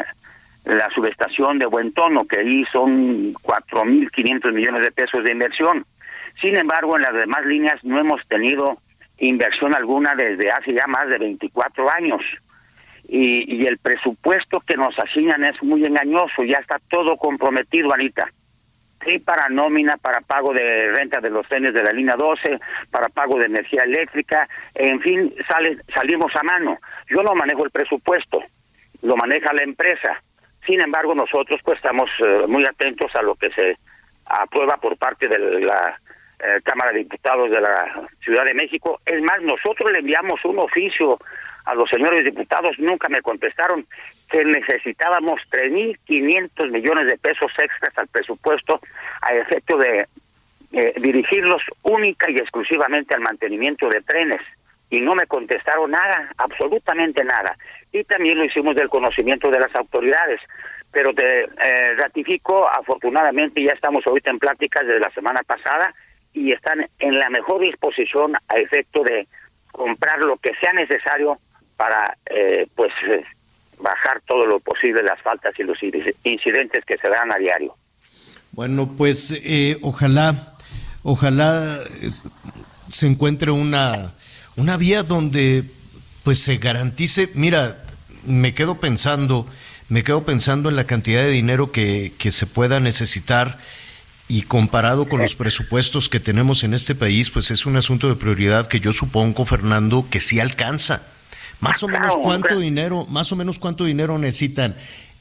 la 0.65 0.89
subestación 0.95 1.59
de 1.59 1.67
Buen 1.67 1.93
Tono, 1.93 2.25
que 2.25 2.39
ahí 2.39 2.65
son 2.73 3.35
4.500 3.35 4.53
millones 4.53 4.83
de 4.83 4.93
pesos 4.93 5.25
de 5.25 5.33
inversión. 5.33 5.85
Sin 6.41 6.57
embargo, 6.57 6.97
en 6.97 7.03
las 7.03 7.15
demás 7.15 7.45
líneas 7.45 7.83
no 7.83 7.99
hemos 7.99 8.25
tenido 8.29 8.79
inversión 9.19 9.75
alguna 9.75 10.15
desde 10.15 10.53
hace 10.53 10.73
ya 10.73 10.87
más 10.87 11.09
de 11.09 11.19
24 11.19 11.91
años. 11.91 12.23
Y, 13.09 13.57
y 13.57 13.67
el 13.67 13.79
presupuesto 13.79 14.61
que 14.61 14.77
nos 14.77 14.97
asignan 14.99 15.45
es 15.45 15.61
muy 15.65 15.85
engañoso, 15.85 16.45
ya 16.45 16.59
está 16.59 16.81
todo 16.89 17.17
comprometido, 17.17 17.93
Anita 17.93 18.31
sí 19.05 19.19
para 19.19 19.49
nómina, 19.49 19.97
para 19.97 20.21
pago 20.21 20.53
de 20.53 20.91
renta 20.93 21.21
de 21.21 21.31
los 21.31 21.47
trenes 21.49 21.75
de 21.75 21.83
la 21.83 21.91
línea 21.91 22.17
12, 22.17 22.59
para 22.91 23.09
pago 23.09 23.39
de 23.39 23.47
energía 23.47 23.83
eléctrica, 23.83 24.49
en 24.75 25.01
fin, 25.01 25.35
sale, 25.49 25.79
salimos 25.95 26.35
a 26.37 26.43
mano. 26.43 26.79
Yo 27.09 27.23
no 27.23 27.35
manejo 27.35 27.65
el 27.65 27.71
presupuesto, 27.71 28.43
lo 29.03 29.17
maneja 29.17 29.53
la 29.53 29.65
empresa. 29.65 30.23
Sin 30.67 30.81
embargo, 30.81 31.15
nosotros 31.15 31.61
pues 31.65 31.77
estamos 31.77 32.11
eh, 32.25 32.47
muy 32.49 32.65
atentos 32.65 33.15
a 33.15 33.23
lo 33.23 33.35
que 33.35 33.51
se 33.51 33.77
aprueba 34.27 34.77
por 34.79 34.97
parte 34.97 35.29
de 35.29 35.39
la 35.39 35.99
eh, 36.39 36.61
Cámara 36.63 36.93
de 36.93 37.01
Diputados 37.01 37.51
de 37.51 37.61
la 37.61 38.09
Ciudad 38.23 38.45
de 38.45 38.55
México. 38.55 39.01
Es 39.05 39.23
más, 39.23 39.41
nosotros 39.43 39.91
le 39.93 39.99
enviamos 39.99 40.45
un 40.45 40.59
oficio 40.59 41.19
a 41.65 41.75
los 41.75 41.89
señores 41.89 42.25
diputados, 42.25 42.79
nunca 42.79 43.09
me 43.09 43.23
contestaron 43.23 43.87
que 44.31 44.45
necesitábamos 44.45 45.41
3.500 45.51 46.71
millones 46.71 47.07
de 47.07 47.19
pesos 47.19 47.53
extras 47.59 47.97
al 47.97 48.09
presupuesto 48.09 48.81
a 49.23 49.35
efecto 49.35 49.77
de 49.79 50.07
eh, 50.73 50.95
dirigirlos 50.97 51.63
única 51.83 52.31
y 52.31 52.37
exclusivamente 52.37 53.15
al 53.15 53.21
mantenimiento 53.21 53.89
de 53.89 54.01
trenes. 54.03 54.41
Y 54.91 55.01
no 55.01 55.15
me 55.15 55.27
contestaron 55.27 55.91
nada, 55.91 56.31
absolutamente 56.37 57.25
nada. 57.25 57.57
Y 57.93 58.05
también 58.05 58.39
lo 58.39 58.45
hicimos 58.45 58.75
del 58.77 58.89
conocimiento 58.89 59.51
de 59.51 59.61
las 59.61 59.75
autoridades. 59.75 60.41
Pero 60.93 61.13
te 61.13 61.45
eh, 61.45 61.95
ratifico, 61.97 62.69
afortunadamente 62.69 63.63
ya 63.63 63.73
estamos 63.73 64.07
ahorita 64.07 64.31
en 64.31 64.39
pláticas 64.39 64.87
desde 64.87 65.01
la 65.01 65.11
semana 65.11 65.41
pasada 65.45 65.93
y 66.33 66.53
están 66.53 66.87
en 66.99 67.19
la 67.19 67.31
mejor 67.31 67.61
disposición 67.61 68.35
a 68.49 68.57
efecto 68.59 69.03
de 69.03 69.27
comprar 69.73 70.19
lo 70.21 70.37
que 70.37 70.55
sea 70.61 70.73
necesario 70.73 71.39
para 71.77 72.17
eh, 72.27 72.67
pues 72.75 72.93
eh, 73.09 73.25
bajar 73.81 74.23
todo 74.27 74.47
lo 74.47 74.61
posible 74.61 75.03
las 75.03 75.21
faltas 75.23 75.53
y 75.59 75.63
los 75.63 75.79
inci- 75.79 76.15
incidentes 76.25 76.85
que 76.85 76.97
se 76.99 77.09
dan 77.09 77.33
a 77.33 77.37
diario. 77.37 77.77
Bueno, 78.53 78.93
pues 78.97 79.33
eh, 79.45 79.79
ojalá, 79.83 80.55
ojalá 81.03 81.79
es- 82.01 82.25
se 82.89 83.07
encuentre 83.07 83.51
una, 83.51 84.13
una 84.57 84.77
vía 84.77 85.03
donde 85.03 85.65
pues 86.23 86.39
se 86.39 86.57
garantice, 86.59 87.29
mira, 87.35 87.85
me 88.25 88.55
quedo 88.55 88.81
pensando, 88.81 89.47
me 89.89 90.03
quedo 90.05 90.25
pensando 90.25 90.69
en 90.71 90.77
la 90.77 90.87
cantidad 90.87 91.23
de 91.23 91.29
dinero 91.31 91.71
que, 91.73 92.13
que 92.19 92.31
se 92.31 92.47
pueda 92.47 92.81
necesitar 92.81 93.59
y 94.27 94.43
comparado 94.43 95.07
con 95.07 95.21
los 95.21 95.35
presupuestos 95.35 96.09
que 96.09 96.21
tenemos 96.21 96.65
en 96.65 96.73
este 96.73 96.95
país, 96.95 97.31
pues 97.31 97.51
es 97.51 97.67
un 97.67 97.77
asunto 97.77 98.09
de 98.09 98.17
prioridad 98.17 98.69
que 98.69 98.81
yo 98.81 98.95
supongo, 98.95 99.45
Fernando, 99.45 100.07
que 100.11 100.21
sí 100.21 100.41
alcanza. 100.41 101.03
Más 101.61 101.83
o 101.83 101.89
menos 101.89 102.17
cuánto 102.17 102.59
dinero, 102.59 103.07
más 103.07 103.33
o 103.33 103.37
menos 103.37 103.59
cuánto 103.59 103.85
dinero 103.85 104.19
necesitan. 104.19 104.77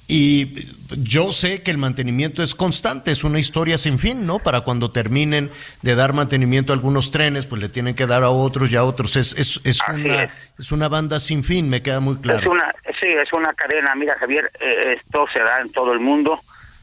Y 0.05 0.67
yo 0.97 1.31
sé 1.31 1.63
que 1.63 1.71
el 1.71 1.77
mantenimiento 1.77 2.43
es 2.43 2.55
constante, 2.55 3.11
es 3.11 3.23
una 3.23 3.39
historia 3.39 3.77
sin 3.77 3.99
fin, 3.99 4.25
¿no? 4.25 4.39
Para 4.39 4.61
cuando 4.61 4.91
terminen 4.91 5.49
de 5.81 5.95
dar 5.95 6.11
mantenimiento 6.11 6.73
a 6.73 6.75
algunos 6.75 7.09
trenes, 7.11 7.45
pues 7.45 7.61
le 7.61 7.69
tienen 7.69 7.95
que 7.95 8.05
dar 8.05 8.23
a 8.23 8.29
otros 8.29 8.69
y 8.71 8.75
a 8.75 8.83
otros. 8.83 9.15
Es, 9.15 9.37
es, 9.37 9.61
es 9.63 9.79
una, 9.87 10.23
es. 10.23 10.31
es 10.59 10.71
una 10.73 10.89
banda 10.89 11.19
sin 11.19 11.43
fin, 11.43 11.69
me 11.69 11.81
queda 11.81 12.01
muy 12.01 12.15
Es 12.15 12.21
claro. 12.21 12.51
una, 12.51 12.73
sí, 13.01 13.07
es 13.07 13.31
una 13.31 13.53
cadena. 13.53 13.95
Mira, 13.95 14.17
Javier, 14.19 14.51
eh, 14.59 14.99
esto 15.01 15.25
se 15.31 15.39
da 15.39 15.59
en 15.61 15.71
todo 15.71 15.93
el 15.93 16.01
mundo. 16.01 16.41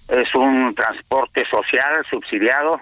Es 0.08 0.34
un 0.34 0.74
transporte 0.74 1.44
social 1.50 2.02
subsidiado. 2.10 2.80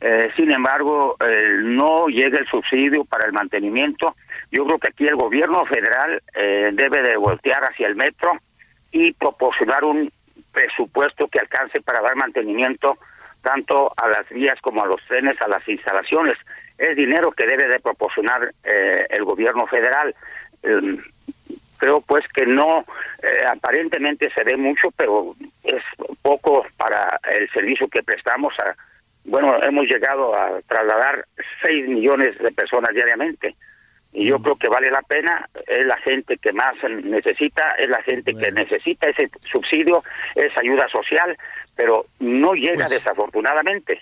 Eh, 0.00 0.30
sin 0.36 0.50
embargo, 0.52 1.16
eh, 1.18 1.60
no 1.62 2.06
llega 2.06 2.38
el 2.38 2.46
subsidio 2.46 3.04
para 3.04 3.26
el 3.26 3.32
mantenimiento. 3.32 4.14
Yo 4.50 4.64
creo 4.64 4.78
que 4.78 4.88
aquí 4.88 5.06
el 5.06 5.16
gobierno 5.16 5.64
federal 5.64 6.22
eh, 6.34 6.70
debe 6.72 7.02
de 7.02 7.16
voltear 7.16 7.62
hacia 7.64 7.86
el 7.86 7.96
metro 7.96 8.32
y 8.90 9.12
proporcionar 9.12 9.84
un 9.84 10.10
presupuesto 10.52 11.28
que 11.28 11.38
alcance 11.38 11.80
para 11.82 12.00
dar 12.00 12.16
mantenimiento 12.16 12.98
tanto 13.42 13.92
a 13.96 14.08
las 14.08 14.28
vías 14.30 14.58
como 14.60 14.82
a 14.82 14.86
los 14.86 15.02
trenes, 15.06 15.40
a 15.40 15.48
las 15.48 15.66
instalaciones. 15.68 16.34
Es 16.78 16.96
dinero 16.96 17.30
que 17.32 17.46
debe 17.46 17.68
de 17.68 17.80
proporcionar 17.80 18.52
eh, 18.64 19.06
el 19.10 19.24
gobierno 19.24 19.66
federal. 19.66 20.14
Eh, 20.62 20.98
creo 21.78 22.00
pues 22.00 22.24
que 22.34 22.44
no 22.44 22.84
eh, 23.22 23.46
aparentemente 23.50 24.28
se 24.34 24.42
ve 24.42 24.56
mucho 24.56 24.90
pero 24.96 25.34
es 25.62 25.82
poco 26.22 26.66
para 26.76 27.20
el 27.30 27.48
servicio 27.50 27.86
que 27.86 28.02
prestamos 28.02 28.52
a 28.58 28.74
bueno 29.24 29.62
hemos 29.62 29.86
llegado 29.86 30.34
a 30.36 30.60
trasladar 30.66 31.24
6 31.62 31.88
millones 31.88 32.36
de 32.38 32.50
personas 32.50 32.92
diariamente 32.92 33.54
y 34.12 34.26
yo 34.26 34.38
creo 34.38 34.56
que 34.56 34.68
vale 34.68 34.90
la 34.90 35.02
pena 35.02 35.48
es 35.66 35.86
la 35.86 35.96
gente 35.98 36.38
que 36.38 36.52
más 36.52 36.74
necesita 37.04 37.62
es 37.78 37.88
la 37.88 38.02
gente 38.02 38.34
que 38.34 38.50
necesita 38.52 39.08
ese 39.08 39.30
subsidio 39.50 40.02
esa 40.34 40.60
ayuda 40.60 40.88
social 40.88 41.36
pero 41.78 42.06
no 42.18 42.52
llega 42.54 42.86
Pues- 42.86 42.90
desafortunadamente. 42.90 44.00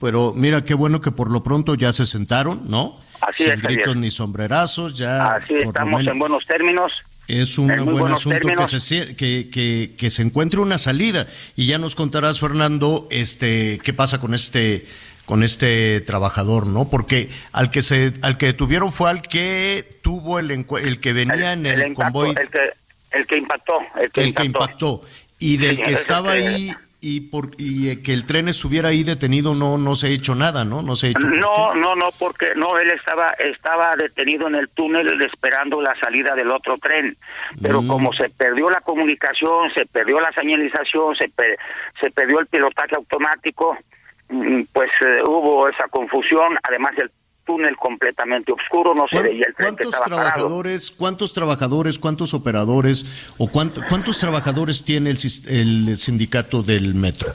Pero 0.00 0.32
mira, 0.34 0.64
qué 0.64 0.74
bueno 0.74 1.00
que 1.00 1.12
por 1.12 1.30
lo 1.30 1.44
pronto 1.44 1.76
ya 1.76 1.92
se 1.92 2.04
sentaron, 2.04 2.68
¿no? 2.68 2.98
Así 3.20 3.44
Sin 3.44 3.52
es, 3.52 3.62
gritos 3.62 3.94
ni 3.94 4.10
sombrerazos, 4.10 4.98
ya 4.98 5.34
así 5.34 5.54
estamos 5.54 6.00
menos 6.00 6.12
en 6.12 6.18
buenos 6.18 6.44
términos. 6.44 6.92
Es 7.28 7.56
un 7.56 7.68
buen 7.84 8.12
asunto 8.12 8.48
que 8.48 8.80
se, 8.80 9.14
que, 9.14 9.48
que, 9.48 9.94
que 9.96 10.10
se 10.10 10.22
encuentre 10.22 10.58
una 10.58 10.76
salida. 10.76 11.28
Y 11.54 11.66
ya 11.68 11.78
nos 11.78 11.94
contarás, 11.94 12.40
Fernando, 12.40 13.06
este, 13.10 13.78
qué 13.84 13.92
pasa 13.92 14.20
con 14.20 14.34
este 14.34 14.86
con 15.32 15.42
este 15.42 16.02
trabajador, 16.02 16.66
¿no? 16.66 16.90
Porque 16.90 17.30
al 17.52 17.70
que 17.70 17.80
se 17.80 18.12
al 18.20 18.36
que 18.36 18.44
detuvieron 18.52 18.92
fue 18.92 19.08
al 19.08 19.22
que 19.22 19.82
tuvo 20.02 20.38
el 20.38 20.50
el 20.50 21.00
que 21.00 21.12
venía 21.14 21.54
en 21.54 21.64
el, 21.64 21.80
el 21.80 21.88
impacto, 21.88 22.12
convoy 22.20 22.34
el 22.38 22.50
que 22.50 22.70
el 23.12 23.26
que 23.26 23.36
impactó 23.38 23.78
el 23.98 24.34
que 24.34 24.44
impactó. 24.44 25.00
y 25.38 25.56
del 25.56 25.76
Sí, 25.76 25.82
que 25.84 25.92
es 25.92 26.00
estaba 26.02 26.32
que- 26.34 26.38
ahí 26.48 26.70
y 27.00 27.20
por 27.20 27.52
y 27.56 27.96
que 28.02 28.12
el 28.12 28.26
tren 28.26 28.48
estuviera 28.48 28.90
ahí 28.90 29.04
detenido 29.04 29.54
no 29.54 29.78
no 29.78 29.96
se 29.96 30.08
ha 30.08 30.10
hecho 30.10 30.34
nada, 30.34 30.66
¿no? 30.66 30.82
No 30.82 30.96
se 30.96 31.06
ha 31.06 31.10
hecho. 31.12 31.26
No, 31.26 31.74
no, 31.74 31.94
no, 31.96 32.10
porque 32.18 32.48
no, 32.54 32.78
él 32.78 32.90
estaba 32.90 33.28
estaba 33.38 33.96
detenido 33.96 34.48
en 34.48 34.56
el 34.56 34.68
túnel 34.68 35.18
esperando 35.22 35.80
la 35.80 35.94
salida 35.98 36.34
del 36.34 36.50
otro 36.50 36.76
tren, 36.76 37.16
pero 37.62 37.80
Mm. 37.80 37.88
como 37.88 38.12
se 38.12 38.28
perdió 38.28 38.68
la 38.68 38.82
comunicación, 38.82 39.72
se 39.72 39.86
perdió 39.86 40.20
la 40.20 40.30
señalización, 40.32 41.16
se 41.16 41.30
per- 41.30 41.56
se 42.02 42.10
perdió 42.10 42.38
el 42.38 42.46
pilotaje 42.48 42.94
automático, 42.96 43.78
pues 44.28 44.90
eh, 45.04 45.22
hubo 45.26 45.68
esa 45.68 45.88
confusión, 45.88 46.56
además 46.62 46.92
el 46.98 47.10
túnel 47.44 47.76
completamente 47.76 48.52
oscuro, 48.52 48.94
no 48.94 49.04
se 49.10 49.16
¿Cuán- 49.16 49.24
veía 49.24 49.44
el 49.48 49.54
tren 49.54 49.76
que 49.76 49.84
¿Cuántos 49.84 50.00
parado. 50.00 50.16
trabajadores, 50.22 50.90
cuántos 50.92 51.34
trabajadores, 51.34 51.98
cuántos 51.98 52.34
operadores 52.34 53.32
o 53.38 53.48
cuánto- 53.48 53.82
cuántos 53.88 54.18
trabajadores 54.18 54.84
tiene 54.84 55.10
el, 55.10 55.16
el 55.48 55.96
sindicato 55.96 56.62
del 56.62 56.94
metro? 56.94 57.32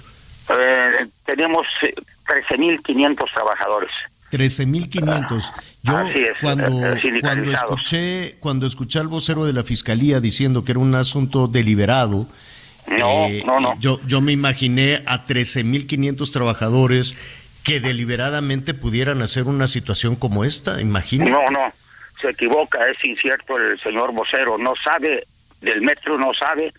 Eh, 0.49 1.07
tenemos 1.25 1.67
eh, 1.83 1.93
13.500 2.49 3.25
trabajadores. 3.33 3.91
13.500. 4.31 5.43
Yo 5.83 5.97
Así 5.97 6.19
es, 6.19 6.31
cuando, 6.41 6.65
eh, 6.85 6.99
eh, 7.03 7.19
cuando 7.21 7.51
escuché 7.51 8.35
cuando 8.39 8.65
escuché 8.65 8.99
al 8.99 9.07
vocero 9.07 9.45
de 9.45 9.53
la 9.53 9.63
fiscalía 9.63 10.19
diciendo 10.19 10.63
que 10.65 10.71
era 10.71 10.79
un 10.79 10.95
asunto 10.95 11.47
deliberado, 11.47 12.27
No, 12.87 13.27
eh, 13.27 13.43
no, 13.45 13.59
no. 13.59 13.77
Yo, 13.79 13.99
yo 14.07 14.21
me 14.21 14.31
imaginé 14.31 15.03
a 15.05 15.25
13.500 15.25 16.31
trabajadores 16.31 17.15
que 17.63 17.79
deliberadamente 17.79 18.73
pudieran 18.73 19.21
hacer 19.21 19.43
una 19.43 19.67
situación 19.67 20.15
como 20.15 20.45
esta, 20.45 20.79
imagino. 20.79 21.25
No, 21.25 21.49
no, 21.51 21.73
se 22.21 22.29
equivoca, 22.29 22.87
es 22.87 23.03
incierto 23.03 23.57
el 23.57 23.79
señor 23.81 24.13
vocero, 24.13 24.57
no 24.57 24.73
sabe 24.81 25.27
del 25.61 25.81
metro, 25.81 26.17
no 26.17 26.33
sabe 26.33 26.73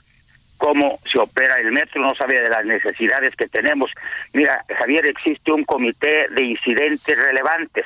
cómo 0.56 0.98
se 1.10 1.18
opera 1.18 1.60
el 1.60 1.72
metro, 1.72 2.02
no 2.02 2.14
sabe 2.14 2.40
de 2.40 2.48
las 2.48 2.64
necesidades 2.64 3.35
que 3.36 3.48
tenemos. 3.48 3.90
Mira, 4.32 4.64
Javier, 4.78 5.06
existe 5.06 5.52
un 5.52 5.64
comité 5.64 6.26
de 6.30 6.44
incidentes 6.44 7.16
relevantes 7.16 7.85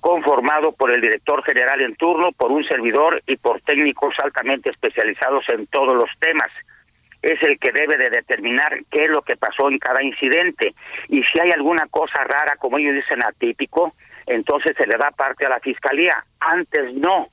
conformado 0.00 0.72
por 0.72 0.92
el 0.92 1.00
director 1.00 1.42
general 1.44 1.80
en 1.80 1.94
turno, 1.94 2.32
por 2.32 2.50
un 2.52 2.64
servidor 2.64 3.22
y 3.26 3.36
por 3.36 3.60
técnicos 3.60 4.14
altamente 4.22 4.70
especializados 4.70 5.48
en 5.48 5.66
todos 5.66 5.96
los 5.96 6.10
temas. 6.18 6.48
Es 7.22 7.42
el 7.42 7.58
que 7.58 7.72
debe 7.72 7.96
de 7.96 8.10
determinar 8.10 8.78
qué 8.90 9.02
es 9.02 9.08
lo 9.08 9.22
que 9.22 9.36
pasó 9.36 9.68
en 9.68 9.78
cada 9.78 10.02
incidente. 10.02 10.74
Y 11.08 11.22
si 11.24 11.40
hay 11.40 11.50
alguna 11.50 11.86
cosa 11.90 12.24
rara, 12.24 12.56
como 12.56 12.78
ellos 12.78 12.94
dicen, 12.94 13.22
atípico, 13.22 13.94
entonces 14.26 14.74
se 14.76 14.86
le 14.86 14.96
da 14.96 15.10
parte 15.10 15.46
a 15.46 15.50
la 15.50 15.60
fiscalía. 15.60 16.24
Antes 16.40 16.94
no. 16.94 17.28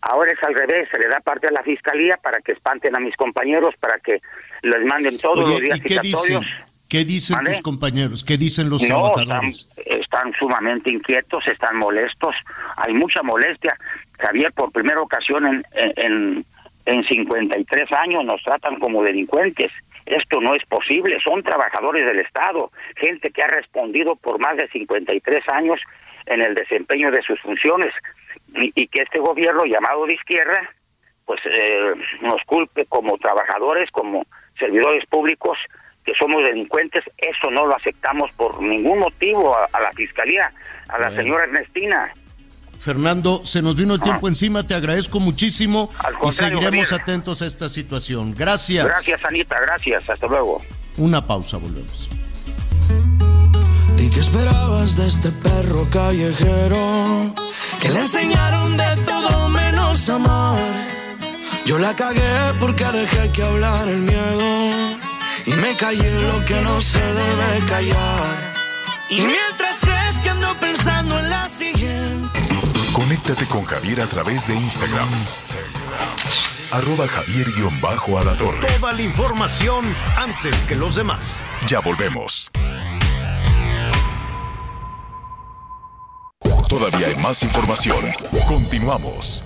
Ahora 0.00 0.32
es 0.32 0.42
al 0.42 0.54
revés, 0.54 0.88
se 0.90 0.98
le 0.98 1.08
da 1.08 1.20
parte 1.20 1.48
a 1.48 1.50
la 1.50 1.62
fiscalía 1.62 2.16
para 2.22 2.40
que 2.40 2.52
espanten 2.52 2.94
a 2.94 3.00
mis 3.00 3.16
compañeros, 3.16 3.74
para 3.80 3.98
que 3.98 4.20
les 4.62 4.84
manden 4.84 5.18
todos 5.18 5.44
Oye, 5.44 5.52
los 5.52 5.60
días 5.60 5.78
¿y 5.78 5.82
qué 5.82 5.98
dicen? 6.00 6.40
¿Qué 6.88 7.04
tus 7.04 7.60
compañeros? 7.62 8.22
¿Qué 8.22 8.36
dicen 8.36 8.70
los 8.70 8.82
no, 8.88 9.12
están 9.84 10.32
sumamente 10.38 10.90
inquietos, 10.90 11.44
están 11.48 11.76
molestos, 11.76 12.36
hay 12.76 12.94
mucha 12.94 13.22
molestia. 13.22 13.76
Javier, 14.18 14.52
por 14.52 14.70
primera 14.70 15.00
ocasión 15.00 15.46
en, 15.46 15.66
en, 15.74 15.92
en 15.96 16.46
53 16.86 17.92
años 17.92 18.24
nos 18.24 18.42
tratan 18.42 18.78
como 18.78 19.02
delincuentes. 19.02 19.72
Esto 20.06 20.40
no 20.40 20.54
es 20.54 20.64
posible, 20.66 21.18
son 21.20 21.42
trabajadores 21.42 22.06
del 22.06 22.20
Estado, 22.20 22.70
gente 22.96 23.30
que 23.30 23.42
ha 23.42 23.48
respondido 23.48 24.14
por 24.14 24.38
más 24.38 24.56
de 24.56 24.68
53 24.68 25.48
años 25.48 25.80
en 26.26 26.42
el 26.42 26.54
desempeño 26.54 27.10
de 27.10 27.22
sus 27.22 27.40
funciones 27.40 27.92
y, 28.54 28.72
y 28.80 28.86
que 28.86 29.02
este 29.02 29.18
gobierno 29.18 29.64
llamado 29.64 30.06
de 30.06 30.14
izquierda 30.14 30.70
pues 31.24 31.40
eh, 31.44 31.92
nos 32.22 32.40
culpe 32.46 32.86
como 32.86 33.18
trabajadores, 33.18 33.90
como 33.90 34.24
servidores 34.58 35.04
públicos, 35.06 35.58
que 36.04 36.14
somos 36.14 36.44
delincuentes, 36.44 37.04
eso 37.18 37.50
no 37.50 37.66
lo 37.66 37.74
aceptamos 37.74 38.30
por 38.32 38.62
ningún 38.62 39.00
motivo 39.00 39.56
a, 39.56 39.66
a 39.72 39.80
la 39.80 39.90
fiscalía, 39.90 40.50
a 40.88 40.98
la 41.00 41.10
señora 41.10 41.44
Ernestina. 41.44 42.12
Fernando, 42.86 43.40
se 43.44 43.62
nos 43.62 43.74
vino 43.74 43.94
el 43.94 44.00
tiempo 44.00 44.28
encima, 44.28 44.64
te 44.64 44.72
agradezco 44.72 45.18
muchísimo 45.18 45.90
y 46.22 46.30
seguiremos 46.30 46.86
Javier. 46.86 47.02
atentos 47.02 47.42
a 47.42 47.46
esta 47.46 47.68
situación. 47.68 48.32
Gracias. 48.32 48.86
Gracias, 48.86 49.20
Anita, 49.24 49.56
gracias, 49.60 50.08
hasta 50.08 50.24
luego. 50.28 50.62
Una 50.96 51.26
pausa, 51.26 51.56
volvemos. 51.56 52.08
¿Y 53.98 54.08
qué 54.08 54.20
esperabas 54.20 54.96
de 54.96 55.08
este 55.08 55.32
perro 55.32 55.84
callejero? 55.90 57.34
Que 57.80 57.90
le 57.90 57.98
enseñaron 58.02 58.76
de 58.76 58.96
todo 59.04 59.48
menos 59.48 60.08
amar. 60.08 60.60
Yo 61.64 61.80
la 61.80 61.92
cagué 61.96 62.52
porque 62.60 62.84
dejé 62.84 63.32
que 63.32 63.42
hablar 63.42 63.88
el 63.88 63.98
miedo. 63.98 64.70
Y 65.44 65.50
me 65.54 65.74
callé 65.74 66.22
lo 66.22 66.44
que 66.44 66.60
no 66.60 66.80
se 66.80 67.00
debe 67.00 67.66
callar. 67.68 68.52
Y 69.10 69.22
mientras 69.22 69.76
crees 69.80 70.20
que 70.22 70.30
ando 70.30 70.54
pensando 70.60 71.18
en 71.18 71.30
la 71.30 71.48
siguiente. 71.48 72.05
Conéctate 73.26 73.50
con 73.50 73.64
Javier 73.64 74.00
a 74.02 74.06
través 74.06 74.46
de 74.46 74.54
Instagram. 74.54 75.08
Arroba 76.70 77.08
Javier-Alatorre. 77.08 78.68
Toda 78.78 78.92
la 78.92 79.02
información 79.02 79.84
antes 80.16 80.60
que 80.60 80.76
los 80.76 80.94
demás. 80.94 81.44
Ya 81.66 81.80
volvemos. 81.80 82.52
Todavía 86.68 87.08
hay 87.08 87.16
más 87.16 87.42
información. 87.42 87.98
Continuamos. 88.46 89.42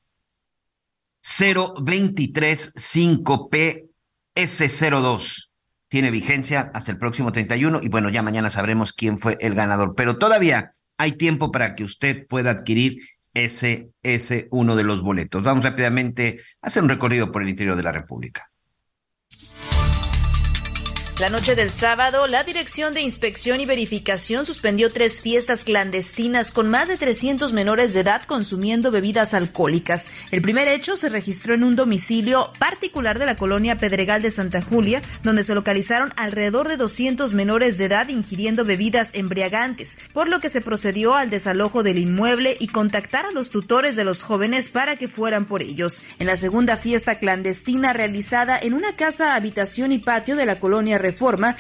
023 1.23 2.75
5P 2.75 3.89
S02. 4.35 5.49
Tiene 5.87 6.11
vigencia 6.11 6.69
hasta 6.73 6.91
el 6.91 6.99
próximo 6.99 7.31
31 7.31 7.79
y 7.81 7.89
bueno, 7.89 8.09
ya 8.09 8.21
mañana 8.21 8.51
sabremos 8.51 8.93
quién 8.93 9.17
fue 9.17 9.37
el 9.39 9.55
ganador, 9.55 9.95
pero 9.95 10.17
todavía 10.17 10.69
hay 10.97 11.13
tiempo 11.13 11.51
para 11.51 11.75
que 11.75 11.83
usted 11.83 12.27
pueda 12.27 12.51
adquirir 12.51 12.99
ese, 13.33 13.89
ese 14.03 14.47
uno 14.51 14.75
de 14.75 14.83
los 14.83 15.01
boletos. 15.01 15.43
Vamos 15.43 15.63
rápidamente 15.63 16.39
a 16.61 16.67
hacer 16.67 16.83
un 16.83 16.89
recorrido 16.89 17.31
por 17.31 17.41
el 17.41 17.49
interior 17.49 17.75
de 17.75 17.83
la 17.83 17.91
República. 17.91 18.49
La 21.23 21.29
noche 21.29 21.55
del 21.55 21.71
sábado, 21.71 22.27
la 22.27 22.43
Dirección 22.43 22.93
de 22.93 22.99
Inspección 22.99 23.61
y 23.61 23.65
Verificación 23.65 24.45
suspendió 24.45 24.91
tres 24.91 25.21
fiestas 25.21 25.63
clandestinas 25.63 26.51
con 26.51 26.69
más 26.69 26.89
de 26.89 26.97
300 26.97 27.53
menores 27.53 27.93
de 27.93 28.01
edad 28.01 28.23
consumiendo 28.23 28.91
bebidas 28.91 29.33
alcohólicas. 29.33 30.09
El 30.31 30.41
primer 30.41 30.67
hecho 30.67 30.97
se 30.97 31.07
registró 31.07 31.53
en 31.53 31.63
un 31.63 31.77
domicilio 31.77 32.51
particular 32.59 33.19
de 33.19 33.25
la 33.25 33.37
colonia 33.37 33.77
Pedregal 33.77 34.21
de 34.21 34.31
Santa 34.31 34.61
Julia, 34.61 35.01
donde 35.23 35.45
se 35.45 35.55
localizaron 35.55 36.11
alrededor 36.17 36.67
de 36.67 36.75
200 36.75 37.33
menores 37.33 37.77
de 37.77 37.85
edad 37.85 38.09
ingiriendo 38.09 38.65
bebidas 38.65 39.11
embriagantes, 39.13 39.99
por 40.11 40.27
lo 40.27 40.41
que 40.41 40.49
se 40.49 40.59
procedió 40.59 41.15
al 41.15 41.29
desalojo 41.29 41.83
del 41.83 41.99
inmueble 41.99 42.57
y 42.59 42.67
contactar 42.67 43.27
a 43.27 43.31
los 43.31 43.49
tutores 43.49 43.95
de 43.95 44.03
los 44.03 44.23
jóvenes 44.23 44.67
para 44.67 44.97
que 44.97 45.07
fueran 45.07 45.45
por 45.45 45.61
ellos. 45.61 46.03
En 46.19 46.27
la 46.27 46.35
segunda 46.35 46.75
fiesta 46.75 47.15
clandestina 47.15 47.93
realizada 47.93 48.59
en 48.61 48.73
una 48.73 48.97
casa, 48.97 49.35
habitación 49.35 49.93
y 49.93 49.99
patio 49.99 50.35
de 50.35 50.45
la 50.45 50.57
colonia 50.57 50.97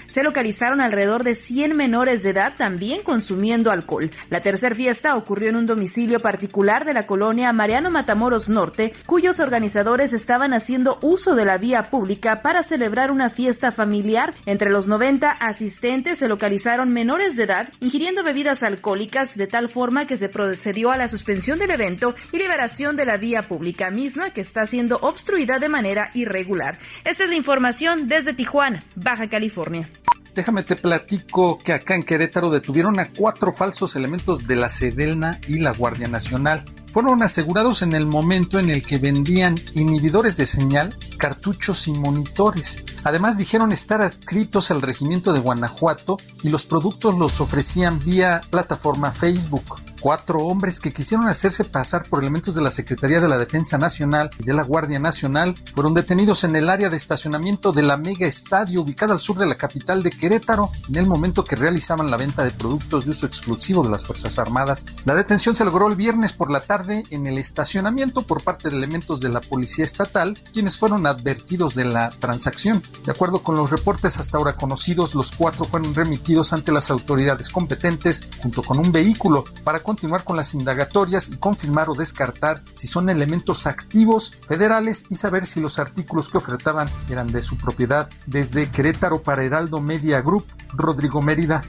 se 0.07 0.23
localizaron 0.23 0.81
alrededor 0.81 1.23
de 1.23 1.35
100 1.35 1.75
menores 1.75 2.23
de 2.23 2.31
edad 2.31 2.53
también 2.57 3.01
consumiendo 3.03 3.71
alcohol. 3.71 4.09
La 4.29 4.41
tercera 4.41 4.75
fiesta 4.75 5.15
ocurrió 5.15 5.49
en 5.49 5.55
un 5.55 5.65
domicilio 5.65 6.19
particular 6.19 6.85
de 6.85 6.93
la 6.93 7.05
colonia 7.05 7.53
Mariano 7.53 7.91
Matamoros 7.91 8.49
Norte, 8.49 8.93
cuyos 9.05 9.39
organizadores 9.39 10.13
estaban 10.13 10.53
haciendo 10.53 10.99
uso 11.01 11.35
de 11.35 11.45
la 11.45 11.57
vía 11.57 11.83
pública 11.89 12.41
para 12.41 12.63
celebrar 12.63 13.11
una 13.11 13.29
fiesta 13.29 13.71
familiar. 13.71 14.33
Entre 14.45 14.69
los 14.69 14.87
90 14.87 15.29
asistentes 15.29 16.19
se 16.19 16.27
localizaron 16.27 16.93
menores 16.93 17.35
de 17.35 17.43
edad 17.43 17.69
ingiriendo 17.79 18.23
bebidas 18.23 18.63
alcohólicas 18.63 19.37
de 19.37 19.47
tal 19.47 19.69
forma 19.69 20.07
que 20.07 20.17
se 20.17 20.29
procedió 20.29 20.91
a 20.91 20.97
la 20.97 21.07
suspensión 21.07 21.59
del 21.59 21.71
evento 21.71 22.15
y 22.31 22.37
liberación 22.37 22.95
de 22.95 23.05
la 23.05 23.17
vía 23.17 23.43
pública 23.43 23.89
misma 23.91 24.31
que 24.31 24.41
está 24.41 24.65
siendo 24.65 24.97
obstruida 24.97 25.59
de 25.59 25.69
manera 25.69 26.09
irregular. 26.13 26.77
Esta 27.03 27.23
es 27.23 27.29
la 27.29 27.35
información 27.35 28.07
desde 28.07 28.33
Tijuana, 28.33 28.83
Baja 28.95 29.27
California. 29.33 29.89
Déjame 30.35 30.61
te 30.61 30.75
platico 30.75 31.57
que 31.57 31.73
acá 31.73 31.95
en 31.95 32.03
Querétaro 32.03 32.51
detuvieron 32.51 32.99
a 32.99 33.09
cuatro 33.09 33.51
falsos 33.51 33.95
elementos 33.95 34.45
de 34.45 34.55
la 34.55 34.69
Sedelna 34.69 35.39
y 35.47 35.57
la 35.57 35.73
Guardia 35.73 36.07
Nacional. 36.07 36.63
Fueron 36.93 37.23
asegurados 37.23 37.81
en 37.81 37.93
el 37.93 38.05
momento 38.05 38.59
en 38.59 38.69
el 38.69 38.85
que 38.85 38.99
vendían 38.99 39.59
inhibidores 39.73 40.37
de 40.37 40.45
señal, 40.45 40.95
cartuchos 41.17 41.87
y 41.87 41.91
monitores. 41.91 42.83
Además 43.03 43.35
dijeron 43.35 43.71
estar 43.71 44.03
adscritos 44.03 44.69
al 44.69 44.83
regimiento 44.83 45.33
de 45.33 45.39
Guanajuato 45.39 46.17
y 46.43 46.49
los 46.49 46.67
productos 46.67 47.17
los 47.17 47.41
ofrecían 47.41 47.97
vía 47.97 48.41
plataforma 48.51 49.11
Facebook. 49.11 49.81
Cuatro 50.01 50.39
hombres 50.41 50.81
que 50.81 50.91
quisieron 50.91 51.29
hacerse 51.29 51.63
pasar 51.63 52.03
por 52.03 52.19
elementos 52.19 52.55
de 52.55 52.61
la 52.61 52.71
Secretaría 52.71 53.21
de 53.21 53.29
la 53.29 53.37
Defensa 53.39 53.77
Nacional 53.77 54.29
y 54.37 54.43
de 54.43 54.53
la 54.53 54.63
Guardia 54.63 54.99
Nacional 54.99 55.55
fueron 55.73 55.93
detenidos 55.93 56.43
en 56.43 56.57
el 56.57 56.69
área 56.69 56.89
de 56.89 56.97
estacionamiento 56.97 57.71
de 57.71 57.83
la 57.83 57.97
Mega 57.97 58.27
Estadio 58.27 58.81
ubicada 58.81 59.13
al 59.13 59.21
sur 59.21 59.37
de 59.37 59.45
la 59.45 59.55
capital 59.55 60.03
de 60.03 60.11
Querétaro 60.11 60.69
en 60.89 60.97
el 60.97 61.07
momento 61.07 61.45
que 61.45 61.55
realizaban 61.55 62.11
la 62.11 62.17
venta 62.17 62.43
de 62.43 62.51
productos 62.51 63.05
de 63.05 63.11
uso 63.11 63.25
exclusivo 63.25 63.81
de 63.81 63.91
las 63.91 64.05
Fuerzas 64.05 64.37
Armadas. 64.37 64.85
La 65.05 65.15
detención 65.15 65.55
se 65.55 65.65
logró 65.65 65.87
el 65.87 65.95
viernes 65.95 66.33
por 66.33 66.51
la 66.51 66.61
tarde 66.61 66.82
en 66.89 67.27
el 67.27 67.37
estacionamiento 67.37 68.23
por 68.23 68.43
parte 68.43 68.69
de 68.69 68.75
elementos 68.75 69.19
de 69.19 69.29
la 69.29 69.41
Policía 69.41 69.85
Estatal, 69.85 70.37
quienes 70.51 70.77
fueron 70.77 71.07
advertidos 71.07 71.75
de 71.75 71.85
la 71.85 72.09
transacción. 72.09 72.81
De 73.05 73.11
acuerdo 73.11 73.41
con 73.41 73.55
los 73.55 73.71
reportes 73.71 74.17
hasta 74.17 74.37
ahora 74.37 74.55
conocidos, 74.55 75.15
los 75.15 75.31
cuatro 75.31 75.65
fueron 75.65 75.95
remitidos 75.95 76.53
ante 76.53 76.71
las 76.71 76.91
autoridades 76.91 77.49
competentes 77.49 78.27
junto 78.41 78.63
con 78.63 78.79
un 78.79 78.91
vehículo 78.91 79.45
para 79.63 79.81
continuar 79.81 80.23
con 80.23 80.37
las 80.37 80.53
indagatorias 80.53 81.29
y 81.29 81.37
confirmar 81.37 81.89
o 81.89 81.95
descartar 81.95 82.61
si 82.73 82.87
son 82.87 83.09
elementos 83.09 83.65
activos 83.65 84.33
federales 84.47 85.05
y 85.09 85.15
saber 85.15 85.45
si 85.45 85.61
los 85.61 85.79
artículos 85.79 86.29
que 86.29 86.37
ofertaban 86.37 86.89
eran 87.09 87.31
de 87.31 87.41
su 87.41 87.57
propiedad. 87.57 88.09
Desde 88.25 88.69
Querétaro 88.69 89.23
para 89.23 89.43
Heraldo 89.43 89.79
Media 89.79 90.21
Group, 90.21 90.45
Rodrigo 90.73 91.21
Mérida. 91.21 91.61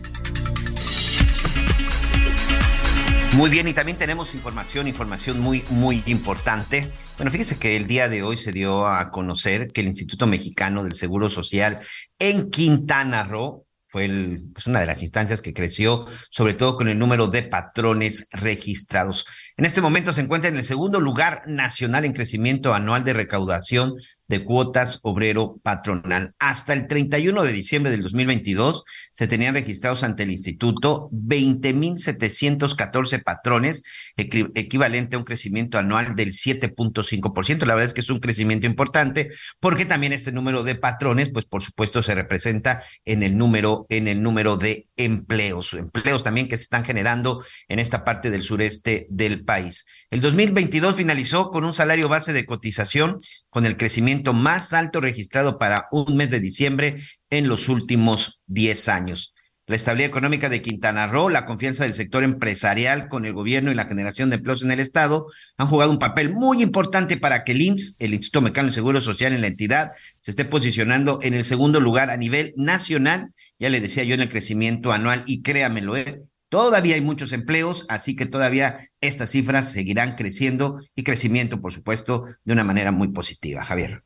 Muy 3.36 3.50
bien, 3.50 3.66
y 3.66 3.72
también 3.72 3.98
tenemos 3.98 4.32
información, 4.36 4.86
información 4.86 5.40
muy, 5.40 5.64
muy 5.70 6.04
importante. 6.06 6.88
Bueno, 7.16 7.32
fíjese 7.32 7.58
que 7.58 7.76
el 7.76 7.88
día 7.88 8.08
de 8.08 8.22
hoy 8.22 8.36
se 8.36 8.52
dio 8.52 8.86
a 8.86 9.10
conocer 9.10 9.72
que 9.72 9.80
el 9.80 9.88
Instituto 9.88 10.28
Mexicano 10.28 10.84
del 10.84 10.94
Seguro 10.94 11.28
Social 11.28 11.80
en 12.20 12.48
Quintana 12.48 13.24
Roo 13.24 13.66
fue 13.94 14.06
el, 14.06 14.50
pues 14.52 14.66
una 14.66 14.80
de 14.80 14.86
las 14.86 15.02
instancias 15.02 15.40
que 15.40 15.54
creció, 15.54 16.04
sobre 16.28 16.54
todo 16.54 16.76
con 16.76 16.88
el 16.88 16.98
número 16.98 17.28
de 17.28 17.44
patrones 17.44 18.26
registrados. 18.32 19.24
En 19.56 19.66
este 19.66 19.80
momento 19.80 20.12
se 20.12 20.20
encuentra 20.20 20.50
en 20.50 20.56
el 20.56 20.64
segundo 20.64 20.98
lugar 20.98 21.42
nacional 21.46 22.04
en 22.04 22.12
crecimiento 22.12 22.74
anual 22.74 23.04
de 23.04 23.12
recaudación 23.12 23.94
de 24.26 24.42
cuotas 24.42 24.98
obrero 25.04 25.60
patronal. 25.62 26.34
Hasta 26.40 26.72
el 26.72 26.88
31 26.88 27.44
de 27.44 27.52
diciembre 27.52 27.92
del 27.92 28.02
2022 28.02 28.82
se 29.12 29.28
tenían 29.28 29.54
registrados 29.54 30.02
ante 30.02 30.24
el 30.24 30.32
instituto 30.32 31.08
20.714 31.12 33.22
patrones, 33.22 33.84
equivalente 34.16 35.14
a 35.14 35.20
un 35.20 35.24
crecimiento 35.24 35.78
anual 35.78 36.16
del 36.16 36.30
7.5%. 36.30 37.64
La 37.64 37.74
verdad 37.74 37.86
es 37.86 37.94
que 37.94 38.00
es 38.00 38.10
un 38.10 38.18
crecimiento 38.18 38.66
importante 38.66 39.28
porque 39.60 39.84
también 39.84 40.12
este 40.12 40.32
número 40.32 40.64
de 40.64 40.74
patrones, 40.74 41.30
pues 41.30 41.44
por 41.44 41.62
supuesto 41.62 42.02
se 42.02 42.16
representa 42.16 42.82
en 43.04 43.22
el 43.22 43.38
número 43.38 43.83
en 43.88 44.08
el 44.08 44.22
número 44.22 44.56
de 44.56 44.88
empleos, 44.96 45.74
empleos 45.74 46.22
también 46.22 46.48
que 46.48 46.56
se 46.56 46.64
están 46.64 46.84
generando 46.84 47.44
en 47.68 47.78
esta 47.78 48.04
parte 48.04 48.30
del 48.30 48.42
sureste 48.42 49.06
del 49.10 49.44
país. 49.44 49.86
El 50.10 50.20
2022 50.20 50.94
finalizó 50.94 51.50
con 51.50 51.64
un 51.64 51.74
salario 51.74 52.08
base 52.08 52.32
de 52.32 52.46
cotización 52.46 53.20
con 53.50 53.66
el 53.66 53.76
crecimiento 53.76 54.32
más 54.32 54.72
alto 54.72 55.00
registrado 55.00 55.58
para 55.58 55.88
un 55.90 56.16
mes 56.16 56.30
de 56.30 56.40
diciembre 56.40 56.94
en 57.30 57.48
los 57.48 57.68
últimos 57.68 58.42
10 58.46 58.88
años. 58.88 59.33
La 59.66 59.76
estabilidad 59.76 60.10
económica 60.10 60.50
de 60.50 60.60
Quintana 60.60 61.06
Roo, 61.06 61.30
la 61.30 61.46
confianza 61.46 61.84
del 61.84 61.94
sector 61.94 62.22
empresarial 62.22 63.08
con 63.08 63.24
el 63.24 63.32
gobierno 63.32 63.70
y 63.70 63.74
la 63.74 63.86
generación 63.86 64.28
de 64.28 64.36
empleos 64.36 64.62
en 64.62 64.70
el 64.70 64.78
Estado 64.78 65.24
han 65.56 65.68
jugado 65.68 65.90
un 65.90 65.98
papel 65.98 66.30
muy 66.34 66.62
importante 66.62 67.16
para 67.16 67.44
que 67.44 67.52
el 67.52 67.62
IMSS, 67.62 67.96
el 67.98 68.12
Instituto 68.12 68.42
Mexicano 68.42 68.68
de 68.68 68.74
Seguro 68.74 69.00
Social 69.00 69.32
en 69.32 69.40
la 69.40 69.46
entidad, 69.46 69.92
se 70.20 70.32
esté 70.32 70.44
posicionando 70.44 71.18
en 71.22 71.32
el 71.32 71.44
segundo 71.44 71.80
lugar 71.80 72.10
a 72.10 72.18
nivel 72.18 72.52
nacional. 72.58 73.30
Ya 73.58 73.70
le 73.70 73.80
decía 73.80 74.04
yo 74.04 74.14
en 74.14 74.20
el 74.20 74.28
crecimiento 74.28 74.92
anual 74.92 75.22
y 75.24 75.40
créamelo, 75.40 75.96
¿eh? 75.96 76.22
Todavía 76.50 76.96
hay 76.96 77.00
muchos 77.00 77.32
empleos, 77.32 77.86
así 77.88 78.14
que 78.14 78.26
todavía 78.26 78.76
estas 79.00 79.30
cifras 79.30 79.72
seguirán 79.72 80.14
creciendo 80.14 80.78
y 80.94 81.04
crecimiento, 81.04 81.62
por 81.62 81.72
supuesto, 81.72 82.24
de 82.44 82.52
una 82.52 82.64
manera 82.64 82.92
muy 82.92 83.08
positiva. 83.08 83.64
Javier. 83.64 84.02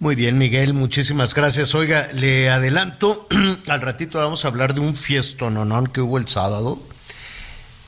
Muy 0.00 0.14
bien, 0.14 0.38
Miguel, 0.38 0.74
muchísimas 0.74 1.34
gracias. 1.34 1.74
Oiga, 1.74 2.06
le 2.12 2.50
adelanto, 2.50 3.26
al 3.66 3.80
ratito 3.80 4.18
vamos 4.18 4.44
a 4.44 4.48
hablar 4.48 4.72
de 4.72 4.78
un 4.78 4.94
fiestononón 4.94 5.88
que 5.88 6.00
hubo 6.00 6.18
el 6.18 6.28
sábado. 6.28 6.80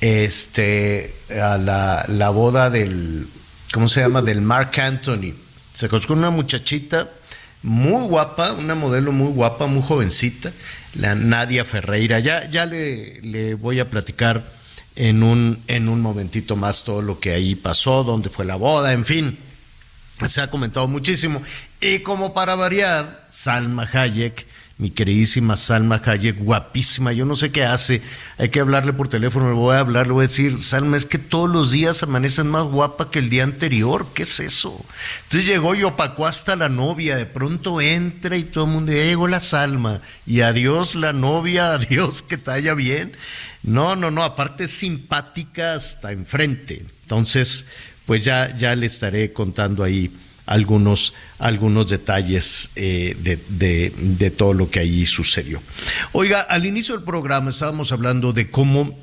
Este, 0.00 1.14
a 1.40 1.56
la, 1.56 2.04
la 2.08 2.30
boda 2.30 2.68
del, 2.68 3.28
¿cómo 3.72 3.86
se 3.86 4.00
llama? 4.00 4.22
Del 4.22 4.40
Mark 4.40 4.72
Anthony. 4.80 5.34
Se 5.72 5.88
con 5.88 6.18
una 6.18 6.30
muchachita 6.30 7.10
muy 7.62 8.08
guapa, 8.08 8.54
una 8.54 8.74
modelo 8.74 9.12
muy 9.12 9.32
guapa, 9.32 9.68
muy 9.68 9.82
jovencita, 9.82 10.50
la 10.94 11.14
Nadia 11.14 11.64
Ferreira. 11.64 12.18
Ya, 12.18 12.50
ya 12.50 12.66
le, 12.66 13.20
le 13.22 13.54
voy 13.54 13.78
a 13.78 13.88
platicar 13.88 14.44
en 14.96 15.22
un, 15.22 15.62
en 15.68 15.88
un 15.88 16.00
momentito 16.00 16.56
más 16.56 16.82
todo 16.82 17.02
lo 17.02 17.20
que 17.20 17.34
ahí 17.34 17.54
pasó, 17.54 18.02
dónde 18.02 18.30
fue 18.30 18.44
la 18.44 18.56
boda, 18.56 18.94
en 18.94 19.04
fin. 19.04 19.38
Se 20.26 20.40
ha 20.40 20.50
comentado 20.50 20.86
muchísimo. 20.88 21.42
Y 21.80 22.00
como 22.00 22.34
para 22.34 22.54
variar, 22.54 23.26
Salma 23.28 23.88
Hayek, 23.92 24.46
mi 24.80 24.90
queridísima 24.90 25.56
Salma 25.56 26.00
Hayek, 26.02 26.38
guapísima, 26.38 27.12
yo 27.12 27.26
no 27.26 27.36
sé 27.36 27.52
qué 27.52 27.64
hace, 27.64 28.00
hay 28.38 28.48
que 28.48 28.60
hablarle 28.60 28.94
por 28.94 29.08
teléfono, 29.08 29.48
le 29.48 29.54
voy 29.54 29.76
a 29.76 29.80
hablar, 29.80 30.06
le 30.06 30.14
voy 30.14 30.24
a 30.24 30.28
decir, 30.28 30.58
Salma, 30.62 30.96
es 30.96 31.04
que 31.04 31.18
todos 31.18 31.50
los 31.50 31.70
días 31.70 32.02
amanecen 32.02 32.46
más 32.46 32.64
guapa 32.64 33.10
que 33.10 33.18
el 33.18 33.28
día 33.28 33.44
anterior, 33.44 34.08
¿qué 34.14 34.22
es 34.22 34.40
eso? 34.40 34.82
Entonces 35.24 35.46
llegó 35.46 35.74
y 35.74 35.84
opacó 35.84 36.26
hasta 36.26 36.56
la 36.56 36.70
novia, 36.70 37.16
de 37.16 37.26
pronto 37.26 37.82
entra 37.82 38.38
y 38.38 38.44
todo 38.44 38.64
el 38.64 38.70
mundo, 38.70 38.92
ya 38.92 39.04
llegó 39.04 39.28
la 39.28 39.40
Salma, 39.40 40.00
y 40.26 40.40
adiós 40.40 40.94
la 40.94 41.12
novia, 41.12 41.74
adiós 41.74 42.22
que 42.22 42.38
te 42.38 42.50
haya 42.50 42.72
bien. 42.72 43.12
No, 43.62 43.94
no, 43.96 44.10
no, 44.10 44.24
aparte 44.24 44.64
es 44.64 44.70
simpática 44.70 45.74
hasta 45.74 46.12
enfrente. 46.12 46.86
Entonces, 47.02 47.66
pues 48.10 48.24
ya, 48.24 48.56
ya 48.56 48.74
le 48.74 48.86
estaré 48.86 49.32
contando 49.32 49.84
ahí 49.84 50.10
algunos, 50.44 51.14
algunos 51.38 51.90
detalles 51.90 52.70
eh, 52.74 53.16
de, 53.20 53.38
de, 53.96 54.30
todo 54.32 54.52
lo 54.52 54.68
que 54.68 54.80
allí 54.80 55.06
sucedió. 55.06 55.62
Oiga, 56.10 56.40
al 56.40 56.66
inicio 56.66 56.96
del 56.96 57.04
programa 57.04 57.50
estábamos 57.50 57.92
hablando 57.92 58.32
de 58.32 58.50
cómo 58.50 58.98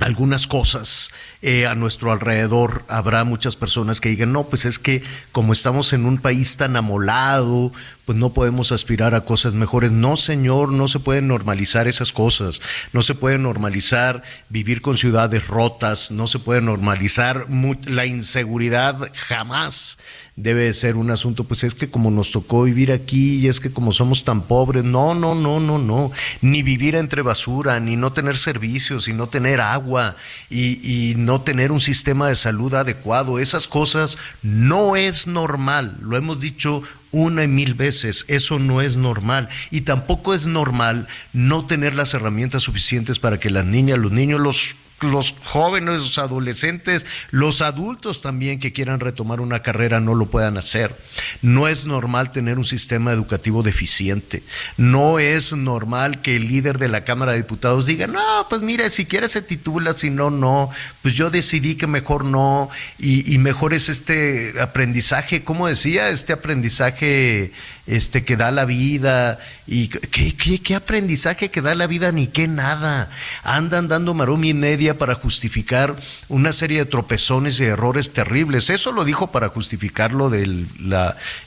algunas 0.00 0.46
cosas 0.46 1.10
eh, 1.40 1.66
a 1.66 1.74
nuestro 1.74 2.12
alrededor. 2.12 2.84
Habrá 2.88 3.24
muchas 3.24 3.56
personas 3.56 4.02
que 4.02 4.10
digan, 4.10 4.32
no, 4.32 4.44
pues 4.44 4.66
es 4.66 4.78
que 4.78 5.02
como 5.32 5.54
estamos 5.54 5.94
en 5.94 6.04
un 6.04 6.18
país 6.18 6.58
tan 6.58 6.76
amolado, 6.76 7.72
pues 8.10 8.18
no 8.18 8.32
podemos 8.32 8.72
aspirar 8.72 9.14
a 9.14 9.20
cosas 9.20 9.54
mejores. 9.54 9.92
No, 9.92 10.16
señor, 10.16 10.72
no 10.72 10.88
se 10.88 10.98
pueden 10.98 11.28
normalizar 11.28 11.86
esas 11.86 12.10
cosas. 12.10 12.60
No 12.92 13.02
se 13.02 13.14
puede 13.14 13.38
normalizar 13.38 14.24
vivir 14.48 14.82
con 14.82 14.96
ciudades 14.96 15.46
rotas, 15.46 16.10
no 16.10 16.26
se 16.26 16.40
puede 16.40 16.60
normalizar 16.60 17.46
la 17.86 18.06
inseguridad 18.06 18.98
jamás 19.14 19.96
debe 20.42 20.72
ser 20.72 20.96
un 20.96 21.10
asunto, 21.10 21.44
pues 21.44 21.64
es 21.64 21.74
que 21.74 21.90
como 21.90 22.10
nos 22.10 22.30
tocó 22.30 22.62
vivir 22.62 22.92
aquí 22.92 23.36
y 23.36 23.48
es 23.48 23.60
que 23.60 23.70
como 23.70 23.92
somos 23.92 24.24
tan 24.24 24.42
pobres, 24.42 24.84
no, 24.84 25.14
no, 25.14 25.34
no, 25.34 25.60
no, 25.60 25.78
no, 25.78 26.12
ni 26.40 26.62
vivir 26.62 26.94
entre 26.94 27.20
basura, 27.22 27.78
ni 27.78 27.96
no 27.96 28.12
tener 28.12 28.38
servicios, 28.38 29.08
y 29.08 29.12
no 29.12 29.28
tener 29.28 29.60
agua, 29.60 30.16
y, 30.48 31.10
y 31.10 31.14
no 31.16 31.42
tener 31.42 31.72
un 31.72 31.80
sistema 31.80 32.28
de 32.28 32.36
salud 32.36 32.72
adecuado, 32.74 33.38
esas 33.38 33.68
cosas 33.68 34.16
no 34.42 34.96
es 34.96 35.26
normal, 35.26 35.98
lo 36.00 36.16
hemos 36.16 36.40
dicho 36.40 36.82
una 37.12 37.44
y 37.44 37.48
mil 37.48 37.74
veces. 37.74 38.24
Eso 38.28 38.58
no 38.58 38.80
es 38.80 38.96
normal. 38.96 39.48
Y 39.70 39.82
tampoco 39.82 40.34
es 40.34 40.46
normal 40.46 41.08
no 41.32 41.66
tener 41.66 41.94
las 41.94 42.14
herramientas 42.14 42.62
suficientes 42.62 43.18
para 43.18 43.38
que 43.40 43.50
las 43.50 43.64
niñas, 43.64 43.98
los 43.98 44.12
niños, 44.12 44.40
los 44.40 44.76
los 45.00 45.34
jóvenes, 45.44 46.00
los 46.00 46.18
adolescentes, 46.18 47.06
los 47.30 47.62
adultos 47.62 48.22
también 48.22 48.58
que 48.58 48.72
quieran 48.72 49.00
retomar 49.00 49.40
una 49.40 49.62
carrera 49.62 50.00
no 50.00 50.14
lo 50.14 50.26
puedan 50.26 50.56
hacer. 50.56 50.94
No 51.42 51.68
es 51.68 51.86
normal 51.86 52.32
tener 52.32 52.58
un 52.58 52.64
sistema 52.64 53.12
educativo 53.12 53.62
deficiente. 53.62 54.42
No 54.76 55.18
es 55.18 55.52
normal 55.52 56.20
que 56.20 56.36
el 56.36 56.48
líder 56.48 56.78
de 56.78 56.88
la 56.88 57.04
Cámara 57.04 57.32
de 57.32 57.38
Diputados 57.38 57.86
diga, 57.86 58.06
no, 58.06 58.46
pues 58.48 58.62
mira, 58.62 58.90
si 58.90 59.06
quieres 59.06 59.32
se 59.32 59.42
titula, 59.42 59.94
si 59.94 60.10
no, 60.10 60.30
no. 60.30 60.70
Pues 61.02 61.14
yo 61.14 61.30
decidí 61.30 61.76
que 61.76 61.86
mejor 61.86 62.24
no. 62.24 62.70
Y, 62.98 63.38
mejor 63.38 63.72
es 63.72 63.88
este 63.88 64.54
aprendizaje, 64.60 65.44
¿cómo 65.44 65.66
decía? 65.66 66.10
Este 66.10 66.32
aprendizaje 66.32 67.52
este, 67.86 68.24
que 68.24 68.36
da 68.36 68.50
la 68.50 68.64
vida. 68.66 69.38
¿Y 69.66 69.88
qué, 69.88 70.36
qué, 70.36 70.60
qué 70.60 70.74
aprendizaje 70.74 71.50
que 71.50 71.62
da 71.62 71.74
la 71.74 71.86
vida? 71.86 72.12
Ni 72.12 72.26
qué 72.26 72.48
nada. 72.48 73.10
Andan 73.42 73.88
dando 73.88 74.14
maroma 74.14 74.46
y 74.46 74.54
media 74.54 74.89
para 74.98 75.14
justificar 75.14 75.96
una 76.28 76.52
serie 76.52 76.78
de 76.78 76.84
tropezones 76.84 77.60
y 77.60 77.64
errores 77.64 78.12
terribles. 78.12 78.70
Eso 78.70 78.92
lo 78.92 79.04
dijo 79.04 79.30
para 79.30 79.48
justificar 79.48 80.12
lo 80.12 80.30
del 80.30 80.66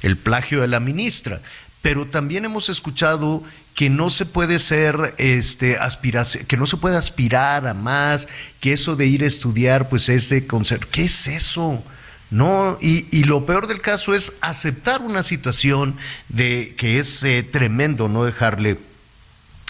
el 0.01 0.17
plagio 0.17 0.61
de 0.61 0.67
la 0.67 0.79
ministra. 0.79 1.41
Pero 1.81 2.07
también 2.07 2.45
hemos 2.45 2.69
escuchado 2.69 3.43
que 3.75 3.89
no 3.89 4.09
se 4.09 4.25
puede 4.25 4.59
ser 4.59 5.15
este 5.17 5.77
aspiración, 5.77 6.45
que 6.45 6.57
no 6.57 6.65
se 6.65 6.77
puede 6.77 6.95
aspirar 6.95 7.67
a 7.67 7.73
más, 7.73 8.27
que 8.59 8.73
eso 8.73 8.95
de 8.95 9.07
ir 9.07 9.23
a 9.23 9.27
estudiar 9.27 9.89
pues 9.89 10.07
es 10.09 10.33
¿Qué 10.91 11.03
es 11.03 11.27
eso? 11.27 11.83
No, 12.31 12.79
y, 12.81 13.05
y, 13.11 13.25
lo 13.25 13.45
peor 13.45 13.67
del 13.67 13.79
caso 13.79 14.15
es 14.15 14.33
aceptar 14.41 15.01
una 15.01 15.21
situación 15.21 15.97
de 16.29 16.73
que 16.77 16.97
es 16.97 17.23
eh, 17.23 17.43
tremendo 17.43 18.09
no 18.09 18.25
dejarle 18.25 18.79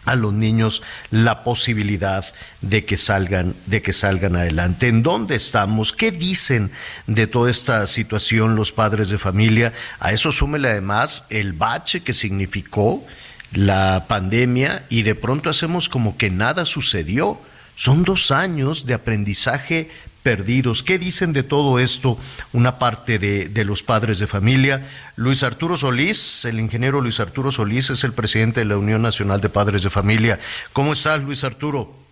a 0.06 0.16
los 0.16 0.34
niños 0.34 0.82
la 1.12 1.44
posibilidad 1.44 2.26
de 2.62 2.86
que 2.86 2.98
salgan 2.98 3.56
de 3.66 3.82
que 3.82 3.94
salgan 3.94 4.36
adelante. 4.36 4.88
¿En 4.88 5.04
dónde 5.04 5.36
estamos? 5.36 5.94
¿Qué 5.94 6.12
dicen 6.12 6.72
de 7.08 7.28
toda 7.28 7.50
esta 7.50 7.86
situación 7.88 8.56
los 8.56 8.72
padres 8.72 9.10
de 9.10 9.18
familia? 9.18 9.74
A 10.00 10.12
eso 10.12 10.32
súmele 10.32 10.70
además 10.70 11.26
el 11.30 11.54
bache 11.54 12.02
que 12.02 12.14
significó 12.14 13.06
la 13.54 14.06
pandemia 14.08 14.86
y 14.90 15.04
de 15.04 15.16
pronto 15.16 15.50
hacemos 15.50 15.90
como 15.90 16.18
que 16.18 16.30
nada 16.30 16.66
sucedió. 16.66 17.40
Son 17.76 18.04
dos 18.04 18.32
años 18.32 18.86
de 18.86 18.94
aprendizaje 18.94 19.90
perdidos. 20.24 20.82
¿Qué 20.82 20.98
dicen 20.98 21.34
de 21.34 21.44
todo 21.44 21.80
esto 21.80 22.18
una 22.54 22.80
parte 22.80 23.20
de, 23.20 23.50
de, 23.50 23.66
los 23.66 23.84
padres 23.84 24.20
de 24.20 24.28
familia? 24.28 24.88
Luis 25.16 25.44
Arturo 25.44 25.78
Solís, 25.78 26.46
el 26.46 26.60
ingeniero 26.60 27.02
Luis 27.02 27.20
Arturo 27.20 27.52
Solís 27.52 27.90
es 27.90 28.04
el 28.04 28.14
presidente 28.14 28.62
de 28.62 28.66
la 28.66 28.78
Unión 28.78 29.02
Nacional 29.02 29.42
de 29.42 29.50
Padres 29.50 29.84
de 29.84 29.90
Familia. 29.90 30.40
¿Cómo 30.72 30.94
estás, 30.94 31.22
Luis 31.22 31.44
Arturo? 31.44 32.04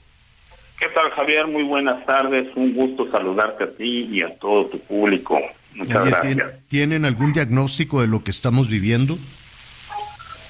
¿Qué 0.81 0.87
tal, 0.89 1.11
Javier? 1.11 1.47
Muy 1.47 1.63
buenas 1.63 2.03
tardes. 2.05 2.47
Un 2.55 2.73
gusto 2.73 3.09
saludarte 3.11 3.63
a 3.63 3.71
ti 3.71 4.09
y 4.11 4.23
a 4.23 4.35
todo 4.39 4.65
tu 4.65 4.79
público. 4.79 5.39
Muchas 5.75 6.09
gracias. 6.09 6.51
¿Tienen 6.67 7.05
algún 7.05 7.33
diagnóstico 7.33 8.01
de 8.01 8.07
lo 8.07 8.23
que 8.23 8.31
estamos 8.31 8.67
viviendo? 8.67 9.17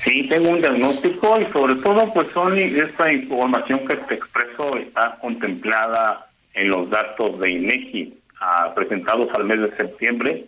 Sí, 0.03 0.27
tengo 0.29 0.49
un 0.49 0.61
diagnóstico 0.61 1.38
y 1.39 1.51
sobre 1.51 1.75
todo, 1.75 2.11
pues, 2.13 2.27
son 2.33 2.57
esta 2.57 3.11
información 3.11 3.85
que 3.85 3.97
te 3.97 4.15
expreso 4.15 4.77
está 4.77 5.17
contemplada 5.21 6.30
en 6.53 6.69
los 6.69 6.89
datos 6.89 7.39
de 7.39 7.51
INEGI 7.51 8.17
ah, 8.39 8.71
presentados 8.75 9.27
al 9.35 9.45
mes 9.45 9.61
de 9.61 9.75
septiembre, 9.77 10.45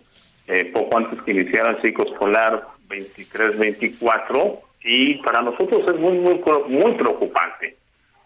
eh, 0.47 0.65
poco 0.73 0.97
antes 0.97 1.21
que 1.21 1.31
iniciara 1.31 1.71
el 1.71 1.81
ciclo 1.81 2.05
escolar 2.05 2.67
23-24, 2.89 4.59
y 4.83 5.15
para 5.15 5.41
nosotros 5.41 5.81
es 5.87 5.99
muy, 5.99 6.17
muy, 6.19 6.41
muy 6.67 6.91
preocupante, 6.93 7.77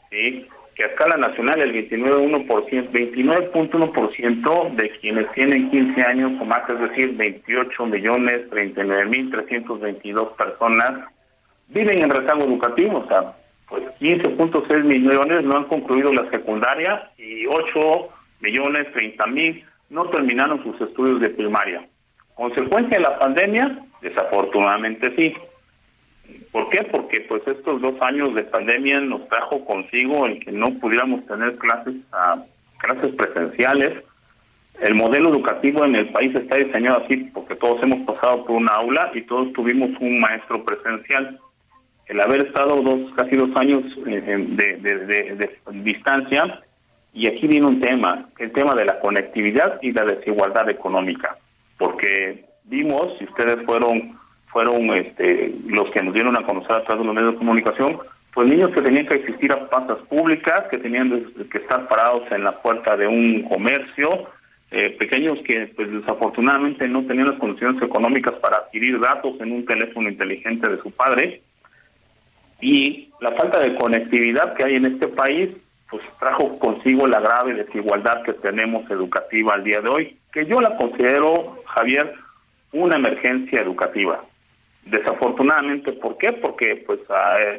que 0.09 0.83
a 0.83 0.87
escala 0.87 1.17
nacional 1.17 1.61
el 1.61 1.73
29.1%, 1.89 2.91
29.1% 2.91 4.75
de 4.75 4.89
quienes 4.99 5.31
tienen 5.33 5.71
15 5.71 6.01
años 6.01 6.31
o 6.39 6.45
más, 6.45 6.69
es 6.69 6.79
decir, 6.79 7.15
28 7.15 7.85
millones 7.87 8.49
39 8.49 9.05
mil 9.05 9.31
322 9.31 10.33
personas, 10.33 11.07
viven 11.69 12.03
en 12.03 12.09
rezago 12.09 12.43
educativo, 12.43 12.99
o 12.99 13.07
sea, 13.07 13.35
pues 13.67 13.83
15.6 13.99 14.83
millones 14.83 15.43
no 15.43 15.57
han 15.57 15.65
concluido 15.65 16.13
la 16.13 16.29
secundaria 16.29 17.11
y 17.17 17.45
8 17.45 18.09
millones 18.41 18.91
30 18.93 19.27
mil 19.27 19.65
no 19.89 20.09
terminaron 20.09 20.63
sus 20.63 20.79
estudios 20.81 21.19
de 21.21 21.29
primaria. 21.29 21.87
¿Consecuencia 22.35 22.97
de 22.97 23.03
la 23.03 23.19
pandemia? 23.19 23.79
Desafortunadamente 24.01 25.13
sí. 25.15 25.33
¿Por 26.51 26.69
qué? 26.69 26.83
Porque 26.83 27.21
pues 27.21 27.41
estos 27.47 27.81
dos 27.81 27.95
años 28.01 28.33
de 28.35 28.43
pandemia 28.43 28.99
nos 29.01 29.27
trajo 29.27 29.65
consigo 29.65 30.25
el 30.25 30.39
que 30.39 30.51
no 30.51 30.73
pudiéramos 30.79 31.25
tener 31.25 31.57
clases 31.57 31.95
a 32.11 32.43
clases 32.79 33.15
presenciales. 33.15 34.03
El 34.81 34.93
modelo 34.95 35.29
educativo 35.29 35.83
en 35.85 35.95
el 35.95 36.09
país 36.09 36.35
está 36.35 36.57
diseñado 36.57 37.03
así 37.03 37.17
porque 37.33 37.55
todos 37.55 37.81
hemos 37.81 38.05
pasado 38.05 38.45
por 38.45 38.55
una 38.55 38.73
aula 38.73 39.11
y 39.15 39.21
todos 39.23 39.51
tuvimos 39.53 39.89
un 39.99 40.19
maestro 40.19 40.63
presencial 40.63 41.39
el 42.09 42.21
haber 42.21 42.47
estado 42.47 42.81
dos 42.81 43.11
casi 43.15 43.35
dos 43.35 43.49
años 43.55 43.83
de, 44.05 44.21
de, 44.21 45.49
distancia 45.83 46.61
y 47.13 47.27
aquí 47.27 47.47
viene 47.47 47.65
un 47.65 47.81
tema, 47.81 48.29
el 48.37 48.51
tema 48.51 48.75
de 48.75 48.85
la 48.85 48.99
conectividad 48.99 49.79
y 49.81 49.91
la 49.91 50.05
desigualdad 50.05 50.69
económica, 50.69 51.37
porque 51.77 52.45
vimos, 52.65 53.17
si 53.17 53.25
ustedes 53.25 53.65
fueron 53.65 54.17
fueron 54.47 54.89
este, 54.95 55.53
los 55.67 55.91
que 55.91 56.01
nos 56.01 56.13
dieron 56.13 56.35
a 56.37 56.45
conocer 56.45 56.71
a 56.71 56.83
través 56.83 57.01
de 57.01 57.05
los 57.05 57.15
medios 57.15 57.33
de 57.33 57.37
comunicación, 57.37 57.99
pues 58.33 58.47
niños 58.47 58.71
que 58.71 58.81
tenían 58.81 59.05
que 59.07 59.15
existir 59.15 59.51
a 59.51 59.69
plazas 59.69 59.97
públicas, 60.07 60.63
que 60.71 60.77
tenían 60.77 61.31
que 61.51 61.57
estar 61.57 61.87
parados 61.87 62.23
en 62.31 62.43
la 62.43 62.61
puerta 62.61 62.95
de 62.95 63.07
un 63.07 63.43
comercio, 63.43 64.29
eh, 64.71 64.95
pequeños 64.99 65.39
que 65.45 65.71
pues 65.75 65.91
desafortunadamente 65.91 66.87
no 66.87 67.05
tenían 67.05 67.27
las 67.27 67.39
condiciones 67.39 67.81
económicas 67.81 68.33
para 68.35 68.57
adquirir 68.57 68.99
datos 68.99 69.39
en 69.39 69.51
un 69.51 69.65
teléfono 69.65 70.09
inteligente 70.09 70.69
de 70.69 70.81
su 70.81 70.91
padre, 70.91 71.41
y 72.61 73.09
la 73.19 73.31
falta 73.31 73.59
de 73.59 73.75
conectividad 73.75 74.53
que 74.55 74.63
hay 74.63 74.75
en 74.75 74.85
este 74.85 75.07
país 75.07 75.49
pues 75.89 76.03
trajo 76.19 76.59
consigo 76.59 77.07
la 77.07 77.19
grave 77.19 77.53
desigualdad 77.53 78.23
que 78.23 78.33
tenemos 78.33 78.89
educativa 78.91 79.53
al 79.53 79.63
día 79.63 79.81
de 79.81 79.89
hoy, 79.89 80.17
que 80.33 80.45
yo 80.45 80.59
la 80.59 80.75
considero, 80.75 81.61
Javier, 81.65 82.13
una 82.73 82.97
emergencia 82.97 83.61
educativa. 83.61 84.21
Desafortunadamente, 84.85 85.93
¿por 85.93 86.17
qué? 86.17 86.33
Porque 86.33 86.83
pues 86.85 86.99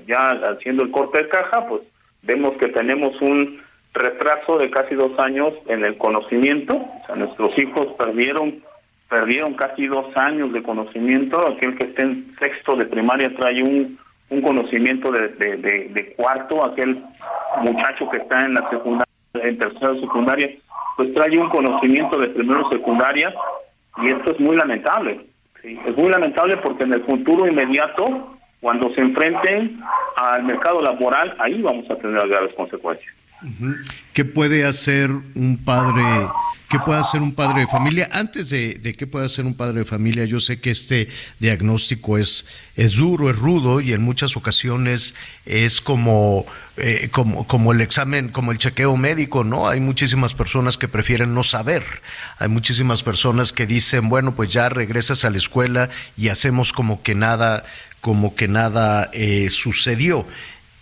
ya 0.06 0.28
haciendo 0.28 0.84
el 0.84 0.90
corte 0.90 1.22
de 1.22 1.28
caja, 1.28 1.66
pues 1.68 1.82
vemos 2.22 2.52
que 2.58 2.68
tenemos 2.68 3.18
un 3.22 3.60
retraso 3.94 4.58
de 4.58 4.70
casi 4.70 4.94
dos 4.94 5.18
años 5.18 5.54
en 5.66 5.84
el 5.84 5.96
conocimiento, 5.96 6.76
o 6.76 7.06
sea, 7.06 7.16
nuestros 7.16 7.56
hijos 7.58 7.86
perdieron 7.98 8.62
perdieron 9.08 9.54
casi 9.54 9.86
dos 9.86 10.14
años 10.16 10.52
de 10.52 10.62
conocimiento, 10.62 11.40
aquel 11.48 11.78
que 11.78 11.86
esté 11.86 12.02
en 12.02 12.36
sexto 12.38 12.76
de 12.76 12.84
primaria 12.84 13.34
trae 13.34 13.62
un 13.62 13.98
un 14.30 14.42
conocimiento 14.42 15.10
de, 15.10 15.28
de, 15.28 16.14
cuarto, 16.16 16.64
aquel 16.64 17.02
muchacho 17.62 18.08
que 18.10 18.18
está 18.18 18.40
en 18.40 18.54
la 18.54 18.68
secundaria, 18.68 19.06
en 19.34 19.58
tercera 19.58 19.94
secundaria, 20.00 20.50
pues 20.96 21.14
trae 21.14 21.38
un 21.38 21.48
conocimiento 21.48 22.18
de 22.18 22.28
primero 22.28 22.68
secundaria 22.70 23.32
y 24.02 24.08
esto 24.08 24.32
es 24.32 24.40
muy 24.40 24.56
lamentable. 24.56 25.26
Es 25.62 25.96
muy 25.96 26.10
lamentable 26.10 26.56
porque 26.58 26.84
en 26.84 26.92
el 26.92 27.04
futuro 27.04 27.46
inmediato, 27.46 28.36
cuando 28.60 28.92
se 28.94 29.00
enfrenten 29.00 29.80
al 30.16 30.44
mercado 30.44 30.82
laboral, 30.82 31.34
ahí 31.38 31.60
vamos 31.62 31.90
a 31.90 31.96
tener 31.96 32.28
graves 32.28 32.54
consecuencias. 32.54 33.14
¿Qué 34.12 34.24
puede 34.24 34.64
hacer 34.64 35.10
un 35.34 35.58
padre 35.64 36.02
¿Qué 36.68 36.78
puede 36.80 37.00
hacer 37.00 37.22
un 37.22 37.32
padre 37.32 37.60
de 37.60 37.66
familia? 37.66 38.10
Antes 38.12 38.50
de, 38.50 38.74
de 38.74 38.92
qué 38.92 39.06
puede 39.06 39.24
hacer 39.24 39.46
un 39.46 39.54
padre 39.54 39.78
de 39.78 39.84
familia, 39.86 40.26
yo 40.26 40.38
sé 40.38 40.60
que 40.60 40.70
este 40.70 41.08
diagnóstico 41.38 42.18
es, 42.18 42.44
es 42.76 42.96
duro, 42.96 43.30
es 43.30 43.36
rudo 43.36 43.80
y 43.80 43.94
en 43.94 44.02
muchas 44.02 44.36
ocasiones 44.36 45.14
es 45.46 45.80
como, 45.80 46.44
eh, 46.76 47.08
como, 47.10 47.46
como 47.46 47.72
el 47.72 47.80
examen, 47.80 48.28
como 48.28 48.52
el 48.52 48.58
chequeo 48.58 48.98
médico, 48.98 49.44
¿no? 49.44 49.66
Hay 49.66 49.80
muchísimas 49.80 50.34
personas 50.34 50.76
que 50.76 50.88
prefieren 50.88 51.32
no 51.32 51.42
saber. 51.42 51.84
Hay 52.38 52.48
muchísimas 52.48 53.02
personas 53.02 53.54
que 53.54 53.66
dicen, 53.66 54.10
bueno, 54.10 54.34
pues 54.34 54.52
ya 54.52 54.68
regresas 54.68 55.24
a 55.24 55.30
la 55.30 55.38
escuela 55.38 55.88
y 56.18 56.28
hacemos 56.28 56.74
como 56.74 57.02
que 57.02 57.14
nada, 57.14 57.64
como 58.02 58.34
que 58.34 58.46
nada 58.46 59.08
eh, 59.14 59.48
sucedió. 59.48 60.26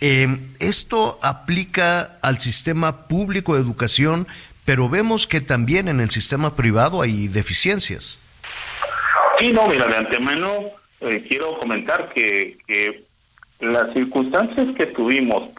Eh, 0.01 0.37
esto 0.59 1.17
aplica 1.21 2.17
al 2.21 2.41
sistema 2.41 3.07
público 3.07 3.55
de 3.55 3.61
educación, 3.61 4.27
pero 4.67 4.89
vemos 4.89 5.27
que 5.27 5.39
también 5.39 5.87
en 5.87 6.01
el 6.01 6.09
sistema 6.09 6.57
privado 6.57 7.01
hay 7.01 7.29
deficiencias. 7.29 8.21
Sí, 9.39 9.53
no, 9.53 9.65
mira, 9.69 9.87
de 9.87 9.95
antemano 9.95 10.49
eh, 10.99 11.25
quiero 11.29 11.57
comentar 11.57 12.09
que, 12.09 12.57
las 13.61 13.93
circunstancias 13.93 14.67
que 14.75 14.87
tuvimos 14.87 15.51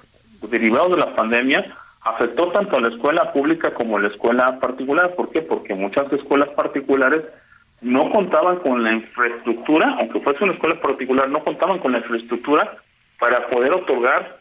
derivados 0.50 0.90
de 0.90 0.98
la 0.98 1.16
pandemia 1.16 1.74
afectó 2.02 2.52
tanto 2.52 2.76
a 2.76 2.80
la 2.82 2.88
escuela 2.88 3.32
pública 3.32 3.72
como 3.72 3.96
a 3.96 4.00
la 4.00 4.08
escuela 4.08 4.60
particular. 4.60 5.14
¿Por 5.14 5.30
qué? 5.32 5.40
Porque 5.40 5.74
muchas 5.74 6.12
escuelas 6.12 6.50
particulares 6.50 7.22
no 7.80 8.12
contaban 8.12 8.58
con 8.58 8.84
la 8.84 8.92
infraestructura, 8.92 9.96
aunque 10.00 10.20
fuese 10.20 10.44
una 10.44 10.52
escuela 10.52 10.78
particular, 10.82 11.30
no 11.30 11.42
contaban 11.42 11.78
con 11.78 11.92
la 11.92 11.98
infraestructura 11.98 12.76
para 13.18 13.48
poder 13.48 13.72
otorgar 13.72 14.38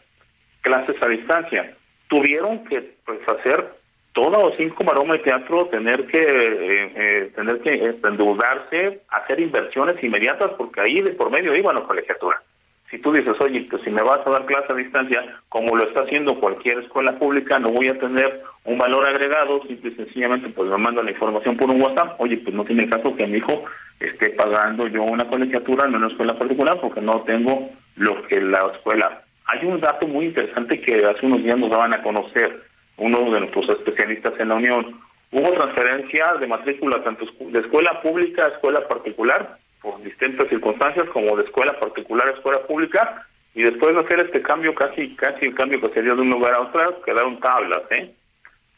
clases 0.60 1.02
a 1.02 1.08
distancia. 1.08 1.74
Tuvieron 2.08 2.64
que 2.66 2.96
pues, 3.06 3.20
hacer 3.26 3.77
todo 4.18 4.52
cinco 4.56 4.82
maroma 4.82 5.14
de 5.14 5.20
teatro 5.20 5.66
tener 5.66 6.04
que 6.06 6.18
eh, 6.18 6.92
eh, 6.96 7.32
tener 7.36 7.60
que 7.60 7.72
eh, 7.72 7.94
endeudarse, 8.02 9.02
hacer 9.10 9.38
inversiones 9.38 10.02
inmediatas, 10.02 10.50
porque 10.58 10.80
ahí 10.80 11.00
de 11.00 11.12
por 11.12 11.30
medio 11.30 11.54
iban 11.54 11.76
a 11.76 11.82
colegiatura. 11.82 12.42
Si 12.90 12.98
tú 12.98 13.12
dices, 13.12 13.36
oye, 13.38 13.64
pues 13.70 13.82
si 13.84 13.90
me 13.90 14.02
vas 14.02 14.26
a 14.26 14.30
dar 14.30 14.46
clase 14.46 14.72
a 14.72 14.76
distancia, 14.76 15.40
como 15.48 15.76
lo 15.76 15.84
está 15.84 16.02
haciendo 16.02 16.40
cualquier 16.40 16.78
escuela 16.78 17.16
pública, 17.16 17.60
no 17.60 17.68
voy 17.68 17.88
a 17.88 17.98
tener 17.98 18.42
un 18.64 18.78
valor 18.78 19.08
agregado, 19.08 19.62
simple 19.68 19.90
y 19.90 19.94
sencillamente 19.94 20.48
pues 20.48 20.68
me 20.68 20.78
manda 20.78 21.02
la 21.02 21.12
información 21.12 21.56
por 21.56 21.70
un 21.70 21.80
WhatsApp, 21.80 22.20
oye, 22.20 22.38
pues 22.38 22.56
no 22.56 22.64
tiene 22.64 22.88
caso 22.88 23.14
que 23.14 23.26
mi 23.26 23.38
hijo 23.38 23.66
esté 24.00 24.30
pagando 24.30 24.88
yo 24.88 25.02
una 25.02 25.28
colegiatura 25.28 25.86
en 25.86 25.94
una 25.94 26.08
escuela 26.08 26.36
particular 26.36 26.80
porque 26.80 27.02
no 27.02 27.22
tengo 27.22 27.70
lo 27.96 28.26
que 28.26 28.40
la 28.40 28.68
escuela. 28.74 29.22
Hay 29.46 29.64
un 29.64 29.80
dato 29.80 30.08
muy 30.08 30.26
interesante 30.26 30.80
que 30.80 31.04
hace 31.06 31.24
unos 31.24 31.42
días 31.42 31.56
nos 31.56 31.70
daban 31.70 31.92
a 31.92 32.02
conocer 32.02 32.67
uno 32.98 33.30
de 33.30 33.40
nuestros 33.40 33.68
especialistas 33.70 34.34
en 34.38 34.48
la 34.48 34.56
Unión. 34.56 35.00
Hubo 35.30 35.52
transferencia 35.52 36.34
de 36.40 36.46
matrícula 36.46 37.02
tanto 37.02 37.26
de 37.40 37.60
escuela 37.60 38.00
pública 38.02 38.46
a 38.46 38.48
escuela 38.48 38.86
particular 38.88 39.58
por 39.80 40.02
distintas 40.02 40.48
circunstancias, 40.48 41.08
como 41.12 41.36
de 41.36 41.44
escuela 41.44 41.78
particular 41.78 42.28
a 42.28 42.32
escuela 42.32 42.60
pública, 42.66 43.26
y 43.54 43.62
después 43.62 43.94
de 43.94 44.00
hacer 44.00 44.20
este 44.20 44.42
cambio, 44.42 44.74
casi 44.74 45.14
casi 45.16 45.46
el 45.46 45.54
cambio 45.54 45.80
que 45.80 45.92
se 45.94 46.02
dio 46.02 46.14
de 46.14 46.22
un 46.22 46.30
lugar 46.30 46.54
a 46.54 46.62
otro, 46.62 47.02
quedaron 47.02 47.40
tablas. 47.40 47.82
¿eh? 47.90 48.12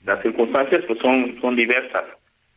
Las 0.05 0.23
circunstancias 0.23 0.83
pues 0.87 0.99
son, 1.01 1.39
son 1.41 1.57
diversas. 1.57 2.05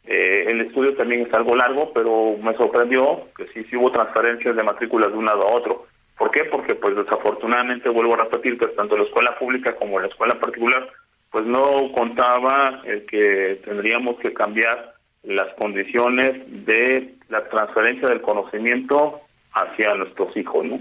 Eh, 0.06 0.46
el 0.50 0.62
estudio 0.62 0.96
también 0.96 1.26
es 1.26 1.34
algo 1.34 1.56
largo, 1.56 1.92
pero 1.94 2.36
me 2.42 2.56
sorprendió 2.56 3.28
que 3.38 3.48
sí, 3.54 3.64
sí 3.70 3.76
hubo 3.76 3.92
transferencias 3.92 4.56
de 4.56 4.64
matrículas 4.64 5.12
de 5.12 5.18
un 5.18 5.26
lado 5.26 5.44
a 5.44 5.56
otro. 5.56 5.88
¿Por 6.18 6.32
qué? 6.32 6.46
Porque 6.46 6.76
pues 6.76 6.96
desafortunadamente, 6.96 7.90
vuelvo 7.90 8.14
a 8.14 8.24
repetir, 8.24 8.58
que 8.58 8.68
tanto 8.68 8.98
la 8.98 9.04
escuela 9.04 9.38
pública 9.38 9.76
como 9.76 10.00
la 10.00 10.08
escuela 10.08 10.40
particular, 10.40 10.88
pues 11.34 11.48
no 11.48 11.92
contaba 11.96 12.84
el 12.86 13.08
que 13.08 13.60
tendríamos 13.66 14.18
que 14.20 14.34
cambiar 14.34 14.94
las 15.24 15.48
condiciones 15.56 16.32
de 16.64 17.16
la 17.30 17.44
transferencia 17.50 18.08
del 18.08 18.22
conocimiento 18.22 19.20
hacia 19.52 19.96
nuestros 19.96 20.38
hijos, 20.38 20.64
¿no? 20.64 20.80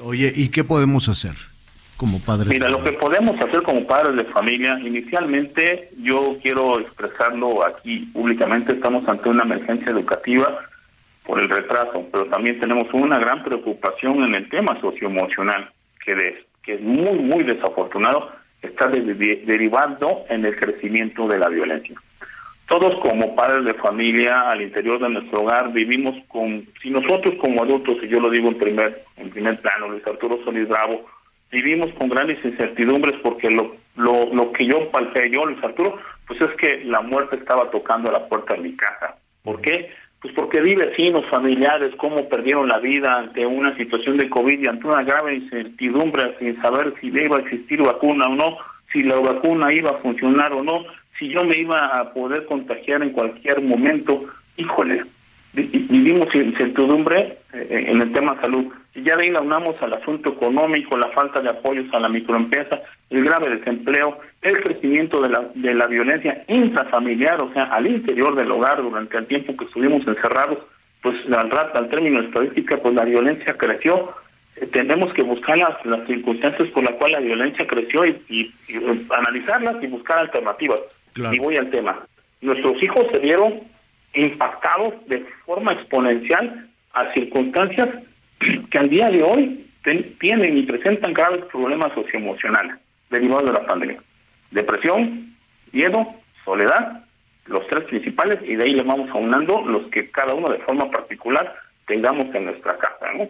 Oye, 0.00 0.30
¿y 0.36 0.50
qué 0.50 0.62
podemos 0.62 1.08
hacer 1.08 1.32
como 1.96 2.20
padres? 2.20 2.48
Mira, 2.48 2.68
lo 2.68 2.84
que 2.84 2.92
podemos 2.92 3.40
hacer 3.40 3.62
como 3.62 3.86
padres 3.86 4.14
de 4.16 4.24
familia, 4.24 4.78
inicialmente 4.78 5.88
yo 6.02 6.36
quiero 6.42 6.80
expresarlo 6.80 7.64
aquí 7.64 8.00
públicamente, 8.12 8.74
estamos 8.74 9.08
ante 9.08 9.30
una 9.30 9.44
emergencia 9.44 9.90
educativa 9.90 10.66
por 11.24 11.40
el 11.40 11.48
retraso, 11.48 12.06
pero 12.12 12.26
también 12.26 12.60
tenemos 12.60 12.92
una 12.92 13.18
gran 13.18 13.42
preocupación 13.42 14.22
en 14.24 14.34
el 14.34 14.50
tema 14.50 14.78
socioemocional, 14.82 15.70
que, 16.04 16.12
es, 16.12 16.34
que 16.62 16.74
es 16.74 16.82
muy, 16.82 17.18
muy 17.20 17.42
desafortunado, 17.44 18.43
está 18.66 18.88
derivando 18.88 20.24
en 20.28 20.44
el 20.44 20.56
crecimiento 20.56 21.26
de 21.28 21.38
la 21.38 21.48
violencia. 21.48 21.94
Todos 22.66 22.98
como 23.00 23.36
padres 23.36 23.64
de 23.66 23.74
familia 23.74 24.48
al 24.48 24.62
interior 24.62 24.98
de 24.98 25.10
nuestro 25.10 25.42
hogar 25.42 25.72
vivimos 25.72 26.14
con, 26.28 26.66
si 26.82 26.90
nosotros 26.90 27.34
como 27.38 27.62
adultos, 27.62 27.98
y 28.02 28.08
yo 28.08 28.20
lo 28.20 28.30
digo 28.30 28.48
en 28.48 28.58
primer, 28.58 29.04
en 29.16 29.30
primer 29.30 29.60
plano, 29.60 29.88
Luis 29.88 30.06
Arturo 30.06 30.38
Solís 30.44 30.68
Bravo, 30.68 31.04
vivimos 31.52 31.92
con 31.98 32.08
grandes 32.08 32.42
incertidumbres 32.42 33.20
porque 33.22 33.50
lo, 33.50 33.76
lo, 33.96 34.32
lo 34.32 34.52
que 34.52 34.66
yo 34.66 34.90
palpé 34.90 35.30
yo, 35.30 35.44
Luis 35.44 35.62
Arturo, 35.62 35.98
pues 36.26 36.40
es 36.40 36.50
que 36.56 36.84
la 36.84 37.02
muerte 37.02 37.36
estaba 37.36 37.70
tocando 37.70 38.08
a 38.08 38.12
la 38.12 38.26
puerta 38.28 38.54
de 38.54 38.62
mi 38.62 38.74
casa. 38.76 39.16
¿Por 39.42 39.60
qué? 39.60 39.90
Pues 40.24 40.32
porque 40.32 40.62
vi 40.62 40.74
vecinos, 40.74 41.26
familiares, 41.26 41.90
cómo 41.98 42.26
perdieron 42.30 42.66
la 42.66 42.78
vida 42.78 43.14
ante 43.18 43.44
una 43.44 43.76
situación 43.76 44.16
de 44.16 44.30
COVID 44.30 44.58
y 44.58 44.66
ante 44.66 44.86
una 44.86 45.02
grave 45.02 45.34
incertidumbre 45.34 46.34
sin 46.38 46.58
saber 46.62 46.94
si 46.98 47.08
iba 47.08 47.36
a 47.36 47.40
existir 47.40 47.82
vacuna 47.82 48.28
o 48.28 48.34
no, 48.34 48.56
si 48.90 49.02
la 49.02 49.16
vacuna 49.16 49.70
iba 49.70 49.90
a 49.90 49.98
funcionar 49.98 50.54
o 50.54 50.62
no, 50.62 50.86
si 51.18 51.28
yo 51.28 51.44
me 51.44 51.58
iba 51.58 51.88
a 51.88 52.14
poder 52.14 52.46
contagiar 52.46 53.02
en 53.02 53.10
cualquier 53.10 53.60
momento, 53.60 54.24
híjole, 54.56 55.02
vivimos 55.52 56.34
incertidumbre 56.34 57.36
eh, 57.52 57.84
en 57.88 58.00
el 58.00 58.10
tema 58.14 58.40
salud. 58.40 58.72
Y 58.94 59.02
ya 59.02 59.16
de 59.16 59.24
ahí 59.24 59.30
la 59.30 59.42
unamos 59.42 59.76
al 59.82 59.92
asunto 59.92 60.30
económico, 60.30 60.96
la 60.96 61.08
falta 61.08 61.42
de 61.42 61.50
apoyos 61.50 61.92
a 61.92 62.00
la 62.00 62.08
microempresa, 62.08 62.80
el 63.10 63.22
grave 63.24 63.56
desempleo, 63.58 64.18
el 64.44 64.62
crecimiento 64.62 65.22
de 65.22 65.30
la, 65.30 65.50
de 65.54 65.74
la 65.74 65.86
violencia 65.86 66.44
intrafamiliar, 66.48 67.42
o 67.42 67.52
sea, 67.52 67.64
al 67.64 67.86
interior 67.86 68.36
del 68.36 68.52
hogar 68.52 68.82
durante 68.82 69.16
el 69.16 69.26
tiempo 69.26 69.56
que 69.56 69.64
estuvimos 69.64 70.06
encerrados, 70.06 70.58
pues 71.02 71.16
al 71.32 71.50
rato, 71.50 71.78
al 71.78 71.88
término 71.88 72.20
estadística, 72.20 72.76
pues 72.76 72.94
la 72.94 73.04
violencia 73.04 73.54
creció. 73.56 74.14
Eh, 74.56 74.66
tenemos 74.66 75.12
que 75.14 75.22
buscar 75.22 75.56
las, 75.56 75.84
las 75.86 76.06
circunstancias 76.06 76.68
por 76.68 76.84
las 76.84 76.92
cuales 76.96 77.20
la 77.20 77.26
violencia 77.26 77.66
creció 77.66 78.04
y, 78.04 78.52
y 78.68 78.76
analizarlas 79.10 79.82
y 79.82 79.86
buscar 79.86 80.18
alternativas. 80.18 80.80
Y 81.32 81.38
voy 81.38 81.56
al 81.56 81.70
tema. 81.70 82.06
Nuestros 82.42 82.82
hijos 82.82 83.06
se 83.12 83.20
vieron 83.20 83.60
impactados 84.12 84.94
de 85.06 85.24
forma 85.46 85.72
exponencial 85.72 86.68
a 86.92 87.12
circunstancias 87.14 87.88
que 88.70 88.78
al 88.78 88.90
día 88.90 89.08
de 89.08 89.22
hoy 89.22 89.66
tienen 90.20 90.58
y 90.58 90.62
presentan 90.64 91.14
graves 91.14 91.44
problemas 91.50 91.92
socioemocionales 91.94 92.76
derivados 93.10 93.46
de 93.46 93.52
la 93.52 93.66
pandemia. 93.66 94.00
Depresión, 94.54 95.34
miedo, 95.72 96.14
soledad, 96.44 97.04
los 97.46 97.66
tres 97.66 97.84
principales, 97.84 98.38
y 98.42 98.54
de 98.54 98.64
ahí 98.64 98.72
le 98.72 98.82
vamos 98.82 99.10
aunando 99.10 99.60
los 99.62 99.90
que 99.90 100.10
cada 100.10 100.32
uno 100.32 100.48
de 100.48 100.60
forma 100.60 100.90
particular 100.90 101.54
tengamos 101.86 102.34
en 102.34 102.46
nuestra 102.46 102.78
casa, 102.78 103.12
¿no? 103.16 103.28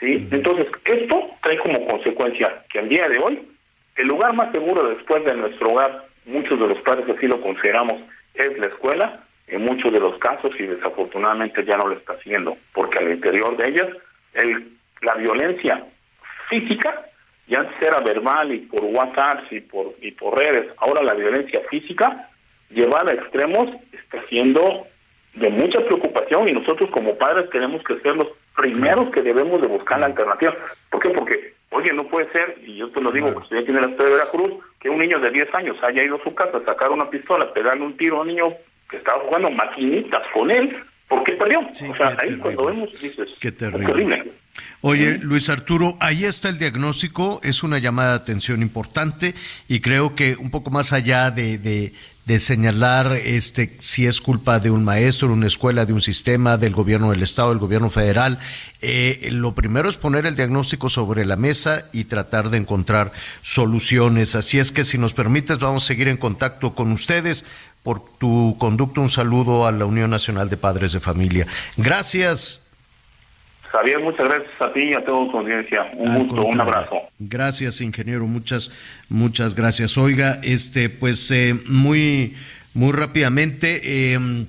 ¿Sí? 0.00 0.28
Entonces, 0.30 0.66
esto 0.84 1.30
trae 1.42 1.58
como 1.58 1.86
consecuencia 1.86 2.64
que 2.68 2.80
al 2.80 2.88
día 2.88 3.08
de 3.08 3.18
hoy, 3.18 3.48
el 3.94 4.08
lugar 4.08 4.34
más 4.34 4.52
seguro 4.52 4.88
después 4.88 5.24
de 5.24 5.34
nuestro 5.34 5.70
hogar 5.70 6.04
muchos 6.26 6.58
de 6.58 6.66
los 6.66 6.80
padres 6.80 7.06
así 7.16 7.26
lo 7.26 7.40
consideramos, 7.40 8.02
es 8.34 8.58
la 8.58 8.66
escuela, 8.66 9.22
en 9.46 9.62
muchos 9.62 9.92
de 9.92 10.00
los 10.00 10.18
casos 10.18 10.50
y 10.58 10.64
desafortunadamente 10.64 11.64
ya 11.64 11.76
no 11.76 11.86
lo 11.86 11.94
está 11.94 12.14
haciendo, 12.14 12.56
porque 12.74 12.98
al 12.98 13.12
interior 13.12 13.56
de 13.56 13.68
ellas 13.68 13.88
el, 14.34 14.72
la 15.02 15.14
violencia 15.14 15.84
física, 16.48 17.06
ya 17.48 17.60
antes 17.60 17.80
era 17.80 18.00
verbal 18.00 18.52
y 18.52 18.58
por 18.60 18.84
WhatsApp 18.84 19.52
y 19.52 19.60
por, 19.60 19.94
y 20.00 20.10
por 20.12 20.36
redes, 20.36 20.66
ahora 20.78 21.02
la 21.02 21.14
violencia 21.14 21.60
física 21.70 22.28
llevada 22.70 23.12
a 23.12 23.14
extremos 23.14 23.68
está 23.92 24.24
siendo 24.28 24.86
de 25.34 25.50
mucha 25.50 25.80
preocupación 25.84 26.48
y 26.48 26.52
nosotros 26.52 26.90
como 26.90 27.16
padres 27.16 27.48
tenemos 27.50 27.82
que 27.84 27.98
ser 28.00 28.16
los 28.16 28.28
primeros 28.56 29.10
que 29.10 29.22
debemos 29.22 29.60
de 29.60 29.68
buscar 29.68 30.00
la 30.00 30.06
alternativa. 30.06 30.56
¿Por 30.90 31.00
qué? 31.02 31.10
Porque, 31.10 31.54
oye, 31.70 31.92
no 31.92 32.08
puede 32.08 32.30
ser, 32.32 32.58
y 32.64 32.76
yo 32.76 32.90
te 32.90 33.00
lo 33.00 33.12
digo, 33.12 33.32
porque 33.34 33.58
aquí 33.58 33.68
en 33.68 33.76
la 33.76 33.88
ciudad 33.88 34.04
de 34.04 34.12
Veracruz, 34.12 34.52
que 34.80 34.88
un 34.88 34.98
niño 34.98 35.18
de 35.20 35.30
10 35.30 35.54
años 35.54 35.76
haya 35.82 36.02
ido 36.02 36.16
a 36.16 36.24
su 36.24 36.34
casa 36.34 36.56
a 36.56 36.64
sacar 36.64 36.90
una 36.90 37.10
pistola, 37.10 37.52
pegarle 37.52 37.84
un 37.84 37.96
tiro 37.96 38.16
a 38.16 38.20
un 38.22 38.28
niño 38.28 38.54
que 38.88 38.96
estaba 38.96 39.20
jugando 39.24 39.50
maquinitas 39.50 40.22
con 40.32 40.50
él, 40.50 40.74
porque 41.06 41.34
perdió. 41.34 41.60
o 41.60 41.96
sea, 41.96 42.16
ahí 42.18 42.36
cuando 42.38 42.64
vemos, 42.64 43.00
dices, 43.00 43.28
qué 43.38 43.52
terrible. 43.52 44.32
Oye, 44.80 45.18
Luis 45.18 45.48
Arturo, 45.48 45.96
ahí 46.00 46.24
está 46.24 46.48
el 46.48 46.58
diagnóstico, 46.58 47.40
es 47.42 47.62
una 47.62 47.78
llamada 47.78 48.10
de 48.10 48.16
atención 48.16 48.62
importante 48.62 49.34
y 49.68 49.80
creo 49.80 50.14
que 50.14 50.36
un 50.36 50.50
poco 50.50 50.70
más 50.70 50.92
allá 50.92 51.30
de, 51.30 51.58
de 52.26 52.40
señalar 52.40 53.12
este 53.12 53.76
si 53.78 54.04
es 54.06 54.20
culpa 54.20 54.58
de 54.58 54.70
un 54.70 54.84
maestro, 54.84 55.28
de 55.28 55.34
una 55.34 55.46
escuela, 55.46 55.86
de 55.86 55.92
un 55.92 56.02
sistema, 56.02 56.56
del 56.56 56.74
gobierno 56.74 57.12
del 57.12 57.22
estado, 57.22 57.50
del 57.50 57.58
gobierno 57.58 57.88
federal. 57.88 58.40
Eh, 58.82 59.28
lo 59.30 59.54
primero 59.54 59.88
es 59.88 59.96
poner 59.96 60.26
el 60.26 60.34
diagnóstico 60.34 60.88
sobre 60.88 61.24
la 61.24 61.36
mesa 61.36 61.86
y 61.92 62.04
tratar 62.04 62.50
de 62.50 62.58
encontrar 62.58 63.12
soluciones. 63.42 64.34
Así 64.34 64.58
es 64.58 64.72
que 64.72 64.84
si 64.84 64.98
nos 64.98 65.14
permites 65.14 65.60
vamos 65.60 65.84
a 65.84 65.86
seguir 65.86 66.08
en 66.08 66.16
contacto 66.16 66.74
con 66.74 66.90
ustedes. 66.90 67.44
Por 67.84 68.02
tu 68.18 68.56
conducto 68.58 69.00
un 69.00 69.08
saludo 69.08 69.68
a 69.68 69.70
la 69.70 69.86
Unión 69.86 70.10
Nacional 70.10 70.48
de 70.50 70.56
Padres 70.56 70.90
de 70.90 70.98
Familia. 70.98 71.46
Gracias. 71.76 72.65
Javier, 73.76 74.00
muchas 74.00 74.24
gracias 74.24 74.52
a 74.60 74.72
ti 74.72 74.80
y 74.80 74.94
a 74.94 75.04
toda 75.04 75.30
tu 75.30 75.38
audiencia. 75.38 75.90
Un 75.96 76.26
gusto, 76.26 76.46
un 76.46 76.60
abrazo. 76.60 76.96
Gracias, 77.18 77.82
ingeniero. 77.82 78.26
Muchas, 78.26 78.72
muchas 79.10 79.54
gracias. 79.54 79.98
Oiga, 79.98 80.38
este, 80.42 80.88
pues 80.88 81.30
eh, 81.30 81.54
muy, 81.66 82.34
muy 82.72 82.92
rápidamente. 82.92 84.14
Em, 84.14 84.46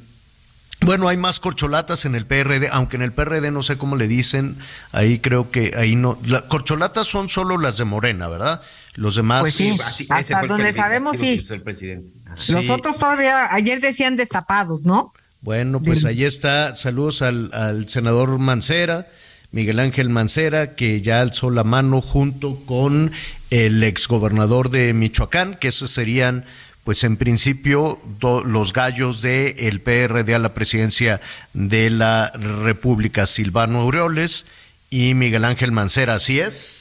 bueno, 0.80 1.10
hay 1.10 1.18
más 1.18 1.42
corcholatas 1.42 2.06
en 2.06 2.16
el 2.16 2.26
PRD, 2.26 2.70
aunque 2.72 2.96
en 2.96 3.02
el 3.02 3.12
PRD 3.12 3.52
no 3.52 3.64
sé 3.64 3.78
cómo 3.78 3.98
le 3.98 4.08
dicen, 4.08 4.58
ahí 4.94 5.20
creo 5.20 5.52
que 5.52 5.74
ahí 5.76 5.98
no. 5.98 6.18
Las 6.26 6.44
corcholatas 6.44 7.08
son 7.08 7.28
solo 7.28 7.58
las 7.58 7.78
de 7.78 7.84
Morena, 7.84 8.30
¿verdad? 8.30 8.62
Los 8.94 9.16
demás. 9.16 9.42
Pues 9.42 9.56
sí, 9.56 9.78
hasta 10.10 10.48
donde 10.48 10.72
sabemos 10.74 11.18
sí. 11.18 11.46
El 11.50 11.64
presidente. 11.64 12.14
Los 12.50 12.70
otros 12.70 12.98
todavía, 12.98 13.54
ayer 13.54 13.82
decían 13.82 14.16
destapados, 14.16 14.84
¿no? 14.84 15.12
Bueno, 15.42 15.82
pues 15.82 16.06
ahí 16.06 16.24
está. 16.24 16.76
Saludos 16.76 17.22
al, 17.22 17.52
al, 17.54 17.88
senador 17.90 18.38
Mancera, 18.40 19.08
Miguel 19.52 19.80
Ángel 19.80 20.10
Mancera, 20.10 20.76
que 20.76 21.02
ya 21.02 21.22
alzó 21.22 21.52
la 21.52 21.64
mano 21.64 22.02
junto 22.02 22.58
con 22.66 23.12
el 23.50 23.84
exgobernador 23.84 24.70
de 24.70 24.94
Michoacán, 24.94 25.56
que 25.56 25.70
esos 25.70 25.92
serían, 25.92 26.46
pues 26.84 27.04
en 27.04 27.18
principio, 27.18 28.02
los 28.46 28.74
gallos 28.74 29.22
del 29.22 29.56
el 29.58 29.82
PRD 29.82 30.36
a 30.36 30.40
la 30.40 30.54
presidencia 30.54 31.22
de 31.54 31.90
la 31.90 32.32
República, 32.36 33.26
Silvano 33.26 33.82
Aureoles 33.82 34.46
y 34.90 35.14
Miguel 35.14 35.46
Ángel 35.46 35.72
Mancera, 35.72 36.16
¿así 36.16 36.40
es? 36.40 36.78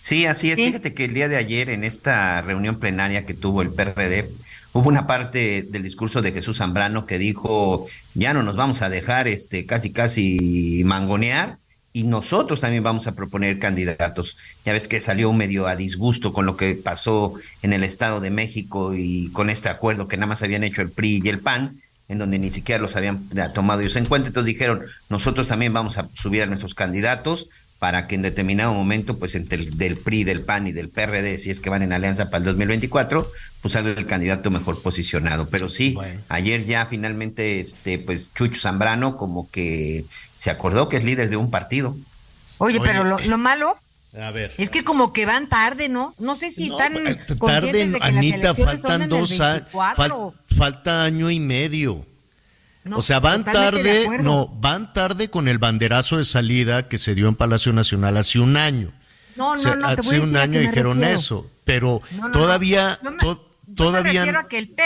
Sí, 0.00 0.26
así 0.26 0.50
es. 0.50 0.56
Fíjate 0.56 0.94
que 0.94 1.04
el 1.04 1.14
día 1.14 1.28
de 1.28 1.36
ayer, 1.36 1.70
en 1.70 1.84
esta 1.84 2.40
reunión 2.40 2.80
plenaria 2.80 3.24
que 3.24 3.34
tuvo 3.34 3.62
el 3.62 3.70
PRD, 3.70 4.30
hubo 4.72 4.88
una 4.88 5.06
parte 5.06 5.66
del 5.68 5.82
discurso 5.82 6.22
de 6.22 6.32
Jesús 6.32 6.58
Zambrano 6.58 7.06
que 7.06 7.18
dijo, 7.18 7.86
ya 8.14 8.34
no 8.34 8.42
nos 8.42 8.56
vamos 8.56 8.82
a 8.82 8.88
dejar 8.88 9.28
este 9.28 9.66
casi 9.66 9.92
casi 9.92 10.82
mangonear 10.84 11.58
y 11.92 12.04
nosotros 12.04 12.60
también 12.60 12.82
vamos 12.82 13.06
a 13.06 13.12
proponer 13.12 13.58
candidatos. 13.58 14.36
Ya 14.64 14.72
ves 14.72 14.88
que 14.88 15.00
salió 15.00 15.32
medio 15.32 15.66
a 15.66 15.76
disgusto 15.76 16.32
con 16.32 16.46
lo 16.46 16.56
que 16.56 16.74
pasó 16.74 17.34
en 17.60 17.74
el 17.74 17.84
Estado 17.84 18.20
de 18.20 18.30
México 18.30 18.94
y 18.94 19.28
con 19.32 19.50
este 19.50 19.68
acuerdo 19.68 20.08
que 20.08 20.16
nada 20.16 20.28
más 20.28 20.42
habían 20.42 20.64
hecho 20.64 20.80
el 20.80 20.90
PRI 20.90 21.20
y 21.22 21.28
el 21.28 21.40
PAN, 21.40 21.76
en 22.08 22.18
donde 22.18 22.38
ni 22.38 22.50
siquiera 22.50 22.80
los 22.80 22.96
habían 22.96 23.28
tomado 23.54 23.82
ellos 23.82 23.96
en 23.96 24.06
cuenta. 24.06 24.28
Entonces 24.28 24.52
dijeron, 24.52 24.80
nosotros 25.10 25.48
también 25.48 25.74
vamos 25.74 25.98
a 25.98 26.08
subir 26.14 26.42
a 26.42 26.46
nuestros 26.46 26.74
candidatos 26.74 27.48
para 27.82 28.06
que 28.06 28.14
en 28.14 28.22
determinado 28.22 28.72
momento, 28.72 29.18
pues 29.18 29.34
entre 29.34 29.58
el 29.58 29.76
del 29.76 29.96
PRI, 29.98 30.22
del 30.22 30.42
PAN 30.42 30.68
y 30.68 30.72
del 30.72 30.88
PRD, 30.88 31.36
si 31.36 31.50
es 31.50 31.58
que 31.58 31.68
van 31.68 31.82
en 31.82 31.92
alianza 31.92 32.26
para 32.30 32.38
el 32.38 32.44
2024, 32.44 33.28
pues 33.60 33.72
salga 33.72 33.90
el 33.90 34.06
candidato 34.06 34.52
mejor 34.52 34.80
posicionado. 34.82 35.48
Pero 35.48 35.68
sí, 35.68 35.96
ayer 36.28 36.64
ya 36.64 36.86
finalmente, 36.86 37.58
este, 37.58 37.98
pues 37.98 38.32
Chucho 38.34 38.60
Zambrano 38.60 39.16
como 39.16 39.50
que 39.50 40.04
se 40.38 40.50
acordó 40.50 40.88
que 40.88 40.96
es 40.96 41.02
líder 41.02 41.28
de 41.28 41.36
un 41.36 41.50
partido. 41.50 41.96
Oye, 42.58 42.78
pero 42.80 43.02
lo, 43.02 43.18
lo 43.18 43.36
malo 43.36 43.76
A 44.16 44.30
ver. 44.30 44.52
es 44.58 44.70
que 44.70 44.84
como 44.84 45.12
que 45.12 45.26
van 45.26 45.48
tarde, 45.48 45.88
¿no? 45.88 46.14
No 46.20 46.36
sé 46.36 46.52
si 46.52 46.70
están 46.70 46.92
Tarde, 46.94 47.18
conscientes 47.36 47.92
de 47.94 47.98
que 47.98 48.06
Anita, 48.06 48.36
las 48.36 48.56
son 48.58 48.66
faltan 48.66 48.94
en 48.94 49.02
el 49.02 49.08
dos 49.08 49.40
a- 49.40 49.52
24. 49.54 49.74
fal- 49.96 50.56
falta 50.56 51.02
año 51.02 51.30
y 51.32 51.40
medio. 51.40 52.06
No, 52.84 52.98
o 52.98 53.02
sea, 53.02 53.20
van 53.20 53.44
de 53.44 53.52
tarde, 53.52 54.08
no, 54.20 54.48
van 54.48 54.92
tarde 54.92 55.30
con 55.30 55.46
el 55.48 55.58
banderazo 55.58 56.16
de 56.18 56.24
salida 56.24 56.88
que 56.88 56.98
se 56.98 57.14
dio 57.14 57.28
en 57.28 57.36
Palacio 57.36 57.72
Nacional 57.72 58.16
hace 58.16 58.40
un 58.40 58.56
año. 58.56 58.92
No, 59.36 59.50
O 59.52 59.58
sea, 59.58 59.76
no, 59.76 59.88
no, 59.88 59.94
te 59.94 60.02
voy 60.02 60.16
hace 60.16 60.20
un 60.20 60.36
año 60.36 60.58
dijeron 60.60 60.98
refiero. 60.98 61.16
eso, 61.18 61.50
pero 61.64 62.02
No, 62.12 62.22
no, 62.22 62.28
no. 62.28 62.32
todavía, 62.32 62.98
No 63.02 63.12
me- 63.12 63.18
to- 63.18 63.34
Yo 63.66 63.68
me 63.68 63.74
todavía 63.76 64.20
refiero 64.22 64.38
a 64.40 64.48
que 64.48 64.58
el 64.58 64.68
P, 64.68 64.82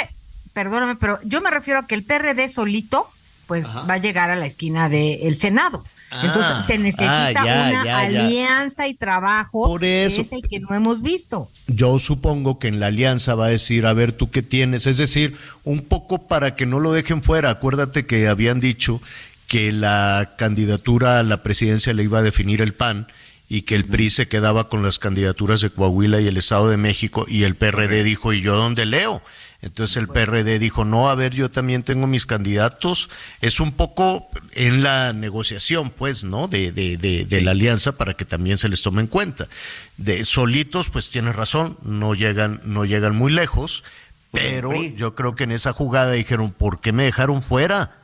perdóname, 0.53 0.97
pero 0.97 1.19
yo 1.25 1.41
me 1.41 1.51
refiero 1.51 1.81
a 1.81 1.87
que 1.87 1.95
el 1.95 2.05
PRD 2.05 2.49
solito, 2.53 3.09
pues 3.47 3.67
va 3.67 3.95
a 3.95 3.99
llegar 3.99 4.29
a 4.31 4.37
la 4.37 4.47
esquina 4.47 4.89
del 4.89 5.35
Senado. 5.37 5.85
Entonces 6.23 6.45
Ah, 6.55 6.65
se 6.67 6.79
necesita 6.79 7.27
ah, 7.27 7.33
ya, 7.33 7.43
una 7.43 7.85
ya, 7.85 7.85
ya. 7.85 8.01
alianza 8.01 8.87
y 8.87 8.95
trabajo 8.95 9.65
Por 9.67 9.85
eso. 9.85 10.17
que 10.17 10.23
es 10.23 10.33
el 10.33 10.43
que 10.49 10.61
no 10.61 10.75
hemos 10.75 11.03
visto. 11.03 11.51
Yo 11.67 11.99
supongo 11.99 12.59
que 12.59 12.69
en 12.69 12.79
la 12.81 12.87
alianza 12.87 13.35
va 13.35 13.47
a 13.47 13.51
decir, 13.51 13.87
a 13.87 13.93
ver, 13.93 14.13
¿tú 14.13 14.31
qué 14.31 14.43
tienes? 14.43 14.87
Es 14.87 14.99
decir, 14.99 15.37
un 15.65 15.83
poco 15.83 16.27
para 16.29 16.55
que 16.55 16.65
no 16.67 16.79
lo 16.81 16.93
dejen 16.93 17.23
fuera. 17.23 17.51
Acuérdate 17.51 18.07
que 18.07 18.29
habían 18.29 18.61
dicho 18.61 19.03
que 19.49 19.73
la 19.73 20.35
candidatura 20.39 21.19
a 21.19 21.23
la 21.23 21.43
presidencia 21.43 21.93
le 21.93 22.05
iba 22.05 22.19
a 22.21 22.23
definir 22.23 22.61
el 22.61 22.73
PAN 22.73 23.07
y 23.49 23.63
que 23.63 23.75
el 23.77 23.85
PRI 23.85 24.11
se 24.11 24.27
quedaba 24.29 24.69
con 24.69 24.83
las 24.83 24.99
candidaturas 24.99 25.61
de 25.61 25.71
Coahuila 25.71 26.21
y 26.21 26.27
el 26.27 26.37
Estado 26.37 26.69
de 26.69 26.77
México 26.77 27.27
y 27.29 27.45
el 27.45 27.55
PRD 27.55 28.03
dijo, 28.03 28.33
¿y 28.33 28.41
yo 28.43 28.57
dónde 28.57 28.87
leo? 28.87 29.23
Entonces 29.67 29.97
el 29.97 30.07
PRD 30.07 30.61
dijo, 30.61 30.85
no, 30.85 31.11
a 31.11 31.17
ver, 31.17 31.35
yo 31.35 31.51
también 31.51 31.83
tengo 31.83 32.07
mis 32.07 32.25
candidatos. 32.25 33.11
Es 33.41 33.59
un 33.59 33.73
poco 33.73 34.29
en 34.53 34.85
la 34.85 35.13
negociación, 35.13 35.91
pues, 35.91 36.23
¿no? 36.23 36.47
De, 36.47 36.71
de, 36.71 36.97
de, 36.97 37.25
de 37.25 37.41
la 37.41 37.51
alianza 37.51 37.97
para 37.97 38.15
que 38.15 38.25
también 38.25 38.59
se 38.59 38.69
les 38.69 38.83
tome 38.83 39.01
en 39.01 39.09
cuenta. 39.09 39.49
De 39.97 40.25
solitos, 40.25 40.89
pues 40.89 41.11
tienes 41.11 41.35
razón, 41.35 41.79
no 41.83 42.15
llegan, 42.15 42.61
no 42.65 42.85
llegan 42.85 43.17
muy 43.17 43.33
lejos, 43.33 43.83
pero 44.31 44.73
yo 44.73 45.17
creo 45.17 45.35
que 45.35 45.45
en 45.45 45.51
esa 45.51 45.73
jugada 45.73 46.13
dijeron, 46.13 46.53
¿por 46.53 46.81
qué 46.81 46.93
me 46.93 47.03
dejaron 47.03 47.43
fuera? 47.43 47.97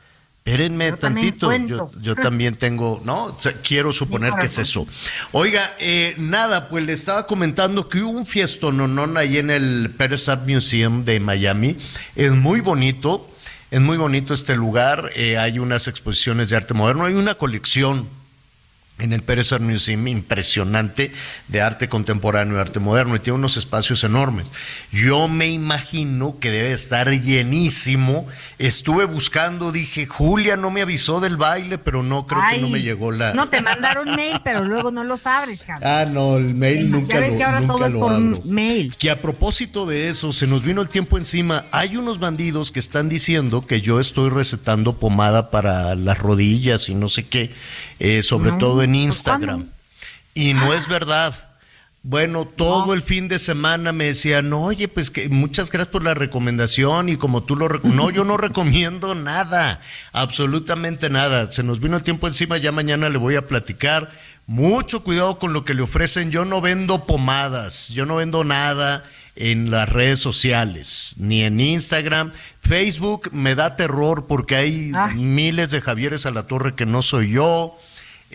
Espérenme 0.45 0.89
Yo 0.89 0.97
también 0.97 1.39
tantito, 1.39 1.67
yo, 1.67 2.01
yo 2.01 2.15
también 2.21 2.55
tengo, 2.55 3.01
¿no? 3.05 3.37
Quiero 3.63 3.93
suponer 3.93 4.33
que 4.33 4.47
es 4.47 4.57
eso. 4.57 4.85
Oiga, 5.31 5.73
eh, 5.79 6.15
nada, 6.17 6.67
pues 6.67 6.85
le 6.85 6.91
estaba 6.91 7.25
comentando 7.27 7.87
que 7.87 8.01
hubo 8.01 8.11
un 8.11 8.25
fiesto 8.25 8.73
no 8.73 9.17
ahí 9.17 9.37
en 9.37 9.49
el 9.49 9.91
Pérez 9.97 10.27
Art 10.27 10.45
Museum 10.45 11.05
de 11.05 11.21
Miami. 11.21 11.77
Es 12.17 12.31
muy 12.31 12.59
bonito, 12.59 13.29
es 13.71 13.79
muy 13.79 13.95
bonito 13.95 14.33
este 14.33 14.55
lugar. 14.55 15.11
eh, 15.15 15.37
hay 15.37 15.59
unas 15.59 15.87
exposiciones 15.87 16.49
de 16.49 16.57
arte 16.57 16.73
moderno, 16.73 17.05
hay 17.05 17.13
una 17.13 17.35
colección 17.35 18.09
en 18.99 19.11
el 19.11 19.23
Pérez 19.23 19.51
Art 19.51 19.63
Museum 19.63 20.07
impresionante 20.07 21.11
de 21.47 21.61
arte 21.61 21.89
contemporáneo 21.89 22.57
y 22.57 22.59
arte 22.59 22.79
moderno 22.79 23.15
y 23.15 23.19
tiene 23.19 23.39
unos 23.39 23.57
espacios 23.57 24.03
enormes. 24.03 24.45
Yo 24.91 25.27
me 25.27 25.49
imagino 25.49 26.37
que 26.39 26.51
debe 26.51 26.73
estar 26.73 27.09
llenísimo. 27.09 28.27
Estuve 28.59 29.05
buscando, 29.05 29.71
dije, 29.71 30.05
Julia 30.05 30.57
no 30.57 30.69
me 30.69 30.83
avisó 30.83 31.19
del 31.19 31.37
baile, 31.37 31.79
pero 31.79 32.03
no, 32.03 32.27
creo 32.27 32.41
que 32.51 32.61
no 32.61 32.69
me 32.69 32.81
llegó 32.81 33.11
la... 33.11 33.33
No 33.33 33.49
te 33.49 33.61
mandaron 33.61 34.15
mail, 34.15 34.39
pero 34.43 34.63
luego 34.63 34.91
no 34.91 35.03
los 35.03 35.25
abres, 35.25 35.63
Javi. 35.67 35.83
Ah, 35.83 36.05
no, 36.09 36.37
el 36.37 36.53
mail 36.53 36.91
nunca 36.91 37.15
ya 37.15 37.19
ves 37.19 37.31
lo, 37.31 37.37
que 37.37 37.43
ahora 37.43 37.61
todo 37.61 37.85
es 37.85 37.93
por 37.93 38.13
abro. 38.13 38.41
mail. 38.45 38.95
Que 38.97 39.09
a 39.09 39.21
propósito 39.21 39.87
de 39.87 40.09
eso, 40.09 40.31
se 40.31 40.45
nos 40.45 40.63
vino 40.63 40.81
el 40.81 40.89
tiempo 40.89 41.17
encima. 41.17 41.65
Hay 41.71 41.97
unos 41.97 42.19
bandidos 42.19 42.71
que 42.71 42.79
están 42.79 43.09
diciendo 43.09 43.65
que 43.65 43.81
yo 43.81 43.99
estoy 43.99 44.29
recetando 44.29 44.93
pomada 44.93 45.49
para 45.49 45.95
las 45.95 46.19
rodillas 46.19 46.89
y 46.89 46.95
no 46.95 47.09
sé 47.09 47.25
qué, 47.25 47.51
eh, 48.03 48.21
sobre 48.21 48.51
No, 48.51 48.57
todo 48.57 48.83
en 48.83 48.95
Instagram. 48.95 49.69
Y 50.33 50.53
no 50.53 50.73
es 50.73 50.89
verdad. 50.89 51.33
Bueno, 52.05 52.45
todo 52.45 52.93
el 52.93 53.01
fin 53.01 53.29
de 53.29 53.39
semana 53.39 53.93
me 53.93 54.07
decían, 54.07 54.51
oye, 54.51 54.89
pues 54.89 55.09
que 55.09 55.29
muchas 55.29 55.71
gracias 55.71 55.89
por 55.89 56.03
la 56.03 56.13
recomendación 56.13 57.07
y 57.07 57.15
como 57.15 57.43
tú 57.43 57.55
lo... 57.55 57.69
rec-". 57.69 57.83
No, 57.83 58.11
yo 58.11 58.25
no 58.25 58.35
recomiendo 58.47 59.15
nada, 59.15 59.79
absolutamente 60.11 61.09
nada. 61.09 61.49
Se 61.49 61.63
nos 61.63 61.79
vino 61.79 61.95
el 61.95 62.03
tiempo 62.03 62.27
encima, 62.27 62.57
ya 62.57 62.73
mañana 62.73 63.07
le 63.07 63.17
voy 63.17 63.37
a 63.37 63.47
platicar. 63.47 64.11
Mucho 64.47 65.01
cuidado 65.01 65.39
con 65.39 65.53
lo 65.53 65.63
que 65.63 65.73
le 65.73 65.83
ofrecen. 65.83 66.29
Yo 66.29 66.43
no 66.43 66.59
vendo 66.59 67.05
pomadas, 67.05 67.87
yo 67.87 68.05
no 68.05 68.17
vendo 68.17 68.43
nada 68.43 69.05
en 69.37 69.71
las 69.71 69.87
redes 69.87 70.19
sociales, 70.19 71.13
ni 71.15 71.43
en 71.43 71.61
Instagram. 71.61 72.33
Facebook 72.61 73.29
me 73.31 73.55
da 73.55 73.77
terror 73.77 74.25
porque 74.27 74.57
hay 74.57 74.91
miles 75.15 75.71
de 75.71 75.79
Javieres 75.79 76.25
a 76.25 76.31
la 76.31 76.47
torre 76.47 76.75
que 76.75 76.85
no 76.85 77.01
soy 77.01 77.31
yo. 77.31 77.77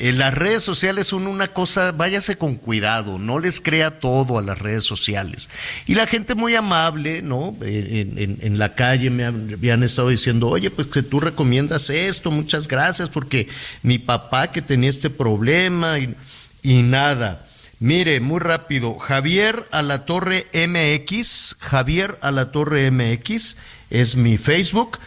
Eh, 0.01 0.13
las 0.13 0.33
redes 0.33 0.63
sociales 0.63 1.09
son 1.09 1.27
una 1.27 1.49
cosa, 1.49 1.91
váyase 1.91 2.39
con 2.39 2.55
cuidado, 2.55 3.19
no 3.19 3.41
les 3.41 3.61
crea 3.61 3.99
todo 3.99 4.39
a 4.39 4.43
las 4.43 4.61
redes 4.61 4.85
sociales. 4.85 5.49
Y 5.87 5.97
la 5.97 6.07
gente 6.07 6.37
muy 6.37 6.55
amable, 6.55 7.21
¿no? 7.21 7.57
En, 7.63 8.59
la 8.59 8.77
calle 8.77 9.11
me 9.11 9.25
habían 9.25 9.83
estado 9.83 10.11
diciendo, 10.11 10.49
oye, 10.49 10.71
pues 10.71 10.87
que 10.87 11.03
tú 11.03 11.19
recomiendas 11.19 11.91
esto, 11.91 12.31
muchas 12.31 12.69
gracias, 12.69 13.09
porque 13.09 13.49
mi 13.83 13.99
papá 13.99 14.53
que 14.53 14.63
tenía 14.63 14.89
este 14.89 15.11
problema 15.11 15.99
y, 15.99 16.15
y 16.63 16.83
nada. 16.83 17.49
Mire, 17.81 18.21
muy 18.21 18.39
rápido, 18.39 18.99
Javier 18.99 19.65
Alatorre 19.73 20.45
MX, 20.53 21.57
Javier 21.59 22.19
Alatorre 22.23 22.93
MX 22.93 23.57
es 23.91 24.15
mi 24.15 24.39
Facebook 24.39 24.99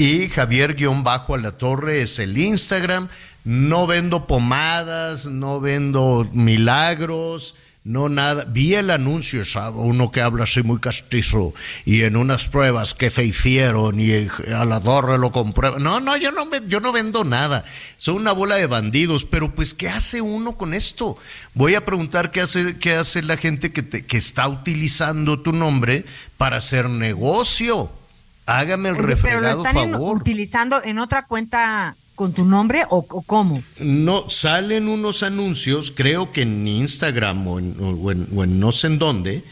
y 0.00 0.28
Javier-Alatorre 0.30 2.00
es 2.00 2.18
el 2.20 2.38
Instagram. 2.38 3.10
No 3.44 3.86
vendo 3.86 4.26
pomadas, 4.26 5.26
no 5.26 5.60
vendo 5.60 6.28
milagros, 6.32 7.54
no 7.84 8.10
nada. 8.10 8.44
Vi 8.46 8.74
el 8.74 8.90
anuncio, 8.90 9.44
¿sabe? 9.46 9.78
Uno 9.78 10.10
que 10.12 10.20
habla 10.20 10.44
así 10.44 10.62
muy 10.62 10.78
castizo 10.78 11.54
y 11.86 12.02
en 12.02 12.16
unas 12.16 12.46
pruebas 12.48 12.92
que 12.92 13.10
se 13.10 13.24
hicieron 13.24 13.98
y 13.98 14.10
eh, 14.10 14.28
a 14.54 14.66
la 14.66 14.80
torre 14.80 15.16
lo 15.18 15.32
comprueba. 15.32 15.78
No, 15.78 15.98
no, 16.00 16.16
yo 16.18 16.30
no, 16.32 16.44
me- 16.44 16.60
yo 16.68 16.80
no 16.80 16.92
vendo 16.92 17.24
nada. 17.24 17.64
Son 17.96 18.16
una 18.16 18.32
bola 18.32 18.56
de 18.56 18.66
bandidos, 18.66 19.24
pero 19.24 19.50
pues 19.54 19.72
¿qué 19.72 19.88
hace 19.88 20.20
uno 20.20 20.58
con 20.58 20.74
esto? 20.74 21.16
Voy 21.54 21.74
a 21.74 21.86
preguntar 21.86 22.30
qué 22.32 22.42
hace, 22.42 22.76
qué 22.78 22.94
hace 22.94 23.22
la 23.22 23.38
gente 23.38 23.72
que, 23.72 23.82
te- 23.82 24.04
que 24.04 24.18
está 24.18 24.46
utilizando 24.48 25.40
tu 25.40 25.52
nombre 25.52 26.04
para 26.36 26.58
hacer 26.58 26.90
negocio. 26.90 27.90
Hágame 28.44 28.90
el 28.90 28.96
Oye, 28.96 29.16
pero 29.16 29.40
lo 29.40 29.46
refregado 29.46 29.64
están 29.64 29.92
favor. 29.92 30.16
utilizando 30.18 30.82
en 30.84 30.98
otra 30.98 31.24
cuenta 31.26 31.96
con 32.20 32.34
tu 32.34 32.44
nombre 32.44 32.82
o, 32.90 32.98
o 32.98 33.22
cómo? 33.22 33.62
No, 33.78 34.28
salen 34.28 34.88
unos 34.88 35.22
anuncios, 35.22 35.90
creo 35.90 36.32
que 36.32 36.42
en 36.42 36.68
Instagram 36.68 37.48
o 37.48 37.58
en, 37.58 37.74
o 37.80 38.10
en- 38.12 38.28
o 38.36 38.44
en 38.44 38.60
no 38.60 38.72
sé 38.72 38.88
en 38.88 38.98
dónde, 38.98 39.42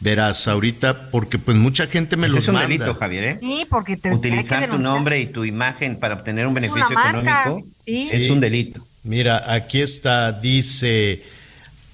verás 0.00 0.48
ahorita, 0.48 1.12
porque 1.12 1.38
pues 1.38 1.56
mucha 1.56 1.86
gente 1.86 2.16
me 2.16 2.22
Pues 2.26 2.32
los 2.34 2.42
es 2.42 2.48
un 2.48 2.54
manda. 2.54 2.66
delito, 2.68 2.94
Javier, 2.96 3.22
¿eh? 3.24 3.38
Sí, 3.40 3.64
porque 3.70 3.96
te 3.96 4.12
Utilizar 4.12 4.68
tu 4.68 4.76
nombre 4.76 5.20
y 5.20 5.26
tu 5.26 5.44
imagen 5.44 6.00
para 6.00 6.14
obtener 6.16 6.48
un 6.48 6.54
beneficio 6.54 6.90
económico 6.90 7.62
sí. 7.84 8.08
es 8.12 8.24
Sí. 8.24 8.30
un 8.30 8.40
delito. 8.40 8.84
Mira, 9.04 9.44
aquí 9.52 9.80
está, 9.80 10.32
dice, 10.32 11.22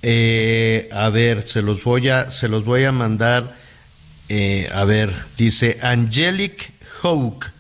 eh, 0.00 0.88
a 0.92 1.10
ver, 1.10 1.46
se 1.46 1.60
los 1.60 1.84
voy 1.84 2.08
a, 2.08 2.30
se 2.30 2.48
los 2.48 2.64
voy 2.64 2.84
a 2.84 2.92
mandar, 2.92 3.54
eh, 4.30 4.66
a 4.72 4.86
ver, 4.86 5.12
dice 5.36 5.78
Angelic 5.82 6.72
Hawk. 7.02 7.51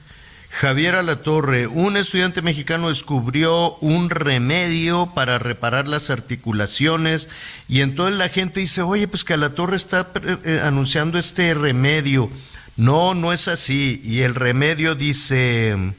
Javier 0.52 0.96
Alatorre, 0.96 1.66
un 1.66 1.96
estudiante 1.96 2.42
mexicano 2.42 2.88
descubrió 2.88 3.76
un 3.76 4.10
remedio 4.10 5.10
para 5.14 5.38
reparar 5.38 5.88
las 5.88 6.10
articulaciones 6.10 7.30
y 7.68 7.80
entonces 7.80 8.18
la 8.18 8.28
gente 8.28 8.60
dice, 8.60 8.82
oye, 8.82 9.08
pues 9.08 9.24
que 9.24 9.32
Alatorre 9.32 9.76
está 9.76 10.10
eh, 10.22 10.36
eh, 10.44 10.60
anunciando 10.62 11.18
este 11.18 11.54
remedio. 11.54 12.30
No, 12.76 13.14
no 13.14 13.32
es 13.32 13.48
así. 13.48 14.02
Y 14.04 14.20
el 14.20 14.34
remedio 14.34 14.94
dice... 14.94 15.94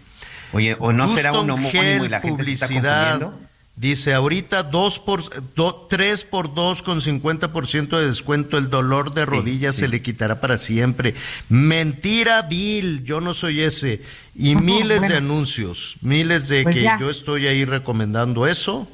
Oye, 0.53 0.77
¿o 0.79 0.93
no 0.93 1.09
será 1.09 1.31
Houston 1.31 1.45
un 1.45 1.57
homónimo 1.57 1.71
Gel 1.71 2.05
y 2.05 2.09
la 2.09 2.21
gente 2.21 2.45
se 2.45 2.51
está 2.51 2.67
publicidad? 2.67 3.31
Dice, 3.83 4.13
ahorita 4.13 4.63
dos 4.63 4.97
por, 4.97 5.53
do- 5.55 5.87
tres 5.89 6.23
por 6.23 6.53
dos 6.53 6.81
con 6.81 7.01
50% 7.01 7.99
de 7.99 8.07
descuento, 8.07 8.57
el 8.57 8.69
dolor 8.69 9.13
de 9.13 9.25
rodillas 9.25 9.75
se 9.75 9.89
le 9.89 10.01
quitará 10.01 10.39
para 10.39 10.57
siempre. 10.57 11.15
Mentira, 11.49 12.43
Bill, 12.43 13.03
yo 13.03 13.19
no 13.19 13.33
soy 13.33 13.59
ese. 13.59 14.01
Y 14.37 14.55
miles 14.55 15.09
de 15.09 15.17
anuncios, 15.17 15.97
miles 15.99 16.47
de 16.47 16.63
Pues 16.63 16.75
que 16.75 16.81
ya. 16.83 16.97
yo 16.97 17.09
estoy 17.09 17.45
ahí 17.47 17.65
recomendando 17.65 18.47
eso. 18.47 18.87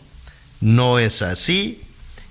No 0.60 0.98
es 0.98 1.22
así. 1.22 1.82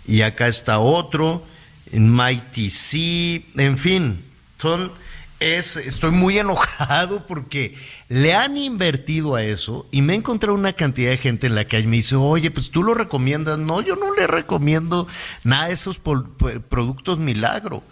Y 0.04 0.22
acá 0.22 0.48
está 0.48 0.80
otro, 0.80 1.44
en 1.92 2.12
Mighty 2.12 2.70
Sea, 2.70 3.40
en 3.56 3.78
fin, 3.78 4.24
son 4.56 4.90
es 5.40 5.76
estoy 5.76 6.10
muy 6.10 6.38
enojado 6.38 7.26
porque 7.26 7.76
le 8.08 8.34
han 8.34 8.56
invertido 8.56 9.36
a 9.36 9.44
eso 9.44 9.86
y 9.90 10.02
me 10.02 10.14
he 10.14 10.16
encontrado 10.16 10.54
una 10.54 10.72
cantidad 10.72 11.10
de 11.10 11.16
gente 11.16 11.46
en 11.46 11.54
la 11.54 11.64
calle 11.64 11.86
me 11.86 11.96
dice, 11.96 12.16
"Oye, 12.16 12.50
pues 12.50 12.70
tú 12.70 12.82
lo 12.82 12.94
recomiendas." 12.94 13.58
No, 13.58 13.80
yo 13.80 13.96
no 13.96 14.14
le 14.14 14.26
recomiendo 14.26 15.06
nada 15.44 15.68
de 15.68 15.74
esos 15.74 15.98
productos 15.98 17.18
milagro. 17.18 17.82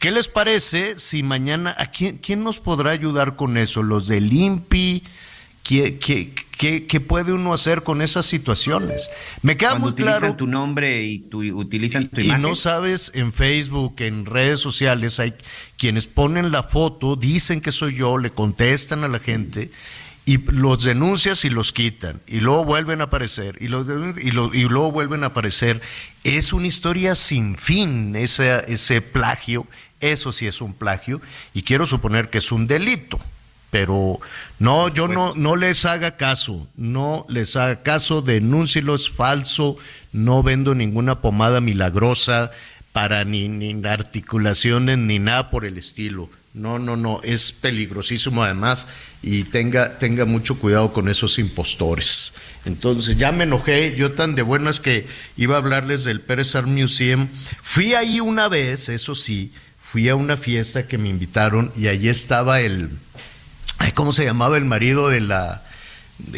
¿Qué 0.00 0.10
les 0.10 0.28
parece 0.28 0.98
si 0.98 1.22
mañana 1.22 1.74
a 1.78 1.90
quién 1.90 2.18
quién 2.18 2.42
nos 2.42 2.60
podrá 2.60 2.90
ayudar 2.90 3.36
con 3.36 3.56
eso? 3.56 3.82
Los 3.82 4.08
de 4.08 4.20
Limpi 4.20 5.04
¿Qué, 5.70 5.98
qué, 6.00 6.34
qué- 6.58 6.86
qué 6.88 6.98
puede 7.00 7.32
uno 7.32 7.54
hacer 7.54 7.84
con 7.84 8.02
esas 8.02 8.26
situaciones? 8.26 9.08
Me 9.40 9.56
queda 9.56 9.70
Cuando 9.70 9.86
muy 9.86 9.92
utilizan 9.92 10.18
claro. 10.18 10.34
tu 10.36 10.48
nombre 10.48 11.04
y 11.04 11.20
tu, 11.20 11.42
utilizan 11.56 12.08
tu 12.08 12.20
Y 12.20 12.24
imagen. 12.24 12.42
no 12.42 12.56
sabes, 12.56 13.12
en 13.14 13.32
Facebook, 13.32 13.94
en 13.98 14.26
redes 14.26 14.58
sociales, 14.58 15.20
hay 15.20 15.32
quienes 15.78 16.08
ponen 16.08 16.50
la 16.50 16.64
foto, 16.64 17.14
dicen 17.14 17.60
que 17.60 17.70
soy 17.70 17.94
yo, 17.94 18.18
le 18.18 18.30
contestan 18.30 19.04
a 19.04 19.08
la 19.08 19.20
gente 19.20 19.70
y 20.26 20.38
los 20.38 20.82
denuncias 20.82 21.44
y 21.44 21.50
los 21.50 21.72
quitan. 21.72 22.20
Y 22.26 22.40
luego 22.40 22.64
vuelven 22.64 23.00
a 23.00 23.04
aparecer 23.04 23.56
y, 23.60 23.68
los 23.68 23.86
y, 24.20 24.32
lo- 24.32 24.52
y 24.52 24.62
luego 24.64 24.90
vuelven 24.90 25.22
a 25.22 25.28
aparecer. 25.28 25.80
Es 26.24 26.52
una 26.52 26.66
historia 26.66 27.14
sin 27.14 27.56
fin, 27.56 28.16
ese, 28.16 28.64
ese 28.66 29.02
plagio. 29.02 29.68
Eso 30.00 30.32
sí 30.32 30.48
es 30.48 30.60
un 30.60 30.74
plagio 30.74 31.20
y 31.54 31.62
quiero 31.62 31.86
suponer 31.86 32.28
que 32.28 32.38
es 32.38 32.50
un 32.50 32.66
delito. 32.66 33.20
Pero 33.70 34.18
no, 34.58 34.88
yo 34.88 35.06
no, 35.06 35.32
no 35.34 35.54
les 35.54 35.84
haga 35.84 36.16
caso, 36.16 36.68
no 36.76 37.24
les 37.28 37.54
haga 37.54 37.82
caso, 37.82 38.20
denúncielo, 38.20 38.96
es 38.96 39.10
falso, 39.10 39.76
no 40.12 40.42
vendo 40.42 40.74
ninguna 40.74 41.20
pomada 41.20 41.60
milagrosa 41.60 42.50
para 42.92 43.24
ni, 43.24 43.48
ni 43.48 43.86
articulaciones 43.86 44.98
ni 44.98 45.18
nada 45.18 45.50
por 45.50 45.64
el 45.64 45.78
estilo. 45.78 46.28
No, 46.52 46.80
no, 46.80 46.96
no, 46.96 47.20
es 47.22 47.52
peligrosísimo 47.52 48.42
además 48.42 48.88
y 49.22 49.44
tenga, 49.44 49.98
tenga 49.98 50.24
mucho 50.24 50.58
cuidado 50.58 50.92
con 50.92 51.08
esos 51.08 51.38
impostores. 51.38 52.34
Entonces 52.64 53.16
ya 53.16 53.30
me 53.30 53.44
enojé, 53.44 53.94
yo 53.96 54.12
tan 54.12 54.34
de 54.34 54.42
buenas 54.42 54.80
que 54.80 55.06
iba 55.36 55.54
a 55.54 55.58
hablarles 55.58 56.02
del 56.02 56.20
Pérez 56.20 56.56
Art 56.56 56.66
Museum. 56.66 57.28
Fui 57.62 57.94
ahí 57.94 58.18
una 58.18 58.48
vez, 58.48 58.88
eso 58.88 59.14
sí, 59.14 59.52
fui 59.80 60.08
a 60.08 60.16
una 60.16 60.36
fiesta 60.36 60.88
que 60.88 60.98
me 60.98 61.08
invitaron 61.08 61.72
y 61.76 61.86
allí 61.86 62.08
estaba 62.08 62.60
el, 62.60 62.90
Ay, 63.80 63.92
¿Cómo 63.92 64.12
se 64.12 64.24
llamaba 64.24 64.56
el 64.58 64.64
marido 64.66 65.08
de 65.08 65.20
la... 65.20 65.62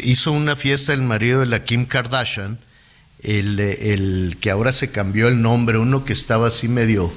Hizo 0.01 0.31
una 0.31 0.55
fiesta 0.55 0.93
el 0.93 1.01
marido 1.01 1.41
de 1.41 1.45
la 1.45 1.65
Kim 1.65 1.85
Kardashian, 1.85 2.57
el, 3.21 3.59
el 3.59 4.37
que 4.39 4.49
ahora 4.49 4.71
se 4.71 4.91
cambió 4.91 5.27
el 5.27 5.41
nombre, 5.41 5.77
uno 5.77 6.05
que 6.05 6.13
estaba 6.13 6.47
así 6.47 6.67
medio... 6.69 7.11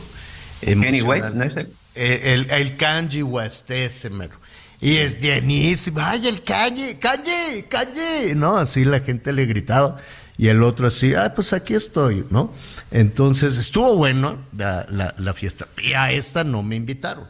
Kanye. 0.60 1.02
West, 1.02 1.34
¿no 1.34 1.44
es 1.44 1.56
él? 1.56 1.68
El, 1.94 2.50
el 2.50 2.76
Kanye 2.76 3.22
West, 3.22 3.70
ese 3.70 4.10
mero. 4.10 4.36
Y 4.80 4.96
es 4.96 5.20
llenísimo. 5.20 6.00
¡Ay, 6.00 6.26
el 6.26 6.42
Kanye! 6.42 6.98
¡Kanye! 6.98 7.66
¡Kanye! 7.68 8.34
No, 8.34 8.56
así 8.56 8.84
la 8.84 9.00
gente 9.00 9.32
le 9.32 9.46
gritaba. 9.46 9.98
Y 10.38 10.48
el 10.48 10.62
otro 10.62 10.88
así, 10.88 11.14
ah, 11.14 11.32
pues 11.34 11.52
aquí 11.54 11.74
estoy, 11.74 12.26
¿no? 12.30 12.52
Entonces 12.90 13.56
estuvo 13.56 13.96
bueno 13.96 14.38
la, 14.56 14.86
la- 14.90 15.14
la 15.16 15.32
fiesta. 15.34 15.66
Y 15.82 15.92
a 15.94 16.10
esta 16.10 16.42
no 16.44 16.62
me 16.62 16.76
invitaron. 16.76 17.24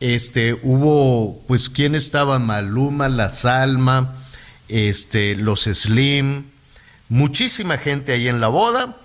Este, 0.00 0.54
hubo, 0.54 1.42
pues, 1.46 1.70
¿quién 1.70 1.94
estaba? 1.94 2.38
Maluma, 2.38 3.08
La 3.08 3.30
Salma, 3.30 4.14
este, 4.68 5.36
los 5.36 5.64
Slim, 5.64 6.44
muchísima 7.08 7.78
gente 7.78 8.12
ahí 8.12 8.28
en 8.28 8.40
la 8.40 8.48
boda. 8.48 8.96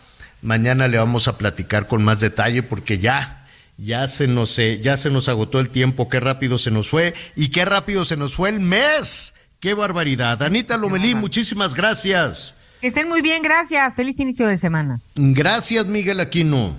Mañana 0.42 0.88
le 0.88 0.98
vamos 0.98 1.28
a 1.28 1.38
platicar 1.38 1.88
con 1.88 2.04
más 2.04 2.20
detalle 2.20 2.64
porque 2.64 3.00
ya, 3.00 3.48
ya 3.78 4.08
se 4.08 4.28
nos, 4.28 4.58
eh, 4.60 4.80
ya 4.82 4.98
se 4.98 5.10
nos 5.10 5.30
agotó 5.30 5.60
el 5.60 5.70
tiempo, 5.70 6.10
qué 6.10 6.20
rápido 6.20 6.58
se 6.58 6.72
nos 6.72 6.90
fue 6.90 7.14
y 7.36 7.50
qué 7.50 7.64
rápido 7.64 8.04
se 8.06 8.18
nos 8.18 8.36
fue 8.36 8.50
el 8.50 8.60
mes. 8.60 9.34
¡Qué 9.60 9.76
barbaridad! 9.76 10.42
Anita 10.42 10.76
Lomelí, 10.76 11.14
muchísimas 11.14 11.76
gracias. 11.76 12.56
Que 12.82 12.88
estén 12.88 13.08
muy 13.08 13.22
bien, 13.22 13.44
gracias. 13.44 13.94
Feliz 13.94 14.20
inicio 14.20 14.48
de 14.48 14.58
semana. 14.58 15.00
Gracias, 15.16 15.86
Miguel 15.86 16.20
Aquino. 16.20 16.76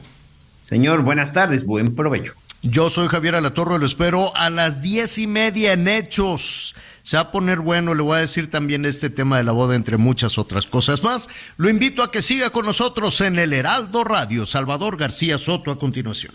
Señor, 0.59 1.03
buenas 1.03 1.33
tardes, 1.33 1.65
buen 1.65 1.95
provecho. 1.95 2.35
Yo 2.65 2.89
soy 2.91 3.09
Javier 3.09 3.35
Alatorre, 3.35 3.77
lo 3.77 3.87
espero 3.87 4.35
a 4.37 4.49
las 4.49 4.83
diez 4.83 5.19
y 5.19 5.27
media 5.27 5.73
en 5.73 5.89
Hechos. 5.89 6.77
Se 7.03 7.17
va 7.17 7.25
a 7.25 7.33
poner 7.33 7.59
bueno, 7.59 7.93
le 7.95 8.03
voy 8.03 8.19
a 8.19 8.21
decir 8.21 8.49
también 8.49 8.85
este 8.85 9.11
tema 9.11 9.37
de 9.37 9.43
la 9.43 9.51
boda, 9.51 9.75
entre 9.75 9.97
muchas 9.97 10.39
otras 10.39 10.69
cosas 10.69 11.03
más. 11.03 11.29
Lo 11.57 11.69
invito 11.69 12.05
a 12.05 12.13
que 12.13 12.23
siga 12.23 12.51
con 12.51 12.65
nosotros 12.65 13.21
en 13.21 13.41
el 13.41 13.53
Heraldo 13.53 14.05
Radio. 14.05 14.47
Salvador 14.47 14.97
García 14.97 15.39
Soto 15.39 15.73
a 15.73 15.79
continuación. 15.81 16.35